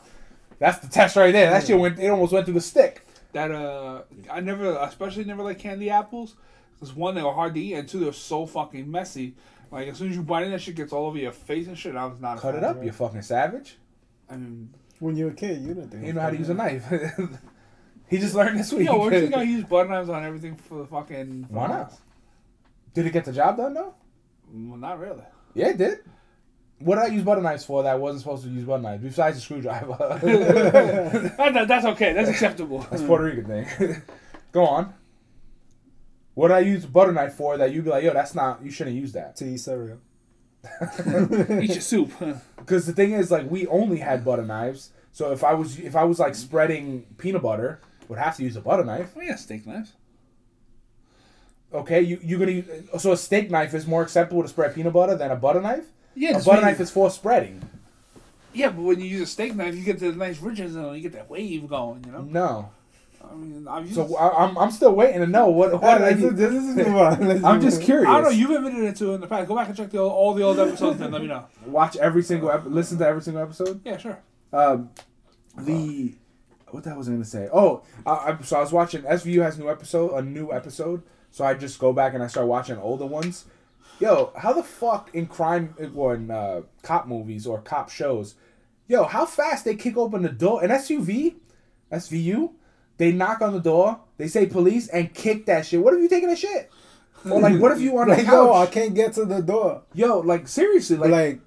that's 0.60 0.80
the 0.80 0.88
test 0.88 1.16
right 1.16 1.32
there 1.32 1.50
that 1.52 1.66
shit 1.68 1.78
went 1.80 2.00
it 2.00 2.08
almost 2.10 2.34
went 2.34 2.46
through 2.46 2.56
the 2.56 2.62
stick 2.62 3.06
That 3.34 3.52
uh, 3.52 4.04
I 4.32 4.40
never, 4.40 4.78
especially 4.78 5.26
never 5.26 5.44
like 5.44 5.60
candy 5.60 5.90
apples. 5.90 6.36
Because 6.74 6.94
one, 6.96 7.16
they 7.16 7.24
were 7.24 7.34
hard 7.34 7.54
to 7.56 7.60
eat, 7.60 7.74
and 7.74 7.90
two, 7.90 8.00
they're 8.00 8.14
so 8.14 8.46
fucking 8.46 8.90
messy. 8.90 9.36
Like 9.72 9.88
as 9.90 9.98
soon 9.98 10.10
as 10.12 10.16
you 10.16 10.22
bite 10.24 10.44
in, 10.46 10.52
that 10.52 10.62
shit 10.62 10.76
gets 10.76 10.94
all 10.94 11.06
over 11.08 11.18
your 11.18 11.32
face 11.32 11.68
and 11.68 11.78
shit. 11.78 11.96
I 11.96 12.06
was 12.06 12.20
not 12.20 12.40
cut 12.40 12.56
it 12.56 12.64
of 12.64 12.78
up 12.78 12.84
you 12.84 12.92
fucking 12.92 13.22
savage 13.24 13.78
I 14.30 14.38
mean, 14.38 14.70
When 15.00 15.16
you 15.18 15.26
were 15.26 15.32
a 15.32 15.36
kid, 15.36 15.62
you 15.62 15.74
didn't 15.74 15.90
think. 15.90 16.06
you 16.06 16.14
know 16.14 16.22
how 16.22 16.30
to 16.30 16.38
use 16.38 16.50
a 16.50 16.54
knife 16.54 16.86
he 18.10 18.18
just 18.20 18.34
learned 18.36 18.60
this 18.60 18.72
week 18.72 18.86
yo, 18.88 19.00
weren't 19.00 19.24
you 19.24 19.30
gonna 19.36 19.44
use 19.44 19.64
butter 19.66 19.90
knives 19.90 20.10
on 20.10 20.24
everything 20.24 20.56
for 20.56 20.78
the 20.80 20.86
fucking? 20.86 21.46
for 21.48 21.54
Why 21.54 21.68
not? 21.68 21.94
did 22.94 23.06
it 23.06 23.12
get 23.14 23.26
the 23.26 23.34
job 23.34 23.58
done 23.58 23.74
though 23.74 23.94
Well, 24.54 24.78
not 24.78 25.00
really. 25.00 25.24
yeah 25.54 25.70
it 25.70 25.78
did 25.78 26.00
what 26.80 26.96
did 26.96 27.06
I 27.06 27.08
use 27.08 27.24
butter 27.24 27.42
knives 27.42 27.66
for 27.66 27.84
that 27.84 27.92
I 27.92 27.96
wasn't 27.96 28.22
supposed 28.22 28.44
to 28.44 28.50
use 28.50 28.64
butter 28.64 28.84
knives 28.84 29.04
besides 29.04 29.38
a 29.38 29.42
screwdriver? 29.42 29.98
That- 31.38 31.54
that- 31.54 31.68
that's 31.68 31.86
okay. 31.86 32.14
That's 32.14 32.30
acceptable. 32.30 32.80
That's 32.92 33.04
Puerto 33.04 33.24
Rican 33.24 33.46
thing. 33.46 34.02
Go 34.52 34.66
on. 34.66 34.94
What 36.36 36.50
did 36.50 36.56
I 36.56 36.60
use 36.60 36.86
butter 36.86 37.12
knife 37.12 37.34
for 37.34 37.58
that 37.58 37.72
you'd 37.74 37.84
be 37.86 37.90
like, 37.90 38.04
yo, 38.04 38.14
that's 38.14 38.36
not, 38.36 38.64
you 38.64 38.70
shouldn't 38.72 38.96
use 38.96 39.12
that. 39.14 39.36
To 39.38 39.46
eat 39.46 39.58
cereal. 39.58 39.98
Eat 41.62 41.70
your 41.72 41.82
soup. 41.82 42.12
Because 42.58 42.86
the 42.86 42.94
thing 42.94 43.14
is, 43.14 43.32
like, 43.32 43.50
we 43.50 43.66
only 43.68 43.98
had 44.00 44.24
butter 44.26 44.44
knives. 44.46 44.92
So 45.14 45.32
if 45.32 45.44
I 45.44 45.54
was, 45.54 45.80
if 45.80 45.96
I 45.96 46.04
was 46.04 46.20
like 46.20 46.36
spreading 46.36 47.06
peanut 47.18 47.42
butter, 47.42 47.80
would 48.08 48.20
have 48.20 48.36
to 48.38 48.44
use 48.44 48.56
a 48.56 48.62
butter 48.62 48.84
knife. 48.86 49.14
Oh 49.18 49.22
yeah, 49.22 49.36
steak 49.36 49.66
knives. 49.66 49.94
Okay, 51.74 52.02
you 52.02 52.20
you're 52.24 52.40
gonna 52.40 52.52
use, 52.52 52.66
so 53.00 53.12
a 53.14 53.18
steak 53.18 53.50
knife 53.52 53.74
is 53.74 53.86
more 53.88 54.02
acceptable 54.02 54.42
to 54.42 54.48
spread 54.48 54.74
peanut 54.76 54.94
butter 54.94 55.16
than 55.16 55.32
a 55.32 55.36
butter 55.36 55.62
knife. 55.62 55.86
Yeah, 56.18 56.38
a 56.40 56.44
butter 56.44 56.62
knife 56.62 56.80
is 56.80 56.90
for 56.92 57.10
spreading. 57.10 57.62
Yeah, 58.54 58.70
but 58.70 58.82
when 58.82 59.00
you 59.00 59.06
use 59.06 59.22
a 59.22 59.26
steak 59.28 59.56
knife, 59.56 59.76
you 59.76 59.84
get 59.84 60.00
the 60.00 60.12
nice 60.14 60.40
ridges 60.42 60.76
and 60.76 60.96
you 60.96 61.02
get 61.02 61.14
that 61.14 61.30
wave 61.30 61.68
going. 61.68 62.04
You 62.06 62.12
know. 62.12 62.22
No. 62.22 62.70
I 63.30 63.36
mean, 63.36 63.68
used. 63.84 63.96
So 63.96 64.16
I, 64.16 64.46
I'm 64.46 64.58
I'm 64.58 64.72
still 64.72 64.94
waiting 64.96 65.20
to 65.20 65.28
know 65.28 65.50
what 65.50 65.74
what 65.74 65.82
did 65.98 66.02
I 66.02 66.10
Let's- 66.12 66.22
use. 66.22 66.34
let's 66.34 66.54
just 66.54 66.78
move 66.78 66.96
on. 66.96 67.28
Let's 67.28 67.44
I'm 67.46 67.62
just 67.62 67.82
curious. 67.82 68.08
I 68.10 68.14
don't 68.16 68.24
know. 68.24 68.30
You've 68.30 68.52
admitted 68.52 68.84
it 68.84 68.96
to 68.98 69.14
in 69.14 69.22
the 69.22 69.28
past. 69.28 69.48
Go 69.48 69.56
back 69.56 69.68
and 69.68 69.76
check 69.78 69.90
the, 69.92 70.00
old- 70.00 70.12
all 70.14 70.34
the 70.34 70.44
old 70.44 70.58
episodes 70.60 71.02
and 71.02 71.12
let 71.12 71.22
me 71.22 71.28
know. 71.28 71.46
Watch 71.66 71.98
every 71.98 72.24
single 72.24 72.50
episode. 72.50 72.72
listen 72.74 72.98
to 73.00 73.06
every 73.08 73.22
single 73.22 73.44
episode. 73.44 73.82
Yeah, 73.84 73.98
sure. 73.98 74.18
Um, 74.54 74.90
the 75.58 76.16
what 76.72 76.84
the 76.84 76.90
hell 76.90 76.98
was 77.00 77.10
I 77.10 77.12
gonna 77.14 77.26
say? 77.26 77.50
Oh, 77.52 77.84
I, 78.06 78.12
I, 78.12 78.38
so 78.44 78.58
I 78.58 78.62
was 78.62 78.72
watching 78.72 79.02
SVU 79.04 79.42
has 79.44 79.58
new 79.58 79.70
episode, 79.70 80.14
a 80.14 80.22
new 80.22 80.52
episode. 80.52 81.04
So 81.32 81.44
I 81.46 81.54
just 81.54 81.80
go 81.80 81.92
back 81.94 82.14
and 82.14 82.24
I 82.24 82.28
start 82.28 82.48
watching 82.48 82.78
older 82.78 83.06
ones. 83.06 83.46
Yo, 84.00 84.32
how 84.36 84.54
the 84.54 84.64
fuck 84.64 85.10
in 85.14 85.26
crime 85.26 85.74
or 85.96 86.16
in 86.16 86.30
uh, 86.30 86.62
cop 86.84 87.08
movies 87.08 87.48
or 87.48 87.62
cop 87.62 87.90
shows? 87.90 88.36
Yo, 88.88 89.04
how 89.04 89.26
fast 89.26 89.66
they 89.66 89.76
kick 89.76 89.98
open 89.98 90.22
the 90.22 90.30
door? 90.30 90.64
An 90.64 90.70
SUV, 90.70 91.36
SVU, 91.92 92.54
they 92.98 93.12
knock 93.12 93.42
on 93.42 93.54
the 93.54 93.60
door, 93.60 94.00
they 94.18 94.28
say 94.28 94.46
police, 94.46 94.88
and 94.88 95.14
kick 95.14 95.46
that 95.48 95.66
shit. 95.66 95.82
What 95.82 95.94
if 95.94 96.02
you 96.02 96.10
taking 96.10 96.30
a 96.30 96.36
shit? 96.36 96.72
Or 97.30 97.42
like, 97.42 97.60
what 97.60 97.72
if 97.72 97.82
you 97.82 97.98
on 97.98 98.10
a 98.10 98.14
Like, 98.18 98.28
yo, 98.28 98.54
I 98.54 98.68
can't 98.68 98.94
get 98.94 99.14
to 99.14 99.26
the 99.26 99.42
door. 99.42 99.84
Yo, 99.94 100.20
like 100.20 100.48
seriously, 100.48 100.98
like, 100.98 101.12
Like, 101.12 101.40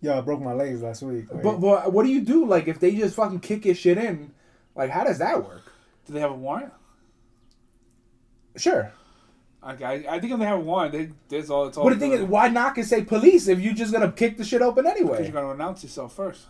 yo, 0.00 0.18
I 0.18 0.20
broke 0.22 0.40
my 0.40 0.54
legs 0.54 0.82
last 0.82 1.02
week. 1.02 1.26
Like, 1.30 1.42
but, 1.42 1.60
but 1.60 1.92
what 1.92 2.04
do 2.04 2.10
you 2.10 2.22
do? 2.22 2.46
Like, 2.46 2.68
if 2.68 2.80
they 2.80 2.94
just 2.94 3.14
fucking 3.14 3.40
kick 3.40 3.66
your 3.66 3.74
shit 3.74 3.98
in, 3.98 4.32
like, 4.74 4.90
how 4.90 5.04
does 5.04 5.18
that 5.18 5.44
work? 5.44 5.62
Do 6.06 6.14
they 6.14 6.20
have 6.20 6.32
a 6.32 6.34
warrant? 6.34 6.72
Sure. 8.56 8.92
Okay, 9.64 9.84
I, 9.84 10.16
I 10.16 10.20
think 10.20 10.32
if 10.32 10.38
they 10.40 10.44
have 10.44 10.60
one, 10.60 10.90
they 10.90 11.10
there's 11.28 11.48
all 11.48 11.68
it's 11.68 11.76
all. 11.76 11.84
But 11.84 11.94
the 11.94 12.00
thing 12.00 12.12
is, 12.12 12.22
why 12.22 12.48
knock 12.48 12.78
and 12.78 12.86
say 12.86 13.04
police 13.04 13.46
if 13.46 13.60
you're 13.60 13.74
just 13.74 13.92
gonna 13.92 14.10
kick 14.10 14.36
the 14.36 14.44
shit 14.44 14.60
open 14.60 14.86
anyway? 14.86 15.02
because 15.02 15.18
anyway? 15.18 15.26
you 15.28 15.32
got 15.32 15.40
to 15.42 15.50
announce 15.50 15.82
yourself 15.84 16.16
first. 16.16 16.46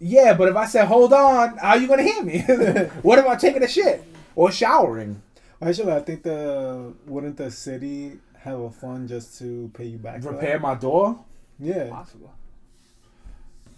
Yeah, 0.00 0.34
but 0.34 0.48
if 0.48 0.56
I 0.56 0.66
said 0.66 0.86
hold 0.86 1.12
on, 1.12 1.58
how 1.58 1.74
you 1.74 1.86
gonna 1.86 2.02
hear 2.02 2.22
me? 2.22 2.40
what 3.02 3.18
if 3.20 3.26
I'm 3.26 3.38
taking 3.38 3.62
a 3.62 3.68
shit 3.68 4.04
or 4.34 4.50
showering? 4.50 5.22
actually, 5.62 5.92
I 5.92 6.00
think 6.00 6.24
the 6.24 6.92
wouldn't 7.06 7.36
the 7.36 7.50
city 7.50 8.18
have 8.38 8.58
a 8.58 8.70
fund 8.70 9.08
just 9.08 9.38
to 9.38 9.70
pay 9.74 9.84
you 9.84 9.98
back? 9.98 10.24
Repair 10.24 10.58
my 10.58 10.74
door? 10.74 11.24
Yeah. 11.58 11.90
Possible. 11.90 12.32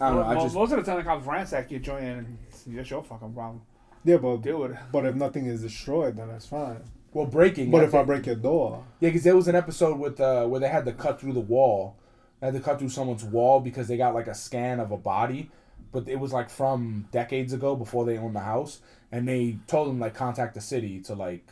I 0.01 0.09
don't 0.09 0.17
know. 0.17 0.23
I 0.23 0.35
Well, 0.35 0.45
just 0.45 0.55
most 0.55 0.73
of 0.73 0.79
the 0.79 0.91
time, 0.91 0.99
the 0.99 1.05
cops 1.05 1.27
ransack 1.27 1.71
your 1.71 1.81
joint, 1.81 2.05
and 2.05 2.39
that's 2.67 2.91
your 2.91 3.03
fucking 3.03 3.33
problem. 3.35 3.63
Yeah, 4.05 4.17
but 4.17 4.39
Deal 4.39 4.59
with 4.61 4.73
it. 4.73 4.79
but 4.91 5.05
if 5.05 5.15
nothing 5.15 5.47
is 5.47 5.63
destroyed, 5.63 6.17
then 6.17 6.29
that's 6.29 6.47
fine. 6.47 6.83
Well 7.13 7.27
breaking. 7.27 7.71
But 7.71 7.85
if 7.85 7.95
I 7.95 8.03
break 8.03 8.27
your 8.27 8.37
door, 8.37 8.85
yeah, 9.01 9.09
because 9.09 9.25
there 9.25 9.37
was 9.37 9.49
an 9.49 9.55
episode 9.55 9.99
with 9.99 10.21
uh, 10.21 10.47
where 10.47 10.61
they 10.61 10.69
had 10.69 10.85
to 10.87 10.93
cut 10.93 11.21
through 11.21 11.33
the 11.33 11.41
wall. 11.41 11.97
They 12.41 12.49
had 12.49 12.55
to 12.55 12.61
cut 12.61 12.79
through 12.79 12.89
someone's 12.89 13.25
wall 13.25 13.61
because 13.61 13.89
they 13.89 13.97
got 13.97 14.15
like 14.15 14.27
a 14.27 14.35
scan 14.35 14.81
of 14.81 14.91
a 14.91 14.97
body, 14.97 15.51
but 15.93 16.09
it 16.09 16.19
was 16.19 16.33
like 16.33 16.51
from 16.51 17.07
decades 17.13 17.53
ago 17.53 17.77
before 17.77 18.05
they 18.05 18.19
owned 18.19 18.35
the 18.35 18.41
house, 18.41 18.81
and 19.13 19.29
they 19.29 19.59
told 19.67 19.89
them 19.89 20.01
like 20.01 20.15
contact 20.15 20.55
the 20.55 20.61
city 20.61 21.01
to 21.03 21.15
like 21.15 21.47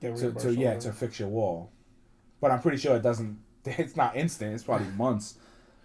get 0.00 0.16
to, 0.16 0.32
to 0.32 0.54
yeah 0.54 0.76
to 0.78 0.92
fix 0.92 1.20
your 1.20 1.28
wall. 1.28 1.70
But 2.40 2.50
I'm 2.50 2.60
pretty 2.60 2.78
sure 2.78 2.96
it 2.96 3.02
doesn't. 3.02 3.38
It's 3.64 3.94
not 3.94 4.16
instant. 4.16 4.54
It's 4.54 4.64
probably 4.64 4.88
months. 4.96 5.36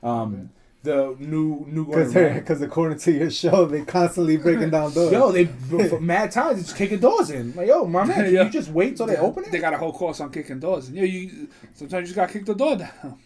Um, 0.01 0.49
the 0.87 1.15
new 1.19 1.65
new 1.67 1.85
Because 1.85 2.13
because 2.13 2.61
according 2.61 2.97
to 2.99 3.11
your 3.11 3.29
show, 3.29 3.65
they 3.65 3.83
constantly 3.85 4.37
breaking 4.37 4.71
down 4.71 4.93
doors. 4.93 5.11
Yo, 5.11 5.31
they 5.31 5.45
for 5.89 5.99
mad 6.01 6.31
times 6.31 6.57
they 6.57 6.63
just 6.63 6.75
kicking 6.75 6.99
doors 6.99 7.29
in. 7.29 7.53
Like, 7.55 7.67
yo, 7.67 7.85
my 7.85 8.03
man, 8.05 8.15
can 8.25 8.33
Yeah. 8.33 8.43
you 8.45 8.49
just 8.49 8.69
wait 8.69 8.97
till 8.97 9.05
they 9.05 9.17
open 9.17 9.43
it? 9.45 9.51
They 9.51 9.59
got 9.59 9.73
a 9.73 9.77
whole 9.77 9.93
course 9.93 10.19
on 10.21 10.31
kicking 10.31 10.59
doors. 10.59 10.87
And 10.87 10.97
yeah, 10.97 11.03
you 11.03 11.47
sometimes 11.73 12.01
you 12.09 12.13
just 12.13 12.15
got 12.15 12.27
to 12.29 12.33
kick 12.33 12.45
the 12.45 12.55
door 12.55 12.75
down. 12.77 13.19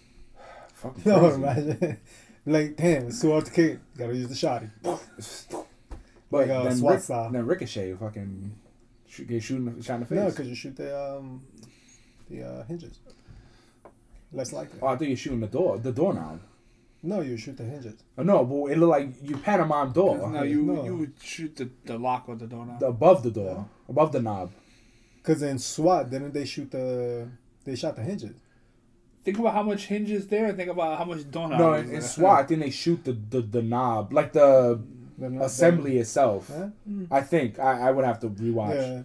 Fucking 0.73 1.03
no, 1.05 1.19
crazy. 1.19 1.35
imagine. 1.35 1.97
like, 2.45 2.75
damn, 2.77 3.07
it's 3.07 3.21
too 3.21 3.31
hard 3.31 3.45
to 3.45 3.51
kick. 3.51 3.79
gotta 3.97 4.15
use 4.15 4.27
the 4.27 4.35
shotty. 4.35 4.69
But 4.83 5.67
Like, 6.31 6.49
uh, 6.49 6.63
then, 6.63 6.77
SWAT 6.77 6.93
Rick, 6.93 7.03
style. 7.03 7.29
then 7.31 7.45
Ricochet 7.45 7.93
fucking 7.93 8.55
shoot, 9.07 9.27
get 9.27 9.43
shooting 9.43 9.81
shot 9.81 9.95
in 9.95 9.99
the 10.01 10.05
face. 10.07 10.15
No, 10.17 10.29
because 10.29 10.47
you 10.47 10.55
shoot 10.55 10.75
the 10.75 10.89
um 10.99 11.43
the 12.29 12.43
uh, 12.43 12.63
hinges. 12.63 12.99
less 14.33 14.53
likely. 14.53 14.79
Oh, 14.81 14.87
I 14.87 14.95
think 14.95 15.09
you're 15.09 15.17
shooting 15.17 15.41
the 15.41 15.47
door, 15.47 15.77
the 15.77 15.91
door 15.91 16.13
doorknob. 16.13 16.39
No, 17.03 17.21
you 17.21 17.35
shoot 17.37 17.57
the 17.57 17.63
hinges. 17.63 17.95
Oh, 18.17 18.23
no, 18.23 18.45
but 18.45 18.71
it 18.71 18.77
looked 18.77 18.91
like 18.91 19.09
you 19.23 19.35
pantomime 19.37 19.91
door. 19.91 20.29
No, 20.29 20.43
you 20.43 20.61
No. 20.63 20.83
you 20.85 20.95
would 20.97 21.13
shoot 21.21 21.55
the, 21.55 21.69
the 21.85 21.97
lock 21.97 22.25
or 22.27 22.35
the 22.35 22.45
door 22.47 22.65
knob. 22.65 22.79
The- 22.79 22.87
above 22.87 23.23
the 23.23 23.31
door, 23.31 23.67
above 23.89 24.11
the 24.11 24.21
knob. 24.21 24.51
Cause 25.23 25.41
in 25.43 25.59
SWAT, 25.59 26.09
didn't 26.09 26.33
they 26.33 26.45
shoot 26.45 26.69
the? 26.71 27.27
They 27.63 27.75
shot 27.75 27.95
the 27.95 28.01
hinges. 28.03 28.33
Think 29.23 29.37
about 29.37 29.53
how 29.53 29.61
much 29.63 29.85
hinges 29.85 30.27
there. 30.27 30.47
and 30.47 30.57
Think 30.57 30.69
about 30.71 30.97
how 30.97 31.05
much 31.05 31.29
doorknob. 31.29 31.59
No, 31.59 31.73
in, 31.73 31.91
in 31.91 32.01
SWAT, 32.01 32.39
I 32.39 32.43
think 32.43 32.61
they 32.61 32.71
shoot 32.71 33.03
the, 33.03 33.13
the, 33.13 33.41
the 33.41 33.61
knob, 33.61 34.13
like 34.13 34.33
the 34.33 34.81
They're 35.19 35.29
not- 35.29 35.45
assembly 35.45 35.97
itself. 35.99 36.49
Huh? 36.49 36.69
I 37.11 37.21
think 37.21 37.59
I, 37.59 37.87
I 37.89 37.91
would 37.91 38.03
have 38.05 38.19
to 38.21 38.29
rewatch. 38.29 38.75
Yeah. 38.75 39.03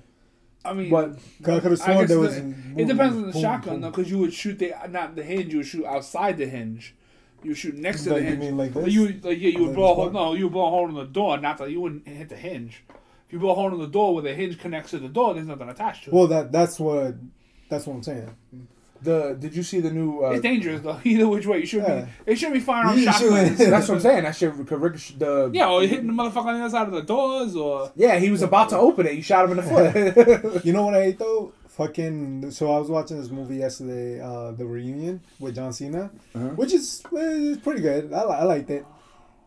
I 0.65 0.73
mean, 0.73 0.91
But 0.91 1.19
Cause 1.43 1.59
I 1.59 1.61
could 1.61 1.71
have 1.73 1.81
I 1.83 1.85
sworn 1.85 1.99
guess 1.99 2.09
there 2.09 2.17
the- 2.17 2.23
was. 2.23 2.37
it 2.39 2.87
depends 2.87 3.17
on 3.17 3.27
the 3.27 3.33
boom, 3.33 3.43
shotgun 3.43 3.75
boom. 3.75 3.81
though, 3.83 3.91
because 3.91 4.11
you 4.11 4.19
would 4.19 4.33
shoot 4.35 4.59
the 4.59 4.73
not 4.91 5.15
the 5.17 5.23
hinge. 5.23 5.53
You 5.53 5.59
would 5.59 5.67
shoot 5.67 5.85
outside 5.85 6.39
the 6.39 6.47
hinge. 6.47 6.95
You 7.43 7.51
would 7.51 7.59
shoot 7.59 7.75
next 7.77 8.05
to 8.05 8.11
Like, 8.13 8.19
the 8.19 8.25
you 8.25 8.31
hinge. 8.31 8.41
mean 8.41 8.57
like 8.57 8.75
this? 8.75 8.89
You 8.93 9.09
like, 9.23 9.39
yeah, 9.41 9.51
you 9.51 9.59
would 9.61 9.67
Like 9.69 9.77
blow 9.77 9.93
a 9.93 9.95
hole. 9.95 10.11
No, 10.11 10.35
you 10.35 10.45
would 10.45 10.53
blow 10.53 10.67
a 10.67 10.71
hole 10.71 10.89
in 10.89 10.95
the 10.95 11.05
door. 11.05 11.39
Not 11.39 11.59
that 11.59 11.71
you 11.71 11.81
wouldn't 11.81 12.07
hit 12.09 12.29
the 12.29 12.37
hinge. 12.37 12.83
If 13.27 13.33
you 13.33 13.39
blow 13.39 13.51
a 13.51 13.55
hole 13.55 13.73
in 13.73 13.79
the 13.81 13.87
door 13.87 14.15
where 14.15 14.23
the 14.23 14.35
hinge 14.35 14.59
connects 14.59 14.91
to 14.93 14.99
the 14.99 15.09
door, 15.09 15.35
there's 15.35 15.47
nothing 15.47 15.69
attached 15.69 16.05
to 16.05 16.11
it. 16.11 16.15
Well, 16.15 16.27
that 16.29 16.51
that's 16.53 16.79
what 16.81 17.15
that's 17.69 17.87
what 17.87 17.95
I'm 17.95 18.03
saying. 18.03 18.31
the 19.03 19.37
did 19.39 19.55
you 19.55 19.63
see 19.63 19.81
the 19.81 19.91
new? 19.91 20.25
Uh, 20.25 20.31
it's 20.31 20.43
dangerous 20.43 20.81
though. 20.81 20.99
Either 21.05 21.29
which 21.29 21.47
way, 21.47 21.59
you 21.61 21.67
shouldn't 21.67 21.89
Yeah. 21.89 22.09
be. 22.25 22.33
It 22.33 22.37
shouldn't 22.37 22.55
be 22.55 22.61
firing 22.61 22.89
on 22.91 22.99
You 22.99 23.05
shotguns. 23.05 23.23
shouldn't. 23.59 23.59
that's 23.71 23.89
what 23.89 23.95
I'm 23.97 24.01
saying. 24.01 24.23
That 24.25 24.37
shit 24.37 24.53
could 24.67 24.81
ricochet 24.81 25.15
the. 25.19 25.51
yeah, 25.53 25.69
or 25.69 25.83
hitting 25.83 26.07
the 26.07 26.13
motherfucker 26.13 26.47
on 26.47 26.55
the 26.59 26.65
other 26.65 26.71
side 26.71 26.87
of 26.89 26.95
the 26.95 27.03
doors, 27.03 27.55
or 27.55 27.93
Yeah, 27.97 28.19
he 28.19 28.31
was 28.31 28.43
about 28.43 28.71
to 28.71 28.79
open 28.79 29.07
it. 29.07 29.15
You 29.15 29.23
shot 29.23 29.45
him 29.45 29.59
in 29.59 29.65
the 29.65 30.51
foot. 30.55 30.65
You 30.65 30.73
know 30.73 30.85
what 30.87 30.95
I 30.95 31.05
hate 31.05 31.19
though? 31.19 31.53
Fucking. 31.77 32.51
So 32.53 32.73
I 32.73 32.79
was 32.79 32.89
watching 32.89 33.19
this 33.21 33.29
movie 33.31 33.57
yesterday, 33.57 34.19
uh, 34.21 34.53
the 34.53 34.65
reunion 34.65 35.21
with 35.39 35.57
John 35.57 35.73
Cena, 35.75 36.11
Uh-huh. 36.35 36.49
which 36.57 36.73
is 36.73 37.03
eh, 37.07 37.53
it's 37.53 37.61
pretty 37.61 37.83
good. 37.83 38.13
I, 38.15 38.21
I 38.23 38.43
liked 38.45 38.71
it. 38.71 38.87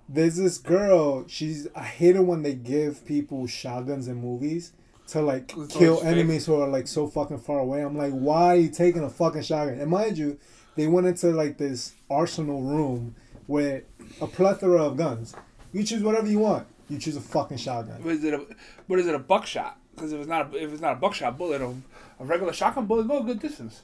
There's 0.07 0.35
this 0.35 0.59
girl. 0.59 1.25
She's. 1.27 1.67
I 1.75 1.83
hate 1.83 2.15
it 2.15 2.21
when 2.23 2.43
they 2.43 2.53
give 2.53 3.03
people 3.05 3.47
shotguns 3.47 4.07
in 4.07 4.15
movies 4.21 4.73
to 5.07 5.21
like 5.21 5.53
It's 5.57 5.75
kill 5.75 5.97
fake. 5.97 6.05
enemies 6.05 6.45
who 6.45 6.53
are 6.61 6.67
like 6.67 6.87
so 6.87 7.07
fucking 7.07 7.39
far 7.39 7.59
away. 7.59 7.81
I'm 7.83 7.97
like, 7.97 8.13
why 8.13 8.45
are 8.53 8.55
you 8.57 8.69
taking 8.69 9.03
a 9.03 9.09
fucking 9.09 9.41
shotgun? 9.41 9.79
And 9.79 9.89
mind 9.89 10.19
you, 10.19 10.37
they 10.75 10.85
went 10.85 11.07
into 11.07 11.31
like 11.31 11.57
this 11.57 11.93
arsenal 12.11 12.61
room 12.61 13.15
with 13.47 13.83
a 14.21 14.27
plethora 14.27 14.83
of 14.83 14.97
guns. 14.97 15.35
You 15.73 15.83
choose 15.83 16.03
whatever 16.03 16.27
you 16.27 16.37
want. 16.39 16.67
You 16.89 16.99
choose 16.99 17.15
a 17.17 17.21
fucking 17.21 17.57
shotgun. 17.57 18.03
What 18.03 18.13
is 18.13 18.23
it? 18.23 18.35
A, 18.35 18.45
what 18.85 18.99
is 18.99 19.07
it? 19.07 19.15
A 19.15 19.19
buckshot? 19.19 19.77
Because 19.95 20.13
if 20.13 20.19
it's 20.19 20.29
not, 20.29 20.53
a, 20.53 20.63
if 20.63 20.71
it's 20.71 20.81
not 20.81 20.93
a 20.93 20.95
buckshot 20.95 21.37
bullet, 21.37 21.61
a, 21.61 21.73
a 22.19 22.25
regular 22.25 22.53
shotgun 22.53 22.85
bullet 22.85 23.07
go 23.07 23.19
a 23.19 23.23
good 23.23 23.39
distance. 23.39 23.81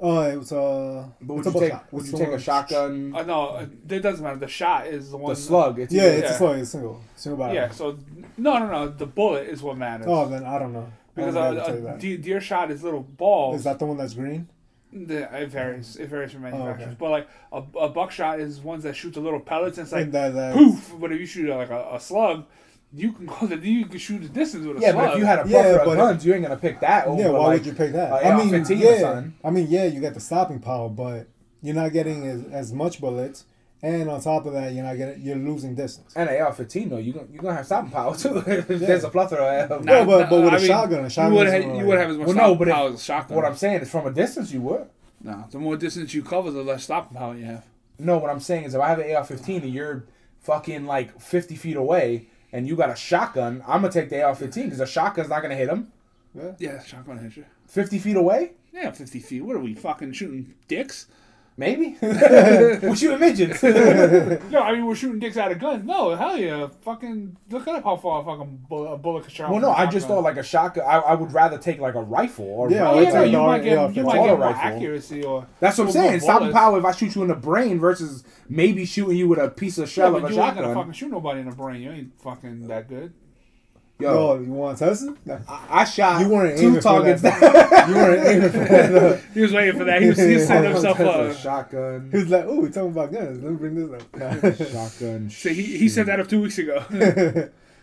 Oh, 0.00 0.20
it 0.22 0.36
was 0.36 0.52
uh. 0.52 1.06
But 1.20 1.34
what's 1.34 1.46
would 1.46 1.56
a 1.56 1.58
you 1.58 1.60
take? 1.64 1.72
buckshot? 1.72 1.92
Would 1.92 1.98
What's 2.02 2.12
you 2.12 2.18
take 2.18 2.28
a 2.28 2.30
one- 2.30 2.40
shotgun? 2.40 3.14
Uh, 3.16 3.22
no, 3.24 3.42
uh, 3.48 3.66
it 3.88 3.98
doesn't 4.00 4.22
matter. 4.22 4.36
The 4.38 4.46
shot 4.46 4.86
is 4.86 5.10
the 5.10 5.16
one. 5.16 5.30
The 5.34 5.40
slug. 5.40 5.78
It's 5.80 5.92
Yeah, 5.92 6.02
either- 6.02 6.12
it's 6.14 6.22
Yeah. 6.28 6.34
a 6.34 6.38
slug. 6.38 6.58
It's 6.60 6.70
single. 6.70 7.00
Single 7.16 7.38
barrel. 7.38 7.54
Yeah. 7.54 7.70
So 7.70 7.98
no, 8.36 8.58
no, 8.58 8.66
no. 8.68 8.88
The 8.88 9.06
bullet 9.06 9.48
is 9.48 9.60
what 9.60 9.76
matters. 9.76 10.06
Oh, 10.08 10.28
then 10.28 10.44
I 10.44 10.58
don't 10.60 10.72
know. 10.72 10.86
because 11.16 11.34
I 11.34 11.46
don't 11.46 11.54
know 11.56 11.60
how 11.62 11.66
to 11.66 11.72
a, 11.72 11.76
you 11.76 11.80
a 11.80 11.90
that. 11.90 11.98
deer, 11.98 12.16
deer 12.18 12.40
shot 12.40 12.70
is 12.70 12.84
little 12.84 13.02
balls. 13.02 13.56
Is 13.56 13.64
that 13.64 13.80
the 13.80 13.86
one 13.86 13.96
that's 13.96 14.14
green? 14.14 14.48
The- 14.92 15.42
it 15.42 15.48
varies. 15.50 15.96
It 15.96 16.08
varies 16.08 16.30
from 16.30 16.42
manufacturers. 16.42 16.82
okay. 16.90 16.96
But 16.96 17.10
like 17.10 17.28
a, 17.52 17.62
a 17.80 17.88
buckshot 17.88 18.38
is 18.38 18.60
ones 18.60 18.84
that 18.84 18.94
shoot 18.94 19.14
the 19.14 19.20
little 19.20 19.40
pellets. 19.40 19.78
And 19.78 19.84
it's 19.86 19.92
like 19.92 20.04
And 20.04 20.12
that, 20.12 20.32
that, 20.34 20.54
poof. 20.54 20.94
But 21.00 21.10
if 21.12 21.18
you 21.18 21.26
shoot 21.26 21.50
like 21.50 21.70
a, 21.70 21.88
a 21.94 21.98
slug, 22.00 22.44
you 22.92 23.12
can 23.12 23.26
go 23.26 23.46
the 23.46 23.56
you 23.56 23.86
can 23.86 23.98
shoot 23.98 24.22
the 24.22 24.28
distance 24.28 24.66
with 24.66 24.78
a 24.78 24.80
Yeah, 24.80 24.92
slug. 24.92 25.04
but 25.06 25.12
if 25.14 25.18
you 25.18 25.26
had 25.26 25.46
a 25.46 25.48
Yeah, 25.48 25.78
but- 25.84 25.88
of 25.88 25.96
guns, 25.96 26.24
you 26.26 26.32
ain't 26.34 26.42
gonna 26.42 26.56
pick 26.56 26.80
that 26.80 27.06
over. 27.06 27.20
Yeah, 27.20 27.28
why 27.30 27.38
like, 27.38 27.58
would 27.58 27.66
you 27.66 27.72
pick 27.74 27.92
that? 27.92 28.12
I 28.24 28.36
mean, 28.36 28.54
AR-15 28.54 28.70
or 28.70 28.74
yeah. 28.74 29.00
something. 29.00 29.34
I 29.44 29.50
mean, 29.50 29.66
yeah, 29.68 29.84
you 29.84 30.00
got 30.00 30.14
the 30.14 30.20
stopping 30.20 30.58
power, 30.60 30.88
but 30.88 31.26
you're 31.62 31.74
not 31.74 31.92
getting 31.92 32.24
as, 32.26 32.44
as 32.52 32.72
much 32.72 33.00
bullets, 33.00 33.44
and 33.82 34.08
on 34.08 34.20
top 34.22 34.46
of 34.46 34.52
that, 34.54 34.72
you're 34.72 34.84
not 34.84 34.96
getting 34.96 35.20
you're 35.20 35.36
losing 35.36 35.74
distance. 35.74 36.12
And 36.16 36.28
AR-15 36.30 36.88
though, 36.90 36.96
you 36.96 37.12
gonna 37.12 37.26
you 37.30 37.38
gonna 37.40 37.56
have 37.56 37.66
stopping 37.66 37.90
power 37.90 38.16
too. 38.16 38.40
There's 38.68 39.04
a 39.04 39.10
plethora. 39.10 39.66
Of, 39.70 39.84
No, 39.84 40.06
but- 40.06 40.30
but 40.30 40.42
with 40.44 40.54
a 40.54 40.56
a 40.56 40.60
shotgun, 40.66 41.04
a 41.04 41.10
shotgun 41.10 41.32
you 41.32 41.38
would 41.38 41.46
have 41.48 41.76
you 41.76 41.84
would 41.86 41.98
have 41.98 42.10
as 42.10 42.16
much 42.16 42.26
Well, 42.28 42.36
no, 42.36 42.40
stopping 42.42 42.58
but 42.58 42.68
if- 42.68 42.74
power 42.74 42.88
as 42.88 42.94
a 42.94 42.98
shotgun. 43.04 43.36
What 43.36 43.44
I'm 43.44 43.56
saying 43.56 43.82
is, 43.82 43.90
from 43.90 44.06
a 44.06 44.12
distance, 44.12 44.50
you 44.52 44.62
would. 44.62 44.86
no, 45.22 45.44
the 45.50 45.58
more 45.58 45.76
distance 45.76 46.14
you 46.14 46.22
cover, 46.22 46.50
the 46.50 46.62
less 46.62 46.84
stopping 46.84 47.18
power 47.18 47.34
you 47.36 47.44
have. 47.44 47.64
No, 47.98 48.16
what 48.18 48.30
I'm 48.30 48.40
saying 48.40 48.64
is, 48.64 48.74
if 48.74 48.80
I 48.80 48.88
have 48.88 49.00
an 49.00 49.10
AR-15 49.14 49.62
and 49.64 49.74
you're 49.74 50.04
fucking 50.40 50.86
like 50.86 51.20
50 51.20 51.56
feet 51.56 51.76
away, 51.76 52.28
and 52.52 52.66
you 52.68 52.76
got 52.76 52.90
a 52.90 52.96
shotgun, 52.96 53.62
I'm 53.66 53.82
gonna 53.82 53.92
take 53.92 54.08
the 54.10 54.22
AR-15 54.22 54.54
because 54.64 54.80
a 54.80 54.86
shotgun's 54.86 55.28
not 55.28 55.42
gonna 55.42 55.54
hit 55.56 55.68
him. 55.68 55.92
Yeah, 56.58 56.82
shotgun 56.82 57.18
hits 57.18 57.36
you. 57.36 57.44
50 57.66 57.98
feet 57.98 58.16
away, 58.16 58.52
Yeah, 58.72 58.90
fifty 58.92 59.18
feet. 59.18 59.42
What 59.44 59.56
are 59.56 59.60
we 59.60 59.74
fucking 59.74 60.12
shooting 60.12 60.54
dicks? 60.68 61.06
Maybe. 61.58 61.96
We're 62.02 62.96
shooting 62.96 63.20
midgets. 63.20 63.62
No, 64.50 64.62
I 64.62 64.72
mean 64.72 64.86
we're 64.86 64.94
shooting 64.94 65.18
dicks 65.18 65.36
out 65.36 65.52
of 65.52 65.58
guns. 65.58 65.84
No, 65.84 66.14
hell 66.16 66.36
yeah, 66.36 66.68
fucking 66.82 67.36
look 67.50 67.66
at 67.68 67.82
how 67.84 67.96
far 67.96 68.22
a 68.22 68.24
fucking 68.24 68.64
bullet, 68.68 68.92
a 68.92 68.96
bullet 68.96 69.24
can 69.24 69.32
travel. 69.34 69.56
well, 69.56 69.62
no, 69.62 69.70
I 69.72 69.84
just 69.86 70.04
shotgun. 70.06 70.08
thought 70.16 70.22
like 70.24 70.36
a 70.36 70.42
shotgun. 70.42 70.84
I, 70.86 70.96
I 70.98 71.14
would 71.14 71.32
rather 71.32 71.58
take 71.58 71.78
like 71.80 71.94
a 71.94 72.02
rifle 72.02 72.46
or 72.46 72.70
Yeah, 72.70 72.84
Well, 72.92 73.02
yeah, 73.02 73.10
no, 73.10 73.14
like 73.20 73.26
you 73.26 73.36
the 73.38 73.42
might 73.42 73.62
get 73.64 73.78
AR-15 73.78 73.96
you 73.96 74.02
might 74.04 74.12
get 74.14 74.26
more 74.26 74.36
rifle. 74.38 74.60
accuracy 74.60 75.22
or 75.24 75.46
That's 75.60 75.76
what 75.78 75.86
I'm 75.88 75.92
saying. 75.92 76.10
more 76.12 76.20
Stopping 76.20 76.52
power 76.52 76.78
if 76.78 76.84
I 76.84 76.92
shoot 76.92 77.14
you 77.14 77.22
in 77.22 77.28
the 77.28 77.34
brain 77.34 77.78
versus 77.78 78.24
maybe 78.48 78.84
shooting 78.86 79.16
you 79.16 79.28
with 79.28 79.38
a 79.38 79.48
piece 79.50 79.78
of 79.78 79.88
shell 79.88 80.12
but 80.12 80.24
of 80.24 80.30
a 80.30 80.34
you 80.34 80.40
ain't 80.40 80.54
gonna 80.56 80.74
fucking 80.74 80.92
shoot 80.92 81.10
nobody 81.10 81.40
in 81.40 81.50
the 81.50 81.56
brain. 81.56 81.82
You 81.82 81.90
ain't 81.90 82.20
fucking 82.22 82.68
that 82.68 82.88
good. 82.88 83.12
Yo, 84.00 84.34
Yo, 84.36 84.40
you 84.40 84.52
want 84.52 84.78
to 84.78 84.84
test 84.84 85.08
it? 85.26 85.40
I, 85.48 85.80
I 85.80 85.84
shot 85.84 86.20
You 86.20 86.28
weren't 86.28 86.56
two 86.56 86.66
aiming 86.68 86.76
for 86.76 86.82
targets. 86.82 87.22
that. 87.22 87.88
you 87.88 87.94
weren't 87.96 88.26
aiming 88.28 88.50
for 88.50 88.58
that. 88.58 89.20
He 89.34 89.40
was 89.40 89.52
waiting 89.52 89.76
for 89.76 89.84
that. 89.84 90.00
He 90.02 90.08
was, 90.08 90.18
he 90.18 90.34
was 90.34 90.46
setting 90.46 90.70
himself 90.72 91.00
a 91.00 91.10
up. 91.10 91.36
shotgun. 91.36 92.08
He 92.12 92.18
was 92.18 92.28
like, 92.28 92.44
"Oh, 92.46 92.60
we're 92.60 92.68
talking 92.70 92.90
about 92.90 93.12
guns. 93.12 93.42
Let 93.42 93.50
me 93.52 93.56
bring 93.58 93.74
this 93.74 94.00
up." 94.00 94.68
Shotgun. 94.72 95.30
So 95.30 95.48
he, 95.48 95.62
he 95.78 95.88
set 95.88 96.06
that 96.06 96.20
up 96.20 96.28
two 96.28 96.40
weeks 96.42 96.58
ago. 96.58 96.78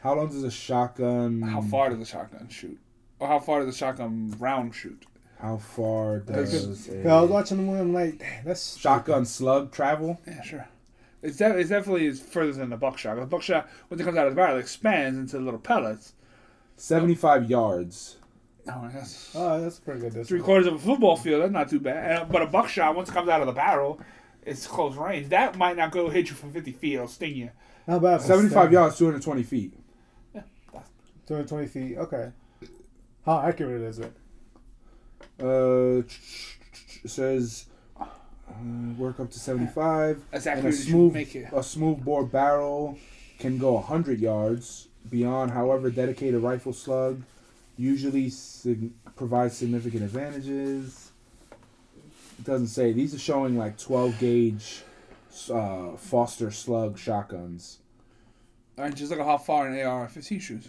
How 0.04 0.14
long 0.16 0.28
does 0.28 0.44
a 0.44 0.52
shotgun? 0.52 1.42
how 1.42 1.62
far 1.62 1.90
does 1.90 2.00
a 2.00 2.06
shotgun 2.06 2.48
shoot? 2.48 2.80
Or 3.20 3.28
how 3.28 3.40
far 3.40 3.60
does 3.66 3.74
a 3.76 3.78
shotgun 3.78 4.34
round 4.40 4.74
shoot? 4.74 5.06
How 5.40 5.58
far 5.58 6.20
does 6.20 6.88
Yeah, 6.88 7.18
I 7.18 7.22
was 7.22 7.30
a 7.30 7.34
watching 7.34 7.58
the 7.58 7.64
movie. 7.64 7.80
I'm 7.82 7.94
like, 7.94 8.20
"Damn, 8.20 8.46
that's 8.46 8.78
shotgun 8.78 9.26
slug 9.26 9.72
travel? 9.74 10.22
Yeah, 10.26 10.42
sure. 10.44 10.68
It's, 11.26 11.38
de- 11.38 11.58
it's 11.58 11.70
definitely 11.70 12.06
is 12.08 12.22
further 12.22 12.54
than 12.54 12.70
the 12.70 12.78
buckshot. 12.78 13.18
The 13.20 13.26
buckshot, 13.26 13.68
when 13.88 14.00
it 14.00 14.04
comes 14.04 14.18
out 14.18 14.28
of 14.28 14.34
the 14.34 14.36
barrel, 14.36 14.58
it 14.58 14.62
expands 14.62 15.18
into 15.18 15.40
little 15.40 15.60
pellets. 15.60 16.14
Seventy-five 16.78 17.50
yards. 17.50 18.18
Oh, 18.68 18.90
that's 18.94 19.32
Oh, 19.36 19.62
that's 19.62 19.78
a 19.78 19.82
pretty 19.82 20.02
good. 20.10 20.26
three 20.28 20.40
quarters 20.42 20.68
of 20.68 20.74
a 20.76 20.80
football 20.80 21.16
field. 21.16 21.42
That's 21.42 21.52
not 21.54 21.70
too 21.70 21.80
bad. 21.80 22.22
And, 22.24 22.32
but 22.32 22.42
a 22.42 22.48
buckshot, 22.48 22.96
once 22.96 23.10
it 23.10 23.14
comes 23.14 23.30
out 23.30 23.42
of 23.42 23.48
the 23.48 23.54
barrel, 23.54 24.00
it's 24.44 24.66
close 24.68 24.96
range. 24.96 25.30
That 25.30 25.56
might 25.58 25.78
not 25.78 25.92
go 25.92 26.10
hit 26.10 26.30
you 26.30 26.36
from 26.36 26.52
50 26.52 26.72
feet. 26.74 26.96
It'll 26.96 27.08
sting 27.08 27.36
you. 27.36 27.52
Not 27.88 28.02
bad. 28.02 28.22
for 28.22 28.28
Seventy-five 28.28 28.54
seven. 28.64 28.74
yards, 28.74 28.98
two 28.98 29.06
hundred 29.06 29.22
twenty 29.22 29.44
feet. 29.44 29.74
220 31.28 31.68
feet. 31.68 31.98
Okay. 31.98 32.32
How 33.26 33.40
accurate 33.42 33.82
is 33.82 34.00
it? 34.00 34.14
Uh, 35.42 36.04
it 37.04 37.10
says 37.10 37.66
uh, 38.56 38.94
work 38.98 39.20
up 39.20 39.32
to 39.32 39.40
seventy-five. 39.40 40.24
That's 40.32 40.46
And 40.48 40.56
a 40.56 40.58
accurate 40.60 40.74
as 40.76 40.86
you 40.88 40.92
smooth, 40.92 41.14
make 41.14 41.36
it. 41.36 41.48
a 41.54 41.64
smooth 41.64 42.04
bore 42.04 42.26
barrel 42.26 42.98
can 43.40 43.58
go 43.58 43.74
100 43.74 44.20
yards 44.20 44.88
beyond. 45.10 45.52
However, 45.52 45.90
dedicated 45.90 46.42
rifle 46.42 46.74
slug 46.74 47.22
usually 47.78 48.30
sig- 48.30 48.92
provides 49.16 49.58
significant 49.58 50.04
advantages. 50.04 51.12
It 51.52 52.46
doesn't 52.46 52.68
say. 52.68 52.94
These 52.94 53.14
are 53.16 53.20
showing 53.20 53.58
like 53.58 53.78
12 53.78 54.20
gauge 54.20 54.84
uh, 55.52 55.96
Foster 55.98 56.52
slug 56.52 56.98
shotguns. 56.98 57.80
Right, 58.78 58.94
just 58.94 59.10
look 59.12 59.20
at 59.22 59.26
how 59.26 59.38
far 59.38 59.68
an 59.68 59.80
AR-15 59.86 60.42
shoots. 60.42 60.68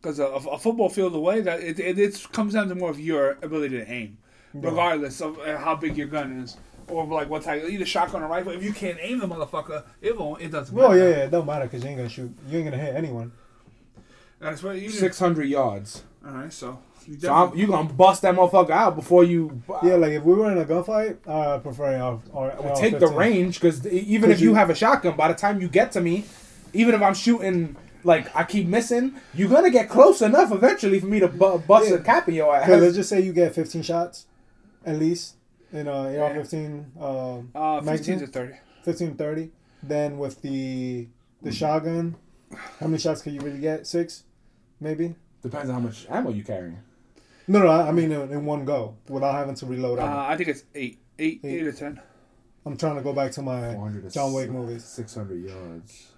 Because 0.00 0.18
a, 0.18 0.24
a 0.26 0.58
football 0.58 0.88
field 0.88 1.14
away, 1.14 1.40
that 1.42 1.60
it, 1.60 1.78
it 1.78 1.98
it's 1.98 2.26
comes 2.26 2.54
down 2.54 2.68
to 2.68 2.74
more 2.74 2.90
of 2.90 2.98
your 3.00 3.38
ability 3.42 3.78
to 3.78 3.90
aim, 3.90 4.18
regardless 4.54 5.20
of 5.20 5.38
uh, 5.38 5.56
how 5.58 5.74
big 5.76 5.96
your 5.96 6.06
gun 6.08 6.32
is, 6.40 6.56
or 6.88 7.04
like 7.06 7.28
what 7.30 7.42
type, 7.42 7.64
either 7.68 7.84
shotgun 7.86 8.22
or 8.22 8.28
rifle. 8.28 8.52
If 8.52 8.62
you 8.62 8.72
can't 8.72 8.98
aim 9.00 9.18
the 9.20 9.26
motherfucker, 9.28 9.84
it 10.00 10.18
won't. 10.18 10.42
It 10.42 10.50
doesn't. 10.50 10.74
Well, 10.74 10.90
matter. 10.90 11.02
yeah, 11.10 11.16
yeah, 11.16 11.24
it 11.24 11.30
don't 11.30 11.46
matter 11.46 11.64
because 11.66 11.82
you 11.82 11.88
ain't 11.90 11.98
gonna 11.98 12.08
shoot. 12.08 12.32
You 12.48 12.58
ain't 12.58 12.70
gonna 12.70 12.82
hit 12.82 12.94
anyone. 12.94 13.32
That's 14.40 14.62
what 14.62 14.80
you. 14.80 14.90
600 14.90 15.44
yards. 15.44 16.02
All 16.26 16.32
right, 16.32 16.52
so. 16.52 16.78
You 17.06 17.18
So 17.18 17.34
I'm, 17.34 17.56
you 17.58 17.66
gonna 17.66 17.92
bust 17.92 18.22
that 18.22 18.32
motherfucker 18.36 18.70
out 18.70 18.94
before 18.94 19.24
you 19.24 19.60
Yeah, 19.82 19.94
like 19.96 20.12
if 20.12 20.22
we 20.22 20.34
were 20.34 20.52
in 20.52 20.58
a 20.58 20.64
gunfight, 20.64 21.16
uh, 21.26 21.56
I 21.56 21.58
prefer 21.58 21.96
AR. 21.96 22.20
or 22.32 22.54
Well, 22.60 22.76
take 22.76 23.00
the 23.00 23.06
AR-15. 23.06 23.16
range 23.16 23.60
because 23.60 23.84
even 23.88 24.30
'Cause 24.30 24.36
if 24.38 24.40
you, 24.40 24.50
you- 24.50 24.54
have 24.54 24.70
a 24.70 24.74
shotgun, 24.76 25.16
by 25.16 25.26
the 25.26 25.34
time 25.34 25.60
you 25.60 25.66
get 25.66 25.90
to 25.92 26.00
me, 26.00 26.24
even 26.72 26.94
if 26.94 27.02
I'm 27.02 27.14
shooting 27.14 27.74
like 28.04 28.34
I 28.36 28.44
keep 28.44 28.68
missing, 28.68 29.14
you're 29.34 29.48
gonna 29.48 29.70
get 29.70 29.88
close 29.88 30.22
enough 30.22 30.52
eventually 30.52 31.00
for 31.00 31.06
me 31.06 31.18
to 31.18 31.26
bu- 31.26 31.58
bust 31.58 31.88
Yeah. 31.90 31.96
a 31.96 32.00
cap 32.00 32.28
in 32.28 32.34
your 32.36 32.56
Because 32.60 32.80
let's 32.82 32.94
just 32.94 33.08
say 33.08 33.20
you 33.20 33.32
get 33.32 33.52
15 33.52 33.82
shots, 33.82 34.26
at 34.84 34.98
least 34.98 35.36
in 35.72 35.88
uh, 35.88 35.92
AR-15 35.92 37.00
um, 37.00 37.50
Uh, 37.54 37.80
15 37.80 37.84
magazine. 37.86 38.18
to 38.20 38.26
30. 38.26 38.54
15, 38.84 39.14
30. 39.16 39.50
Then 39.82 40.18
with 40.18 40.42
the 40.42 41.08
the 41.42 41.50
shotgun, 41.52 42.14
how 42.78 42.86
many 42.86 42.98
shots 42.98 43.20
can 43.22 43.34
you 43.34 43.40
really 43.40 43.58
get? 43.58 43.86
Six, 43.86 44.24
maybe. 44.80 45.14
Depends 45.42 45.68
on 45.70 45.74
how 45.74 45.80
much 45.80 46.06
ammo 46.08 46.30
you're 46.30 46.44
carrying. 46.44 46.78
No, 47.48 47.58
no, 47.60 47.66
I 47.68 47.88
I 47.88 47.92
mean 47.92 48.12
in, 48.12 48.30
in 48.30 48.44
one 48.46 48.64
go 48.64 48.94
without 49.08 49.34
having 49.34 49.56
to 49.56 49.66
reload. 49.66 49.98
Uh. 49.98 50.24
I 50.28 50.36
think 50.36 50.48
it's 50.50 50.64
eight, 50.74 50.98
eight, 51.18 51.40
Eight. 51.42 51.60
eight 51.62 51.66
or 51.66 51.72
ten. 51.72 52.00
I'm 52.64 52.76
trying 52.76 52.94
to 52.94 53.02
go 53.02 53.12
back 53.12 53.32
to 53.32 53.42
my 53.42 53.74
John 54.12 54.32
Wick 54.32 54.48
movies. 54.50 54.84
600 54.84 55.42
yards. 55.50 56.12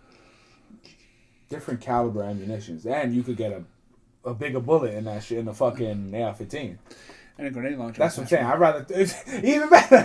Different 1.49 1.81
caliber 1.81 2.23
ammunitions, 2.23 2.85
and 2.87 3.15
you 3.15 3.23
could 3.23 3.37
get 3.37 3.53
a 3.53 3.65
a 4.27 4.35
bigger 4.35 4.61
bullet 4.61 4.95
in 4.95 5.05
that 5.05 5.23
shit 5.23 5.39
in 5.39 5.45
the 5.45 5.53
fucking 5.53 6.15
AR-15. 6.15 6.79
And 7.37 7.49
a 7.49 7.51
grenade 7.51 7.79
launcher. 7.79 7.99
That's 7.99 8.17
what 8.17 8.25
I'm 8.25 8.29
saying. 8.29 8.45
I'd 8.47 8.61
rather 8.61 8.87
even 9.43 9.69
better. 9.69 9.97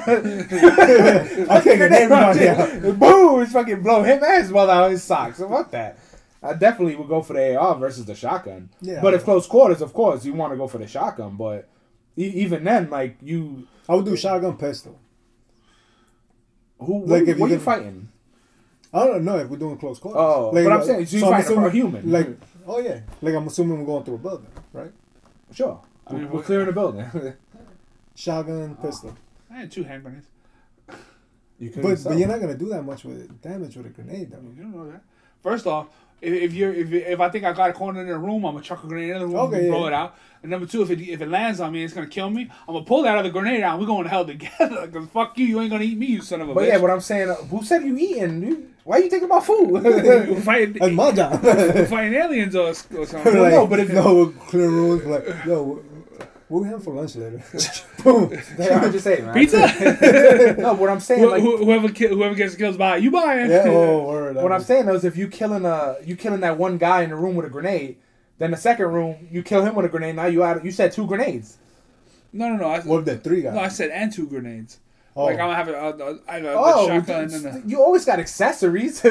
I 1.50 1.62
can't 1.62 1.78
get 1.78 1.92
everybody 1.92 2.48
out. 2.48 3.00
Boom! 3.00 3.42
It's 3.44 3.52
fucking 3.54 3.84
blow 3.84 4.02
him 4.02 4.24
ass 4.24 4.50
while 4.50 4.70
out 4.70 4.90
his 4.92 5.04
socks. 5.04 5.38
So 5.38 5.48
fuck 5.48 5.70
that. 5.72 6.00
I 6.42 6.54
definitely 6.54 6.96
would 6.96 7.08
go 7.08 7.22
for 7.22 7.34
the 7.34 7.56
AR 7.56 7.76
versus 7.76 8.06
the 8.06 8.16
shotgun. 8.16 8.70
Yeah. 8.82 9.02
But 9.02 9.14
if 9.14 9.24
close 9.26 9.46
quarters, 9.46 9.82
of 9.82 9.94
course, 9.94 10.26
you 10.26 10.34
want 10.34 10.54
to 10.54 10.58
go 10.58 10.68
for 10.68 10.78
the 10.80 10.88
shotgun. 10.88 11.36
But 11.36 11.68
e- 12.18 12.24
even 12.36 12.64
then, 12.64 12.90
like 12.90 13.18
you, 13.22 13.68
I 13.88 13.94
would 13.96 14.06
do 14.06 14.16
shotgun 14.16 14.58
pistol. 14.58 14.98
who, 16.80 17.02
Like, 17.06 17.10
what, 17.10 17.30
if 17.30 17.38
what 17.38 17.48
you 17.50 17.56
are 17.56 17.58
you 17.60 17.64
fighting? 17.64 18.10
I 18.92 19.06
don't 19.06 19.24
know 19.24 19.38
if 19.38 19.50
we're 19.50 19.58
doing 19.58 19.78
close 19.78 20.00
quarters. 20.00 20.20
Oh, 20.20 20.52
but 20.52 20.72
I'm 20.72 20.84
saying, 20.84 21.06
so 21.06 21.18
you 21.18 21.22
fighting 21.22 21.56
for 21.56 21.68
a 21.68 21.72
human. 21.72 22.12
Like, 22.12 22.30
oh 22.66 22.80
yeah, 22.80 23.02
like 23.22 23.36
I'm 23.36 23.46
assuming 23.46 23.80
we're 23.82 23.86
going 23.86 24.04
through 24.04 24.16
a 24.16 24.18
building, 24.18 24.48
right? 24.74 24.92
Sure. 25.54 25.80
I 26.10 26.14
mean, 26.14 26.22
we're, 26.24 26.28
we're 26.30 26.36
what- 26.38 26.46
clearing 26.46 26.66
the 26.68 26.74
building. 26.74 27.06
Shotgun, 28.16 28.76
pistol. 28.76 29.16
I 29.50 29.60
had 29.62 29.72
two 29.72 29.84
hand 29.84 30.04
grenades. 30.04 30.28
you 31.60 31.70
could 31.70 31.82
But 31.84 32.04
but 32.04 32.18
you're 32.18 32.28
not 32.28 32.40
gonna 32.42 32.58
do 32.58 32.70
that 32.70 32.84
much 32.84 33.04
with 33.06 33.42
damage 33.42 33.76
with 33.78 33.86
a 33.86 33.90
grenade, 33.90 34.32
though. 34.32 34.42
You 34.42 34.64
don't 34.64 34.76
know 34.76 34.92
that. 34.92 35.02
First 35.42 35.66
off, 35.68 35.88
if, 36.22 36.34
if 36.34 36.54
you're 36.54 36.74
if, 36.74 36.92
if 36.92 37.20
I 37.20 37.30
think 37.30 37.46
I 37.46 37.54
got 37.54 37.70
a 37.70 37.74
corner 37.74 38.02
in 38.02 38.08
the 38.08 38.18
room, 38.18 38.46
I'm 38.46 38.54
gonna 38.54 38.64
chuck 38.64 38.84
a 38.84 38.88
grenade 38.88 39.12
in 39.12 39.20
the 39.20 39.28
room 39.28 39.36
Okay, 39.38 39.60
and 39.60 39.70
blow 39.72 39.82
yeah. 39.82 39.88
it 39.88 39.94
out. 39.94 40.16
And 40.42 40.52
number 40.52 40.66
two, 40.66 40.82
if 40.82 40.90
it 40.90 41.02
if 41.02 41.22
it 41.22 41.28
lands 41.30 41.60
on 41.60 41.72
me, 41.74 41.84
it's 41.84 41.94
gonna 41.94 42.08
kill 42.08 42.30
me. 42.30 42.50
I'm 42.68 42.74
gonna 42.74 42.86
pull 42.86 43.04
that 43.04 43.18
other 43.18 43.30
grenade 43.30 43.62
out. 43.64 43.72
and 43.74 43.82
We're 43.82 43.88
going 43.88 44.04
to 44.06 44.10
hell 44.10 44.26
together. 44.34 44.88
Cause 44.88 45.08
fuck 45.14 45.38
you, 45.38 45.46
you 45.46 45.60
ain't 45.62 45.72
gonna 45.72 45.84
eat 45.84 45.98
me, 45.98 46.06
you 46.08 46.22
son 46.22 46.42
of 46.42 46.50
a 46.50 46.54
But 46.54 46.64
bitch. 46.64 46.68
yeah, 46.70 46.78
what 46.78 46.92
I'm 46.92 47.02
saying, 47.02 47.30
uh, 47.30 47.36
who 47.36 47.64
said 47.64 47.84
you 47.84 47.98
eating? 47.98 48.74
Why 48.86 48.98
you 48.98 49.10
thinking 49.10 49.26
about 49.30 49.46
food? 49.46 49.70
we're 49.84 50.42
fighting, 50.42 50.74
That's 50.80 50.94
my 50.94 51.12
job. 51.12 51.42
fighting 51.90 52.14
aliens 52.16 52.56
or, 52.56 52.70
or 52.70 52.74
something. 52.74 53.38
Like, 53.38 53.52
no, 53.52 53.68
but 53.68 53.80
if- 53.82 53.94
no, 53.94 54.28
clear 54.48 54.70
rules. 54.70 55.04
Like, 55.04 55.28
yo, 55.46 55.84
what 56.50 56.58
what 56.58 56.62
we 56.64 56.68
having 56.68 56.84
for 56.84 56.94
lunch 56.96 57.16
later? 57.16 57.44
Boom. 58.04 58.34
I'm 58.60 58.92
just 58.92 59.04
saying, 59.04 59.26
man. 59.26 59.34
Pizza. 59.34 60.56
no, 60.60 60.74
what 60.74 60.90
I'm 60.90 61.00
saying, 61.00 61.22
Who- 61.22 61.30
like, 61.30 61.42
whoever 61.42 61.90
ki- 61.90 62.08
whoever 62.08 62.36
gets 62.36 62.56
kills 62.56 62.76
by 62.76 62.98
you 62.98 63.12
buying. 63.12 63.50
Yeah. 63.50 63.64
Oh, 63.68 64.08
word. 64.08 64.36
what 64.36 64.52
I'm 64.52 64.62
saying 64.64 64.90
is, 64.90 65.06
if 65.06 65.16
you 65.16 65.28
killing 65.28 65.66
a, 65.66 65.96
you 66.04 66.16
killing 66.16 66.42
that 66.42 66.58
one 66.58 66.78
guy 66.78 67.04
in 67.04 67.12
the 67.12 67.16
room 67.16 67.36
with 67.36 67.46
a 67.46 67.50
grenade, 67.50 67.98
then 68.40 68.52
the 68.52 68.58
second 68.58 68.88
room 68.88 69.28
you 69.32 69.44
kill 69.44 69.64
him 69.64 69.76
with 69.76 69.86
a 69.86 69.90
grenade. 69.90 70.16
Now 70.16 70.26
you 70.26 70.44
out, 70.44 70.66
you 70.66 70.72
said 70.72 70.92
two 70.92 71.06
grenades. 71.08 71.58
No, 72.34 72.50
no, 72.50 72.56
no. 72.58 72.66
I, 72.70 72.80
What 72.82 73.00
if 73.00 73.06
there 73.06 73.18
three 73.18 73.42
guys? 73.44 73.54
no, 73.56 73.62
I 73.62 73.68
said 73.70 73.92
and 73.92 74.12
two 74.12 74.28
grenades. 74.28 74.80
Oh. 75.16 75.26
Like 75.26 75.40
I'm 75.40 75.50
gonna 75.50 75.56
have 75.56 75.68
a, 75.68 75.74
a, 75.74 76.12
a, 76.14 76.20
I 76.28 76.40
got 76.42 76.54
a 76.54 76.58
Oh, 76.58 76.88
shotgun 76.88 77.34
and 77.34 77.46
a, 77.46 77.64
you 77.68 77.82
always 77.82 78.06
got 78.06 78.20
accessories. 78.20 79.04
I 79.06 79.10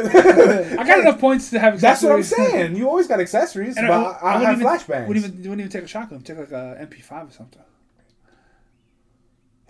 got 0.84 0.98
enough 1.00 1.18
points 1.20 1.50
to 1.50 1.58
have. 1.58 1.74
Accessories. 1.74 1.80
That's 1.80 2.02
what 2.02 2.12
I'm 2.12 2.50
saying. 2.52 2.76
You 2.76 2.88
always 2.88 3.06
got 3.06 3.20
accessories, 3.20 3.76
And 3.76 3.86
but 3.88 3.94
I, 3.94 4.02
I, 4.02 4.02
I, 4.02 4.32
I, 4.32 4.38
wouldn't 4.38 4.44
have 4.48 4.60
even, 4.60 4.66
flashbangs. 4.66 5.06
Wouldn't 5.08 5.26
even 5.26 5.38
wouldn't 5.50 5.60
even 5.60 5.70
take 5.72 5.84
a 5.84 5.88
shotgun. 5.88 6.20
Take 6.22 6.38
like 6.38 6.52
a 6.52 6.78
MP5 6.88 7.28
or 7.28 7.32
something. 7.32 7.62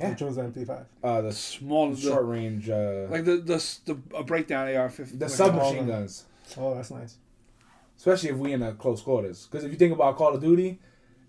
yeah. 0.01 0.11
Which 0.11 0.23
one's 0.23 0.37
the 0.37 0.43
MP5? 0.43 0.85
uh, 1.03 1.21
the 1.23 1.33
Small, 1.33 1.95
short 1.97 2.25
range, 2.27 2.71
uh, 2.71 3.07
like 3.11 3.25
the 3.25 3.37
the 3.39 3.79
the 3.87 4.17
a 4.17 4.23
breakdown 4.23 4.69
AR-15. 4.75 5.19
the 5.19 5.29
submachine 5.29 5.87
guns. 5.87 6.25
Oh, 6.57 6.75
that's 6.75 6.91
nice. 6.91 7.17
especially 7.97 8.31
if 8.31 8.37
we 8.37 8.53
in 8.53 8.63
a 8.63 8.73
close 8.75 9.03
quarters. 9.03 9.49
Because 9.51 9.65
if 9.65 9.73
you 9.73 9.77
think 9.79 9.93
about 9.93 10.17
Call 10.17 10.35
of 10.35 10.41
Duty, 10.41 10.79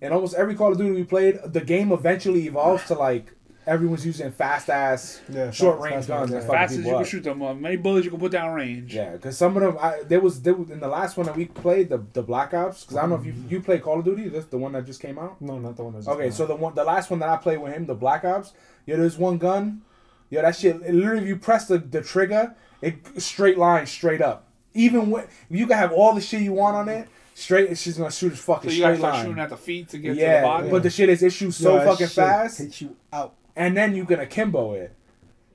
and 0.01 0.13
almost 0.13 0.35
every 0.35 0.55
Call 0.55 0.71
of 0.71 0.77
Duty 0.77 0.91
we 0.91 1.03
played, 1.03 1.39
the 1.45 1.61
game 1.61 1.91
eventually 1.91 2.45
evolves 2.47 2.85
to 2.85 2.93
like 2.93 3.33
everyone's 3.69 4.05
using 4.05 4.31
fast 4.31 4.69
ass, 4.69 5.21
Yeah, 5.29 5.51
short 5.51 5.77
fast- 5.77 5.83
range 5.85 5.95
fast 5.95 6.07
guns. 6.07 6.19
ones, 6.19 6.31
and 6.31 6.41
yeah. 6.41 6.47
fucking 6.47 6.59
Fast 6.59 6.71
as 6.71 6.77
you 6.79 6.83
can 6.83 6.93
up. 6.95 7.05
shoot 7.05 7.23
them. 7.23 7.41
Uh, 7.41 7.53
many 7.53 7.75
bullets 7.77 8.05
you 8.05 8.11
can 8.11 8.19
put 8.19 8.31
down 8.31 8.53
range. 8.53 8.93
Yeah, 8.95 9.11
because 9.11 9.37
some 9.37 9.55
of 9.55 9.63
them, 9.63 9.77
I, 9.79 10.01
there 10.07 10.19
was 10.19 10.41
there 10.41 10.53
was 10.53 10.69
in 10.71 10.79
the 10.79 10.87
last 10.87 11.15
one 11.17 11.25
that 11.27 11.35
we 11.35 11.45
played, 11.45 11.89
the 11.89 12.03
the 12.13 12.23
Black 12.23 12.53
Ops. 12.53 12.83
Because 12.83 12.97
I 12.97 13.01
don't 13.01 13.11
know 13.11 13.15
if 13.17 13.25
you 13.25 13.33
you 13.47 13.61
play 13.61 13.79
Call 13.79 13.99
of 13.99 14.05
Duty. 14.05 14.29
That's 14.29 14.47
the 14.47 14.57
one 14.57 14.73
that 14.73 14.85
just 14.85 15.01
came 15.01 15.17
out. 15.19 15.41
No, 15.41 15.57
not 15.59 15.77
the 15.77 15.83
one 15.83 15.93
that's. 15.93 16.07
Okay, 16.07 16.31
so 16.31 16.45
the 16.45 16.55
one 16.55 16.73
the 16.75 16.83
last 16.83 17.09
one 17.09 17.19
that 17.19 17.29
I 17.29 17.37
played 17.37 17.59
with 17.59 17.73
him, 17.73 17.85
the 17.85 17.95
Black 17.95 18.25
Ops. 18.25 18.53
Yeah, 18.85 18.95
there's 18.97 19.17
one 19.17 19.37
gun. 19.37 19.81
Yeah, 20.29 20.41
that 20.43 20.55
shit. 20.55 20.75
It 20.83 20.93
literally, 20.93 21.23
if 21.23 21.27
you 21.27 21.35
press 21.37 21.67
the, 21.67 21.77
the 21.79 22.01
trigger, 22.01 22.55
it 22.81 22.95
straight 23.21 23.57
line 23.57 23.85
straight 23.87 24.21
up. 24.21 24.47
Even 24.73 25.09
when 25.09 25.25
you 25.49 25.65
can 25.65 25.77
have 25.77 25.91
all 25.91 26.13
the 26.13 26.21
shit 26.21 26.41
you 26.43 26.53
want 26.53 26.75
on 26.75 26.87
it, 26.89 27.07
straight. 27.33 27.69
It's 27.71 27.83
just 27.83 27.97
gonna 27.97 28.11
shoot 28.11 28.33
a 28.33 28.35
So 28.35 28.53
fucking 28.53 28.69
you 28.71 28.79
gotta 28.81 28.95
straight 28.95 28.99
start 28.99 29.13
line. 29.15 29.25
shooting 29.25 29.41
at 29.41 29.49
the 29.49 29.57
feet 29.57 29.89
to 29.89 29.97
get 29.97 30.09
to 30.09 30.15
the 30.15 30.21
yeah, 30.21 30.41
body. 30.43 30.69
but 30.69 30.83
the 30.83 30.89
shit 30.91 31.09
is 31.09 31.23
it 31.23 31.33
shoots 31.33 31.57
so 31.57 31.79
fucking 31.83 32.07
fast, 32.07 32.59
Takes 32.59 32.81
you 32.81 32.95
out. 33.11 33.33
And 33.59 33.75
then 33.75 33.93
you 33.93 34.05
can 34.05 34.21
akimbo 34.21 34.71
it. 34.71 34.95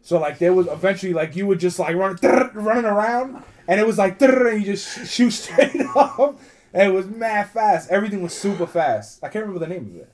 So 0.02 0.20
like 0.20 0.38
there 0.38 0.52
was 0.52 0.68
eventually 0.68 1.14
like 1.14 1.34
you 1.34 1.46
would 1.46 1.58
just 1.58 1.78
like 1.78 1.96
run 1.96 2.18
running 2.52 2.84
around, 2.84 3.42
and 3.66 3.80
it 3.80 3.86
was 3.86 3.96
like 3.96 4.18
and 4.20 4.60
you 4.60 4.64
just 4.64 5.10
shoot 5.10 5.30
straight 5.42 5.80
up, 5.96 6.38
and 6.74 6.90
it 6.90 6.94
was 6.94 7.06
mad 7.06 7.48
fast. 7.48 7.90
Everything 7.90 8.22
was 8.22 8.34
super 8.34 8.66
fast. 8.66 9.24
I 9.24 9.28
can't 9.28 9.46
remember 9.46 9.66
the 9.66 9.74
name 9.74 9.86
of 9.86 9.96
it. 9.96 10.12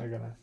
I 0.00 0.06
gotta. 0.06 0.36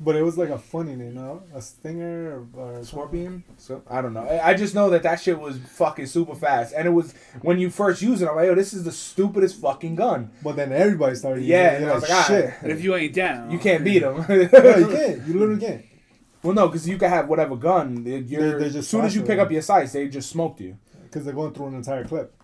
But 0.00 0.16
it 0.16 0.22
was 0.22 0.36
like 0.36 0.48
a 0.50 0.58
funny 0.58 0.94
name, 0.96 1.14
no? 1.14 1.42
A 1.54 1.62
stinger 1.62 2.44
or, 2.56 2.78
or 2.78 2.84
Scorpion. 2.84 3.44
So 3.56 3.82
I 3.88 4.02
don't 4.02 4.12
know. 4.12 4.20
I 4.22 4.50
I 4.50 4.54
just 4.54 4.74
know 4.74 4.90
that 4.90 5.02
that 5.04 5.20
shit 5.20 5.38
was 5.38 5.58
fucking 5.58 6.06
super 6.06 6.34
fast, 6.34 6.74
and 6.76 6.86
it 6.86 6.90
was 6.90 7.14
when 7.42 7.58
you 7.58 7.70
first 7.70 8.02
use 8.02 8.20
it. 8.22 8.28
I'm 8.28 8.36
like, 8.36 8.46
yo, 8.46 8.54
this 8.54 8.72
is 8.74 8.84
the 8.84 8.92
stupidest 8.92 9.60
fucking 9.60 9.94
gun. 9.96 10.30
But 10.42 10.56
then 10.56 10.72
everybody 10.72 11.14
started. 11.16 11.40
using 11.40 11.52
Yeah, 11.56 11.72
it. 11.72 11.82
and 11.82 11.90
I 11.90 11.94
was 11.94 12.02
like, 12.02 12.10
like, 12.12 12.26
shit. 12.26 12.54
and 12.62 12.72
if 12.72 12.84
you 12.84 12.94
ain't 12.94 13.14
down, 13.14 13.50
You 13.50 13.58
can't 13.58 13.82
beat 13.84 14.00
them. 14.00 14.16
no, 14.28 14.34
you 14.34 14.48
can't. 14.48 15.26
You 15.26 15.34
literally 15.38 15.60
can't. 15.60 15.84
Well, 16.42 16.54
no, 16.54 16.68
because 16.68 16.88
you 16.88 16.96
can 16.98 17.08
have 17.10 17.28
whatever 17.28 17.56
gun. 17.56 18.04
You're, 18.06 18.20
They're- 18.20 18.58
they're 18.68 18.78
as 18.78 18.88
soon 18.88 19.04
as 19.04 19.14
you 19.14 19.22
faster. 19.22 19.32
pick 19.32 19.38
up 19.40 19.50
your 19.50 19.62
sights, 19.62 19.92
they 19.92 20.06
just 20.08 20.30
smoked 20.30 20.60
you. 20.60 20.76
Because 21.02 21.24
they're 21.24 21.34
going 21.34 21.52
through 21.54 21.68
an 21.68 21.74
entire 21.74 22.04
clip. 22.04 22.35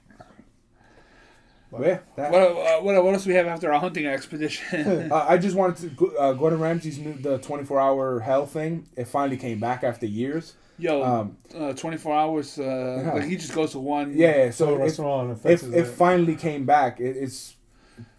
But 1.72 1.80
yeah, 1.86 1.98
that, 2.16 2.30
What, 2.30 2.42
uh, 2.42 2.80
what, 2.82 3.04
what 3.04 3.14
else 3.14 3.24
do 3.24 3.30
we 3.30 3.36
have 3.36 3.46
after 3.46 3.72
our 3.72 3.80
hunting 3.80 4.06
expedition? 4.06 5.10
uh, 5.12 5.26
I 5.28 5.38
just 5.38 5.56
wanted 5.56 5.76
to. 5.78 5.86
go- 5.88 6.14
Uh, 6.18 6.32
Gordon 6.34 6.60
Ramsay's 6.60 6.98
new 6.98 7.14
the 7.14 7.38
24 7.38 7.80
hour 7.80 8.20
hell 8.20 8.46
thing. 8.46 8.86
It 8.96 9.06
finally 9.08 9.38
came 9.38 9.58
back 9.58 9.82
after 9.82 10.04
years. 10.06 10.54
Yo, 10.78 11.02
Um, 11.02 11.36
uh, 11.56 11.72
24 11.72 12.14
hours. 12.14 12.58
Uh, 12.58 12.62
Yeah. 13.04 13.12
like 13.14 13.24
he 13.24 13.36
just 13.36 13.54
goes 13.54 13.72
to 13.72 13.78
one. 13.78 14.12
Yeah, 14.14 14.50
So 14.50 14.66
so 14.66 14.66
the 14.66 14.72
it, 14.74 14.84
restaurant 14.84 15.30
it, 15.30 15.32
affects 15.32 15.62
it 15.64 15.86
finally 15.86 16.36
came 16.36 16.64
back. 16.66 17.00
It, 17.00 17.16
it's 17.16 17.54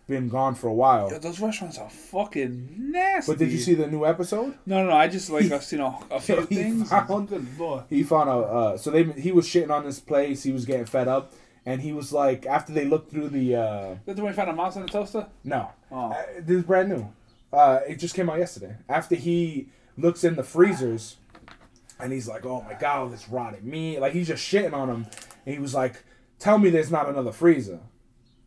been 0.07 0.27
gone 0.29 0.53
for 0.55 0.67
a 0.67 0.73
while. 0.73 1.09
Yo, 1.11 1.17
those 1.19 1.39
restaurants 1.39 1.77
are 1.77 1.89
fucking 1.89 2.91
nasty. 2.91 3.31
But 3.31 3.39
did 3.39 3.51
you 3.51 3.57
see 3.59 3.73
the 3.73 3.87
new 3.87 4.05
episode? 4.05 4.53
No, 4.65 4.83
no, 4.83 4.89
no. 4.89 4.95
I 4.95 5.07
just 5.07 5.29
like 5.29 5.51
I've 5.55 5.63
seen 5.63 5.79
a, 5.79 5.97
a 6.11 6.19
few 6.19 6.41
He 6.47 6.55
things. 6.55 6.89
found- 6.89 7.29
Good 7.29 7.47
lord. 7.59 7.83
He 7.89 8.03
found 8.03 8.29
out. 8.29 8.43
Uh, 8.45 8.77
so 8.77 8.91
they 8.91 9.03
he 9.03 9.31
was 9.31 9.45
shitting 9.47 9.69
on 9.71 9.83
this 9.85 9.99
place. 9.99 10.43
He 10.43 10.51
was 10.51 10.65
getting 10.65 10.85
fed 10.85 11.07
up, 11.07 11.31
and 11.65 11.81
he 11.81 11.93
was 11.93 12.11
like, 12.13 12.45
after 12.45 12.73
they 12.73 12.85
looked 12.85 13.11
through 13.11 13.29
the 13.29 13.55
uh, 13.55 13.95
That's 14.05 14.19
when 14.19 14.27
we 14.27 14.33
found 14.33 14.49
a 14.49 14.53
mouse 14.53 14.75
in 14.75 14.81
the 14.83 14.87
toaster. 14.89 15.27
no, 15.43 15.69
Oh, 15.91 16.11
Uh, 16.11 16.23
this 16.39 16.57
is 16.57 16.63
brand 16.63 16.89
new. 16.89 17.07
Uh, 17.51 17.79
it 17.87 17.95
just 17.99 18.15
came 18.15 18.29
out 18.29 18.39
yesterday. 18.39 18.75
After 18.89 19.15
he 19.15 19.67
looks 19.97 20.23
in 20.23 20.35
the 20.35 20.43
freezers, 20.43 21.17
and 21.99 22.11
he's 22.11 22.27
like, 22.27 22.45
"Oh 22.45 22.61
my 22.67 22.73
god, 22.73 22.97
all 22.99 23.07
this 23.09 23.29
rotted 23.29 23.63
meat!" 23.63 23.99
Like 23.99 24.13
he's 24.13 24.27
just 24.27 24.43
shitting 24.43 24.73
on 24.73 24.89
him. 24.89 25.05
And 25.45 25.53
he 25.55 25.59
was 25.59 25.73
like, 25.75 26.03
"Tell 26.39 26.57
me 26.57 26.69
there's 26.71 26.89
not 26.91 27.07
another 27.07 27.31
freezer." 27.31 27.79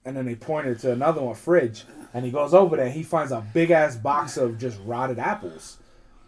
And 0.04 0.16
then 0.16 0.26
they 0.26 0.34
pointed 0.34 0.80
to 0.80 0.92
another 0.92 1.22
one 1.22 1.34
fridge, 1.36 1.84
and 2.12 2.24
he 2.24 2.30
goes 2.32 2.52
over 2.52 2.76
there. 2.76 2.90
He 2.90 3.02
finds 3.04 3.30
a 3.32 3.40
big 3.54 3.70
ass 3.70 3.94
box 3.96 4.36
of 4.36 4.58
just 4.58 4.78
rotted 4.84 5.18
apples, 5.20 5.78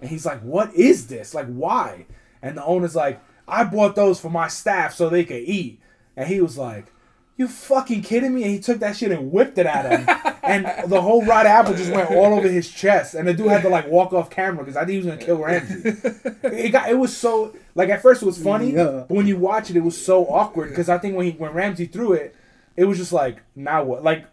and 0.01 0.09
he's 0.09 0.25
like, 0.25 0.41
"What 0.43 0.73
is 0.75 1.09
this? 1.09 1.35
Like, 1.35 1.47
why?" 1.49 2.07
And 2.41 2.57
the 2.57 2.65
owner's 2.65 2.95
like, 2.97 3.21
"I 3.49 3.65
bought 3.65 3.97
those 3.97 4.21
for 4.21 4.31
my 4.31 4.47
staff 4.47 4.95
so 4.95 5.09
they 5.09 5.25
could 5.25 5.43
eat." 5.43 5.81
And 6.19 6.27
he 6.29 6.41
was 6.41 6.59
like, 6.59 6.87
"You 7.37 7.47
fucking 7.47 8.03
kidding 8.03 8.35
me?" 8.35 8.43
And 8.43 8.51
he 8.53 8.59
took 8.59 8.81
that 8.81 8.97
shit 8.97 9.13
and 9.13 9.31
whipped 9.31 9.57
it 9.57 9.67
at 9.67 9.85
him, 9.91 10.33
and 10.43 10.91
the 10.91 11.01
whole 11.01 11.25
rotted 11.25 11.51
apple 11.53 11.75
just 11.75 11.93
went 11.93 12.11
all 12.11 12.35
over 12.35 12.49
his 12.49 12.69
chest. 12.69 13.15
And 13.15 13.29
the 13.29 13.33
dude 13.35 13.47
had 13.49 13.63
to 13.63 13.69
like 13.69 13.87
walk 13.87 14.13
off 14.13 14.29
camera 14.29 14.65
because 14.65 14.77
I 14.77 14.81
think 14.85 14.91
he 14.91 14.97
was 14.99 15.07
gonna 15.07 15.25
kill 15.25 15.37
Ramsay. 15.39 15.81
it 16.43 16.71
got 16.73 16.91
it 16.91 16.99
was 16.99 17.17
so 17.17 17.55
like 17.77 17.89
at 17.89 18.03
first 18.03 18.23
it 18.23 18.27
was 18.27 18.43
funny, 18.43 18.73
Yeah. 18.73 19.05
but 19.09 19.11
when 19.17 19.27
you 19.29 19.37
watch 19.37 19.71
it, 19.71 19.77
it 19.77 19.85
was 19.85 19.97
so 20.05 20.27
awkward 20.27 20.71
because 20.71 20.89
I 20.89 20.99
think 20.99 21.15
when 21.17 21.27
he 21.27 21.33
when 21.33 21.53
Ramsay 21.53 21.87
threw 21.87 22.15
it, 22.15 22.35
it 22.77 22.85
was 22.87 22.99
just 22.99 23.13
like 23.13 23.43
now 23.55 23.85
what 23.85 24.03
like. 24.03 24.27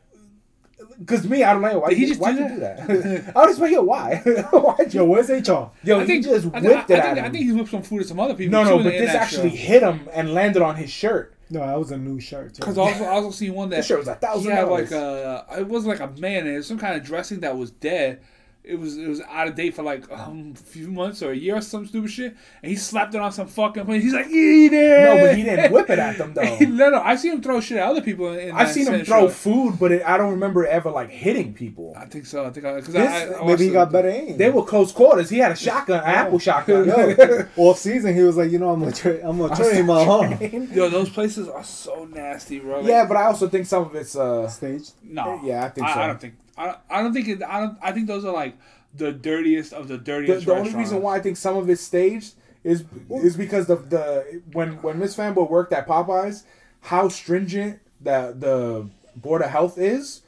Cause 1.06 1.28
me, 1.28 1.44
I 1.44 1.54
don't 1.54 1.62
know 1.62 1.80
why. 1.80 1.90
Did 1.90 1.98
he 1.98 2.06
just 2.06 2.20
why'd 2.20 2.36
do 2.38 2.44
you 2.44 2.50
do 2.50 2.60
that? 2.60 2.80
I 3.36 3.40
was 3.40 3.52
just 3.52 3.60
like, 3.60 3.72
yo, 3.72 3.82
why? 3.84 4.16
Why'd 4.52 4.94
you? 4.94 5.02
Yo, 5.02 5.06
where's 5.06 5.30
HR? 5.30 5.72
Yo, 5.84 6.00
I 6.00 6.06
think 6.06 6.24
he 6.26 6.32
just 6.32 6.46
whipped 6.46 6.56
I, 6.56 6.60
it 6.60 6.66
I 6.68 6.80
at 6.80 6.88
think, 6.88 7.18
him. 7.18 7.26
I 7.26 7.30
think 7.30 7.46
he 7.46 7.52
whipped 7.52 7.70
some 7.70 7.82
food 7.82 8.02
at 8.02 8.08
some 8.08 8.20
other 8.20 8.34
people. 8.34 8.52
no, 8.52 8.64
no, 8.64 8.78
but 8.84 8.92
this 8.92 9.10
actually 9.10 9.50
show. 9.52 9.56
hit 9.56 9.84
him 9.84 10.08
and 10.14 10.34
landed 10.34 10.62
on 10.62 10.76
his 10.76 10.90
shirt. 10.90 11.34
No, 11.50 11.60
that 11.60 11.78
was 11.78 11.92
a 11.92 11.98
new 11.98 12.20
shirt. 12.20 12.54
too. 12.56 12.62
Because 12.62 12.78
I 12.78 12.82
also, 12.82 13.04
I 13.04 13.10
also 13.10 13.32
seen 13.32 13.54
one 13.54 13.70
that 13.70 13.78
This 13.78 13.88
shirt 13.88 14.00
was 14.00 14.08
a 14.08 14.16
thousand 14.16 14.52
had 14.52 14.64
like 14.68 14.92
a 14.92 15.46
it 15.58 15.68
wasn't 15.68 16.00
like 16.00 16.10
a 16.10 16.20
mayonnaise, 16.20 16.66
some 16.66 16.80
kind 16.80 17.00
of 17.00 17.06
dressing 17.06 17.42
that 17.42 17.58
was 17.58 17.72
dead, 17.72 18.22
it 18.68 18.80
was 18.80 18.98
it 18.98 19.08
was 19.08 19.22
out 19.22 19.48
of 19.48 19.56
date 19.56 19.74
for 19.76 19.84
like 19.84 20.10
um, 20.12 20.54
a 20.56 20.58
few 20.60 20.88
months 20.90 21.22
or 21.24 21.32
a 21.32 21.36
year 21.36 21.56
or 21.56 21.62
some 21.62 21.86
stupid 21.86 22.10
shit, 22.12 22.36
and 22.64 22.70
he 22.70 22.76
slapped 22.76 23.14
it 23.16 23.22
on 23.22 23.32
some 23.32 23.48
fucking 23.48 23.86
plate. 23.86 24.02
He's 24.02 24.14
like, 24.14 24.28
eat 24.28 24.74
it. 24.74 25.04
No, 25.04 25.26
but 25.28 25.36
he 25.38 25.44
didn't 25.44 25.72
whip 25.72 25.90
it 25.90 26.00
at 26.00 26.18
them 26.18 26.34
though. 26.36 26.58
no, 26.60 26.90
no, 26.90 27.02
I 27.02 27.16
see 27.16 27.30
him 27.30 27.42
throw 27.42 27.62
shit 27.62 27.78
at 27.78 27.88
other 27.88 28.02
people. 28.02 28.34
In, 28.34 28.50
in 28.50 28.56
I've 28.56 28.72
seen 28.72 28.88
him 28.88 29.06
throw 29.06 29.28
show. 29.28 29.30
food, 29.30 29.80
but 29.80 29.92
it, 29.92 30.04
I 30.06 30.18
don't 30.18 30.32
remember 30.32 30.66
ever 30.66 30.90
like 30.92 31.10
hitting 31.10 31.54
people. 31.54 31.94
I 31.98 32.06
think 32.06 32.26
so. 32.26 32.42
I 32.46 32.50
think 32.50 32.64
because 32.66 32.88
This- 32.94 33.10
I, 33.10 33.34
I, 33.34 33.42
I 33.42 33.46
Maybe 33.46 33.64
he 33.64 33.70
the- 33.70 33.74
got 33.74 33.92
better 33.92 34.10
aim. 34.10 34.38
They 34.38 34.50
were 34.50 34.64
close 34.66 34.92
quarters. 34.92 35.30
He 35.30 35.38
had 35.38 35.52
a 35.52 35.56
shotgun, 35.56 36.00
an 36.00 36.06
apple 36.10 36.40
shotgun. 36.40 36.86
Yo, 36.88 37.46
off 37.58 37.78
season, 37.80 38.16
he 38.16 38.22
was 38.24 38.38
like, 38.38 38.52
you 38.52 38.60
know, 38.60 38.70
I'm 38.72 38.80
gonna 38.80 38.92
tra- 38.92 39.20
I'm 39.28 39.38
gonna 39.38 39.56
train 39.56 39.86
my 39.86 40.04
arm. 40.06 40.38
Yo, 40.74 40.90
those 40.90 41.10
places 41.10 41.48
are 41.48 41.64
so 41.64 42.06
nasty, 42.06 42.60
bro. 42.60 42.80
Like, 42.80 42.88
yeah, 42.90 43.06
but 43.06 43.18
I 43.18 43.26
also 43.26 43.48
think 43.48 43.66
some 43.66 43.84
of 43.84 43.96
it's 43.96 44.16
uh 44.16 44.48
Stage. 44.48 44.90
no, 45.04 45.40
Yeah, 45.44 45.66
I 45.66 45.70
think 45.70 45.88
I, 45.88 45.94
so. 45.94 46.00
I 46.00 46.08
don't 46.08 46.20
think. 46.22 46.34
I 46.58 46.66
don't, 46.66 46.78
I 46.90 47.04
don't 47.04 47.14
think. 47.14 47.28
It, 47.28 47.44
I 47.44 47.60
don't. 47.62 47.78
I 47.82 47.92
think 47.92 48.08
those 48.08 48.26
are 48.26 48.34
like 48.34 48.58
the 48.94 49.12
dirtiest 49.12 49.74
of 49.74 49.88
the 49.88 49.98
the, 49.98 50.04
dirtiest. 50.04 50.46
the 50.46 50.52
only 50.52 50.64
restaurants. 50.64 50.90
reason 50.90 51.02
why 51.02 51.18
I 51.18 51.20
think 51.20 51.38
some 51.38 51.58
of 51.58 51.70
it's 51.70 51.82
staged 51.82 52.36
is 52.64 52.86
is 53.10 53.36
because 53.36 53.68
the 53.68 53.76
the 53.76 54.42
when 54.54 54.82
when 54.82 55.00
Miss 55.00 55.16
Fanboy 55.16 55.50
worked 55.50 55.74
at 55.74 55.88
Popeyes, 55.88 56.44
how 56.82 57.10
stringent 57.10 57.80
that 58.02 58.40
the 58.40 58.90
board 59.16 59.42
of 59.42 59.50
health 59.50 59.78
is. 59.78 60.22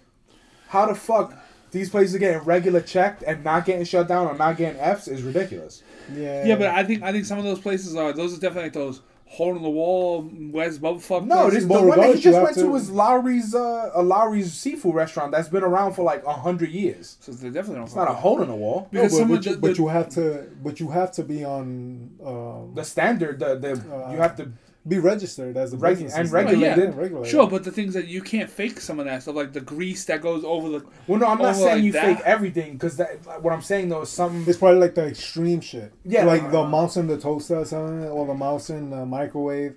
How 0.69 0.85
the 0.85 0.95
fuck 0.95 1.33
these 1.71 1.89
places 1.89 2.15
are 2.15 2.19
getting 2.19 2.39
regular 2.39 2.81
checked 2.81 3.23
and 3.23 3.43
not 3.43 3.65
getting 3.65 3.85
shut 3.85 4.07
down 4.07 4.27
or 4.27 4.37
not 4.37 4.57
getting 4.57 4.79
Fs 4.79 5.07
is 5.07 5.21
ridiculous. 5.21 5.81
Yeah. 6.13 6.45
Yeah, 6.45 6.55
but 6.55 6.67
I 6.67 6.83
think 6.83 7.03
I 7.03 7.11
think 7.11 7.25
some 7.25 7.37
of 7.37 7.45
those 7.45 7.59
places 7.59 7.95
are. 7.95 8.11
Those 8.13 8.33
are 8.37 8.39
definitely 8.41 8.63
like 8.63 8.73
those 8.73 9.01
hole 9.29 9.55
in 9.55 9.61
the 9.61 9.69
wall 9.69 10.29
West 10.51 10.81
Bubblefuck. 10.81 11.25
No, 11.25 11.49
this, 11.49 11.63
the 11.65 11.81
one 11.81 11.99
that 11.99 12.15
he 12.15 12.21
just 12.21 12.41
went 12.41 12.55
to 12.55 12.61
to- 12.63 12.69
was 12.69 12.89
Lowry's 12.89 13.53
uh, 13.53 13.91
a 13.93 14.01
Lowry's 14.01 14.53
seafood 14.53 14.95
restaurant 14.95 15.31
that's 15.31 15.49
been 15.49 15.63
around 15.63 15.93
for 15.93 16.03
like 16.03 16.23
a 16.25 16.33
hundred 16.33 16.69
years. 16.69 17.17
so 17.19 17.31
they 17.31 17.49
definitely 17.49 17.75
don't. 17.75 17.85
It's 17.85 17.95
not 17.95 18.09
a 18.09 18.13
hole 18.13 18.41
in 18.41 18.47
the 18.47 18.55
wall. 18.55 18.87
No, 18.91 19.01
but, 19.03 19.11
but, 19.11 19.21
of 19.21 19.29
you, 19.29 19.37
the- 19.53 19.57
but 19.57 19.77
you 19.77 19.87
have 19.87 20.09
to, 20.09 20.47
but 20.63 20.79
you 20.79 20.89
have 20.91 21.11
to 21.13 21.23
be 21.23 21.43
on, 21.43 22.11
um, 22.25 22.71
The 22.75 22.83
standard, 22.83 23.39
the 23.39 23.55
the 23.57 23.71
Uh, 23.73 24.11
you 24.11 24.17
have 24.17 24.35
to 24.37 24.51
be 24.87 24.99
registered 24.99 25.57
as 25.57 25.73
a 25.73 25.77
Regu- 25.77 25.81
business 25.89 26.15
and 26.15 26.27
stuff. 26.27 26.35
regulated. 26.45 26.79
Oh, 26.79 26.91
yeah, 26.91 26.97
regulated. 26.97 27.31
Sure, 27.31 27.47
but 27.47 27.63
the 27.63 27.71
things 27.71 27.93
that 27.93 28.07
you 28.07 28.21
can't 28.21 28.49
fake 28.49 28.79
some 28.79 28.99
of 28.99 29.05
that 29.05 29.21
stuff, 29.23 29.35
like 29.35 29.53
the 29.53 29.61
grease 29.61 30.05
that 30.05 30.21
goes 30.21 30.43
over 30.43 30.69
the. 30.69 30.85
Well, 31.07 31.19
no, 31.19 31.25
I'm 31.27 31.37
not 31.39 31.55
saying 31.55 31.67
like 31.75 31.83
you 31.83 31.91
that. 31.93 32.05
fake 32.17 32.25
everything 32.25 32.73
because 32.73 32.97
that. 32.97 33.41
What 33.43 33.53
I'm 33.53 33.61
saying 33.61 33.89
though 33.89 34.01
is 34.01 34.09
something. 34.09 34.43
It's 34.47 34.57
probably 34.57 34.79
like 34.79 34.95
the 34.95 35.05
extreme 35.07 35.61
shit. 35.61 35.93
Yeah. 36.05 36.23
like 36.25 36.51
the 36.51 36.65
mouse 36.65 36.95
in 36.97 37.07
the 37.07 37.17
toaster 37.17 37.57
or 37.57 37.65
something, 37.65 38.05
or 38.07 38.25
the 38.25 38.33
mouse 38.33 38.69
in 38.69 38.89
the 38.89 39.05
microwave, 39.05 39.75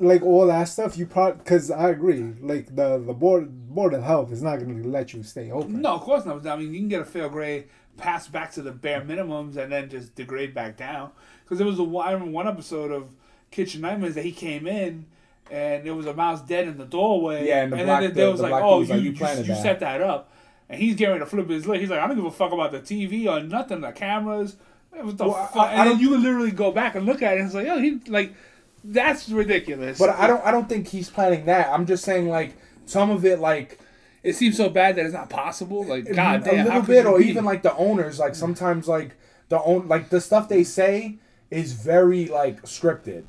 like 0.00 0.22
all 0.22 0.46
that 0.46 0.64
stuff. 0.64 0.96
You 0.98 1.06
probably 1.06 1.38
because 1.38 1.70
I 1.70 1.90
agree. 1.90 2.22
Like 2.40 2.74
the 2.74 2.98
the 2.98 3.12
board 3.14 3.68
board 3.74 3.94
of 3.94 4.02
health 4.02 4.32
is 4.32 4.42
not 4.42 4.56
going 4.58 4.82
to 4.82 4.88
let 4.88 5.12
you 5.12 5.22
stay 5.22 5.50
open. 5.50 5.80
No, 5.82 5.94
of 5.94 6.00
course 6.02 6.24
not. 6.24 6.46
I 6.46 6.56
mean, 6.56 6.72
you 6.74 6.80
can 6.80 6.88
get 6.88 7.00
a 7.00 7.04
fail 7.04 7.28
grade, 7.28 7.64
pass 7.96 8.28
back 8.28 8.52
to 8.52 8.62
the 8.62 8.72
bare 8.72 9.00
minimums, 9.00 9.56
and 9.56 9.72
then 9.72 9.88
just 9.88 10.14
degrade 10.14 10.54
back 10.54 10.76
down. 10.76 11.10
Because 11.44 11.58
there 11.58 11.66
was 11.66 11.78
a 11.78 11.82
one- 11.84 12.06
I 12.06 12.12
remember 12.12 12.32
one 12.32 12.46
episode 12.46 12.90
of 12.92 13.14
Kitchen 13.50 13.80
Nightmares 13.80 14.14
that 14.14 14.24
he 14.24 14.32
came 14.32 14.66
in. 14.66 15.06
And 15.50 15.86
there 15.86 15.94
was 15.94 16.04
a 16.04 16.12
mouse 16.12 16.42
dead 16.42 16.68
in 16.68 16.76
the 16.76 16.84
doorway. 16.84 17.46
Yeah, 17.48 17.62
and 17.62 17.72
the 17.72 17.76
then 17.76 17.86
black- 17.86 18.00
there- 18.00 18.08
the- 18.10 18.14
there 18.14 18.30
was 18.30 18.40
the 18.40 18.48
like, 18.48 18.62
"Oh, 18.62 18.80
you, 18.82 18.86
like, 18.86 18.98
"You 18.98 19.04
you, 19.04 19.10
you 19.12 19.14
that." 19.44 19.62
set 19.62 19.80
that 19.80 20.02
up," 20.02 20.30
and 20.68 20.78
he's 20.78 20.94
getting 20.94 21.12
ready 21.14 21.24
to 21.24 21.30
flip 21.30 21.48
his 21.48 21.66
lip. 21.66 21.80
He's 21.80 21.88
like, 21.88 22.00
"I 22.00 22.06
don't 22.06 22.16
give 22.16 22.26
a 22.26 22.30
fuck 22.30 22.52
about 22.52 22.70
the 22.70 22.80
TV 22.80 23.26
or 23.26 23.40
nothing, 23.42 23.80
the 23.80 23.90
cameras." 23.92 24.56
What 24.90 25.16
the 25.16 25.24
Well, 25.28 25.46
fuck? 25.46 25.68
I 25.68 25.72
and 25.74 25.90
then 25.92 26.00
you 26.00 26.10
can 26.10 26.22
literally 26.22 26.50
go 26.50 26.70
back 26.70 26.96
and 26.96 27.06
look 27.06 27.22
at 27.22 27.32
it. 27.34 27.38
and 27.38 27.46
It's 27.46 27.54
like, 27.54 27.66
oh, 27.66 27.78
he 27.78 27.98
like, 28.08 28.34
that's 28.84 29.30
ridiculous. 29.30 29.98
But 29.98 30.10
I 30.10 30.26
don't. 30.26 30.44
I 30.44 30.50
don't 30.50 30.68
think 30.68 30.88
he's 30.88 31.08
planning 31.08 31.46
that. 31.46 31.68
I'm 31.72 31.86
just 31.86 32.04
saying 32.04 32.28
like 32.28 32.52
some 32.84 33.08
of 33.10 33.24
it 33.24 33.38
like 33.38 33.78
It 34.22 34.34
seems 34.34 34.58
so 34.58 34.68
bad 34.68 34.96
that 34.96 35.06
it's 35.06 35.14
not 35.14 35.30
possible. 35.30 35.82
Like, 35.82 36.12
god 36.12 36.42
a 36.42 36.44
damn, 36.44 36.56
how 36.66 36.80
little 36.80 36.82
bit, 36.82 37.06
or 37.06 37.18
be? 37.20 37.24
even 37.26 37.46
like 37.46 37.62
the 37.62 37.74
owners. 37.74 38.18
Like 38.18 38.32
hmm. 38.32 38.38
sometimes 38.38 38.86
like 38.86 39.12
the 39.48 39.62
own 39.62 39.88
like 39.88 40.10
the 40.10 40.20
stuff 40.20 40.48
they 40.50 40.62
say 40.64 41.16
is 41.50 41.72
very 41.72 42.26
like 42.26 42.60
scripted. 42.64 43.24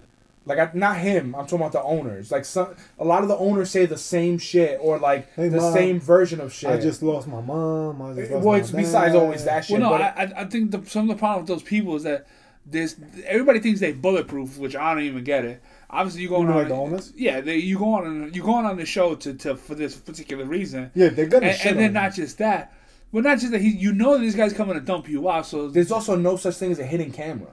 Like 0.49 0.59
I, 0.59 0.69
not 0.73 0.97
him. 0.97 1.35
I'm 1.35 1.45
talking 1.45 1.59
about 1.59 1.71
the 1.71 1.81
owners. 1.83 2.31
Like 2.31 2.43
some 2.43 2.75
a 2.97 3.05
lot 3.05 3.21
of 3.21 3.29
the 3.29 3.37
owners 3.37 3.69
say 3.71 3.85
the 3.85 3.97
same 3.97 4.37
shit 4.37 4.79
or 4.81 4.97
like 4.99 5.31
Hey, 5.35 5.47
the 5.47 5.57
Mom, 5.57 5.73
same 5.73 5.99
version 6.01 6.41
of 6.41 6.51
shit. 6.51 6.69
I 6.71 6.77
just 6.79 7.01
lost 7.03 7.27
my 7.27 7.39
mom. 7.39 8.01
I 8.01 8.13
just 8.15 8.31
eh, 8.31 8.33
lost 8.33 8.45
well, 8.45 8.53
my 8.55 8.59
it's 8.59 8.71
besides 8.71 9.13
dad. 9.13 9.19
always 9.21 9.45
that 9.45 9.63
shit. 9.63 9.79
Well, 9.79 9.91
no, 9.91 9.97
but 9.97 10.01
I, 10.01 10.23
I- 10.35 10.41
I 10.41 10.45
think 10.45 10.71
the, 10.71 10.83
some 10.89 11.09
of 11.09 11.15
the 11.15 11.19
problem 11.19 11.43
with 11.43 11.47
those 11.47 11.63
people 11.63 11.95
is 11.95 12.03
that 12.03 12.27
this 12.65 12.97
everybody 13.25 13.59
thinks 13.59 13.79
they 13.79 13.93
bulletproof, 13.93 14.57
which 14.57 14.75
I 14.75 14.93
don't 14.93 15.03
even 15.03 15.23
get 15.23 15.45
it. 15.45 15.61
Obviously, 15.89 16.21
you 16.23 16.29
go 16.29 16.41
You 16.41 16.47
on 16.49 16.55
like 16.55 16.67
the 16.67 16.75
owners? 16.75 17.13
Yeah, 17.15 17.41
they, 17.41 17.57
you 17.57 17.77
go 17.79 17.93
on 17.93 18.31
you 18.33 18.43
going 18.43 18.65
on 18.65 18.77
the 18.77 18.85
show 18.85 19.15
to, 19.15 19.33
to 19.35 19.55
for 19.55 19.75
this 19.75 19.95
particular 19.95 20.45
reason, 20.45 20.91
Yeah, 20.93 21.09
they're 21.09 21.25
gonna 21.27 21.47
and, 21.47 21.57
shit 21.57 21.67
and 21.67 21.77
on 21.77 21.83
then 21.83 21.89
you. 21.91 21.99
not 22.01 22.13
just 22.13 22.37
that, 22.39 22.73
but 23.13 23.23
not 23.23 23.39
just 23.39 23.51
that 23.53 23.61
he 23.61 23.69
you 23.69 23.91
know 23.93 24.17
that 24.17 24.23
this 24.23 24.35
guy's 24.35 24.53
coming 24.53 24.75
to 24.75 24.81
dump 24.81 25.07
you 25.09 25.29
out. 25.29 25.45
So 25.47 25.67
there's 25.69 25.91
also 25.91 26.15
no 26.15 26.35
such 26.35 26.55
thing 26.55 26.71
as 26.71 26.79
a 26.79 26.85
hidden 26.85 27.11
camera. 27.11 27.51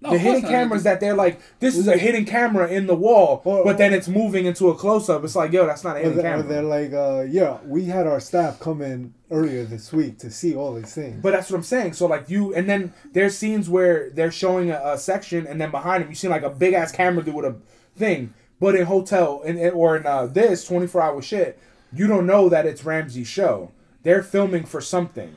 No, 0.00 0.10
the 0.10 0.18
hidden 0.18 0.42
not. 0.42 0.50
cameras 0.50 0.82
that 0.82 1.00
they're 1.00 1.14
like, 1.14 1.40
this 1.58 1.74
is 1.74 1.88
a 1.88 1.96
hidden 1.96 2.26
camera 2.26 2.68
in 2.68 2.86
the 2.86 2.94
wall, 2.94 3.40
Or- 3.46 3.64
but 3.64 3.78
then 3.78 3.94
it's 3.94 4.08
moving 4.08 4.44
into 4.44 4.68
a 4.68 4.74
close 4.74 5.08
up. 5.08 5.24
It's 5.24 5.34
like, 5.34 5.52
yo, 5.52 5.64
that's 5.66 5.84
not 5.84 5.96
a 5.96 6.00
hidden 6.00 6.18
or 6.18 6.22
camera. 6.22 6.42
they're 6.42 6.62
like, 6.62 6.92
uh, 6.92 7.22
yeah, 7.26 7.56
we 7.64 7.86
had 7.86 8.06
our 8.06 8.20
staff 8.20 8.60
come 8.60 8.82
in 8.82 9.14
earlier 9.30 9.64
this 9.64 9.94
week 9.94 10.18
to 10.18 10.30
see 10.30 10.54
all 10.54 10.74
these 10.74 10.94
things. 10.94 11.22
But 11.22 11.32
that's 11.32 11.50
what 11.50 11.56
I'm 11.56 11.62
saying. 11.62 11.94
So 11.94 12.06
like 12.06 12.28
you, 12.28 12.54
and 12.54 12.68
then 12.68 12.92
there's 13.12 13.38
scenes 13.38 13.70
where 13.70 14.10
they're 14.10 14.30
showing 14.30 14.70
a, 14.70 14.80
a 14.84 14.98
section, 14.98 15.46
and 15.46 15.58
then 15.58 15.70
behind 15.70 16.02
them 16.02 16.10
you 16.10 16.14
see 16.14 16.28
like 16.28 16.42
a 16.42 16.50
big 16.50 16.74
ass 16.74 16.92
camera 16.92 17.24
dude 17.24 17.34
with 17.34 17.46
a 17.46 17.56
thing. 17.96 18.34
But 18.60 18.74
in 18.74 18.84
hotel 18.86 19.40
in, 19.42 19.56
in- 19.56 19.72
or 19.72 19.96
in 19.96 20.06
uh, 20.06 20.26
this 20.26 20.64
24 20.66 21.00
hour 21.00 21.22
shit, 21.22 21.58
you 21.90 22.06
don't 22.06 22.26
know 22.26 22.50
that 22.50 22.66
it's 22.66 22.84
Ramsay's 22.84 23.28
show. 23.28 23.70
They're 24.02 24.22
filming 24.22 24.64
for 24.66 24.82
something. 24.82 25.36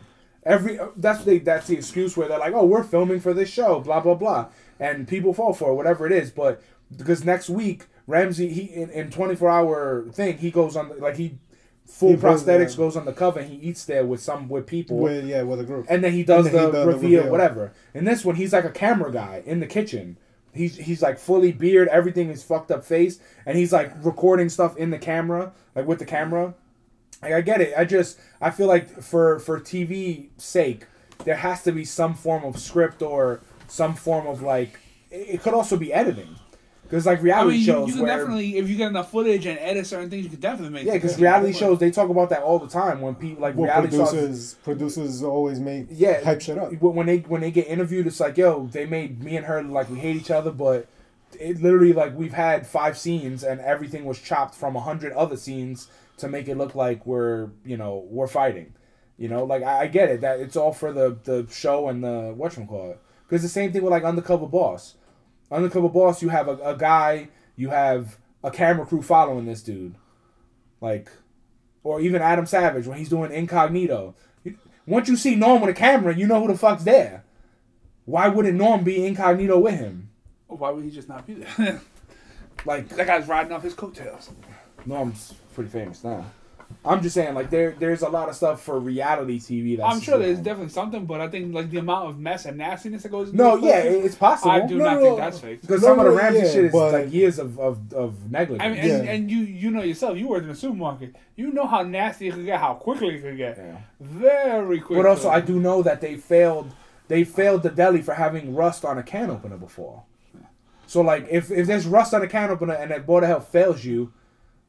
Every 0.49 0.79
that's 0.97 1.23
the 1.23 1.39
that's 1.39 1.67
the 1.67 1.77
excuse 1.77 2.17
where 2.17 2.27
they're 2.27 2.39
like, 2.39 2.53
oh, 2.53 2.65
we're 2.65 2.83
filming 2.83 3.19
for 3.19 3.33
this 3.33 3.49
show, 3.49 3.79
blah 3.79 3.99
blah 3.99 4.15
blah, 4.15 4.47
and 4.79 5.07
people 5.07 5.33
fall 5.33 5.53
for 5.53 5.71
it, 5.71 5.75
whatever 5.75 6.05
it 6.05 6.11
is. 6.11 6.31
But 6.31 6.61
because 6.95 7.23
next 7.23 7.49
week 7.49 7.85
Ramsay 8.07 8.49
he 8.51 8.63
in, 8.63 8.89
in 8.89 9.11
24 9.11 9.49
hour 9.49 10.05
thing 10.11 10.39
he 10.39 10.49
goes 10.49 10.75
on 10.75 10.99
like 10.99 11.17
he 11.17 11.37
full 11.85 12.11
He 12.11 12.17
prosthetics 12.17 12.77
goes 12.77 12.95
on 12.95 13.05
the 13.05 13.13
cover 13.13 13.39
and 13.39 13.49
he 13.49 13.57
eats 13.57 13.85
there 13.85 14.05
with 14.05 14.21
some 14.21 14.47
with 14.47 14.67
people 14.67 14.97
with 14.97 15.25
yeah, 15.25 15.41
with 15.41 15.59
a 15.59 15.63
group. 15.63 15.85
and 15.89 16.03
then 16.03 16.13
he 16.13 16.23
does 16.23 16.45
then 16.45 16.53
the, 16.53 16.59
he 16.59 16.65
does 16.65 16.73
the 16.73 16.87
reveal, 16.87 17.17
reveal. 17.19 17.31
whatever. 17.31 17.73
In 17.93 18.05
this 18.05 18.23
one, 18.23 18.35
he's 18.35 18.53
like 18.53 18.65
a 18.65 18.71
camera 18.71 19.11
guy 19.11 19.43
in 19.45 19.59
the 19.59 19.67
kitchen. 19.67 20.17
He's 20.53 20.77
he's 20.77 21.01
like 21.01 21.19
fully 21.19 21.51
beard, 21.51 21.87
everything 21.89 22.29
is 22.29 22.43
fucked 22.43 22.71
up 22.71 22.83
face, 22.83 23.19
and 23.45 23.57
he's 23.57 23.71
like 23.71 23.91
recording 24.03 24.49
stuff 24.49 24.77
in 24.77 24.89
the 24.89 24.97
camera, 24.97 25.51
like 25.75 25.87
with 25.87 25.99
the 25.99 26.05
camera. 26.05 26.53
Like 27.21 27.33
I 27.33 27.41
get 27.41 27.61
it. 27.61 27.73
I 27.77 27.85
just 27.85 28.19
I 28.41 28.49
feel 28.51 28.67
like 28.67 29.01
for 29.01 29.39
for 29.39 29.59
TV 29.59 30.29
sake, 30.37 30.85
there 31.25 31.35
has 31.35 31.63
to 31.63 31.71
be 31.71 31.85
some 31.85 32.13
form 32.13 32.43
of 32.43 32.59
script 32.59 33.01
or 33.01 33.41
some 33.67 33.95
form 33.95 34.27
of 34.27 34.41
like. 34.41 34.79
It 35.11 35.35
it 35.35 35.41
could 35.41 35.53
also 35.53 35.75
be 35.75 35.91
editing, 35.91 36.35
because 36.83 37.05
like 37.05 37.19
I 37.19 37.21
reality 37.21 37.51
mean, 37.51 37.59
you, 37.59 37.65
shows 37.65 37.87
you 37.87 37.93
can 37.95 38.03
where 38.03 38.17
definitely 38.17 38.57
if 38.57 38.69
you 38.69 38.77
get 38.77 38.87
enough 38.87 39.11
footage 39.11 39.45
and 39.45 39.59
edit 39.59 39.85
certain 39.85 40.09
things, 40.09 40.23
you 40.23 40.29
can 40.29 40.39
definitely 40.39 40.73
make. 40.73 40.85
yeah, 40.85 40.93
because 40.93 41.19
reality 41.19 41.53
shows 41.53 41.79
they 41.79 41.91
talk 41.91 42.09
about 42.09 42.29
that 42.29 42.41
all 42.41 42.57
the 42.57 42.67
time 42.67 43.01
when 43.01 43.15
people 43.15 43.41
like 43.41 43.55
well, 43.55 43.65
reality 43.65 43.97
shows 43.97 44.09
producers 44.11 44.53
producers 44.63 45.23
always 45.23 45.59
make 45.59 45.87
yeah 45.89 46.23
hype 46.23 46.41
shit 46.41 46.57
up. 46.57 46.71
when 46.73 46.95
when 46.95 47.05
they 47.05 47.17
when 47.19 47.41
they 47.41 47.51
get 47.51 47.67
interviewed 47.67 48.07
it's 48.07 48.19
like 48.19 48.37
yo 48.37 48.67
they 48.71 48.85
made 48.85 49.23
me 49.23 49.35
and 49.35 49.45
her 49.45 49.61
like 49.61 49.89
we 49.89 49.99
hate 49.99 50.15
each 50.15 50.31
other 50.31 50.51
but 50.51 50.87
it 51.39 51.61
literally 51.61 51.93
like 51.93 52.15
we've 52.15 52.33
had 52.33 52.65
five 52.65 52.97
scenes 52.97 53.43
and 53.43 53.59
everything 53.61 54.05
was 54.05 54.19
chopped 54.19 54.55
from 54.55 54.75
a 54.75 54.81
hundred 54.81 55.13
other 55.13 55.37
scenes 55.37 55.89
to 56.19 56.29
make 56.29 56.47
it 56.47 56.57
look 56.57 56.75
like 56.75 57.05
we're 57.05 57.49
you 57.65 57.77
know 57.77 58.05
we're 58.09 58.27
fighting 58.27 58.73
you 59.17 59.27
know 59.27 59.43
like 59.43 59.63
i, 59.63 59.81
I 59.81 59.87
get 59.87 60.09
it 60.09 60.21
that 60.21 60.39
it's 60.39 60.55
all 60.55 60.73
for 60.73 60.91
the 60.91 61.17
the 61.23 61.47
show 61.51 61.89
and 61.89 62.03
the 62.03 62.33
what 62.35 62.55
you 62.57 62.65
call 62.65 62.91
it. 62.91 63.01
because 63.27 63.41
the 63.41 63.49
same 63.49 63.71
thing 63.71 63.81
with 63.81 63.91
like 63.91 64.03
undercover 64.03 64.47
boss 64.47 64.95
undercover 65.51 65.89
boss 65.89 66.21
you 66.21 66.29
have 66.29 66.47
a, 66.47 66.57
a 66.57 66.77
guy 66.77 67.29
you 67.55 67.69
have 67.69 68.17
a 68.43 68.51
camera 68.51 68.85
crew 68.85 69.01
following 69.01 69.45
this 69.45 69.61
dude 69.61 69.95
like 70.81 71.09
or 71.83 71.99
even 72.01 72.21
adam 72.21 72.45
savage 72.45 72.85
when 72.87 72.97
he's 72.97 73.09
doing 73.09 73.31
incognito 73.31 74.15
once 74.89 75.07
you 75.07 75.15
see 75.15 75.35
Norm 75.35 75.61
with 75.61 75.69
a 75.69 75.73
camera, 75.73 76.15
you 76.15 76.25
know 76.25 76.41
who 76.41 76.47
the 76.51 76.57
fuck's 76.57 76.83
there. 76.83 77.23
Why 78.05 78.27
wouldn't 78.27 78.57
Norm 78.57 78.83
be 78.83 79.05
incognito 79.05 79.59
with 79.59 79.75
him? 79.75 80.09
Why 80.47 80.71
would 80.71 80.83
he 80.83 80.89
just 80.89 81.07
not 81.07 81.25
be 81.27 81.35
there? 81.35 81.81
Like 82.65 82.89
that 82.89 83.07
guy's 83.07 83.25
riding 83.25 83.53
off 83.53 83.63
his 83.63 83.73
coattails. 83.73 84.31
Norm's 84.85 85.33
pretty 85.53 85.69
famous 85.69 86.03
now. 86.03 86.25
I'm 86.85 87.01
just 87.01 87.15
saying, 87.15 87.33
like 87.33 87.49
there, 87.49 87.71
there's 87.79 88.03
a 88.03 88.09
lot 88.09 88.29
of 88.29 88.35
stuff 88.35 88.61
for 88.61 88.79
reality 88.79 89.39
TV. 89.39 89.75
That's 89.77 89.91
I'm 89.91 89.99
sure 90.01 90.19
there's 90.19 90.37
definitely 90.37 90.69
something, 90.69 91.07
but 91.07 91.19
I 91.19 91.27
think 91.27 91.51
like 91.51 91.71
the 91.71 91.79
amount 91.79 92.09
of 92.09 92.19
mess 92.19 92.45
and 92.45 92.57
nastiness 92.59 93.01
that 93.03 93.09
goes. 93.09 93.29
into 93.29 93.37
no, 93.41 93.55
those 93.57 93.63
yeah, 93.65 93.81
places, 93.81 94.05
it's 94.05 94.15
possible. 94.15 94.51
I 94.51 94.67
do 94.67 94.77
No, 94.77 94.83
not 94.85 94.93
no, 94.93 94.99
think 95.01 95.09
no. 95.09 95.15
that's 95.17 95.39
fake. 95.39 95.61
because 95.61 95.81
No, 95.81 95.87
some 95.87 95.99
of 95.99 96.05
the 96.05 96.11
no, 96.11 96.17
Ramsay 96.17 96.39
yeah, 96.39 96.51
shit 96.51 96.65
is 96.65 96.71
but- 96.71 96.93
like 96.93 97.11
years 97.11 97.39
of, 97.39 97.59
of, 97.59 97.91
of 97.93 98.31
negligence. 98.31 98.61
I 98.63 98.69
mean, 98.69 98.77
and, 98.77 99.05
Yeah. 99.05 99.11
and 99.11 99.31
you 99.31 99.39
you 99.39 99.71
know 99.71 99.81
yourself, 99.81 100.15
you 100.15 100.27
worked 100.27 100.45
in 100.45 100.51
a 100.51 100.55
supermarket. 100.55 101.15
You 101.35 101.51
know 101.51 101.65
how 101.65 101.81
nasty 101.81 102.27
it 102.27 102.35
could 102.35 102.45
get, 102.45 102.59
how 102.59 102.75
quickly 102.75 103.15
it 103.15 103.21
could 103.23 103.37
get. 103.37 103.57
Yeah. 103.57 103.77
Very 103.99 104.79
quickly. 104.79 104.97
But 104.97 105.07
also, 105.09 105.29
I 105.29 105.41
do 105.41 105.59
know 105.59 105.81
that 105.81 106.01
they 106.01 106.17
failed. 106.17 106.71
They 107.07 107.23
failed 107.23 107.63
the 107.63 107.71
deli 107.71 108.03
for 108.03 108.13
having 108.13 108.53
rust 108.53 108.85
on 108.85 108.99
a 108.99 109.03
can 109.03 109.31
opener 109.31 109.57
before. 109.57 110.03
So 110.85 111.01
like, 111.01 111.27
if 111.31 111.49
if 111.49 111.65
there's 111.65 111.87
rust 111.87 112.13
on 112.13 112.21
a 112.21 112.27
can 112.27 112.51
opener 112.51 112.73
and 112.75 112.91
that 112.91 113.07
board 113.07 113.23
of 113.23 113.29
health 113.29 113.47
fails 113.47 113.83
you, 113.83 114.13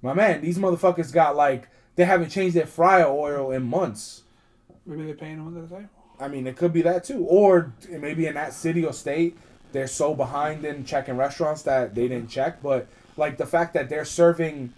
my 0.02 0.14
man, 0.14 0.40
these 0.42 0.58
motherfuckers 0.58 1.12
got 1.12 1.36
like 1.36 1.68
they 1.96 2.04
haven't 2.04 2.30
changed 2.30 2.56
their 2.56 2.66
fryer 2.66 3.06
oil 3.06 3.50
in 3.50 3.62
months. 3.62 4.22
Maybe 4.86 5.04
they're 5.04 5.14
paying 5.14 5.38
him 5.38 5.46
under 5.46 5.62
the 5.62 5.68
table. 5.68 5.88
I 6.18 6.28
mean, 6.28 6.46
it 6.46 6.56
could 6.56 6.72
be 6.72 6.82
that 6.82 7.04
too, 7.04 7.24
or 7.24 7.72
maybe 7.88 8.26
in 8.26 8.34
that 8.34 8.52
city 8.52 8.84
or 8.84 8.92
state, 8.92 9.36
they're 9.72 9.86
so 9.86 10.14
behind 10.14 10.64
in 10.64 10.84
checking 10.84 11.16
restaurants 11.16 11.62
that 11.62 11.94
they 11.94 12.08
didn't 12.08 12.28
check. 12.28 12.62
But 12.62 12.88
like 13.16 13.36
the 13.36 13.46
fact 13.46 13.74
that 13.74 13.88
they're 13.88 14.04
serving 14.04 14.72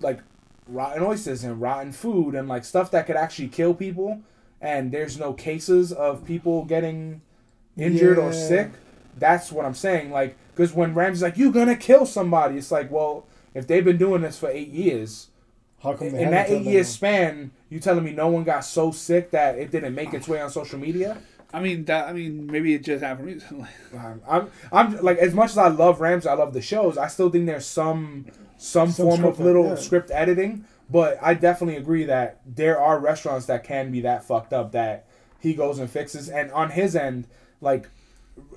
like 0.00 0.20
rotten 0.66 1.02
oysters 1.02 1.44
and 1.44 1.60
rotten 1.60 1.92
food 1.92 2.34
and 2.34 2.48
like 2.48 2.64
stuff 2.64 2.90
that 2.92 3.06
could 3.06 3.16
actually 3.16 3.48
kill 3.48 3.74
people, 3.74 4.20
and 4.60 4.92
there's 4.92 5.18
no 5.18 5.32
cases 5.32 5.92
of 5.92 6.24
people 6.24 6.64
getting 6.64 7.20
injured 7.76 8.18
or 8.18 8.32
sick. 8.32 8.72
That's 9.16 9.50
what 9.50 9.64
I'm 9.64 9.74
saying. 9.74 10.10
Like, 10.10 10.36
because 10.54 10.72
when 10.72 10.94
Ramsay's 10.94 11.22
like, 11.22 11.36
"You're 11.36 11.52
gonna 11.52 11.76
kill 11.76 12.06
somebody," 12.06 12.56
it's 12.56 12.70
like, 12.70 12.90
well, 12.90 13.24
if 13.58 13.66
they've 13.66 13.84
been 13.84 13.98
doing 13.98 14.22
this 14.22 14.38
for 14.38 14.48
eight 14.48 14.68
years, 14.68 15.28
How 15.82 15.94
come 15.94 16.10
they 16.10 16.22
in 16.22 16.30
that 16.30 16.48
eight 16.48 16.62
year 16.62 16.84
span, 16.84 17.50
you 17.68 17.80
telling 17.80 18.04
me 18.04 18.12
no 18.12 18.28
one 18.28 18.44
got 18.44 18.60
so 18.64 18.90
sick 18.90 19.30
that 19.32 19.58
it 19.58 19.70
didn't 19.70 19.94
make 19.94 20.14
its 20.14 20.28
way 20.28 20.40
on 20.40 20.50
social 20.50 20.78
media? 20.78 21.18
I 21.52 21.60
mean 21.60 21.84
that. 21.86 22.08
I 22.08 22.12
mean 22.12 22.46
maybe 22.46 22.74
it 22.74 22.84
just 22.84 23.02
happened 23.02 23.26
recently. 23.26 23.68
Um, 23.94 24.20
I'm, 24.28 24.50
I'm 24.70 25.02
like 25.02 25.18
as 25.18 25.34
much 25.34 25.50
as 25.50 25.58
I 25.58 25.68
love 25.68 26.00
Rams, 26.00 26.26
I 26.26 26.34
love 26.34 26.52
the 26.52 26.62
shows. 26.62 26.96
I 26.98 27.08
still 27.08 27.30
think 27.30 27.46
there's 27.46 27.66
some, 27.66 28.26
some, 28.58 28.90
Some 28.90 29.06
form 29.06 29.24
of 29.24 29.40
little 29.40 29.68
yeah. 29.68 29.74
script 29.76 30.10
editing. 30.12 30.64
But 30.90 31.18
I 31.20 31.34
definitely 31.34 31.76
agree 31.76 32.04
that 32.04 32.40
there 32.46 32.80
are 32.80 32.98
restaurants 32.98 33.46
that 33.46 33.62
can 33.62 33.90
be 33.90 34.00
that 34.02 34.24
fucked 34.24 34.52
up 34.54 34.72
that 34.72 35.06
he 35.38 35.52
goes 35.54 35.78
and 35.78 35.90
fixes. 35.90 36.28
And 36.30 36.50
on 36.52 36.70
his 36.70 36.96
end, 36.96 37.26
like 37.60 37.88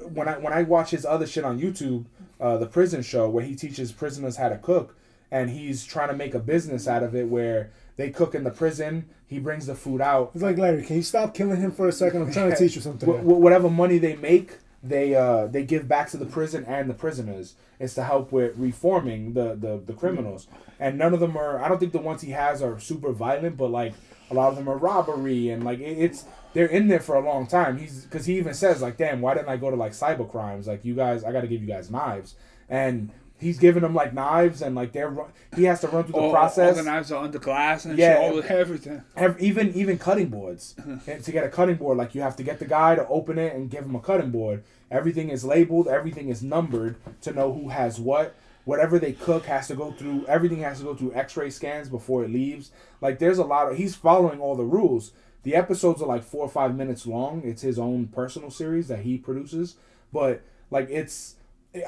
when 0.03 0.28
I 0.28 0.38
when 0.38 0.53
I 0.53 0.64
watch 0.64 0.91
his 0.91 1.06
other 1.06 1.28
shit 1.28 1.44
on 1.44 1.60
YouTube, 1.60 2.06
uh, 2.41 2.57
the 2.57 2.65
prison 2.65 3.01
show 3.03 3.30
where 3.30 3.43
he 3.43 3.55
teaches 3.55 3.91
prisoners 3.91 4.38
how 4.38 4.49
to 4.49 4.57
cook, 4.57 4.97
and 5.30 5.49
he's 5.49 5.85
trying 5.85 6.09
to 6.09 6.15
make 6.15 6.34
a 6.34 6.39
business 6.39 6.88
out 6.88 7.03
of 7.03 7.15
it 7.15 7.27
where 7.30 7.72
they 7.97 8.09
cook 8.09 8.34
in 8.35 8.43
the 8.43 8.51
prison. 8.51 9.07
He 9.27 9.39
brings 9.39 9.65
the 9.68 9.76
food 9.76 10.01
out. 10.01 10.31
It's 10.34 10.43
like 10.43 10.57
Larry, 10.57 10.84
can 10.84 10.97
you 10.97 11.03
stop 11.03 11.34
killing 11.34 11.61
him 11.61 11.72
for 11.72 11.88
a 11.88 11.91
second? 11.91 12.23
I'm 12.23 12.34
trying 12.34 12.51
to 12.51 12.57
teach 12.57 12.76
you 12.76 12.81
something. 12.81 13.07
Wh- 13.13 13.22
wh- 13.22 13.39
whatever 13.39 13.69
money 13.69 13.97
they 13.97 14.15
make, 14.18 14.57
they 14.84 15.15
uh, 15.15 15.47
they 15.47 15.63
give 15.63 15.88
back 15.88 16.09
to 16.09 16.18
the 16.18 16.26
prison 16.26 16.65
and 16.65 16.89
the 16.89 16.93
prisoners. 16.93 17.55
It's 17.80 17.93
to 17.95 18.03
help 18.03 18.31
with 18.31 18.57
reforming 18.57 19.34
the, 19.34 19.55
the, 19.55 19.81
the 19.85 19.93
criminals. 19.93 20.47
And 20.80 20.97
none 20.97 21.13
of 21.13 21.19
them 21.19 21.38
are. 21.38 21.63
I 21.63 21.68
don't 21.69 21.80
think 21.80 21.93
the 21.93 21.99
ones 21.99 22.22
he 22.22 22.31
has 22.31 22.61
are 22.61 22.80
super 22.80 23.11
violent, 23.11 23.57
but 23.57 23.72
like 23.72 23.93
a 24.30 24.34
lot 24.34 24.49
of 24.49 24.55
them 24.55 24.68
are 24.68 24.77
robbery 24.77 25.49
and 25.49 25.63
like 25.63 25.80
it, 25.80 25.97
it's 25.97 26.26
they're 26.53 26.65
in 26.68 26.88
there 26.88 26.99
for 26.99 27.15
a 27.15 27.22
long 27.22 27.48
time. 27.48 27.78
He's 27.78 28.03
because 28.06 28.26
he 28.26 28.38
even 28.38 28.53
says 28.53 28.82
like, 28.82 28.98
damn, 28.98 29.22
why 29.22 29.34
didn't 29.34 29.49
I 29.49 29.57
go 29.57 29.69
to 29.69 29.76
like 29.76 29.91
cyber 29.94 30.30
crimes? 30.30 30.68
Like 30.68 30.84
you 30.86 30.95
guys, 30.95 31.23
I 31.23 31.32
got 31.32 31.41
to 31.41 31.48
give 31.48 31.61
you 31.61 31.68
guys 31.68 31.90
knives 31.91 32.36
and. 32.69 33.11
He's 33.44 33.57
giving 33.57 33.82
them 33.82 33.95
like 33.95 34.14
knives 34.14 34.61
and 34.61 34.76
like 34.76 34.91
they're 34.91 35.11
he 35.56 35.64
has 35.64 35.82
to 35.82 35.88
run 35.88 36.03
through 36.03 36.11
the 36.11 36.19
all, 36.19 36.32
process. 36.32 36.78
all 36.78 36.84
the 36.84 36.88
knives 36.88 37.11
are 37.11 37.23
under 37.23 37.40
glass 37.40 37.86
and 37.86 37.98
Yeah. 37.98 38.22
shit, 38.22 38.32
all 38.32 38.44
everything. 38.60 39.02
Ev- 39.15 39.41
even 39.41 39.73
even 39.73 39.98
cutting 39.98 40.28
boards 40.28 40.76
uh-huh. 40.80 40.98
and 41.07 41.23
to 41.23 41.32
get 41.32 41.44
a 41.44 41.49
cutting 41.49 41.78
board 41.78 41.98
like 41.98 42.14
you 42.14 42.22
have 42.22 42.36
to 42.36 42.44
get 42.44 42.60
the 42.60 42.65
guy 42.65 42.94
to 42.94 43.07
open 43.07 43.40
it 43.40 43.56
and 43.56 43.72
give 43.72 43.84
him 43.84 43.95
a 43.95 43.99
cutting 43.99 44.30
board 44.30 44.64
everything 44.91 45.30
is 45.30 45.44
labeled 45.44 45.88
everything 45.88 46.30
is 46.30 46.44
numbered 46.44 46.98
to 47.22 47.34
know 47.34 47.52
who 47.52 47.69
has 47.69 47.99
what 47.99 48.36
whatever 48.65 48.99
they 48.99 49.11
cook 49.11 49.45
has 49.48 49.68
to 49.69 49.76
go 49.76 49.90
through 49.91 50.23
everything 50.28 50.60
has 50.60 50.78
to 50.78 50.84
go 50.84 50.94
through 50.94 51.11
x-ray 51.15 51.49
scans 51.49 51.90
before 51.90 52.23
it 52.23 52.30
leaves 52.30 52.69
like 53.02 53.18
there's 53.18 53.40
a 53.40 53.44
lot 53.44 53.72
of 53.72 53.76
he's 53.76 53.95
following 53.95 54.40
all 54.40 54.56
the 54.56 54.64
rules 54.64 55.14
the 55.43 55.55
episodes 55.55 56.01
are 56.01 56.07
like 56.07 56.23
four 56.23 56.43
or 56.43 56.49
five 56.49 56.76
minutes 56.76 57.05
long 57.07 57.41
it's 57.43 57.61
his 57.61 57.80
own 57.80 58.07
personal 58.07 58.49
series 58.51 58.88
that 58.88 58.99
he 58.99 59.18
produces 59.18 59.76
but 60.13 60.41
like 60.69 60.89
it's 60.89 61.35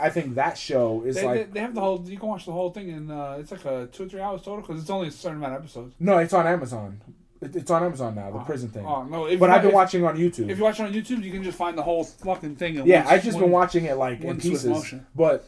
i 0.02 0.10
think 0.10 0.36
that 0.36 0.58
show 0.58 1.04
is 1.06 1.16
They, 1.16 1.26
like 1.26 1.48
they, 1.48 1.52
they 1.54 1.60
have 1.60 1.76
the 1.76 1.82
whole. 1.82 2.02
You 2.08 2.18
can 2.18 2.30
watch 2.30 2.46
the 2.46 2.52
whole 2.54 2.72
thing, 2.72 2.90
and 2.92 3.12
uh, 3.12 3.36
it's 3.40 3.52
like 3.52 3.66
a 3.66 3.88
two 3.92 4.04
or 4.04 4.10
three 4.10 4.22
hours 4.22 4.42
total 4.42 4.62
because 4.62 4.82
it's 4.82 4.90
only 4.90 5.10
a 5.10 5.12
certain 5.12 5.38
amount 5.38 5.56
of 5.56 5.60
episodes. 5.62 5.94
no 6.00 6.18
it's 6.20 6.34
on 6.34 6.48
amazon 6.48 7.02
It- 7.42 7.56
it's 7.58 7.70
on 7.70 7.84
amazon 7.84 8.16
now 8.16 8.32
the 8.32 8.40
prison 8.40 8.70
thing 8.70 8.86
Oh 8.86 9.04
no! 9.04 9.38
But 9.38 9.50
i've 9.50 9.62
been 9.62 9.70
if, 9.72 9.76
watching 9.76 10.06
on 10.06 10.16
youtube 10.18 10.50
If 10.50 10.58
you 10.58 10.64
watch 10.64 10.80
it 10.80 10.84
on 10.84 10.94
YouTube, 10.94 11.22
you 11.24 11.32
can 11.32 11.44
just 11.44 11.58
find 11.58 11.78
the 11.78 11.84
whole 11.84 12.06
fucking 12.06 12.56
thing. 12.56 12.76
Yeah, 12.88 13.04
one- 13.04 13.14
I've 13.14 13.24
just 13.24 13.38
been 13.38 13.52
watching 13.52 13.84
it 13.86 13.98
like 13.98 14.22
in 14.22 14.38
pieces. 14.40 14.94
But 15.14 15.46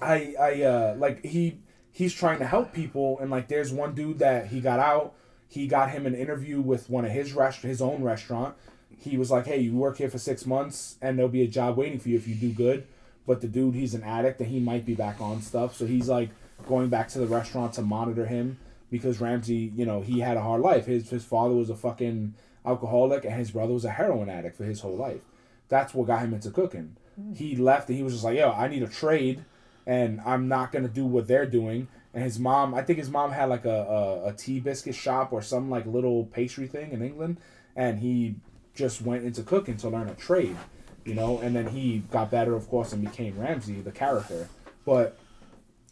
I 0.00 0.34
I 0.40 0.62
uh 0.62 0.94
like 0.98 1.24
he 1.24 1.58
he's 1.90 2.14
trying 2.14 2.38
to 2.38 2.46
help 2.46 2.72
people 2.72 3.18
and 3.20 3.30
like 3.30 3.48
there's 3.48 3.72
one 3.72 3.94
dude 3.96 4.20
that 4.20 4.46
he 4.46 4.60
got 4.60 4.78
out. 4.78 5.14
He 5.48 5.66
got 5.66 5.90
him 5.90 6.06
an 6.06 6.14
interview 6.14 6.60
with 6.60 6.90
one 6.90 7.04
of 7.04 7.12
his 7.12 7.32
rest 7.32 7.62
his 7.62 7.80
own 7.80 8.02
restaurant. 8.02 8.56
He 8.98 9.16
was 9.16 9.30
like, 9.30 9.46
"Hey, 9.46 9.60
you 9.60 9.74
work 9.74 9.98
here 9.98 10.10
for 10.10 10.18
6 10.18 10.46
months 10.46 10.96
and 11.00 11.18
there'll 11.18 11.30
be 11.30 11.42
a 11.42 11.48
job 11.48 11.76
waiting 11.76 11.98
for 11.98 12.08
you 12.08 12.16
if 12.16 12.26
you 12.26 12.34
do 12.34 12.52
good." 12.52 12.86
But 13.26 13.40
the 13.40 13.48
dude, 13.48 13.74
he's 13.74 13.94
an 13.94 14.02
addict 14.02 14.40
and 14.40 14.48
he 14.48 14.60
might 14.60 14.86
be 14.86 14.94
back 14.94 15.20
on 15.20 15.42
stuff. 15.42 15.74
So 15.76 15.86
he's 15.86 16.08
like 16.08 16.30
going 16.66 16.88
back 16.88 17.08
to 17.08 17.18
the 17.18 17.26
restaurant 17.26 17.74
to 17.74 17.82
monitor 17.82 18.26
him 18.26 18.58
because 18.90 19.20
Ramsay, 19.20 19.72
you 19.76 19.84
know, 19.84 20.00
he 20.00 20.20
had 20.20 20.36
a 20.36 20.42
hard 20.42 20.60
life. 20.62 20.86
His 20.86 21.10
his 21.10 21.24
father 21.24 21.54
was 21.54 21.70
a 21.70 21.76
fucking 21.76 22.34
alcoholic 22.64 23.24
and 23.24 23.34
his 23.34 23.52
brother 23.52 23.72
was 23.72 23.84
a 23.84 23.90
heroin 23.90 24.28
addict 24.28 24.56
for 24.56 24.64
his 24.64 24.80
whole 24.80 24.96
life. 24.96 25.22
That's 25.68 25.94
what 25.94 26.06
got 26.06 26.20
him 26.20 26.34
into 26.34 26.50
cooking. 26.50 26.96
Hmm. 27.16 27.34
He 27.34 27.56
left 27.56 27.88
and 27.88 27.96
he 27.96 28.04
was 28.04 28.12
just 28.12 28.24
like, 28.24 28.38
"Yo, 28.38 28.50
I 28.50 28.68
need 28.68 28.82
a 28.82 28.88
trade, 28.88 29.44
and 29.86 30.20
I'm 30.24 30.48
not 30.48 30.72
gonna 30.72 30.88
do 30.88 31.06
what 31.06 31.26
they're 31.26 31.46
doing." 31.46 31.88
And 32.16 32.24
his 32.24 32.38
mom, 32.38 32.74
I 32.74 32.80
think 32.80 32.98
his 32.98 33.10
mom 33.10 33.30
had 33.30 33.50
like 33.50 33.66
a, 33.66 33.68
a, 34.24 34.28
a 34.28 34.32
tea 34.32 34.58
biscuit 34.58 34.94
shop 34.94 35.34
or 35.34 35.42
some 35.42 35.68
like 35.68 35.84
little 35.84 36.24
pastry 36.24 36.66
thing 36.66 36.92
in 36.92 37.02
England, 37.02 37.36
and 37.76 37.98
he 37.98 38.36
just 38.74 39.02
went 39.02 39.26
into 39.26 39.42
cooking 39.42 39.76
to 39.76 39.90
learn 39.90 40.08
a 40.08 40.14
trade, 40.14 40.56
you 41.04 41.12
know. 41.12 41.38
And 41.40 41.54
then 41.54 41.66
he 41.66 41.98
got 42.10 42.30
better, 42.30 42.56
of 42.56 42.68
course, 42.70 42.94
and 42.94 43.04
became 43.04 43.38
Ramsay, 43.38 43.82
the 43.82 43.92
character. 43.92 44.48
But 44.86 45.18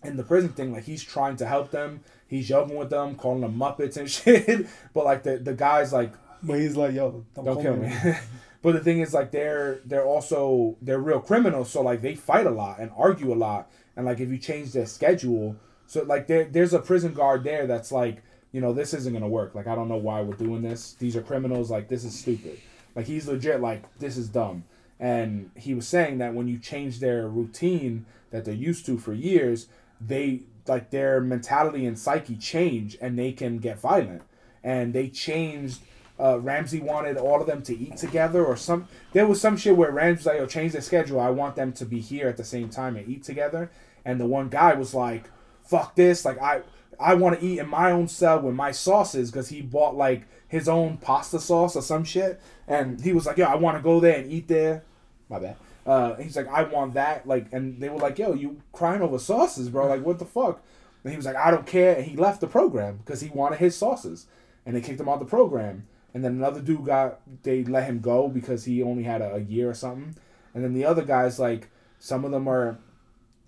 in 0.03 0.17
the 0.17 0.23
prison 0.23 0.49
thing, 0.49 0.73
like 0.73 0.85
he's 0.85 1.05
trying 1.05 1.37
to 1.37 1.47
help 1.47 1.71
them. 1.71 2.01
He's 2.27 2.49
joking 2.49 2.77
with 2.77 2.89
them, 2.89 3.17
calling 3.17 3.43
them 3.43 3.59
muppets 3.59 3.99
and 3.99 4.11
shit. 4.11 4.67
but 4.95 5.05
like 5.05 5.25
the 5.25 5.37
the 5.37 5.53
guys 5.53 5.93
like 5.93 6.15
But 6.43 6.59
he's 6.59 6.75
like, 6.75 6.95
yo, 6.95 7.23
don't, 7.35 7.45
don't 7.45 7.61
kill 7.61 7.77
me. 7.77 7.95
but 8.63 8.73
the 8.73 8.81
thing 8.81 9.01
is, 9.01 9.13
like, 9.13 9.31
they're 9.31 9.81
they're 9.85 10.07
also 10.07 10.79
they're 10.81 10.99
real 10.99 11.21
criminals, 11.21 11.71
so 11.71 11.83
like 11.83 12.01
they 12.01 12.15
fight 12.15 12.47
a 12.47 12.51
lot 12.51 12.79
and 12.79 12.91
argue 12.97 13.31
a 13.31 13.37
lot, 13.37 13.71
and 13.95 14.07
like 14.07 14.21
if 14.21 14.31
you 14.31 14.39
change 14.39 14.73
their 14.73 14.87
schedule, 14.87 15.57
so 15.87 16.03
like 16.03 16.27
there 16.27 16.45
there's 16.45 16.75
a 16.75 16.79
prison 16.79 17.13
guard 17.15 17.45
there 17.45 17.67
that's 17.67 17.93
like, 17.93 18.23
you 18.53 18.61
know, 18.61 18.73
this 18.73 18.95
isn't 18.95 19.13
gonna 19.13 19.29
work. 19.29 19.55
Like 19.55 19.67
I 19.67 19.75
don't 19.75 19.89
know 19.89 19.97
why 19.97 20.23
we're 20.23 20.35
doing 20.35 20.63
this. 20.63 20.95
These 20.95 21.17
are 21.17 21.23
criminals. 21.23 21.71
Like 21.71 21.89
this 21.89 22.05
is 22.05 22.19
stupid. 22.19 22.61
Like 22.95 23.07
he's 23.07 23.27
legit. 23.27 23.61
Like 23.61 23.99
this 23.99 24.17
is 24.17 24.29
dumb. 24.29 24.65
And 25.01 25.51
he 25.57 25.75
was 25.75 25.89
saying 25.89 26.19
that 26.19 26.35
when 26.35 26.49
you 26.49 26.59
change 26.59 27.01
their 27.01 27.29
routine 27.29 28.07
that 28.31 28.45
they're 28.45 28.55
used 28.55 28.87
to 28.87 28.99
for 28.99 29.13
years, 29.13 29.67
they 30.01 30.43
like 30.67 30.91
their 30.91 31.21
mentality 31.21 31.85
and 31.85 31.99
psyche 31.99 32.37
change, 32.37 32.97
and 33.01 33.19
they 33.19 33.33
can 33.33 33.59
get 33.59 33.79
violent. 33.79 34.23
And 34.63 34.95
they 34.95 35.09
changed 35.09 35.81
uh, 36.19 36.39
Ramsay 36.41 36.81
wanted 36.81 37.17
all 37.17 37.41
of 37.41 37.47
them 37.47 37.63
to 37.63 37.77
eat 37.77 37.97
together 37.97 38.45
or 38.45 38.57
some 38.57 38.87
there 39.13 39.27
was 39.27 39.41
some 39.41 39.57
shit 39.57 39.77
where 39.77 39.91
Ramsay 39.91 40.19
was 40.19 40.27
like, 40.27 40.41
oh, 40.41 40.47
change 40.47 40.73
the 40.73 40.81
schedule. 40.81 41.21
I 41.21 41.31
want 41.31 41.57
them 41.57 41.73
to 41.73 41.85
be 41.85 42.01
here 42.01 42.29
at 42.29 42.37
the 42.37 42.45
same 42.45 42.69
time 42.69 42.97
and 42.97 43.09
eat 43.09 43.25
together. 43.25 43.71
And 44.05 44.21
the 44.21 44.27
one 44.27 44.49
guy 44.49 44.75
was 44.75 44.95
like, 44.95 45.31
fuck 45.65 45.95
this. 45.97 46.25
Like 46.25 46.41
I 46.41 46.63
I 46.99 47.15
want 47.15 47.39
to 47.39 47.45
eat 47.45 47.59
in 47.59 47.69
my 47.69 47.91
own 47.91 48.09
cell 48.09 48.41
with 48.41 48.55
my 48.55 48.71
sauces 48.71 49.31
because 49.31 49.49
he 49.49 49.63
bought 49.63 49.97
like 49.97 50.27
his 50.49 50.69
own 50.69 50.99
pasta 50.99 51.41
sauce 51.41 51.77
or 51.77 51.83
some 51.83 52.05
shit. 52.05 52.41
And 52.69 53.01
he 53.01 53.13
was 53.13 53.27
like, 53.27 53.37
yo, 53.37 53.47
I 53.47 53.57
want 53.57 53.77
to 53.77 53.83
go 53.83 54.01
there 54.01 54.19
and 54.19 54.31
eat 54.31 54.49
there. 54.49 54.85
My 55.29 55.39
bad. 55.39 55.57
Uh, 55.87 56.15
he's 56.15 56.37
like, 56.37 56.49
I 56.49 56.63
want 56.63 56.95
that. 56.95 57.27
Like, 57.27 57.53
and 57.53 57.81
they 57.81 57.89
were 57.89 57.99
like, 57.99 58.19
yo, 58.19 58.33
you 58.33 58.63
crying 58.73 59.03
over 59.03 59.19
sauces, 59.19 59.69
bro? 59.69 59.87
Like, 59.87 60.05
what 60.05 60.19
the 60.19 60.25
fuck? 60.25 60.63
And 61.03 61.11
he 61.13 61.17
was 61.17 61.27
like, 61.27 61.37
I 61.37 61.51
don't 61.51 61.67
care. 61.67 61.97
And 61.97 62.05
he 62.05 62.17
left 62.17 62.41
the 62.41 62.47
program 62.47 62.99
because 62.99 63.21
he 63.21 63.29
wanted 63.29 63.59
his 63.59 63.77
sauces. 63.77 64.27
And 64.65 64.75
they 64.75 64.81
kicked 64.81 65.01
him 65.01 65.09
out 65.09 65.19
the 65.19 65.27
program. 65.27 65.87
And 66.15 66.25
then 66.25 66.33
another 66.33 66.61
dude 66.61 66.87
got, 66.87 67.21
they 67.43 67.65
let 67.65 67.85
him 67.85 68.01
go 68.01 68.29
because 68.29 68.65
he 68.65 68.83
only 68.83 69.03
had 69.03 69.21
a, 69.21 69.35
a 69.35 69.41
year 69.41 69.69
or 69.69 69.75
something. 69.75 70.15
And 70.55 70.65
then 70.65 70.73
the 70.73 70.85
other 70.85 71.03
guys, 71.03 71.39
like, 71.39 71.69
some 71.99 72.25
of 72.25 72.31
them 72.31 72.49
are 72.49 72.79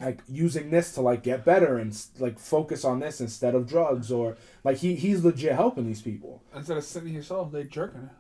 like 0.01 0.21
using 0.29 0.71
this 0.71 0.93
to 0.93 1.01
like 1.01 1.23
get 1.23 1.45
better 1.45 1.79
and 1.79 1.97
like 2.19 2.39
focus 2.39 2.85
on 2.85 3.01
this 3.01 3.21
instead 3.21 3.55
of 3.55 3.67
drugs 3.67 4.13
or 4.13 4.37
like 4.63 4.79
he 4.79 4.95
he's 4.95 5.25
legit 5.25 5.53
helping 5.53 5.87
these 5.87 6.03
people. 6.03 6.43
Instead 6.55 6.77
of 6.77 6.85
sitting 6.85 7.15
yourself, 7.15 7.51
they 7.51 7.65
jerking 7.65 8.03
it. 8.03 8.11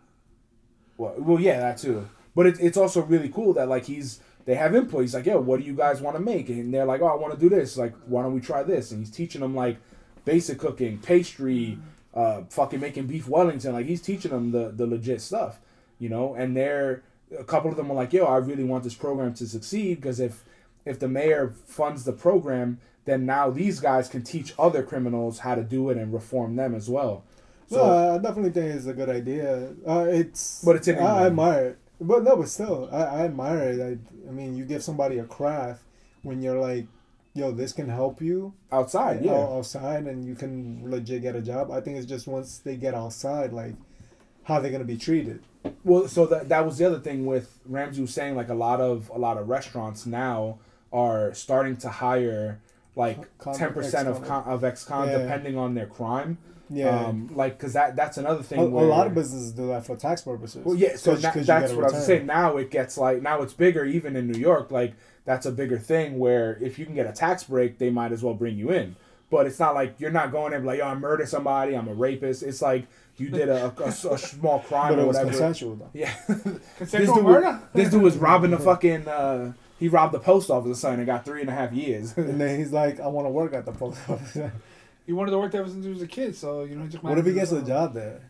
Well, 0.96 1.14
well, 1.18 1.40
yeah, 1.40 1.60
that 1.60 1.78
too. 1.78 2.08
But 2.34 2.46
it, 2.46 2.60
it's 2.60 2.76
also 2.76 3.02
really 3.02 3.28
cool 3.28 3.52
that 3.54 3.68
like 3.68 3.84
he's 3.84 4.20
they 4.46 4.54
have 4.54 4.74
input. 4.74 5.02
He's 5.02 5.14
like, 5.14 5.26
yo, 5.26 5.40
what 5.40 5.60
do 5.60 5.66
you 5.66 5.74
guys 5.74 6.00
want 6.00 6.16
to 6.16 6.22
make? 6.22 6.48
And 6.48 6.72
they're 6.72 6.84
like, 6.86 7.02
oh, 7.02 7.08
I 7.08 7.16
want 7.16 7.34
to 7.34 7.40
do 7.40 7.48
this. 7.48 7.76
Like, 7.76 7.94
why 8.06 8.22
don't 8.22 8.34
we 8.34 8.40
try 8.40 8.62
this? 8.62 8.92
And 8.92 9.00
he's 9.00 9.10
teaching 9.10 9.40
them 9.40 9.54
like 9.54 9.76
basic 10.24 10.58
cooking, 10.58 10.98
pastry, 10.98 11.78
uh, 12.14 12.42
fucking 12.48 12.80
making 12.80 13.06
beef 13.06 13.28
Wellington. 13.28 13.72
Like 13.72 13.86
he's 13.86 14.00
teaching 14.00 14.30
them 14.30 14.52
the 14.52 14.70
the 14.70 14.86
legit 14.86 15.20
stuff, 15.20 15.60
you 15.98 16.08
know. 16.08 16.34
And 16.34 16.56
they're 16.56 17.02
a 17.38 17.44
couple 17.44 17.70
of 17.70 17.76
them 17.76 17.90
are 17.90 17.94
like, 17.94 18.12
yo, 18.12 18.24
I 18.24 18.36
really 18.38 18.64
want 18.64 18.84
this 18.84 18.94
program 18.94 19.34
to 19.34 19.46
succeed 19.46 19.96
because 19.96 20.20
if 20.20 20.44
if 20.86 20.98
the 20.98 21.08
mayor 21.08 21.52
funds 21.66 22.04
the 22.04 22.12
program, 22.12 22.78
then 23.04 23.26
now 23.26 23.50
these 23.50 23.80
guys 23.80 24.08
can 24.08 24.22
teach 24.22 24.54
other 24.58 24.82
criminals 24.82 25.40
how 25.40 25.54
to 25.54 25.62
do 25.62 25.90
it 25.90 25.98
and 25.98 26.14
reform 26.14 26.56
them 26.56 26.74
as 26.74 26.88
well. 26.88 27.24
So, 27.68 27.76
no, 27.78 28.14
I 28.14 28.18
definitely 28.18 28.52
think 28.52 28.74
it's 28.74 28.86
a 28.86 28.94
good 28.94 29.08
idea. 29.08 29.72
Uh, 29.86 30.06
it's 30.08 30.62
But 30.64 30.76
it's 30.76 30.88
in 30.88 30.98
I, 30.98 31.24
I 31.24 31.26
admire 31.26 31.64
it, 31.66 31.78
but 32.00 32.22
no, 32.22 32.36
but 32.36 32.48
still, 32.48 32.88
I, 32.92 33.02
I 33.02 33.24
admire 33.24 33.70
it. 33.70 33.80
I, 33.80 34.28
I 34.28 34.32
mean, 34.32 34.56
you 34.56 34.64
give 34.64 34.84
somebody 34.84 35.18
a 35.18 35.24
craft 35.24 35.82
when 36.22 36.40
you're 36.40 36.60
like, 36.60 36.86
yo, 37.34 37.50
this 37.50 37.72
can 37.72 37.88
help 37.88 38.22
you 38.22 38.54
outside, 38.70 39.24
yeah. 39.24 39.32
outside, 39.32 40.04
and 40.04 40.24
you 40.24 40.34
can 40.36 40.88
legit 40.88 41.22
get 41.22 41.34
a 41.34 41.42
job. 41.42 41.70
I 41.70 41.80
think 41.80 41.98
it's 41.98 42.06
just 42.06 42.28
once 42.28 42.58
they 42.58 42.76
get 42.76 42.94
outside, 42.94 43.52
like 43.52 43.74
how 44.44 44.60
they're 44.60 44.70
gonna 44.70 44.84
be 44.84 44.96
treated. 44.96 45.42
Well, 45.82 46.06
so 46.06 46.26
that 46.26 46.48
that 46.48 46.64
was 46.64 46.78
the 46.78 46.86
other 46.86 47.00
thing 47.00 47.26
with 47.26 47.58
Ramsay 47.66 48.00
was 48.00 48.14
saying 48.14 48.36
like 48.36 48.48
a 48.48 48.54
lot 48.54 48.80
of 48.80 49.10
a 49.12 49.18
lot 49.18 49.36
of 49.38 49.48
restaurants 49.48 50.06
now 50.06 50.58
are 50.96 51.34
starting 51.34 51.76
to 51.78 51.88
hire 51.88 52.60
like 52.96 53.18
ten 53.54 53.72
percent 53.72 54.08
of 54.08 54.16
ex-con. 54.18 54.44
of 54.44 54.64
ex-con 54.64 55.08
Yeah. 55.08 55.18
depending 55.18 55.58
on 55.58 55.74
their 55.74 55.86
crime. 55.86 56.38
Yeah. 56.68 56.88
Um, 57.06 57.30
like 57.34 57.56
because 57.58 57.74
that 57.74 57.94
that's 57.94 58.16
another 58.16 58.42
thing. 58.42 58.58
a, 58.58 58.62
a 58.62 58.66
lot 58.96 59.06
of 59.06 59.14
businesses 59.14 59.52
do 59.52 59.68
that 59.68 59.86
for 59.86 59.94
tax 59.96 60.22
purposes. 60.22 60.64
Well, 60.64 60.74
yeah. 60.74 60.96
So 60.96 61.12
na- 61.12 61.18
that's 61.32 61.46
get 61.46 61.70
a 61.72 61.76
what 61.76 61.92
I 61.92 61.96
was 61.96 62.06
saying. 62.06 62.26
Now 62.26 62.56
it 62.56 62.70
gets 62.70 62.96
like 62.98 63.22
now 63.22 63.42
it's 63.42 63.52
bigger 63.52 63.84
even 63.84 64.16
in 64.16 64.26
New 64.30 64.38
York. 64.38 64.70
Like 64.72 64.94
that's 65.24 65.46
a 65.46 65.52
bigger 65.52 65.78
thing 65.78 66.18
where 66.18 66.58
if 66.60 66.78
you 66.78 66.84
can 66.86 66.94
get 66.94 67.06
a 67.06 67.12
tax 67.12 67.44
break, 67.44 67.78
they 67.78 67.90
might 67.90 68.10
as 68.12 68.22
well 68.22 68.34
bring 68.34 68.56
you 68.56 68.70
in. 68.70 68.96
But 69.30 69.46
it's 69.46 69.58
not 69.60 69.74
like 69.74 69.96
you're 69.98 70.10
not 70.12 70.30
going 70.32 70.52
in 70.52 70.64
like, 70.64 70.78
yo, 70.78 70.86
I 70.86 70.94
murdered 70.94 71.28
somebody, 71.28 71.76
I'm 71.76 71.88
a 71.88 71.94
rapist. 71.94 72.42
It's 72.44 72.62
like 72.62 72.86
you 73.16 73.28
did 73.28 73.48
a, 73.48 73.66
a, 73.78 73.82
a- 73.84 73.88
a 74.14 74.18
small 74.18 74.58
crime 74.68 74.92
But 74.94 74.98
or 75.00 75.02
it 75.02 75.06
was 75.06 75.16
whatever. 75.16 75.30
consensual 75.30 75.74
though. 75.76 75.90
Yeah. 75.92 76.12
this 76.80 76.90
dude, 76.90 77.22
murder? 77.24 77.60
this 77.74 77.90
dude 77.90 78.02
was 78.02 78.16
robbing 78.16 78.50
the 78.52 78.58
fucking. 78.70 79.06
Uh, 79.06 79.52
he 79.78 79.88
robbed 79.88 80.14
the 80.14 80.20
post 80.20 80.50
office 80.50 80.70
or 80.70 80.74
something 80.74 81.00
and 81.00 81.06
got 81.06 81.24
three 81.24 81.40
and 81.40 81.50
a 81.50 81.54
half 81.54 81.72
years. 81.72 82.12
And 82.16 82.40
then 82.40 82.58
he's 82.58 82.72
like, 82.72 83.00
I 83.00 83.06
want 83.06 83.26
to 83.26 83.30
work 83.30 83.52
at 83.52 83.64
the 83.64 83.72
post 83.72 83.98
office. 84.08 84.50
He 85.06 85.12
wanted 85.12 85.30
to 85.30 85.38
work 85.38 85.52
there 85.52 85.66
since 85.66 85.84
he 85.84 85.90
was 85.90 86.02
a 86.02 86.06
kid, 86.06 86.34
so 86.34 86.64
you 86.64 86.74
know 86.74 86.82
he 86.82 86.88
took 86.88 87.02
what 87.04 87.16
if 87.16 87.26
he 87.26 87.32
gets 87.32 87.52
a 87.52 87.62
job 87.62 87.94
there? 87.94 88.22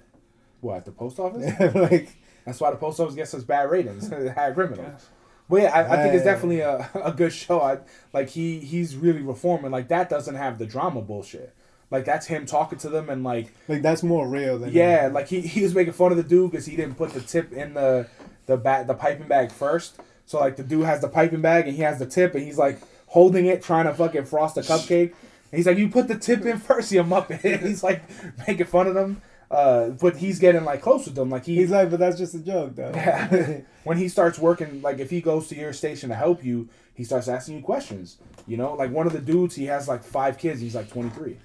what, 0.61 0.79
at 0.79 0.85
the 0.85 0.93
post 0.93 1.19
office? 1.19 1.53
like, 1.75 2.17
That's 2.45 2.61
why 2.61 2.71
the 2.71 2.77
post 2.77 3.01
office 3.01 3.15
gets 3.15 3.31
such 3.31 3.47
bad 3.47 3.71
ratings. 3.71 4.09
High 4.35 4.53
criminals. 4.53 5.07
But 5.49 5.63
yeah, 5.63 5.75
I, 5.75 5.95
I 5.95 6.03
think 6.03 6.15
it's 6.15 6.25
definitely 6.25 6.61
a, 6.61 6.91
a 6.95 7.13
good 7.13 7.33
show. 7.33 7.61
I, 7.61 7.79
like 8.13 8.31
he 8.31 8.59
he's 8.59 8.97
really 8.97 9.23
reforming. 9.23 9.71
Like 9.71 9.89
that 9.89 10.09
doesn't 10.09 10.35
have 10.35 10.59
the 10.59 10.67
drama 10.67 11.03
bullshit. 11.03 11.55
Like 11.89 12.05
that's 12.05 12.27
him 12.27 12.47
talking 12.47 12.79
to 12.81 12.89
them 12.89 13.09
and 13.09 13.23
like 13.23 13.55
like 13.69 13.81
that's 13.81 14.03
more 14.03 14.29
real 14.29 14.59
than 14.59 14.73
yeah, 14.73 15.09
like 15.13 15.29
he, 15.29 15.41
he 15.41 15.63
was 15.63 15.73
making 15.73 15.93
fun 15.93 16.11
of 16.11 16.17
the 16.17 16.25
dude 16.25 16.51
because 16.51 16.67
he 16.67 16.75
didn't 16.75 16.97
put 16.97 17.13
the 17.13 17.21
tip 17.21 17.53
in 17.53 17.75
the 17.75 18.09
the 18.47 18.57
bag 18.57 18.89
the 18.89 18.95
piping 18.95 19.29
bag 19.29 19.53
first. 19.53 20.01
So 20.27 20.41
like 20.41 20.57
the 20.57 20.63
dude 20.63 20.85
has 20.85 21.01
the 21.01 21.09
piping 21.09 21.41
bag 21.41 21.67
and 21.67 21.77
he 21.77 21.83
has 21.83 21.99
the 21.99 22.07
tip 22.07 22.35
and 22.35 22.45
he's 22.45 22.59
like 22.59 22.81
holding 23.07 23.47
it 23.47 23.63
trying 23.63 23.87
to 23.87 23.95
fucking 23.95 24.27
frost 24.27 24.57
a 24.57 24.61
cupcake. 24.61 25.15
And 25.51 25.59
he's 25.59 25.67
like, 25.67 25.79
you 25.79 25.89
put 25.89 26.09
the 26.09 26.19
tip 26.19 26.45
in 26.45 26.59
first, 26.59 26.93
you 26.93 27.03
muppet. 27.03 27.63
he's 27.63 27.83
like 27.83 28.03
making 28.47 28.67
fun 28.67 28.87
of 28.89 28.95
them. 28.95 29.23
Uh, 29.51 29.91
but 29.91 30.17
he's 30.17 30.41
getting 30.41 30.65
like 30.65 30.83
close 30.83 31.07
with 31.07 31.15
them. 31.15 31.31
Like 31.31 31.45
he, 31.45 31.57
He's 31.57 31.71
like, 31.71 31.91
but 31.91 32.01
that's 32.01 32.19
just 32.19 32.35
a 32.35 32.41
joke, 32.41 32.75
though. 32.75 32.91
Yeah. 32.95 33.61
when 33.85 33.97
he 33.97 34.09
starts 34.09 34.39
working, 34.39 34.83
like 34.83 34.99
if 34.99 35.11
he 35.11 35.21
goes 35.21 35.47
to 35.49 35.55
your 35.55 35.73
station 35.73 36.09
to 36.09 36.17
help 36.17 36.45
you, 36.45 36.69
he 36.95 37.05
starts 37.05 37.29
asking 37.29 37.57
you 37.57 37.63
questions. 37.63 38.17
You 38.47 38.57
know, 38.57 38.75
like 38.75 38.91
one 38.91 39.07
of 39.07 39.13
the 39.13 39.21
dudes, 39.21 39.55
he 39.55 39.67
has 39.67 39.87
like 39.87 40.03
five 40.03 40.39
kids. 40.39 40.61
He's 40.61 40.75
like 40.75 40.91
23. 40.91 41.37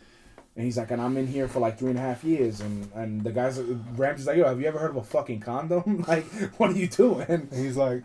And 0.55 0.65
he's 0.65 0.77
like, 0.77 0.91
and 0.91 1.01
I'm 1.01 1.15
in 1.15 1.27
here 1.27 1.47
for 1.47 1.59
like 1.59 1.77
three 1.77 1.91
and 1.91 1.99
a 1.99 2.01
half 2.01 2.23
years. 2.23 2.59
And, 2.59 2.91
and 2.93 3.23
the 3.23 3.31
guy's, 3.31 3.59
Ramsay's 3.59 4.27
like, 4.27 4.37
yo, 4.37 4.47
have 4.47 4.59
you 4.59 4.67
ever 4.67 4.79
heard 4.79 4.91
of 4.91 4.97
a 4.97 5.03
fucking 5.03 5.39
condom? 5.39 6.03
like, 6.07 6.25
what 6.57 6.71
are 6.71 6.77
you 6.77 6.87
doing? 6.87 7.25
And 7.29 7.53
he's 7.53 7.77
like, 7.77 8.03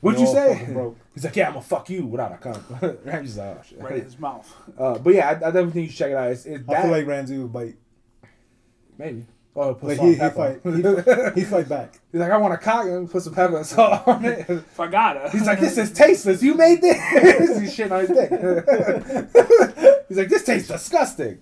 What'd 0.00 0.20
you 0.20 0.26
say? 0.28 0.58
fucking. 0.58 0.96
He's 1.14 1.24
like, 1.24 1.34
yeah, 1.36 1.46
I'm 1.48 1.54
gonna 1.54 1.64
fuck 1.64 1.90
you 1.90 2.06
without 2.06 2.32
a 2.32 2.36
condom. 2.38 2.98
Ramsay's 3.04 3.36
like, 3.38 3.46
oh 3.58 3.62
shit. 3.68 3.80
right 3.80 3.92
in 3.98 4.04
his 4.04 4.18
mouth. 4.18 4.54
Uh, 4.78 4.98
but 4.98 5.14
yeah, 5.14 5.26
I, 5.28 5.30
I 5.32 5.34
definitely 5.34 5.70
think 5.72 5.84
you 5.86 5.90
should 5.90 5.98
check 5.98 6.10
it 6.12 6.16
out. 6.16 6.30
It's, 6.30 6.46
it's 6.46 6.68
I 6.68 6.72
that, 6.74 6.82
feel 6.82 6.90
like 6.92 7.06
Ramsay 7.06 7.38
would 7.38 7.52
bite. 7.52 7.74
maybe. 8.96 9.26
Oh, 9.56 9.74
put 9.74 9.88
Like 9.88 9.96
salt 9.96 10.08
he 10.08 10.14
and 10.14 10.22
he 10.22 10.28
pepper. 10.28 10.60
fight 11.24 11.34
he 11.34 11.40
he 11.40 11.44
fight 11.46 11.68
back. 11.68 11.98
He's 12.12 12.20
like, 12.20 12.30
I 12.30 12.36
want 12.36 12.54
a 12.54 12.58
cock 12.58 12.84
and 12.86 13.10
put 13.10 13.22
some 13.22 13.34
pepper 13.34 13.56
and 13.56 13.66
salt 13.66 14.02
on 14.06 14.24
it. 14.24 14.48
If 14.48 14.78
I 14.78 14.86
gotta. 14.86 15.30
He's 15.30 15.46
like, 15.46 15.58
this 15.58 15.76
is 15.76 15.92
tasteless. 15.92 16.42
You 16.44 16.54
made 16.54 16.80
this. 16.80 16.96
He's 17.58 17.76
shitting 17.76 17.90
on 17.90 18.00
his 18.06 18.10
dick. 18.10 18.30
He's 20.08 20.16
like, 20.16 20.28
this 20.28 20.44
tastes 20.44 20.68
disgusting. 20.68 21.40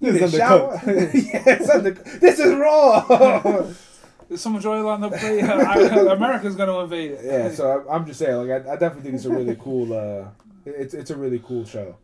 This 0.00 0.20
is 0.22 0.32
didn't 0.32 0.40
yeah, 0.42 1.42
it's 1.46 1.70
under- 1.70 1.90
this 1.92 2.38
is 2.38 2.54
raw. 2.54 3.64
There's 4.28 4.40
so 4.42 4.50
much 4.50 4.64
oil 4.66 4.88
on 4.88 5.00
the 5.00 5.08
plate. 5.10 5.42
uh, 5.42 5.54
I- 5.54 6.12
America's 6.14 6.54
gonna 6.54 6.78
invade 6.80 7.12
it. 7.12 7.20
yeah, 7.24 7.50
so 7.50 7.84
I- 7.88 7.94
I'm 7.94 8.04
just 8.06 8.18
saying, 8.18 8.36
like, 8.46 8.66
I, 8.66 8.72
I 8.72 8.76
definitely 8.76 9.02
think 9.02 9.14
it's 9.16 9.24
a 9.24 9.30
really 9.30 9.56
cool. 9.60 9.92
Uh, 9.92 10.28
it's 10.66 10.94
it's 10.94 11.10
a 11.10 11.16
really 11.16 11.38
cool 11.38 11.64
show. 11.64 11.96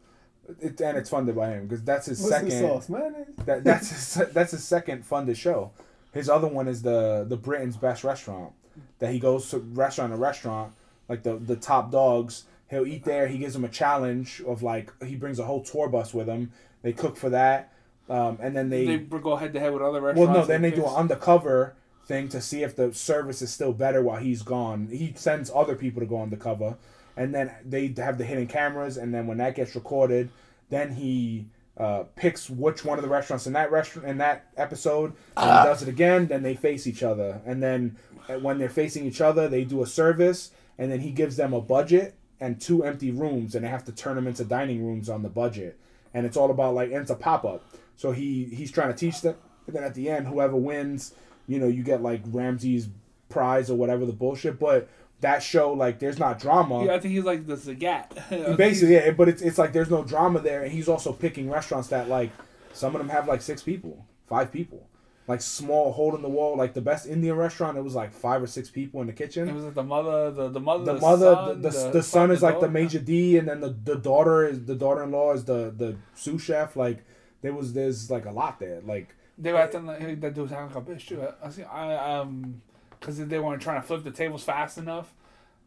It, 0.61 0.81
and 0.81 0.99
it's 0.99 1.09
funded 1.11 1.35
by 1.37 1.51
him 1.51 1.67
because 1.67 1.83
that's 1.85 2.07
his 2.07 2.21
What's 2.21 2.33
second. 2.35 2.49
the 2.51 2.59
sauce, 2.61 2.89
man? 2.89 3.27
That, 3.47 3.65
that's 3.65 3.89
his, 4.15 4.29
that's 4.33 4.51
his 4.53 4.63
second 4.65 5.05
funded 5.07 5.37
show. 5.39 5.71
His 6.13 6.29
other 6.29 6.49
one 6.49 6.69
is 6.69 6.83
the 6.83 7.25
the 7.29 7.37
Britain's 7.37 7.77
Best 7.77 8.05
Restaurant. 8.05 8.53
That 8.99 9.13
he 9.13 9.19
goes 9.19 9.51
to 9.51 9.59
restaurant 9.59 10.13
to 10.13 10.17
restaurant, 10.19 10.73
like 11.09 11.23
the 11.23 11.37
the 11.37 11.57
top 11.57 11.91
dogs. 11.91 12.45
He'll 12.71 12.87
eat 12.87 13.05
there. 13.05 13.27
He 13.29 13.39
gives 13.39 13.53
them 13.53 13.65
a 13.65 13.69
challenge 13.69 14.43
of 14.47 14.63
like 14.63 14.91
he 15.05 15.15
brings 15.17 15.39
a 15.39 15.45
whole 15.45 15.63
tour 15.63 15.89
bus 15.89 16.13
with 16.15 16.27
him. 16.27 16.51
They 16.83 16.93
cook 16.93 17.17
for 17.17 17.31
that, 17.31 17.73
um, 18.09 18.39
and 18.41 18.55
then 18.57 18.69
They 18.71 18.85
they, 18.85 18.97
go 18.99 19.37
head 19.37 19.53
to 19.55 19.61
head 19.61 19.73
with 19.73 19.83
other 19.83 20.01
restaurants. 20.01 20.29
well 20.35 20.41
no 20.41 20.47
then 20.47 20.63
they 20.63 20.71
do 20.71 20.85
an 20.85 20.95
undercover 20.95 21.75
thing 22.07 22.29
to 22.29 22.41
see 22.41 22.63
if 22.63 22.77
the 22.77 22.93
service 22.93 23.43
is 23.43 23.53
still 23.53 23.73
better 23.73 24.03
while 24.03 24.19
he's 24.19 24.43
gone. 24.43 24.89
He 24.91 25.15
sends 25.17 25.51
other 25.55 25.75
people 25.75 26.01
to 26.01 26.07
go 26.07 26.23
undercover, 26.23 26.77
and 27.17 27.35
then 27.35 27.53
they 27.65 27.95
have 27.97 28.19
the 28.19 28.25
hidden 28.25 28.47
cameras. 28.47 28.97
And 28.97 29.15
then 29.15 29.27
when 29.27 29.39
that 29.39 29.55
gets 29.55 29.75
recorded, 29.75 30.31
then 30.71 30.95
he 30.95 31.47
uh, 31.77 32.05
picks 32.17 32.49
which 32.49 32.85
one 32.85 32.99
of 32.99 33.03
the 33.03 33.11
restaurants 33.11 33.47
in 33.47 33.53
that 33.55 33.71
restaurant 33.71 34.09
in 34.09 34.19
that 34.19 34.47
episode, 34.57 35.13
and 35.37 35.47
he 35.47 35.65
does 35.65 35.83
it 35.83 35.89
again. 35.89 36.27
Then 36.27 36.43
they 36.43 36.55
face 36.55 36.87
each 36.87 37.03
other, 37.03 37.41
and 37.45 37.63
then 37.63 37.97
uh, 38.29 38.35
when 38.35 38.59
they're 38.59 38.69
facing 38.69 39.05
each 39.07 39.21
other, 39.21 39.49
they 39.49 39.65
do 39.65 39.83
a 39.83 39.87
service, 39.87 40.51
and 40.79 40.91
then 40.91 41.01
he 41.01 41.11
gives 41.11 41.37
them 41.37 41.53
a 41.53 41.61
budget 41.61 42.15
and 42.41 42.61
two 42.61 42.85
empty 42.85 43.11
rooms, 43.11 43.55
and 43.55 43.65
they 43.65 43.69
have 43.69 43.85
to 43.85 43.93
turn 43.93 44.17
them 44.17 44.27
into 44.27 44.45
dining 44.45 44.85
rooms 44.85 45.09
on 45.09 45.23
the 45.23 45.29
budget. 45.29 45.79
And 46.13 46.27
it's 46.27 46.37
all 46.37 46.51
about 46.51 46.75
like 46.75 46.91
and 46.91 46.99
it's 46.99 47.11
a 47.11 47.17
pop 47.17 47.45
up. 47.45 47.65
So 47.97 48.13
he 48.13 48.45
he's 48.45 48.71
trying 48.71 48.93
to 48.93 48.99
teach 48.99 49.21
them, 49.21 49.37
and 49.67 49.75
then 49.75 49.83
at 49.83 49.95
the 49.95 50.09
end, 50.11 50.29
whoever 50.29 50.57
wins, 50.57 51.15
you 51.47 51.59
know, 51.59 51.69
you 51.69 51.83
get 51.83 52.03
like 52.03 52.23
Ramsay's 52.27 52.89
prize 53.29 53.71
or 53.71 53.77
whatever 53.77 54.07
the 54.07 54.13
bullshit. 54.13 54.59
But 54.59 54.89
that 55.21 55.43
show, 55.43 55.73
like, 55.73 55.99
there's 55.99 56.19
not 56.19 56.39
drama. 56.39 56.85
Yeah, 56.85 56.95
I 56.95 57.01
think 57.01 57.15
he's 57.15 57.25
like 57.25 57.47
the 57.47 57.57
Zagat. 57.57 58.57
Basically, 58.57 58.95
yeah, 58.95 59.11
but 59.13 59.29
it's, 59.29 59.43
it's 59.43 59.59
like 59.59 59.73
there's 59.73 59.91
no 59.91 60.05
drama 60.05 60.41
there, 60.41 60.63
and 60.63 60.73
he's 60.73 60.89
also 60.89 61.13
picking 61.13 61.51
restaurants 61.51 61.89
that 61.89 62.09
like 62.09 62.31
some 62.73 62.95
of 62.95 63.01
them 63.01 63.09
have 63.09 63.29
like 63.29 63.43
six 63.43 63.63
people, 63.63 64.05
five 64.27 64.53
people, 64.53 64.87
like 65.27 65.41
small 65.41 65.93
hole 65.93 66.15
in 66.15 66.23
the 66.23 66.29
wall. 66.29 66.57
Like 66.57 66.75
the 66.75 66.83
best 66.83 67.07
Indian 67.07 67.37
restaurant, 67.37 67.79
it 67.79 67.83
was 67.83 67.95
like 67.95 68.13
five 68.13 68.43
or 68.43 68.47
six 68.47 68.71
people 68.71 69.01
in 69.01 69.07
the 69.07 69.13
kitchen. 69.13 69.49
It 69.49 69.55
was 69.55 69.65
like 69.65 69.75
the 69.75 69.83
mother, 69.83 70.31
the, 70.31 70.49
the 70.49 70.61
mother, 70.61 70.85
the 70.85 70.95
the, 70.95 71.01
mother, 71.01 71.35
son, 71.35 71.63
the, 71.63 71.71
the, 71.71 71.91
the 71.93 72.03
son 72.03 72.31
is 72.31 72.43
like 72.43 72.61
the 72.61 72.69
maître 72.69 73.05
d', 73.05 73.39
and 73.39 73.49
then 73.49 73.61
the, 73.61 73.71
the 73.85 73.97
daughter 73.97 74.47
is 74.47 74.65
the 74.65 74.75
daughter 74.75 75.03
in 75.03 75.11
law 75.11 75.33
is 75.33 75.45
the 75.45 75.73
the 75.77 75.97
sous 76.15 76.43
chef. 76.43 76.77
Like 76.77 77.05
there 77.43 77.53
was 77.53 77.73
there's 77.73 78.11
like 78.11 78.27
a 78.27 78.33
lot 78.33 78.59
there. 78.59 78.81
Like 78.85 79.15
They 79.37 79.53
were 79.53 79.59
acting 79.59 79.87
like 79.87 80.21
that 80.21 80.35
dude 80.35 80.49
sounded 80.51 80.75
like 80.75 80.87
a 80.89 80.91
bitch 80.91 81.07
too. 81.09 81.23
I, 81.23 81.47
I 81.47 81.51
see. 81.51 81.63
I 81.65 82.19
um, 82.21 82.63
because 83.01 83.19
they 83.19 83.39
weren't 83.39 83.61
trying 83.61 83.81
to 83.81 83.87
flip 83.87 84.03
the 84.05 84.11
tables 84.11 84.45
fast 84.45 84.79
enough. 84.79 85.13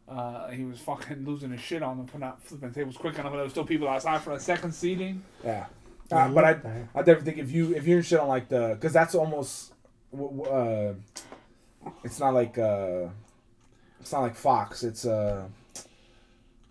Uh, 0.08 0.48
he 0.48 0.64
was 0.64 0.80
fucking 0.80 1.24
losing 1.26 1.50
his 1.50 1.60
shit 1.60 1.82
on 1.82 1.98
them 1.98 2.06
for 2.06 2.18
not 2.18 2.42
flipping 2.42 2.72
tables 2.72 2.96
quick 2.96 3.14
enough. 3.14 3.26
And 3.26 3.34
there 3.34 3.42
was 3.44 3.52
still 3.52 3.66
people 3.66 3.86
outside 3.88 4.22
for 4.22 4.32
a 4.32 4.40
second 4.40 4.72
seating. 4.72 5.22
yeah, 5.44 5.66
Yeah, 6.10 6.24
uh, 6.26 6.28
but 6.30 6.44
I. 6.44 6.50
I 6.94 7.02
definitely 7.02 7.24
think 7.32 7.38
if 7.38 7.52
you 7.52 7.74
if 7.74 7.86
you're 7.86 7.98
in 7.98 8.02
shit 8.02 8.18
on 8.18 8.28
like 8.28 8.48
the 8.48 8.70
because 8.74 8.92
that's 8.94 9.14
almost 9.14 9.74
w- 10.10 10.42
w- 10.44 10.50
uh, 10.50 10.94
it's 12.04 12.18
not 12.18 12.32
like 12.32 12.56
uh, 12.58 13.08
it's 14.00 14.10
not 14.12 14.20
like 14.22 14.34
Fox. 14.34 14.82
It's 14.82 15.04
uh, 15.04 15.46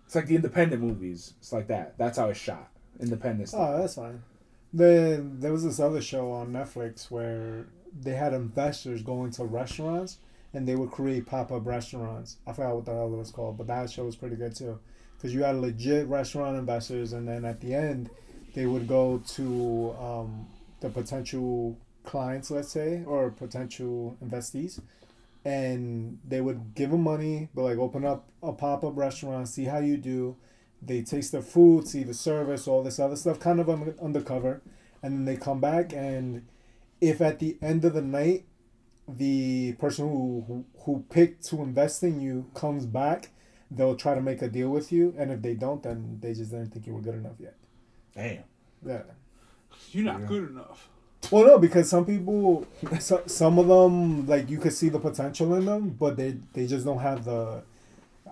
it's 0.04 0.14
like 0.16 0.26
the 0.26 0.34
independent 0.34 0.82
movies. 0.82 1.34
It's 1.38 1.52
like 1.52 1.68
that. 1.68 1.96
That's 1.96 2.18
how 2.18 2.28
it's 2.30 2.40
shot. 2.40 2.68
Independent. 2.98 3.50
stuff. 3.50 3.60
Oh, 3.72 3.78
that's 3.80 3.94
fine. 3.94 4.20
Then 4.72 5.40
there 5.40 5.52
was 5.52 5.64
this 5.64 5.80
other 5.80 6.00
show 6.00 6.30
on 6.30 6.52
Netflix 6.52 7.10
where 7.10 7.66
they 7.98 8.12
had 8.12 8.34
investors 8.34 9.02
going 9.02 9.30
to 9.32 9.44
restaurants 9.44 10.18
and 10.52 10.66
they 10.66 10.76
would 10.76 10.90
create 10.90 11.26
pop 11.26 11.52
up 11.52 11.66
restaurants. 11.66 12.36
I 12.46 12.52
forgot 12.52 12.76
what 12.76 12.84
the 12.84 12.92
hell 12.92 13.12
it 13.12 13.16
was 13.16 13.30
called, 13.30 13.58
but 13.58 13.66
that 13.66 13.90
show 13.90 14.04
was 14.04 14.16
pretty 14.16 14.36
good 14.36 14.54
too. 14.54 14.78
Because 15.16 15.34
you 15.34 15.42
had 15.42 15.56
legit 15.56 16.06
restaurant 16.06 16.56
investors, 16.56 17.12
and 17.12 17.26
then 17.26 17.44
at 17.44 17.60
the 17.60 17.74
end, 17.74 18.08
they 18.54 18.66
would 18.66 18.86
go 18.86 19.20
to 19.34 19.96
um, 20.00 20.46
the 20.80 20.88
potential 20.88 21.76
clients, 22.04 22.50
let's 22.50 22.70
say, 22.70 23.02
or 23.04 23.30
potential 23.30 24.16
investees, 24.24 24.80
and 25.44 26.18
they 26.26 26.40
would 26.40 26.74
give 26.74 26.90
them 26.90 27.02
money, 27.02 27.48
but 27.54 27.62
like 27.62 27.78
open 27.78 28.04
up 28.04 28.28
a 28.42 28.52
pop 28.52 28.84
up 28.84 28.96
restaurant, 28.96 29.48
see 29.48 29.64
how 29.64 29.78
you 29.78 29.96
do. 29.96 30.36
They 30.80 31.02
taste 31.02 31.32
the 31.32 31.42
food, 31.42 31.88
see 31.88 32.04
the 32.04 32.14
service, 32.14 32.68
all 32.68 32.82
this 32.82 32.98
other 32.98 33.16
stuff, 33.16 33.40
kind 33.40 33.60
of 33.60 33.68
un- 33.68 33.94
undercover, 34.00 34.62
and 35.02 35.12
then 35.14 35.24
they 35.24 35.36
come 35.36 35.60
back. 35.60 35.92
And 35.92 36.46
if 37.00 37.20
at 37.20 37.38
the 37.40 37.58
end 37.60 37.84
of 37.84 37.94
the 37.94 38.02
night, 38.02 38.44
the 39.08 39.72
person 39.78 40.08
who 40.08 40.44
who, 40.46 40.64
who 40.84 41.04
picked 41.10 41.44
to 41.46 41.62
invest 41.62 42.02
in 42.02 42.20
you 42.20 42.46
comes 42.54 42.86
back, 42.86 43.30
they'll 43.70 43.96
try 43.96 44.14
to 44.14 44.20
make 44.20 44.40
a 44.42 44.48
deal 44.48 44.70
with 44.70 44.92
you. 44.92 45.14
And 45.18 45.30
if 45.32 45.42
they 45.42 45.54
don't, 45.54 45.82
then 45.82 46.18
they 46.20 46.32
just 46.34 46.50
didn't 46.52 46.70
think 46.72 46.86
you 46.86 46.94
were 46.94 47.00
good 47.00 47.14
enough 47.16 47.36
yet. 47.40 47.56
Damn. 48.14 48.44
Yeah. 48.86 49.02
You're 49.90 50.04
not 50.04 50.20
Yeah. 50.20 50.26
good 50.26 50.50
enough. 50.50 50.88
Well, 51.32 51.44
no, 51.46 51.58
because 51.58 51.90
some 51.90 52.06
people, 52.06 52.66
so, 53.00 53.22
some 53.26 53.58
of 53.58 53.66
them, 53.66 54.26
like 54.26 54.48
you 54.48 54.58
could 54.58 54.72
see 54.72 54.88
the 54.88 55.00
potential 55.00 55.54
in 55.56 55.64
them, 55.66 55.90
but 55.98 56.16
they 56.16 56.36
they 56.52 56.66
just 56.66 56.84
don't 56.84 57.00
have 57.00 57.24
the 57.24 57.62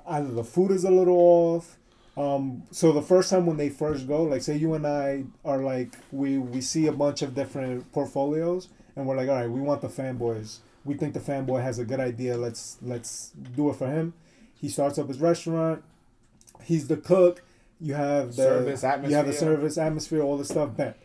either 0.07 0.29
the 0.33 0.45
food 0.45 0.71
is 0.71 0.85
a 0.85 0.91
little 0.91 1.17
off. 1.19 1.77
Um, 2.17 2.63
so 2.71 2.93
the 2.93 3.03
first 3.03 3.29
time 3.31 3.45
when 3.45 3.57
they 3.59 3.69
first 3.69 4.09
go, 4.09 4.23
like 4.23 4.43
say 4.43 4.57
you 4.57 4.75
and 4.75 4.87
I 4.87 5.25
are 5.45 5.59
like 5.59 5.97
we 6.13 6.39
we 6.39 6.61
see 6.61 6.87
a 6.87 6.93
bunch 6.93 7.23
of 7.23 7.35
different 7.35 7.93
portfolios, 7.93 8.69
and 8.95 9.07
we're 9.07 9.17
like, 9.17 9.29
all 9.29 9.35
right, 9.35 9.51
we 9.51 9.61
want 9.61 9.83
the 9.83 9.89
fanboys 9.89 10.59
We 10.85 10.95
think 10.95 11.13
the 11.15 11.21
fanboy 11.21 11.63
has 11.63 11.79
a 11.79 11.85
good 11.85 12.01
idea. 12.01 12.37
Let's 12.39 12.79
let's 12.81 13.31
do 13.55 13.69
it 13.71 13.77
for 13.77 13.87
him. 13.89 14.15
He 14.55 14.69
starts 14.69 14.99
up 14.99 15.09
his 15.09 15.21
restaurant. 15.21 15.85
He's 16.65 16.89
the 16.89 16.97
cook. 16.97 17.43
You 17.79 17.93
have 17.95 18.29
the 18.29 18.43
Service, 18.43 18.83
You 18.83 18.89
have 18.89 19.03
the 19.03 19.09
atmosphere. 19.11 19.33
service 19.35 19.79
atmosphere, 19.79 20.23
all 20.23 20.39
the 20.39 20.45
stuff. 20.47 20.75
Bet. 20.77 20.99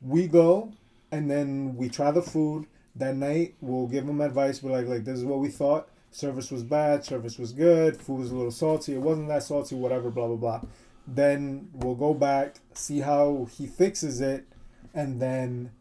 We 0.00 0.26
go 0.26 0.72
and 1.12 1.30
then 1.30 1.76
we 1.76 1.90
try 1.90 2.10
the 2.10 2.22
food. 2.22 2.66
That 2.94 3.14
night 3.14 3.54
we'll 3.60 3.88
give 3.88 4.08
him 4.08 4.22
advice. 4.22 4.62
We're 4.62 4.72
like, 4.72 4.86
like 4.86 5.04
this 5.04 5.18
is 5.18 5.24
what 5.24 5.40
we 5.40 5.48
thought. 5.48 5.88
Service 6.16 6.50
was 6.50 6.62
bad. 6.62 7.04
Service 7.04 7.38
was 7.38 7.52
good. 7.52 8.00
Food 8.00 8.20
was 8.20 8.30
a 8.30 8.34
little 8.34 8.50
salty. 8.50 8.94
It 8.94 9.02
wasn't 9.02 9.28
that 9.28 9.42
salty. 9.42 9.74
Whatever. 9.74 10.10
Blah 10.10 10.28
blah 10.28 10.36
blah. 10.36 10.60
Then 11.06 11.68
we'll 11.74 11.94
go 11.94 12.14
back, 12.14 12.56
see 12.72 13.00
how 13.00 13.46
he 13.52 13.66
fixes 13.66 14.22
it, 14.22 14.46
and 14.94 15.20
then 15.20 15.72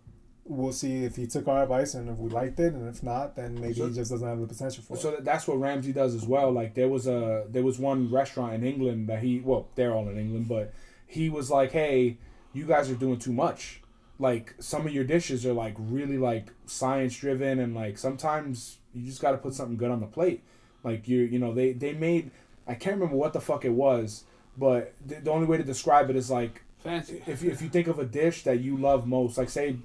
we'll 0.44 0.74
see 0.74 1.06
if 1.06 1.16
he 1.16 1.26
took 1.26 1.48
our 1.48 1.64
advice 1.64 1.94
and 1.96 2.10
if 2.10 2.18
we 2.18 2.30
liked 2.30 2.60
it, 2.60 2.74
and 2.74 2.88
if 2.94 3.02
not, 3.02 3.38
then 3.38 3.56
maybe 3.56 3.76
So- 3.76 3.88
he 3.88 3.94
just 3.94 4.12
doesn't 4.12 4.28
have 4.28 4.40
the 4.42 4.46
potential 4.46 4.84
for 4.84 4.98
So 4.98 5.10
it. 5.10 5.18
So 5.20 5.24
that's 5.24 5.48
what 5.48 5.58
Ramsay 5.58 5.94
does 5.94 6.14
as 6.14 6.28
well. 6.28 6.52
Like 6.52 6.74
there 6.74 6.90
was 6.90 7.08
a 7.08 7.46
there 7.50 7.64
was 7.64 7.80
one 7.80 8.12
restaurant 8.12 8.56
in 8.56 8.66
England 8.66 9.08
that 9.08 9.24
he 9.24 9.40
well 9.40 9.70
they're 9.76 9.94
all 9.94 10.10
in 10.10 10.18
England, 10.20 10.50
but 10.50 10.74
he 11.08 11.30
was 11.30 11.50
like, 11.50 11.72
hey, 11.72 12.18
you 12.52 12.66
guys 12.66 12.92
are 12.92 12.96
doing 12.96 13.20
too 13.20 13.32
much. 13.32 13.82
Like 14.18 14.56
some 14.60 14.88
of 14.88 14.94
your 14.94 15.04
dishes 15.04 15.46
are 15.46 15.54
like 15.54 15.76
really 15.78 16.18
like 16.18 16.48
science 16.66 17.18
driven 17.18 17.60
and 17.60 17.76
like 17.76 17.98
sometimes 17.98 18.78
you 18.94 19.06
just 19.06 19.22
got 19.22 19.32
to 19.32 19.38
put 19.38 19.54
something 19.54 19.78
good 19.78 19.92
on 19.92 20.00
the 20.00 20.06
plate. 20.08 20.44
Like 20.84 21.08
you 21.08 21.22
you 21.22 21.40
know 21.40 21.54
they 21.54 21.74
they 21.74 21.94
made 21.94 22.32
I 22.68 22.76
can't 22.76 22.96
remember 22.96 23.18
what 23.18 23.34
the 23.34 23.42
fuck 23.42 23.66
it 23.66 23.72
was, 23.72 24.24
but 24.58 24.94
the, 25.06 25.16
the 25.16 25.32
only 25.32 25.48
way 25.48 25.58
to 25.58 25.64
describe 25.64 26.10
it 26.10 26.16
is 26.16 26.32
like 26.32 26.64
Fancy. 26.78 27.22
if 27.26 27.44
if 27.44 27.62
you 27.62 27.70
think 27.70 27.88
of 27.88 28.00
a 28.00 28.06
dish 28.06 28.44
that 28.44 28.60
you 28.60 28.78
love 28.78 29.06
most, 29.08 29.38
like 29.38 29.50
say 29.50 29.78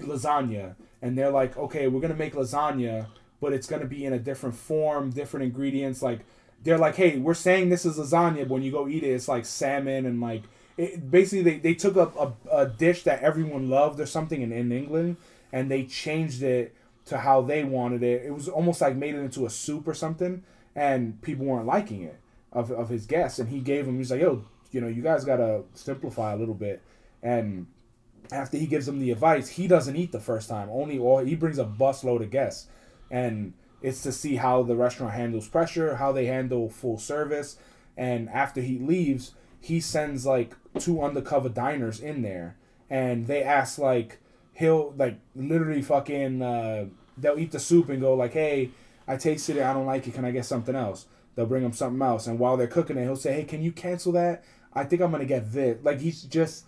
lasagna, 0.00 0.74
and 1.02 1.16
they're 1.16 1.30
like, 1.30 1.56
okay, 1.56 1.88
we're 1.88 2.00
gonna 2.00 2.14
make 2.14 2.34
lasagna, 2.34 3.06
but 3.40 3.52
it's 3.52 3.66
gonna 3.66 3.86
be 3.86 4.04
in 4.04 4.12
a 4.12 4.18
different 4.18 4.54
form, 4.54 5.10
different 5.10 5.44
ingredients. 5.44 6.02
Like 6.02 6.20
they're 6.62 6.78
like, 6.78 6.96
hey, 6.96 7.18
we're 7.18 7.34
saying 7.34 7.70
this 7.70 7.86
is 7.86 7.96
lasagna, 7.96 8.40
but 8.40 8.50
when 8.50 8.62
you 8.62 8.72
go 8.72 8.88
eat 8.88 9.04
it, 9.04 9.10
it's 9.10 9.28
like 9.28 9.46
salmon 9.46 10.06
and 10.06 10.20
like 10.20 10.42
it, 10.76 11.10
basically 11.10 11.42
they, 11.42 11.58
they 11.58 11.74
took 11.74 11.96
a, 11.96 12.10
a, 12.18 12.32
a 12.50 12.66
dish 12.66 13.02
that 13.04 13.22
everyone 13.22 13.68
loved 13.68 14.00
or 14.00 14.06
something 14.06 14.42
in, 14.42 14.52
in 14.52 14.72
England 14.72 15.16
and 15.52 15.70
they 15.70 15.84
changed 15.84 16.42
it 16.42 16.74
to 17.06 17.18
how 17.18 17.42
they 17.42 17.64
wanted 17.64 18.02
it. 18.02 18.24
It 18.24 18.32
was 18.32 18.48
almost 18.48 18.80
like 18.80 18.96
made 18.96 19.14
it 19.14 19.18
into 19.18 19.46
a 19.46 19.50
soup 19.50 19.88
or 19.88 19.94
something, 19.94 20.42
and 20.76 21.20
people 21.22 21.46
weren't 21.46 21.66
liking 21.66 22.02
it 22.02 22.18
of, 22.52 22.70
of 22.70 22.88
his 22.88 23.06
guests. 23.06 23.38
And 23.38 23.48
he 23.48 23.60
gave 23.60 23.86
them, 23.86 23.98
he's 23.98 24.10
like, 24.10 24.20
yo, 24.20 24.44
you 24.70 24.80
know, 24.80 24.86
you 24.86 25.02
guys 25.02 25.24
gotta 25.24 25.62
simplify 25.74 26.32
a 26.32 26.36
little 26.36 26.54
bit. 26.54 26.82
And 27.22 27.66
after 28.30 28.56
he 28.56 28.66
gives 28.66 28.86
them 28.86 29.00
the 29.00 29.10
advice, 29.10 29.48
he 29.48 29.66
doesn't 29.66 29.96
eat 29.96 30.12
the 30.12 30.20
first 30.20 30.48
time. 30.48 30.68
Only 30.70 30.98
or 30.98 31.24
he 31.24 31.34
brings 31.34 31.58
a 31.58 31.64
busload 31.64 32.22
of 32.22 32.30
guests, 32.30 32.68
and 33.10 33.54
it's 33.82 34.02
to 34.02 34.12
see 34.12 34.36
how 34.36 34.62
the 34.62 34.76
restaurant 34.76 35.14
handles 35.14 35.48
pressure, 35.48 35.96
how 35.96 36.12
they 36.12 36.26
handle 36.26 36.68
full 36.68 36.98
service. 36.98 37.56
And 37.96 38.28
after 38.28 38.60
he 38.60 38.78
leaves, 38.78 39.32
he 39.60 39.80
sends 39.80 40.24
like 40.24 40.54
two 40.78 41.02
undercover 41.02 41.48
diners 41.48 42.00
in 42.00 42.22
there, 42.22 42.56
and 42.88 43.26
they 43.26 43.42
ask 43.42 43.78
like 43.78 44.18
he'll 44.54 44.94
like 44.96 45.18
literally 45.34 45.82
fucking 45.82 46.42
uh, 46.42 46.86
they'll 47.18 47.38
eat 47.38 47.50
the 47.52 47.58
soup 47.60 47.88
and 47.88 48.00
go 48.00 48.14
like, 48.14 48.32
hey, 48.32 48.70
I 49.08 49.16
tasted 49.16 49.56
it, 49.56 49.62
I 49.62 49.72
don't 49.72 49.86
like 49.86 50.06
it, 50.06 50.14
can 50.14 50.24
I 50.24 50.30
get 50.30 50.44
something 50.44 50.74
else? 50.76 51.06
They'll 51.34 51.46
bring 51.46 51.64
him 51.64 51.72
something 51.72 52.02
else, 52.02 52.26
and 52.26 52.38
while 52.38 52.56
they're 52.56 52.66
cooking 52.66 52.96
it, 52.98 53.04
he'll 53.04 53.16
say, 53.16 53.32
hey, 53.32 53.44
can 53.44 53.62
you 53.62 53.72
cancel 53.72 54.12
that? 54.12 54.44
I 54.72 54.84
think 54.84 55.02
I'm 55.02 55.10
gonna 55.10 55.24
get 55.24 55.52
this. 55.52 55.78
Like 55.82 56.00
he's 56.00 56.22
just 56.22 56.64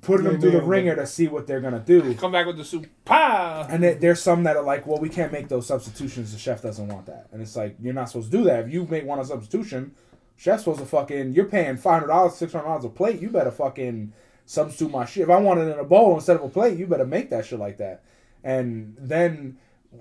putting 0.00 0.24
them 0.24 0.34
Yeah, 0.34 0.40
through 0.40 0.50
the 0.52 0.58
yeah, 0.58 0.64
ringer 0.66 0.96
to 0.96 1.06
see 1.06 1.28
what 1.28 1.46
they're 1.46 1.60
gonna 1.60 1.78
do. 1.78 2.14
Come 2.14 2.32
back 2.32 2.46
with 2.46 2.56
the 2.56 2.64
soup. 2.64 2.86
Pa! 3.04 3.66
And 3.70 3.82
there- 3.84 3.94
there's 3.94 4.20
some 4.20 4.42
that 4.44 4.56
are 4.56 4.62
like, 4.62 4.86
well, 4.86 4.98
we 4.98 5.08
can't 5.08 5.30
make 5.32 5.48
those 5.48 5.66
substitutions. 5.66 6.32
The 6.32 6.38
chef 6.38 6.62
doesn't 6.62 6.88
want 6.88 7.06
that, 7.06 7.28
and 7.32 7.40
it's 7.42 7.54
like 7.54 7.76
you're 7.80 7.94
not 7.94 8.08
supposed 8.08 8.32
to 8.32 8.38
do 8.38 8.44
that. 8.44 8.64
If 8.66 8.72
you 8.72 8.84
make 8.86 9.04
one 9.04 9.18
a 9.20 9.24
substitution, 9.24 9.92
chef's 10.36 10.64
supposed 10.64 10.80
to 10.80 10.86
fucking. 10.86 11.32
You're 11.32 11.46
paying 11.46 11.76
five 11.76 12.00
hundred 12.00 12.08
dollars, 12.08 12.34
six 12.34 12.52
hundred 12.52 12.66
dollars 12.66 12.84
a 12.84 12.88
plate. 12.88 13.20
You 13.20 13.30
better 13.30 13.50
fucking 13.50 14.12
substitute 14.44 14.90
my 14.90 15.04
shit. 15.04 15.24
If 15.24 15.30
I 15.30 15.38
want 15.38 15.60
it 15.60 15.68
in 15.68 15.78
a 15.78 15.84
bowl 15.84 16.14
instead 16.14 16.36
of 16.36 16.44
a 16.44 16.48
plate, 16.48 16.78
you 16.78 16.86
better 16.86 17.06
make 17.06 17.30
that 17.30 17.46
shit 17.46 17.58
like 17.58 17.78
that. 17.78 18.02
And 18.44 18.96
then 18.98 19.58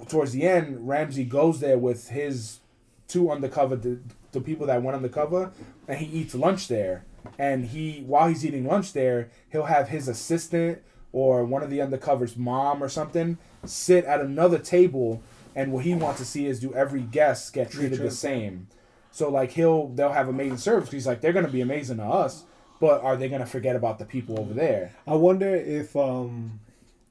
towards 0.08 0.34
the 0.34 0.44
end, 0.44 0.88
Ramsay 0.88 1.26
goes 1.26 1.60
there 1.60 1.78
with 1.78 2.10
his 2.10 2.60
two 3.08 3.32
undercover, 3.32 3.76
the, 3.76 4.00
the 4.32 4.42
people 4.42 4.68
that 4.68 4.84
went 4.84 4.96
undercover, 4.96 5.52
and 5.88 6.00
he 6.00 6.20
eats 6.20 6.36
lunch 6.36 6.68
there. 6.68 7.06
And 7.40 7.66
he, 7.66 8.04
while 8.06 8.28
he's 8.28 8.46
eating 8.46 8.66
lunch 8.68 8.94
there, 8.94 9.30
he'll 9.52 9.66
have 9.66 9.90
his 9.90 10.08
assistant 10.08 10.82
or 11.12 11.44
one 11.44 11.64
of 11.64 11.70
the 11.70 11.82
undercover's 11.82 12.38
mom 12.38 12.84
or 12.84 12.90
something 12.90 13.38
sit 13.64 14.06
at 14.06 14.22
another 14.22 14.60
table. 14.60 15.24
And 15.56 15.72
what 15.72 15.86
he 15.86 15.96
wants 15.96 16.20
to 16.20 16.26
see 16.26 16.46
is 16.46 16.60
do 16.60 16.74
every 16.74 17.02
guest 17.02 17.54
get 17.54 17.72
treated 17.72 18.00
the 18.00 18.12
same. 18.12 18.68
So 19.16 19.30
like 19.30 19.52
he'll 19.52 19.88
they'll 19.88 20.12
have 20.12 20.28
amazing 20.28 20.58
service. 20.58 20.88
'cause 20.90 20.94
He's 20.94 21.08
like 21.08 21.22
they're 21.22 21.32
gonna 21.32 21.48
be 21.48 21.62
amazing 21.62 21.98
to 21.98 22.04
us, 22.04 22.44
but 22.82 23.02
are 23.02 23.16
they 23.16 23.30
gonna 23.30 23.46
forget 23.46 23.74
about 23.78 23.98
the 23.98 24.04
people 24.04 24.38
over 24.38 24.54
there? 24.54 24.92
I 25.08 25.16
wonder 25.16 25.56
if 25.56 25.96
um 25.96 26.60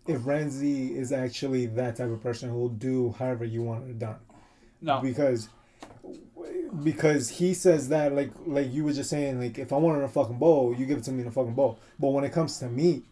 if 0.07 0.27
Ramsay 0.27 0.95
is 0.99 1.13
actually 1.13 1.65
that 1.65 1.97
type 1.97 2.11
of 2.11 2.23
person 2.23 2.51
who'll 2.51 2.69
do 2.69 3.15
however 3.19 3.47
you 3.47 3.63
want 3.63 3.89
it 3.89 3.99
done. 3.99 4.17
No. 4.83 5.01
Because 5.01 5.49
because 6.83 7.31
he 7.31 7.55
says 7.55 7.89
that 7.89 8.15
like 8.15 8.33
like 8.47 8.71
you 8.71 8.85
were 8.85 8.93
just 8.93 9.09
saying 9.09 9.41
like 9.41 9.59
if 9.59 9.73
I 9.73 9.77
want 9.79 9.97
it 9.97 10.01
in 10.01 10.05
a 10.05 10.09
fucking 10.09 10.37
bowl, 10.37 10.75
you 10.77 10.85
give 10.85 10.99
it 10.99 11.05
to 11.05 11.11
me 11.13 11.23
in 11.23 11.29
a 11.29 11.31
fucking 11.31 11.55
bowl. 11.55 11.79
But 11.99 12.09
when 12.11 12.25
it 12.25 12.33
comes 12.33 12.59
to 12.59 12.69
meat, 12.69 13.03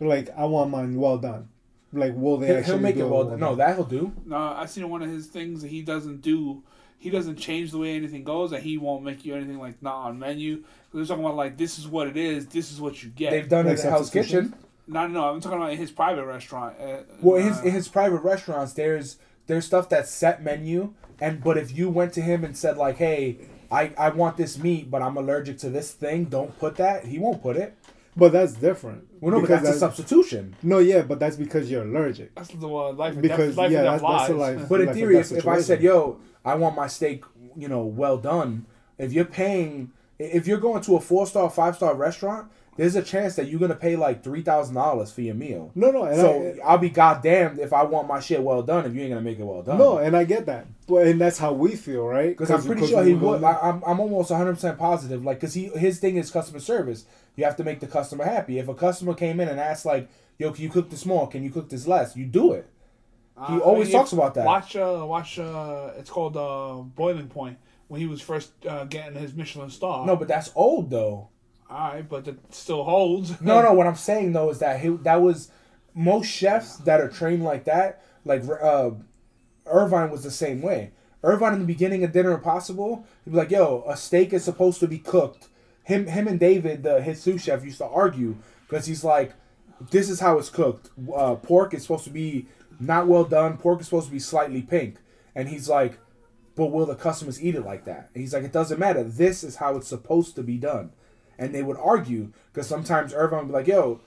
like 0.00 0.30
I 0.38 0.46
want 0.46 0.70
mine 0.70 0.94
well 0.98 1.18
done. 1.18 1.50
Like 1.92 2.14
will 2.16 2.38
they 2.38 2.46
He'll, 2.46 2.56
actually 2.56 2.72
he'll 2.72 2.82
make 2.82 2.94
do 2.96 3.04
it 3.04 3.10
well. 3.10 3.24
Done. 3.24 3.40
No, 3.40 3.54
that 3.56 3.76
he'll 3.76 3.84
do. 3.84 4.12
No, 4.24 4.36
I 4.36 4.64
seen 4.64 4.88
one 4.88 5.02
of 5.02 5.10
his 5.10 5.26
things 5.26 5.60
that 5.60 5.68
he 5.68 5.82
doesn't 5.82 6.22
do. 6.22 6.62
He 6.98 7.10
doesn't 7.10 7.36
change 7.36 7.70
the 7.70 7.78
way 7.78 7.94
anything 7.94 8.24
goes, 8.24 8.52
and 8.52 8.62
he 8.62 8.76
won't 8.76 9.04
make 9.04 9.24
you 9.24 9.34
anything 9.34 9.58
like 9.58 9.80
not 9.82 10.06
on 10.06 10.18
menu. 10.18 10.64
They're 10.92 11.04
talking 11.04 11.24
about 11.24 11.36
like 11.36 11.56
this 11.56 11.78
is 11.78 11.86
what 11.86 12.08
it 12.08 12.16
is, 12.16 12.46
this 12.46 12.72
is 12.72 12.80
what 12.80 13.02
you 13.02 13.10
get. 13.10 13.30
They've 13.30 13.48
done 13.48 13.66
it 13.68 13.78
at 13.78 13.84
Hell's 13.84 14.06
substitution? 14.06 14.46
Kitchen. 14.50 14.58
no, 14.88 15.06
no, 15.06 15.12
no, 15.20 15.28
I'm 15.30 15.40
talking 15.40 15.58
about 15.58 15.74
his 15.74 15.90
private 15.90 16.24
restaurant. 16.24 16.76
Uh, 16.80 16.98
Well, 17.20 17.36
in 17.36 17.46
his 17.48 17.58
uh, 17.58 17.62
in 17.64 17.70
his 17.72 17.88
private 17.88 18.20
restaurants, 18.22 18.72
there's 18.72 19.16
there's 19.46 19.64
stuff 19.66 19.88
that's 19.88 20.10
set 20.10 20.42
menu, 20.42 20.94
and 21.20 21.42
but 21.42 21.56
if 21.56 21.76
you 21.76 21.88
went 21.88 22.12
to 22.14 22.20
him 22.20 22.42
and 22.44 22.56
said 22.56 22.76
like, 22.76 22.96
"Hey, 22.96 23.36
I 23.70 23.92
I 23.96 24.08
want 24.10 24.36
this 24.36 24.58
meat, 24.58 24.90
but 24.90 25.00
I'm 25.00 25.16
allergic 25.16 25.58
to 25.58 25.70
this 25.70 25.92
thing," 25.92 26.24
don't 26.24 26.58
put 26.58 26.76
that. 26.76 27.04
He 27.06 27.18
won't 27.18 27.42
put 27.42 27.56
it. 27.56 27.74
But 28.18 28.32
that's 28.32 28.54
different. 28.54 29.06
Well, 29.20 29.30
no, 29.32 29.40
but 29.40 29.46
Because 29.48 29.62
that's 29.62 29.76
a 29.76 29.78
substitution. 29.78 30.56
No, 30.62 30.78
yeah, 30.78 31.02
but 31.02 31.20
that's 31.20 31.36
because 31.36 31.70
you're 31.70 31.84
allergic. 31.84 32.34
that's 32.34 32.48
the 32.48 32.66
uh, 32.68 32.92
life 32.92 33.12
and 33.14 33.22
Because, 33.22 33.48
death, 33.50 33.56
life 33.56 33.70
yeah, 33.70 33.78
and 33.78 33.86
that's- 33.86 34.00
death 34.02 34.10
that's 34.18 34.28
the 34.28 34.34
life. 34.34 34.68
But 34.68 34.80
in 34.80 34.92
theory, 34.92 35.16
if, 35.18 35.32
if 35.32 35.46
I 35.46 35.60
said, 35.60 35.82
"Yo, 35.82 36.18
I 36.44 36.54
want 36.56 36.74
my 36.76 36.88
steak, 36.88 37.24
you 37.56 37.68
know, 37.68 37.84
well 37.84 38.18
done," 38.18 38.66
if 38.98 39.12
you're 39.12 39.24
paying, 39.24 39.92
if 40.18 40.46
you're 40.48 40.58
going 40.58 40.82
to 40.82 40.96
a 40.96 41.00
four 41.00 41.26
star, 41.28 41.48
five 41.48 41.76
star 41.76 41.94
restaurant, 41.94 42.50
there's 42.78 42.96
a 42.96 43.02
chance 43.02 43.34
that 43.36 43.48
you're 43.48 43.60
gonna 43.60 43.74
pay 43.74 43.96
like 43.96 44.22
three 44.24 44.40
thousand 44.40 44.74
dollars 44.76 45.12
for 45.12 45.20
your 45.20 45.34
meal. 45.34 45.70
No, 45.74 45.90
no, 45.90 46.04
and 46.04 46.16
So 46.16 46.54
I, 46.64 46.66
I'll 46.70 46.78
be 46.78 46.88
goddamned 46.88 47.58
if 47.58 47.74
I 47.74 47.82
want 47.82 48.08
my 48.08 48.20
shit 48.20 48.42
well 48.42 48.62
done 48.62 48.86
if 48.86 48.94
you 48.94 49.00
ain't 49.02 49.10
gonna 49.10 49.20
make 49.20 49.38
it 49.38 49.44
well 49.44 49.62
done. 49.62 49.76
no, 49.78 49.98
and 49.98 50.16
I 50.16 50.24
get 50.24 50.46
that. 50.46 50.66
But 50.86 51.06
and 51.08 51.20
that's 51.20 51.36
how 51.38 51.52
we 51.52 51.76
feel, 51.76 52.06
right? 52.06 52.30
Because 52.30 52.50
I'm 52.50 52.62
pretty 52.62 52.86
sure 52.86 53.04
he 53.04 53.12
would. 53.14 53.42
there- 53.42 53.50
I, 53.62 53.68
I'm, 53.68 53.82
I'm 53.86 54.00
almost 54.00 54.30
100 54.30 54.54
percent 54.54 54.78
positive. 54.78 55.22
Like, 55.24 55.38
cause 55.40 55.52
he 55.52 55.64
his 55.66 55.98
thing 55.98 56.16
is 56.16 56.30
customer 56.30 56.60
service. 56.60 57.04
You 57.36 57.44
have 57.44 57.56
to 57.56 57.64
make 57.64 57.80
the 57.80 57.86
customer 57.86 58.24
happy. 58.24 58.58
If 58.58 58.68
a 58.68 58.74
customer 58.74 59.12
came 59.14 59.38
in 59.40 59.48
and 59.48 59.60
asked 59.60 59.84
like, 59.84 60.08
"Yo, 60.38 60.50
can 60.52 60.62
you 60.64 60.70
cook 60.70 60.88
this 60.88 61.04
more? 61.04 61.28
Can 61.28 61.42
you 61.42 61.50
cook 61.50 61.68
this 61.68 61.86
less?" 61.86 62.16
You 62.16 62.24
do 62.26 62.52
it. 62.54 62.68
He 63.48 63.54
Uh, 63.54 63.58
always 63.58 63.88
if- 63.88 63.94
talks 63.94 64.12
about 64.12 64.34
that. 64.34 64.46
Watch, 64.46 64.74
uh, 64.76 65.04
watch. 65.06 65.38
Uh, 65.38 65.90
it's 65.98 66.10
called 66.10 66.36
uh, 66.36 66.82
Boiling 66.96 67.28
Point 67.28 67.58
when 67.88 68.00
he 68.00 68.06
was 68.06 68.20
first 68.20 68.50
uh, 68.66 68.84
getting 68.84 69.14
his 69.18 69.34
Michelin 69.34 69.70
star. 69.70 70.06
No, 70.06 70.16
but 70.16 70.26
that's 70.28 70.50
old 70.54 70.90
though. 70.90 71.28
All 71.70 71.92
right, 71.92 72.08
but 72.08 72.26
it 72.26 72.38
still 72.50 72.84
holds. 72.84 73.40
No, 73.40 73.60
no. 73.60 73.72
What 73.78 73.86
I'm 73.86 73.94
saying 73.94 74.32
though 74.32 74.50
is 74.50 74.58
that 74.58 74.80
he 74.80 74.88
that 74.88 75.20
was 75.20 75.50
most 75.94 76.26
chefs 76.26 76.76
that 76.78 77.00
are 77.00 77.08
trained 77.08 77.44
like 77.44 77.64
that. 77.64 78.02
Like 78.24 78.42
uh, 78.48 78.90
Irvine 79.66 80.10
was 80.10 80.22
the 80.22 80.30
same 80.30 80.62
way. 80.62 80.92
Irvine 81.22 81.54
in 81.54 81.58
the 81.60 81.66
beginning 81.66 82.04
of 82.04 82.12
Dinner 82.12 82.32
Impossible, 82.32 83.04
he'd 83.24 83.32
be 83.32 83.36
like, 83.36 83.50
"Yo, 83.50 83.84
a 83.86 83.96
steak 83.96 84.32
is 84.32 84.44
supposed 84.44 84.80
to 84.80 84.88
be 84.88 84.98
cooked." 84.98 85.48
Him, 85.82 86.06
him 86.06 86.28
and 86.28 86.38
David, 86.38 86.82
the 86.82 87.02
his 87.02 87.20
sous 87.20 87.42
chef, 87.42 87.64
used 87.64 87.78
to 87.78 87.86
argue 87.86 88.36
because 88.68 88.86
he's 88.86 89.04
like, 89.04 89.32
"This 89.90 90.08
is 90.08 90.20
how 90.20 90.38
it's 90.38 90.50
cooked. 90.50 90.90
Uh, 91.14 91.34
pork 91.34 91.74
is 91.74 91.82
supposed 91.82 92.04
to 92.04 92.10
be 92.10 92.46
not 92.80 93.08
well 93.08 93.24
done. 93.24 93.58
Pork 93.58 93.80
is 93.80 93.86
supposed 93.86 94.06
to 94.06 94.12
be 94.12 94.20
slightly 94.20 94.62
pink," 94.62 94.98
and 95.34 95.48
he's 95.48 95.68
like, 95.68 95.98
"But 96.54 96.66
will 96.66 96.86
the 96.86 96.94
customers 96.94 97.42
eat 97.42 97.56
it 97.56 97.64
like 97.64 97.84
that?" 97.84 98.10
And 98.14 98.22
he's 98.22 98.32
like, 98.32 98.44
"It 98.44 98.52
doesn't 98.52 98.78
matter. 98.78 99.02
This 99.02 99.42
is 99.42 99.56
how 99.56 99.76
it's 99.76 99.88
supposed 99.88 100.34
to 100.36 100.42
be 100.42 100.56
done." 100.56 100.92
And 101.38 101.54
they 101.54 101.62
would 101.62 101.76
argue 101.78 102.32
because 102.52 102.66
sometimes 102.66 103.14
Irvine 103.14 103.40
would 103.40 103.48
be 103.48 103.52
like, 103.54 103.66
"Yo, 103.68 104.00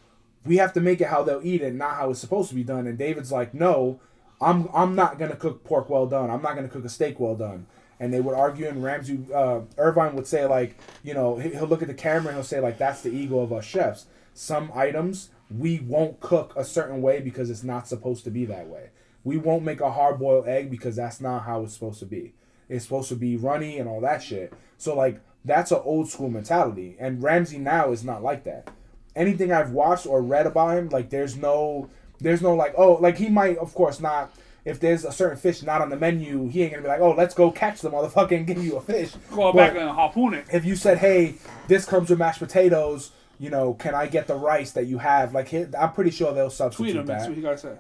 we 0.46 0.58
have 0.58 0.74
to 0.74 0.82
make 0.82 1.00
it 1.02 1.08
how 1.08 1.24
they'll 1.24 1.42
eat 1.44 1.62
it, 1.62 1.74
not 1.74 1.96
how 1.96 2.10
it's 2.10 2.20
supposed 2.20 2.50
to 2.50 2.56
be 2.56 2.64
done." 2.64 2.88
And 2.88 2.98
David's 2.98 3.32
like, 3.32 3.54
"No, 3.54 4.00
I'm 4.42 4.68
I'm 4.74 4.96
not 4.96 5.18
gonna 5.20 5.36
cook 5.36 5.64
pork 5.64 5.90
well 5.90 6.08
done. 6.08 6.30
I'm 6.30 6.42
not 6.42 6.56
gonna 6.56 6.68
cook 6.68 6.86
a 6.86 6.90
steak 6.90 7.20
well 7.20 7.36
done." 7.36 7.68
And 8.00 8.12
they 8.12 8.20
would 8.20 8.36
argue, 8.36 8.68
and 8.68 8.84
Ramsay 8.84 9.20
uh, 9.34 9.62
Irvine 9.78 10.16
would 10.16 10.26
say 10.28 10.46
like, 10.46 10.76
you 11.04 11.14
know, 11.14 11.38
he- 11.38 11.50
he'll 11.52 11.68
look 11.68 11.84
at 11.84 11.88
the 11.88 11.94
camera 11.94 12.30
and 12.30 12.36
he'll 12.38 12.44
say 12.44 12.60
like, 12.60 12.78
"That's 12.78 13.02
the 13.02 13.12
ego 13.12 13.40
of 13.40 13.54
us 13.54 13.64
chefs. 13.66 14.08
Some 14.34 14.72
items 14.74 15.30
we 15.56 15.80
won't 15.82 16.20
cook 16.22 16.54
a 16.56 16.64
certain 16.64 17.02
way 17.02 17.20
because 17.20 17.50
it's 17.50 17.64
not 17.64 17.88
supposed 17.88 18.24
to 18.24 18.32
be 18.32 18.46
that 18.46 18.68
way. 18.68 18.90
we 19.24 19.38
won't 19.38 19.64
make 19.64 19.80
a 19.82 19.92
hard 19.92 20.18
boiled 20.18 20.48
egg 20.48 20.72
because 20.72 20.96
that's 20.96 21.22
not 21.22 21.44
how 21.44 21.62
it's 21.62 21.74
supposed 21.76 22.00
to 22.00 22.06
be. 22.08 22.34
It's 22.68 22.84
supposed 22.86 23.10
to 23.10 23.16
be 23.16 23.36
runny 23.38 23.78
and 23.78 23.88
all 23.88 24.02
that 24.02 24.24
shit. 24.24 24.52
So 24.80 24.96
like 24.96 25.20
that's 25.44 25.72
an 25.72 25.82
old 25.84 26.10
school 26.10 26.30
mentality, 26.30 26.96
and 27.00 27.22
Ramsay 27.24 27.58
now 27.58 27.92
is 27.92 28.04
not 28.04 28.22
like 28.22 28.44
that. 28.44 28.70
Anything 29.16 29.52
I've 29.52 29.72
watched 29.72 30.06
or 30.06 30.22
read 30.22 30.48
about 30.48 30.78
him, 30.78 30.90
like 30.90 31.10
there's 31.10 31.36
no, 31.36 31.90
there's 32.20 32.42
no 32.42 32.56
like 32.56 32.74
oh 32.78 32.94
like 32.94 33.18
he 33.18 33.30
might 33.30 33.58
of 33.58 33.74
course 33.74 34.00
not. 34.00 34.32
If 34.64 34.80
there's 34.80 35.04
a 35.04 35.12
certain 35.12 35.38
fish 35.38 35.64
not 35.64 35.82
on 35.82 35.90
the 35.90 35.96
menu, 35.96 36.48
he 36.48 36.62
ain't 36.62 36.72
gonna 36.72 36.84
be 36.84 36.88
like, 36.88 37.02
"Oh, 37.02 37.14
let's 37.14 37.34
go 37.34 37.50
catch 37.50 37.82
the 37.82 37.90
motherfucker 37.90 38.38
and 38.38 38.46
give 38.52 38.64
you 38.64 38.78
a 38.78 38.82
fish." 38.82 39.12
Go 39.32 39.52
back 39.52 39.76
and 39.76 39.90
harpoon 39.90 40.36
it. 40.36 40.46
if 40.54 40.64
you 40.64 40.76
said, 40.76 41.00
"Hey, 41.00 41.36
this 41.68 41.86
comes 41.86 42.12
with 42.12 42.20
mashed 42.20 42.40
potatoes," 42.40 43.12
you 43.40 43.50
know, 43.50 43.74
can 43.74 43.96
I 43.96 44.06
get 44.06 44.28
the 44.28 44.36
rice 44.36 44.72
that 44.74 44.86
you 44.86 45.00
have? 45.00 45.34
Like, 45.34 45.52
I'm 45.52 45.94
pretty 45.94 46.12
sure 46.12 46.32
they'll 46.32 46.46
Tweet 46.50 46.58
substitute 46.58 46.96
him. 46.96 47.06
That's 47.08 47.28
what 47.28 47.36
he 47.36 47.42
gotta 47.42 47.58
say. 47.58 47.76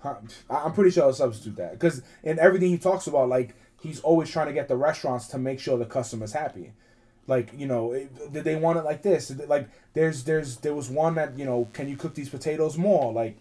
Huh, 0.00 0.16
I'm 0.50 0.72
pretty 0.72 0.90
sure 0.90 1.04
they'll 1.04 1.12
substitute 1.14 1.56
that 1.56 1.72
because 1.74 2.02
in 2.24 2.40
everything 2.40 2.70
he 2.70 2.78
talks 2.78 3.06
about, 3.06 3.28
like 3.28 3.54
he's 3.80 4.00
always 4.00 4.28
trying 4.28 4.48
to 4.48 4.52
get 4.52 4.66
the 4.66 4.76
restaurants 4.76 5.28
to 5.28 5.38
make 5.38 5.60
sure 5.60 5.78
the 5.78 5.86
customer's 5.86 6.32
happy. 6.32 6.72
Like 7.26 7.50
you 7.56 7.66
know, 7.66 7.92
did 8.32 8.44
they 8.44 8.56
want 8.56 8.78
it 8.78 8.84
like 8.84 9.02
this? 9.02 9.32
Like 9.48 9.68
there's 9.94 10.24
there's 10.24 10.58
there 10.58 10.74
was 10.74 10.90
one 10.90 11.14
that 11.14 11.38
you 11.38 11.44
know, 11.44 11.68
can 11.72 11.88
you 11.88 11.96
cook 11.96 12.14
these 12.14 12.28
potatoes 12.28 12.76
more? 12.76 13.12
Like, 13.12 13.36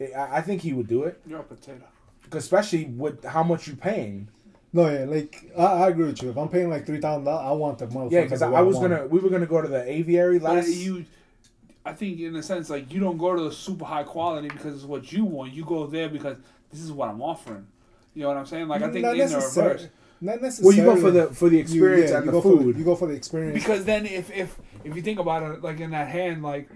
I 0.00 0.38
I 0.38 0.40
think 0.42 0.60
he 0.62 0.72
would 0.72 0.88
do 0.88 1.04
it, 1.04 1.20
You're 1.26 1.40
a 1.40 1.42
potato. 1.44 1.84
'cause 2.30 2.42
especially 2.44 2.84
with 2.86 3.24
how 3.24 3.42
much 3.42 3.66
you're 3.66 3.76
paying. 3.76 4.28
No, 4.74 4.88
yeah, 4.90 5.04
like 5.04 5.50
I, 5.56 5.64
I 5.64 5.88
agree 5.88 6.06
with 6.06 6.22
you. 6.22 6.30
If 6.30 6.36
I'm 6.38 6.48
paying 6.48 6.68
like 6.70 6.84
three 6.86 7.00
thousand 7.00 7.24
dollars, 7.24 7.46
I 7.46 7.52
want 7.52 7.78
the 7.78 7.86
motherfucker. 7.86 8.12
Yeah, 8.12 8.22
because 8.24 8.42
I, 8.42 8.50
I 8.50 8.60
was 8.62 8.76
want 8.76 8.90
gonna 8.90 9.06
we 9.06 9.20
were 9.20 9.30
gonna 9.30 9.46
go 9.46 9.60
to 9.62 9.68
the 9.68 9.82
aviary 9.90 10.38
But 10.38 10.56
last. 10.56 10.68
you, 10.68 11.04
I 11.84 11.92
think 11.94 12.20
in 12.20 12.36
a 12.36 12.42
sense, 12.42 12.68
like 12.70 12.92
you 12.92 13.00
don't 13.00 13.18
go 13.18 13.34
to 13.34 13.42
the 13.44 13.52
super 13.52 13.84
high 13.86 14.04
quality 14.04 14.48
because 14.48 14.74
it's 14.76 14.84
what 14.84 15.10
you 15.12 15.24
want. 15.24 15.52
You 15.52 15.64
go 15.64 15.86
there 15.86 16.08
because 16.10 16.36
this 16.70 16.80
is 16.80 16.92
what 16.92 17.08
I'm 17.08 17.20
offering. 17.22 17.66
You 18.14 18.22
know 18.22 18.28
what 18.28 18.36
I'm 18.36 18.46
saying? 18.46 18.68
Like 18.68 18.82
I 18.82 18.90
think 18.90 19.02
Not 19.04 19.16
in 19.18 19.28
the 19.30 19.36
reverse. 19.36 19.88
Not 20.22 20.40
necessarily. 20.40 20.86
well, 20.86 20.86
you 20.86 20.94
go 20.94 21.00
for 21.00 21.10
the 21.10 21.34
for 21.34 21.48
the 21.48 21.58
experience 21.58 22.10
yeah, 22.10 22.18
and 22.18 22.26
you 22.26 22.30
the 22.30 22.40
go 22.40 22.42
for 22.42 22.62
food. 22.62 22.78
you 22.78 22.84
go 22.84 22.94
for 22.94 23.08
the 23.08 23.14
experience. 23.14 23.54
Because 23.54 23.84
then 23.84 24.06
if 24.06 24.30
if 24.30 24.56
if 24.84 24.94
you 24.94 25.02
think 25.02 25.18
about 25.18 25.42
it, 25.42 25.62
like 25.62 25.80
in 25.80 25.90
that 25.90 26.08
hand, 26.08 26.44
like 26.44 26.68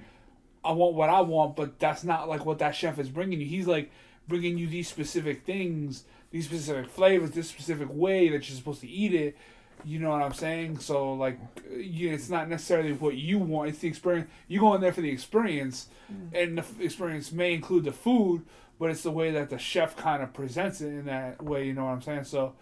I 0.64 0.73
want 0.73 0.94
what 0.94 1.09
I 1.09 1.20
want, 1.20 1.55
but 1.55 1.78
that's 1.78 2.02
not 2.02 2.28
like 2.28 2.44
what 2.44 2.59
that 2.59 2.74
chef 2.74 2.98
is 2.98 3.09
bringing 3.09 3.40
you. 3.40 3.47
He's 3.47 3.68
like 3.68 3.93
bringing 4.27 4.59
you 4.59 4.66
these 4.66 4.89
specific 4.89 5.44
things, 5.44 6.02
these 6.32 6.47
specific 6.47 6.90
flavors, 6.90 7.31
this 7.31 7.48
specific 7.48 7.86
way 7.89 8.28
that 8.31 8.48
you're 8.48 8.56
supposed 8.56 8.81
to 8.81 8.89
eat 8.89 9.14
it. 9.14 9.36
You 9.85 10.01
know 10.01 10.10
what 10.10 10.23
I'm 10.23 10.32
saying? 10.32 10.81
So 10.81 11.12
like, 11.12 11.39
you, 11.70 12.12
it's 12.12 12.28
not 12.28 12.48
necessarily 12.48 12.94
what 12.94 13.14
you 13.14 13.39
want. 13.39 13.68
It's 13.68 13.78
the 13.78 13.86
experience. 13.86 14.28
You 14.48 14.59
go 14.59 14.74
in 14.74 14.81
there 14.81 14.93
for 14.93 15.02
the 15.02 15.10
experience, 15.10 15.86
mm. 16.12 16.35
and 16.35 16.59
the 16.59 16.62
f- 16.62 16.81
experience 16.81 17.31
may 17.31 17.55
include 17.55 17.85
the 17.85 17.93
food, 17.93 18.43
but 18.81 18.90
it's 18.90 19.02
the 19.02 19.12
way 19.12 19.31
that 19.31 19.51
the 19.51 19.59
chef 19.59 19.94
kind 19.97 20.23
of 20.23 20.32
presents 20.32 20.81
it 20.81 20.89
in 20.89 21.05
that 21.05 21.44
way. 21.44 21.66
You 21.66 21.74
know 21.74 21.85
what 21.85 21.93
I'm 21.93 22.02
saying? 22.02 22.24
So 22.24 22.55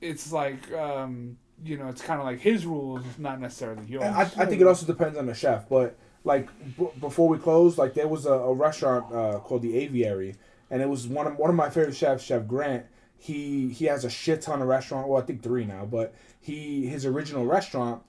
it's 0.00 0.32
like 0.32 0.72
um, 0.72 1.38
you 1.64 1.76
know, 1.78 1.88
it's 1.88 2.02
kind 2.02 2.20
of 2.20 2.26
like 2.26 2.40
his 2.40 2.66
rules, 2.66 3.04
not 3.18 3.40
necessarily 3.40 3.84
yours. 3.86 4.04
I, 4.04 4.22
I 4.22 4.46
think 4.46 4.60
it 4.60 4.66
also 4.66 4.86
depends 4.86 5.16
on 5.18 5.26
the 5.26 5.34
chef, 5.34 5.68
but 5.68 5.96
like 6.24 6.48
b- 6.76 6.90
before 7.00 7.28
we 7.28 7.38
closed, 7.38 7.78
like 7.78 7.94
there 7.94 8.08
was 8.08 8.26
a, 8.26 8.32
a 8.32 8.52
restaurant 8.52 9.12
uh, 9.14 9.38
called 9.38 9.62
the 9.62 9.76
Aviary, 9.78 10.34
and 10.70 10.82
it 10.82 10.88
was 10.88 11.06
one 11.06 11.26
of 11.26 11.36
one 11.36 11.50
of 11.50 11.56
my 11.56 11.70
favorite 11.70 11.96
chefs, 11.96 12.24
Chef 12.24 12.46
Grant. 12.46 12.86
He 13.18 13.70
he 13.70 13.86
has 13.86 14.04
a 14.04 14.10
shit 14.10 14.42
ton 14.42 14.60
of 14.60 14.68
restaurant. 14.68 15.08
Well, 15.08 15.22
I 15.22 15.24
think 15.24 15.42
three 15.42 15.64
now, 15.64 15.86
but 15.86 16.14
he 16.40 16.86
his 16.86 17.06
original 17.06 17.46
restaurant. 17.46 18.02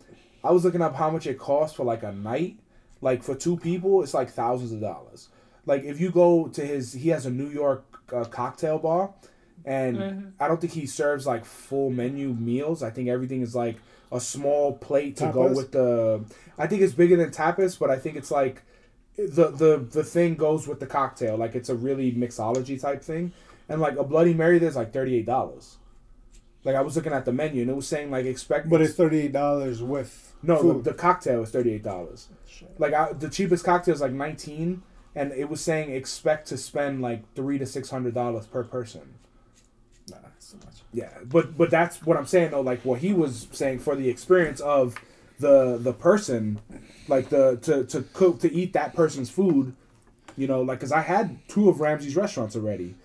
I 0.43 0.51
was 0.51 0.63
looking 0.63 0.81
up 0.81 0.95
how 0.95 1.09
much 1.09 1.25
it 1.25 1.39
costs 1.39 1.75
for 1.75 1.83
like 1.83 2.03
a 2.03 2.11
night, 2.11 2.59
like 3.01 3.23
for 3.23 3.35
two 3.35 3.57
people, 3.57 4.03
it's 4.03 4.13
like 4.13 4.29
thousands 4.29 4.71
of 4.71 4.81
dollars. 4.81 5.29
Like 5.65 5.83
if 5.83 5.99
you 5.99 6.11
go 6.11 6.47
to 6.47 6.65
his, 6.65 6.93
he 6.93 7.09
has 7.09 7.25
a 7.25 7.29
New 7.29 7.49
York 7.49 7.85
uh, 8.13 8.23
cocktail 8.25 8.79
bar, 8.79 9.13
and 9.67 9.97
Mhm. 9.97 10.31
I 10.39 10.47
don't 10.47 10.59
think 10.61 10.73
he 10.73 10.85
serves 10.87 11.27
like 11.27 11.43
full 11.45 11.89
menu 11.91 12.29
meals. 12.33 12.81
I 12.81 12.89
think 12.89 13.09
everything 13.09 13.41
is 13.41 13.53
like 13.53 13.75
a 14.11 14.19
small 14.21 14.73
plate 14.77 15.17
to 15.17 15.29
go 15.33 15.51
with 15.51 15.73
the. 15.73 16.21
I 16.57 16.65
think 16.67 16.81
it's 16.81 16.93
bigger 16.93 17.17
than 17.17 17.29
tapas, 17.29 17.77
but 17.77 17.89
I 17.91 17.97
think 17.99 18.15
it's 18.15 18.31
like 18.31 18.63
the 19.17 19.49
the 19.49 19.85
the 19.91 20.03
thing 20.03 20.35
goes 20.35 20.67
with 20.67 20.79
the 20.79 20.87
cocktail. 20.87 21.35
Like 21.37 21.53
it's 21.53 21.69
a 21.69 21.75
really 21.75 22.11
mixology 22.13 22.79
type 22.79 23.03
thing, 23.03 23.33
and 23.67 23.81
like 23.81 23.97
a 23.97 24.03
Bloody 24.05 24.33
Mary, 24.33 24.57
there's 24.57 24.77
like 24.77 24.93
thirty 24.93 25.15
eight 25.17 25.25
dollars. 25.25 25.77
Like 26.63 26.75
I 26.75 26.81
was 26.81 26.95
looking 26.95 27.13
at 27.13 27.25
the 27.25 27.31
menu 27.33 27.61
and 27.61 27.69
it 27.69 27.75
was 27.75 27.87
saying 27.87 28.09
like 28.09 28.25
expect. 28.25 28.69
but 28.69 28.81
it's 28.81 28.93
thirty 28.95 29.19
eight 29.19 29.33
dollars 29.33 29.83
with 29.83 30.33
no, 30.43 30.57
food. 30.57 30.83
the, 30.85 30.91
the 30.91 30.97
cocktail 30.97 31.43
is 31.43 31.49
thirty 31.51 31.73
eight 31.73 31.83
dollars. 31.83 32.29
Like 32.77 32.93
I, 32.93 33.11
the 33.13 33.29
cheapest 33.29 33.63
cocktail 33.65 33.93
is 33.95 34.01
like 34.01 34.11
nineteen, 34.13 34.83
and 35.15 35.31
it 35.33 35.49
was 35.49 35.59
saying 35.61 35.91
expect 35.91 36.47
to 36.47 36.57
spend 36.57 37.01
like 37.01 37.21
three 37.35 37.57
to 37.57 37.65
six 37.65 37.89
hundred 37.89 38.13
dollars 38.13 38.45
per 38.47 38.63
person. 38.63 39.01
Nah, 40.09 40.17
it's 40.37 40.51
too 40.51 40.57
much. 40.65 40.81
Yeah, 40.97 41.11
but 41.25 41.55
but 41.55 41.69
that's 41.69 42.01
what 42.01 42.17
I'm 42.17 42.25
saying 42.25 42.51
though. 42.51 42.61
Like 42.61 42.83
what 42.83 42.99
he 43.01 43.13
was 43.13 43.47
saying 43.51 43.79
for 43.79 43.95
the 43.95 44.09
experience 44.09 44.59
of 44.59 44.95
the 45.39 45.77
the 45.77 45.93
person, 45.93 46.59
like 47.07 47.29
the 47.29 47.57
to 47.57 47.83
to 47.85 48.01
cook 48.13 48.39
to 48.39 48.51
eat 48.51 48.73
that 48.73 48.95
person's 48.95 49.29
food, 49.29 49.75
you 50.35 50.47
know, 50.47 50.61
like 50.63 50.79
because 50.79 50.91
I 50.91 51.01
had 51.01 51.37
two 51.47 51.69
of 51.69 51.81
Ramsay's 51.81 52.15
restaurants 52.15 52.55
already, 52.55 52.95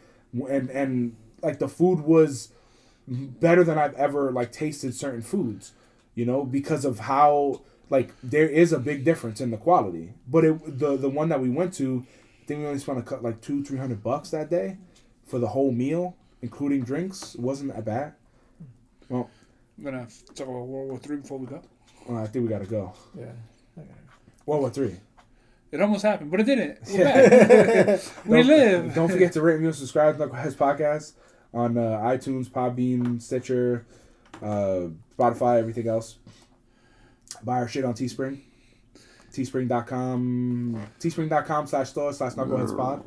and 0.49 0.71
and 0.71 1.17
like 1.43 1.59
the 1.59 1.69
food 1.69 2.01
was 2.01 2.49
better 3.09 3.65
than 3.65 3.79
I've 3.79 3.95
ever 3.95 4.33
like 4.33 4.53
tasted 4.53 4.95
certain 4.95 5.23
foods, 5.23 5.73
you 6.15 6.25
know, 6.25 6.45
because 6.45 6.87
of 6.87 7.01
how 7.01 7.63
like 7.91 8.15
there 8.23 8.49
is 8.49 8.73
a 8.73 8.81
big 8.81 9.05
difference 9.05 9.41
in 9.41 9.51
the 9.51 9.59
quality. 9.59 10.15
But 10.29 10.45
it 10.47 10.79
the 10.79 10.97
the 10.97 11.11
one 11.11 11.29
that 11.31 11.41
we 11.41 11.51
went 11.51 11.75
to, 11.75 12.07
I 12.43 12.47
think 12.47 12.61
we 12.61 12.67
only 12.67 12.79
spent 12.79 13.01
a, 13.01 13.03
cou- 13.03 13.21
like 13.21 13.43
two 13.43 13.65
three 13.65 13.79
hundred 13.79 14.03
bucks 14.03 14.31
that 14.31 14.51
day 14.51 14.79
for 15.27 15.39
the 15.39 15.49
whole 15.49 15.73
meal, 15.73 16.17
including 16.43 16.83
drinks. 16.83 17.35
Wasn't 17.37 17.73
that 17.75 17.85
bad. 17.85 18.15
Well, 19.09 19.31
I'm 19.79 19.85
gonna 19.85 20.07
talk 20.35 20.47
about 20.49 20.67
World 20.67 20.89
War 20.91 20.99
Three 20.99 21.17
before 21.17 21.39
we 21.39 21.47
go. 21.47 21.63
uh, 22.09 22.17
I 22.23 22.27
think 22.27 22.45
we 22.45 22.49
gotta 22.51 22.67
go. 22.67 22.93
Yeah. 23.19 23.33
World 24.47 24.61
War 24.63 24.71
Three. 24.71 24.97
It 25.71 25.81
almost 25.81 26.03
happened, 26.03 26.31
but 26.31 26.41
it 26.41 26.45
didn't. 26.45 26.79
We're 26.93 27.05
back. 27.05 28.01
we 28.27 28.37
Don't- 28.39 28.47
live. 28.47 28.95
Don't 28.95 29.11
forget 29.11 29.33
to 29.33 29.41
rate, 29.41 29.55
review, 29.55 29.69
and 29.69 29.77
subscribe 29.77 30.19
to 30.19 30.27
Knuckleheads 30.27 30.55
Podcast 30.55 31.13
on 31.55 31.79
uh, 31.79 31.99
iTunes, 32.05 32.49
Podbean, 32.51 33.21
Stitcher, 33.23 33.87
uh, 34.43 34.89
Spotify, 35.19 35.59
everything 35.61 35.89
else. 35.89 36.17
Buy 37.43 37.55
our 37.59 37.69
shit 37.69 37.85
on 37.87 37.95
Teespring. 37.95 38.41
Teespring.com, 39.33 40.87
teespring.com 41.01 41.67
slash 41.67 41.89
store 41.89 42.13
slash 42.13 42.33
Knuckleheads 42.35 42.77
Pod. 42.77 43.03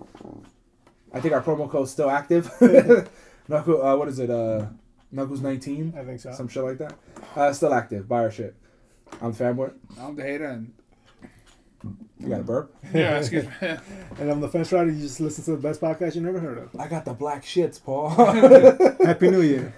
I 1.15 1.21
think 1.21 1.33
our 1.33 1.41
promo 1.41 1.69
code's 1.69 1.91
still 1.91 2.09
active. 2.09 2.51
Knuckle, 3.47 3.81
uh, 3.81 3.95
what 3.95 4.09
is 4.09 4.19
it? 4.19 4.29
Uh, 4.29 4.67
Knuckles 5.11 5.39
19? 5.41 5.93
I 5.97 6.03
think 6.03 6.19
so. 6.19 6.33
Some 6.33 6.49
shit 6.49 6.63
like 6.63 6.77
that. 6.79 6.93
Uh, 7.35 7.53
still 7.53 7.73
active. 7.73 8.07
Buy 8.07 8.23
our 8.23 8.31
shit. 8.31 8.53
I'm 9.21 9.31
the 9.31 9.43
Fanboy. 9.43 9.71
I'm 9.99 10.15
the 10.15 10.23
hater, 10.23 10.45
and 10.45 10.73
You 12.19 12.27
got 12.29 12.41
a 12.41 12.43
burp? 12.43 12.75
yeah, 12.93 13.17
excuse 13.17 13.45
me. 13.45 13.51
And 14.19 14.29
I'm 14.29 14.41
the 14.41 14.49
fence 14.49 14.73
rider. 14.73 14.91
You 14.91 14.99
just 15.01 15.21
listen 15.21 15.45
to 15.45 15.51
the 15.51 15.57
best 15.57 15.79
podcast 15.79 16.15
you 16.15 16.21
never 16.21 16.39
heard 16.39 16.57
of. 16.57 16.75
I 16.77 16.87
got 16.89 17.05
the 17.05 17.13
black 17.13 17.43
shits, 17.43 17.81
Paul. 17.81 18.09
Happy 19.05 19.29
New 19.29 19.41
Year. 19.41 19.73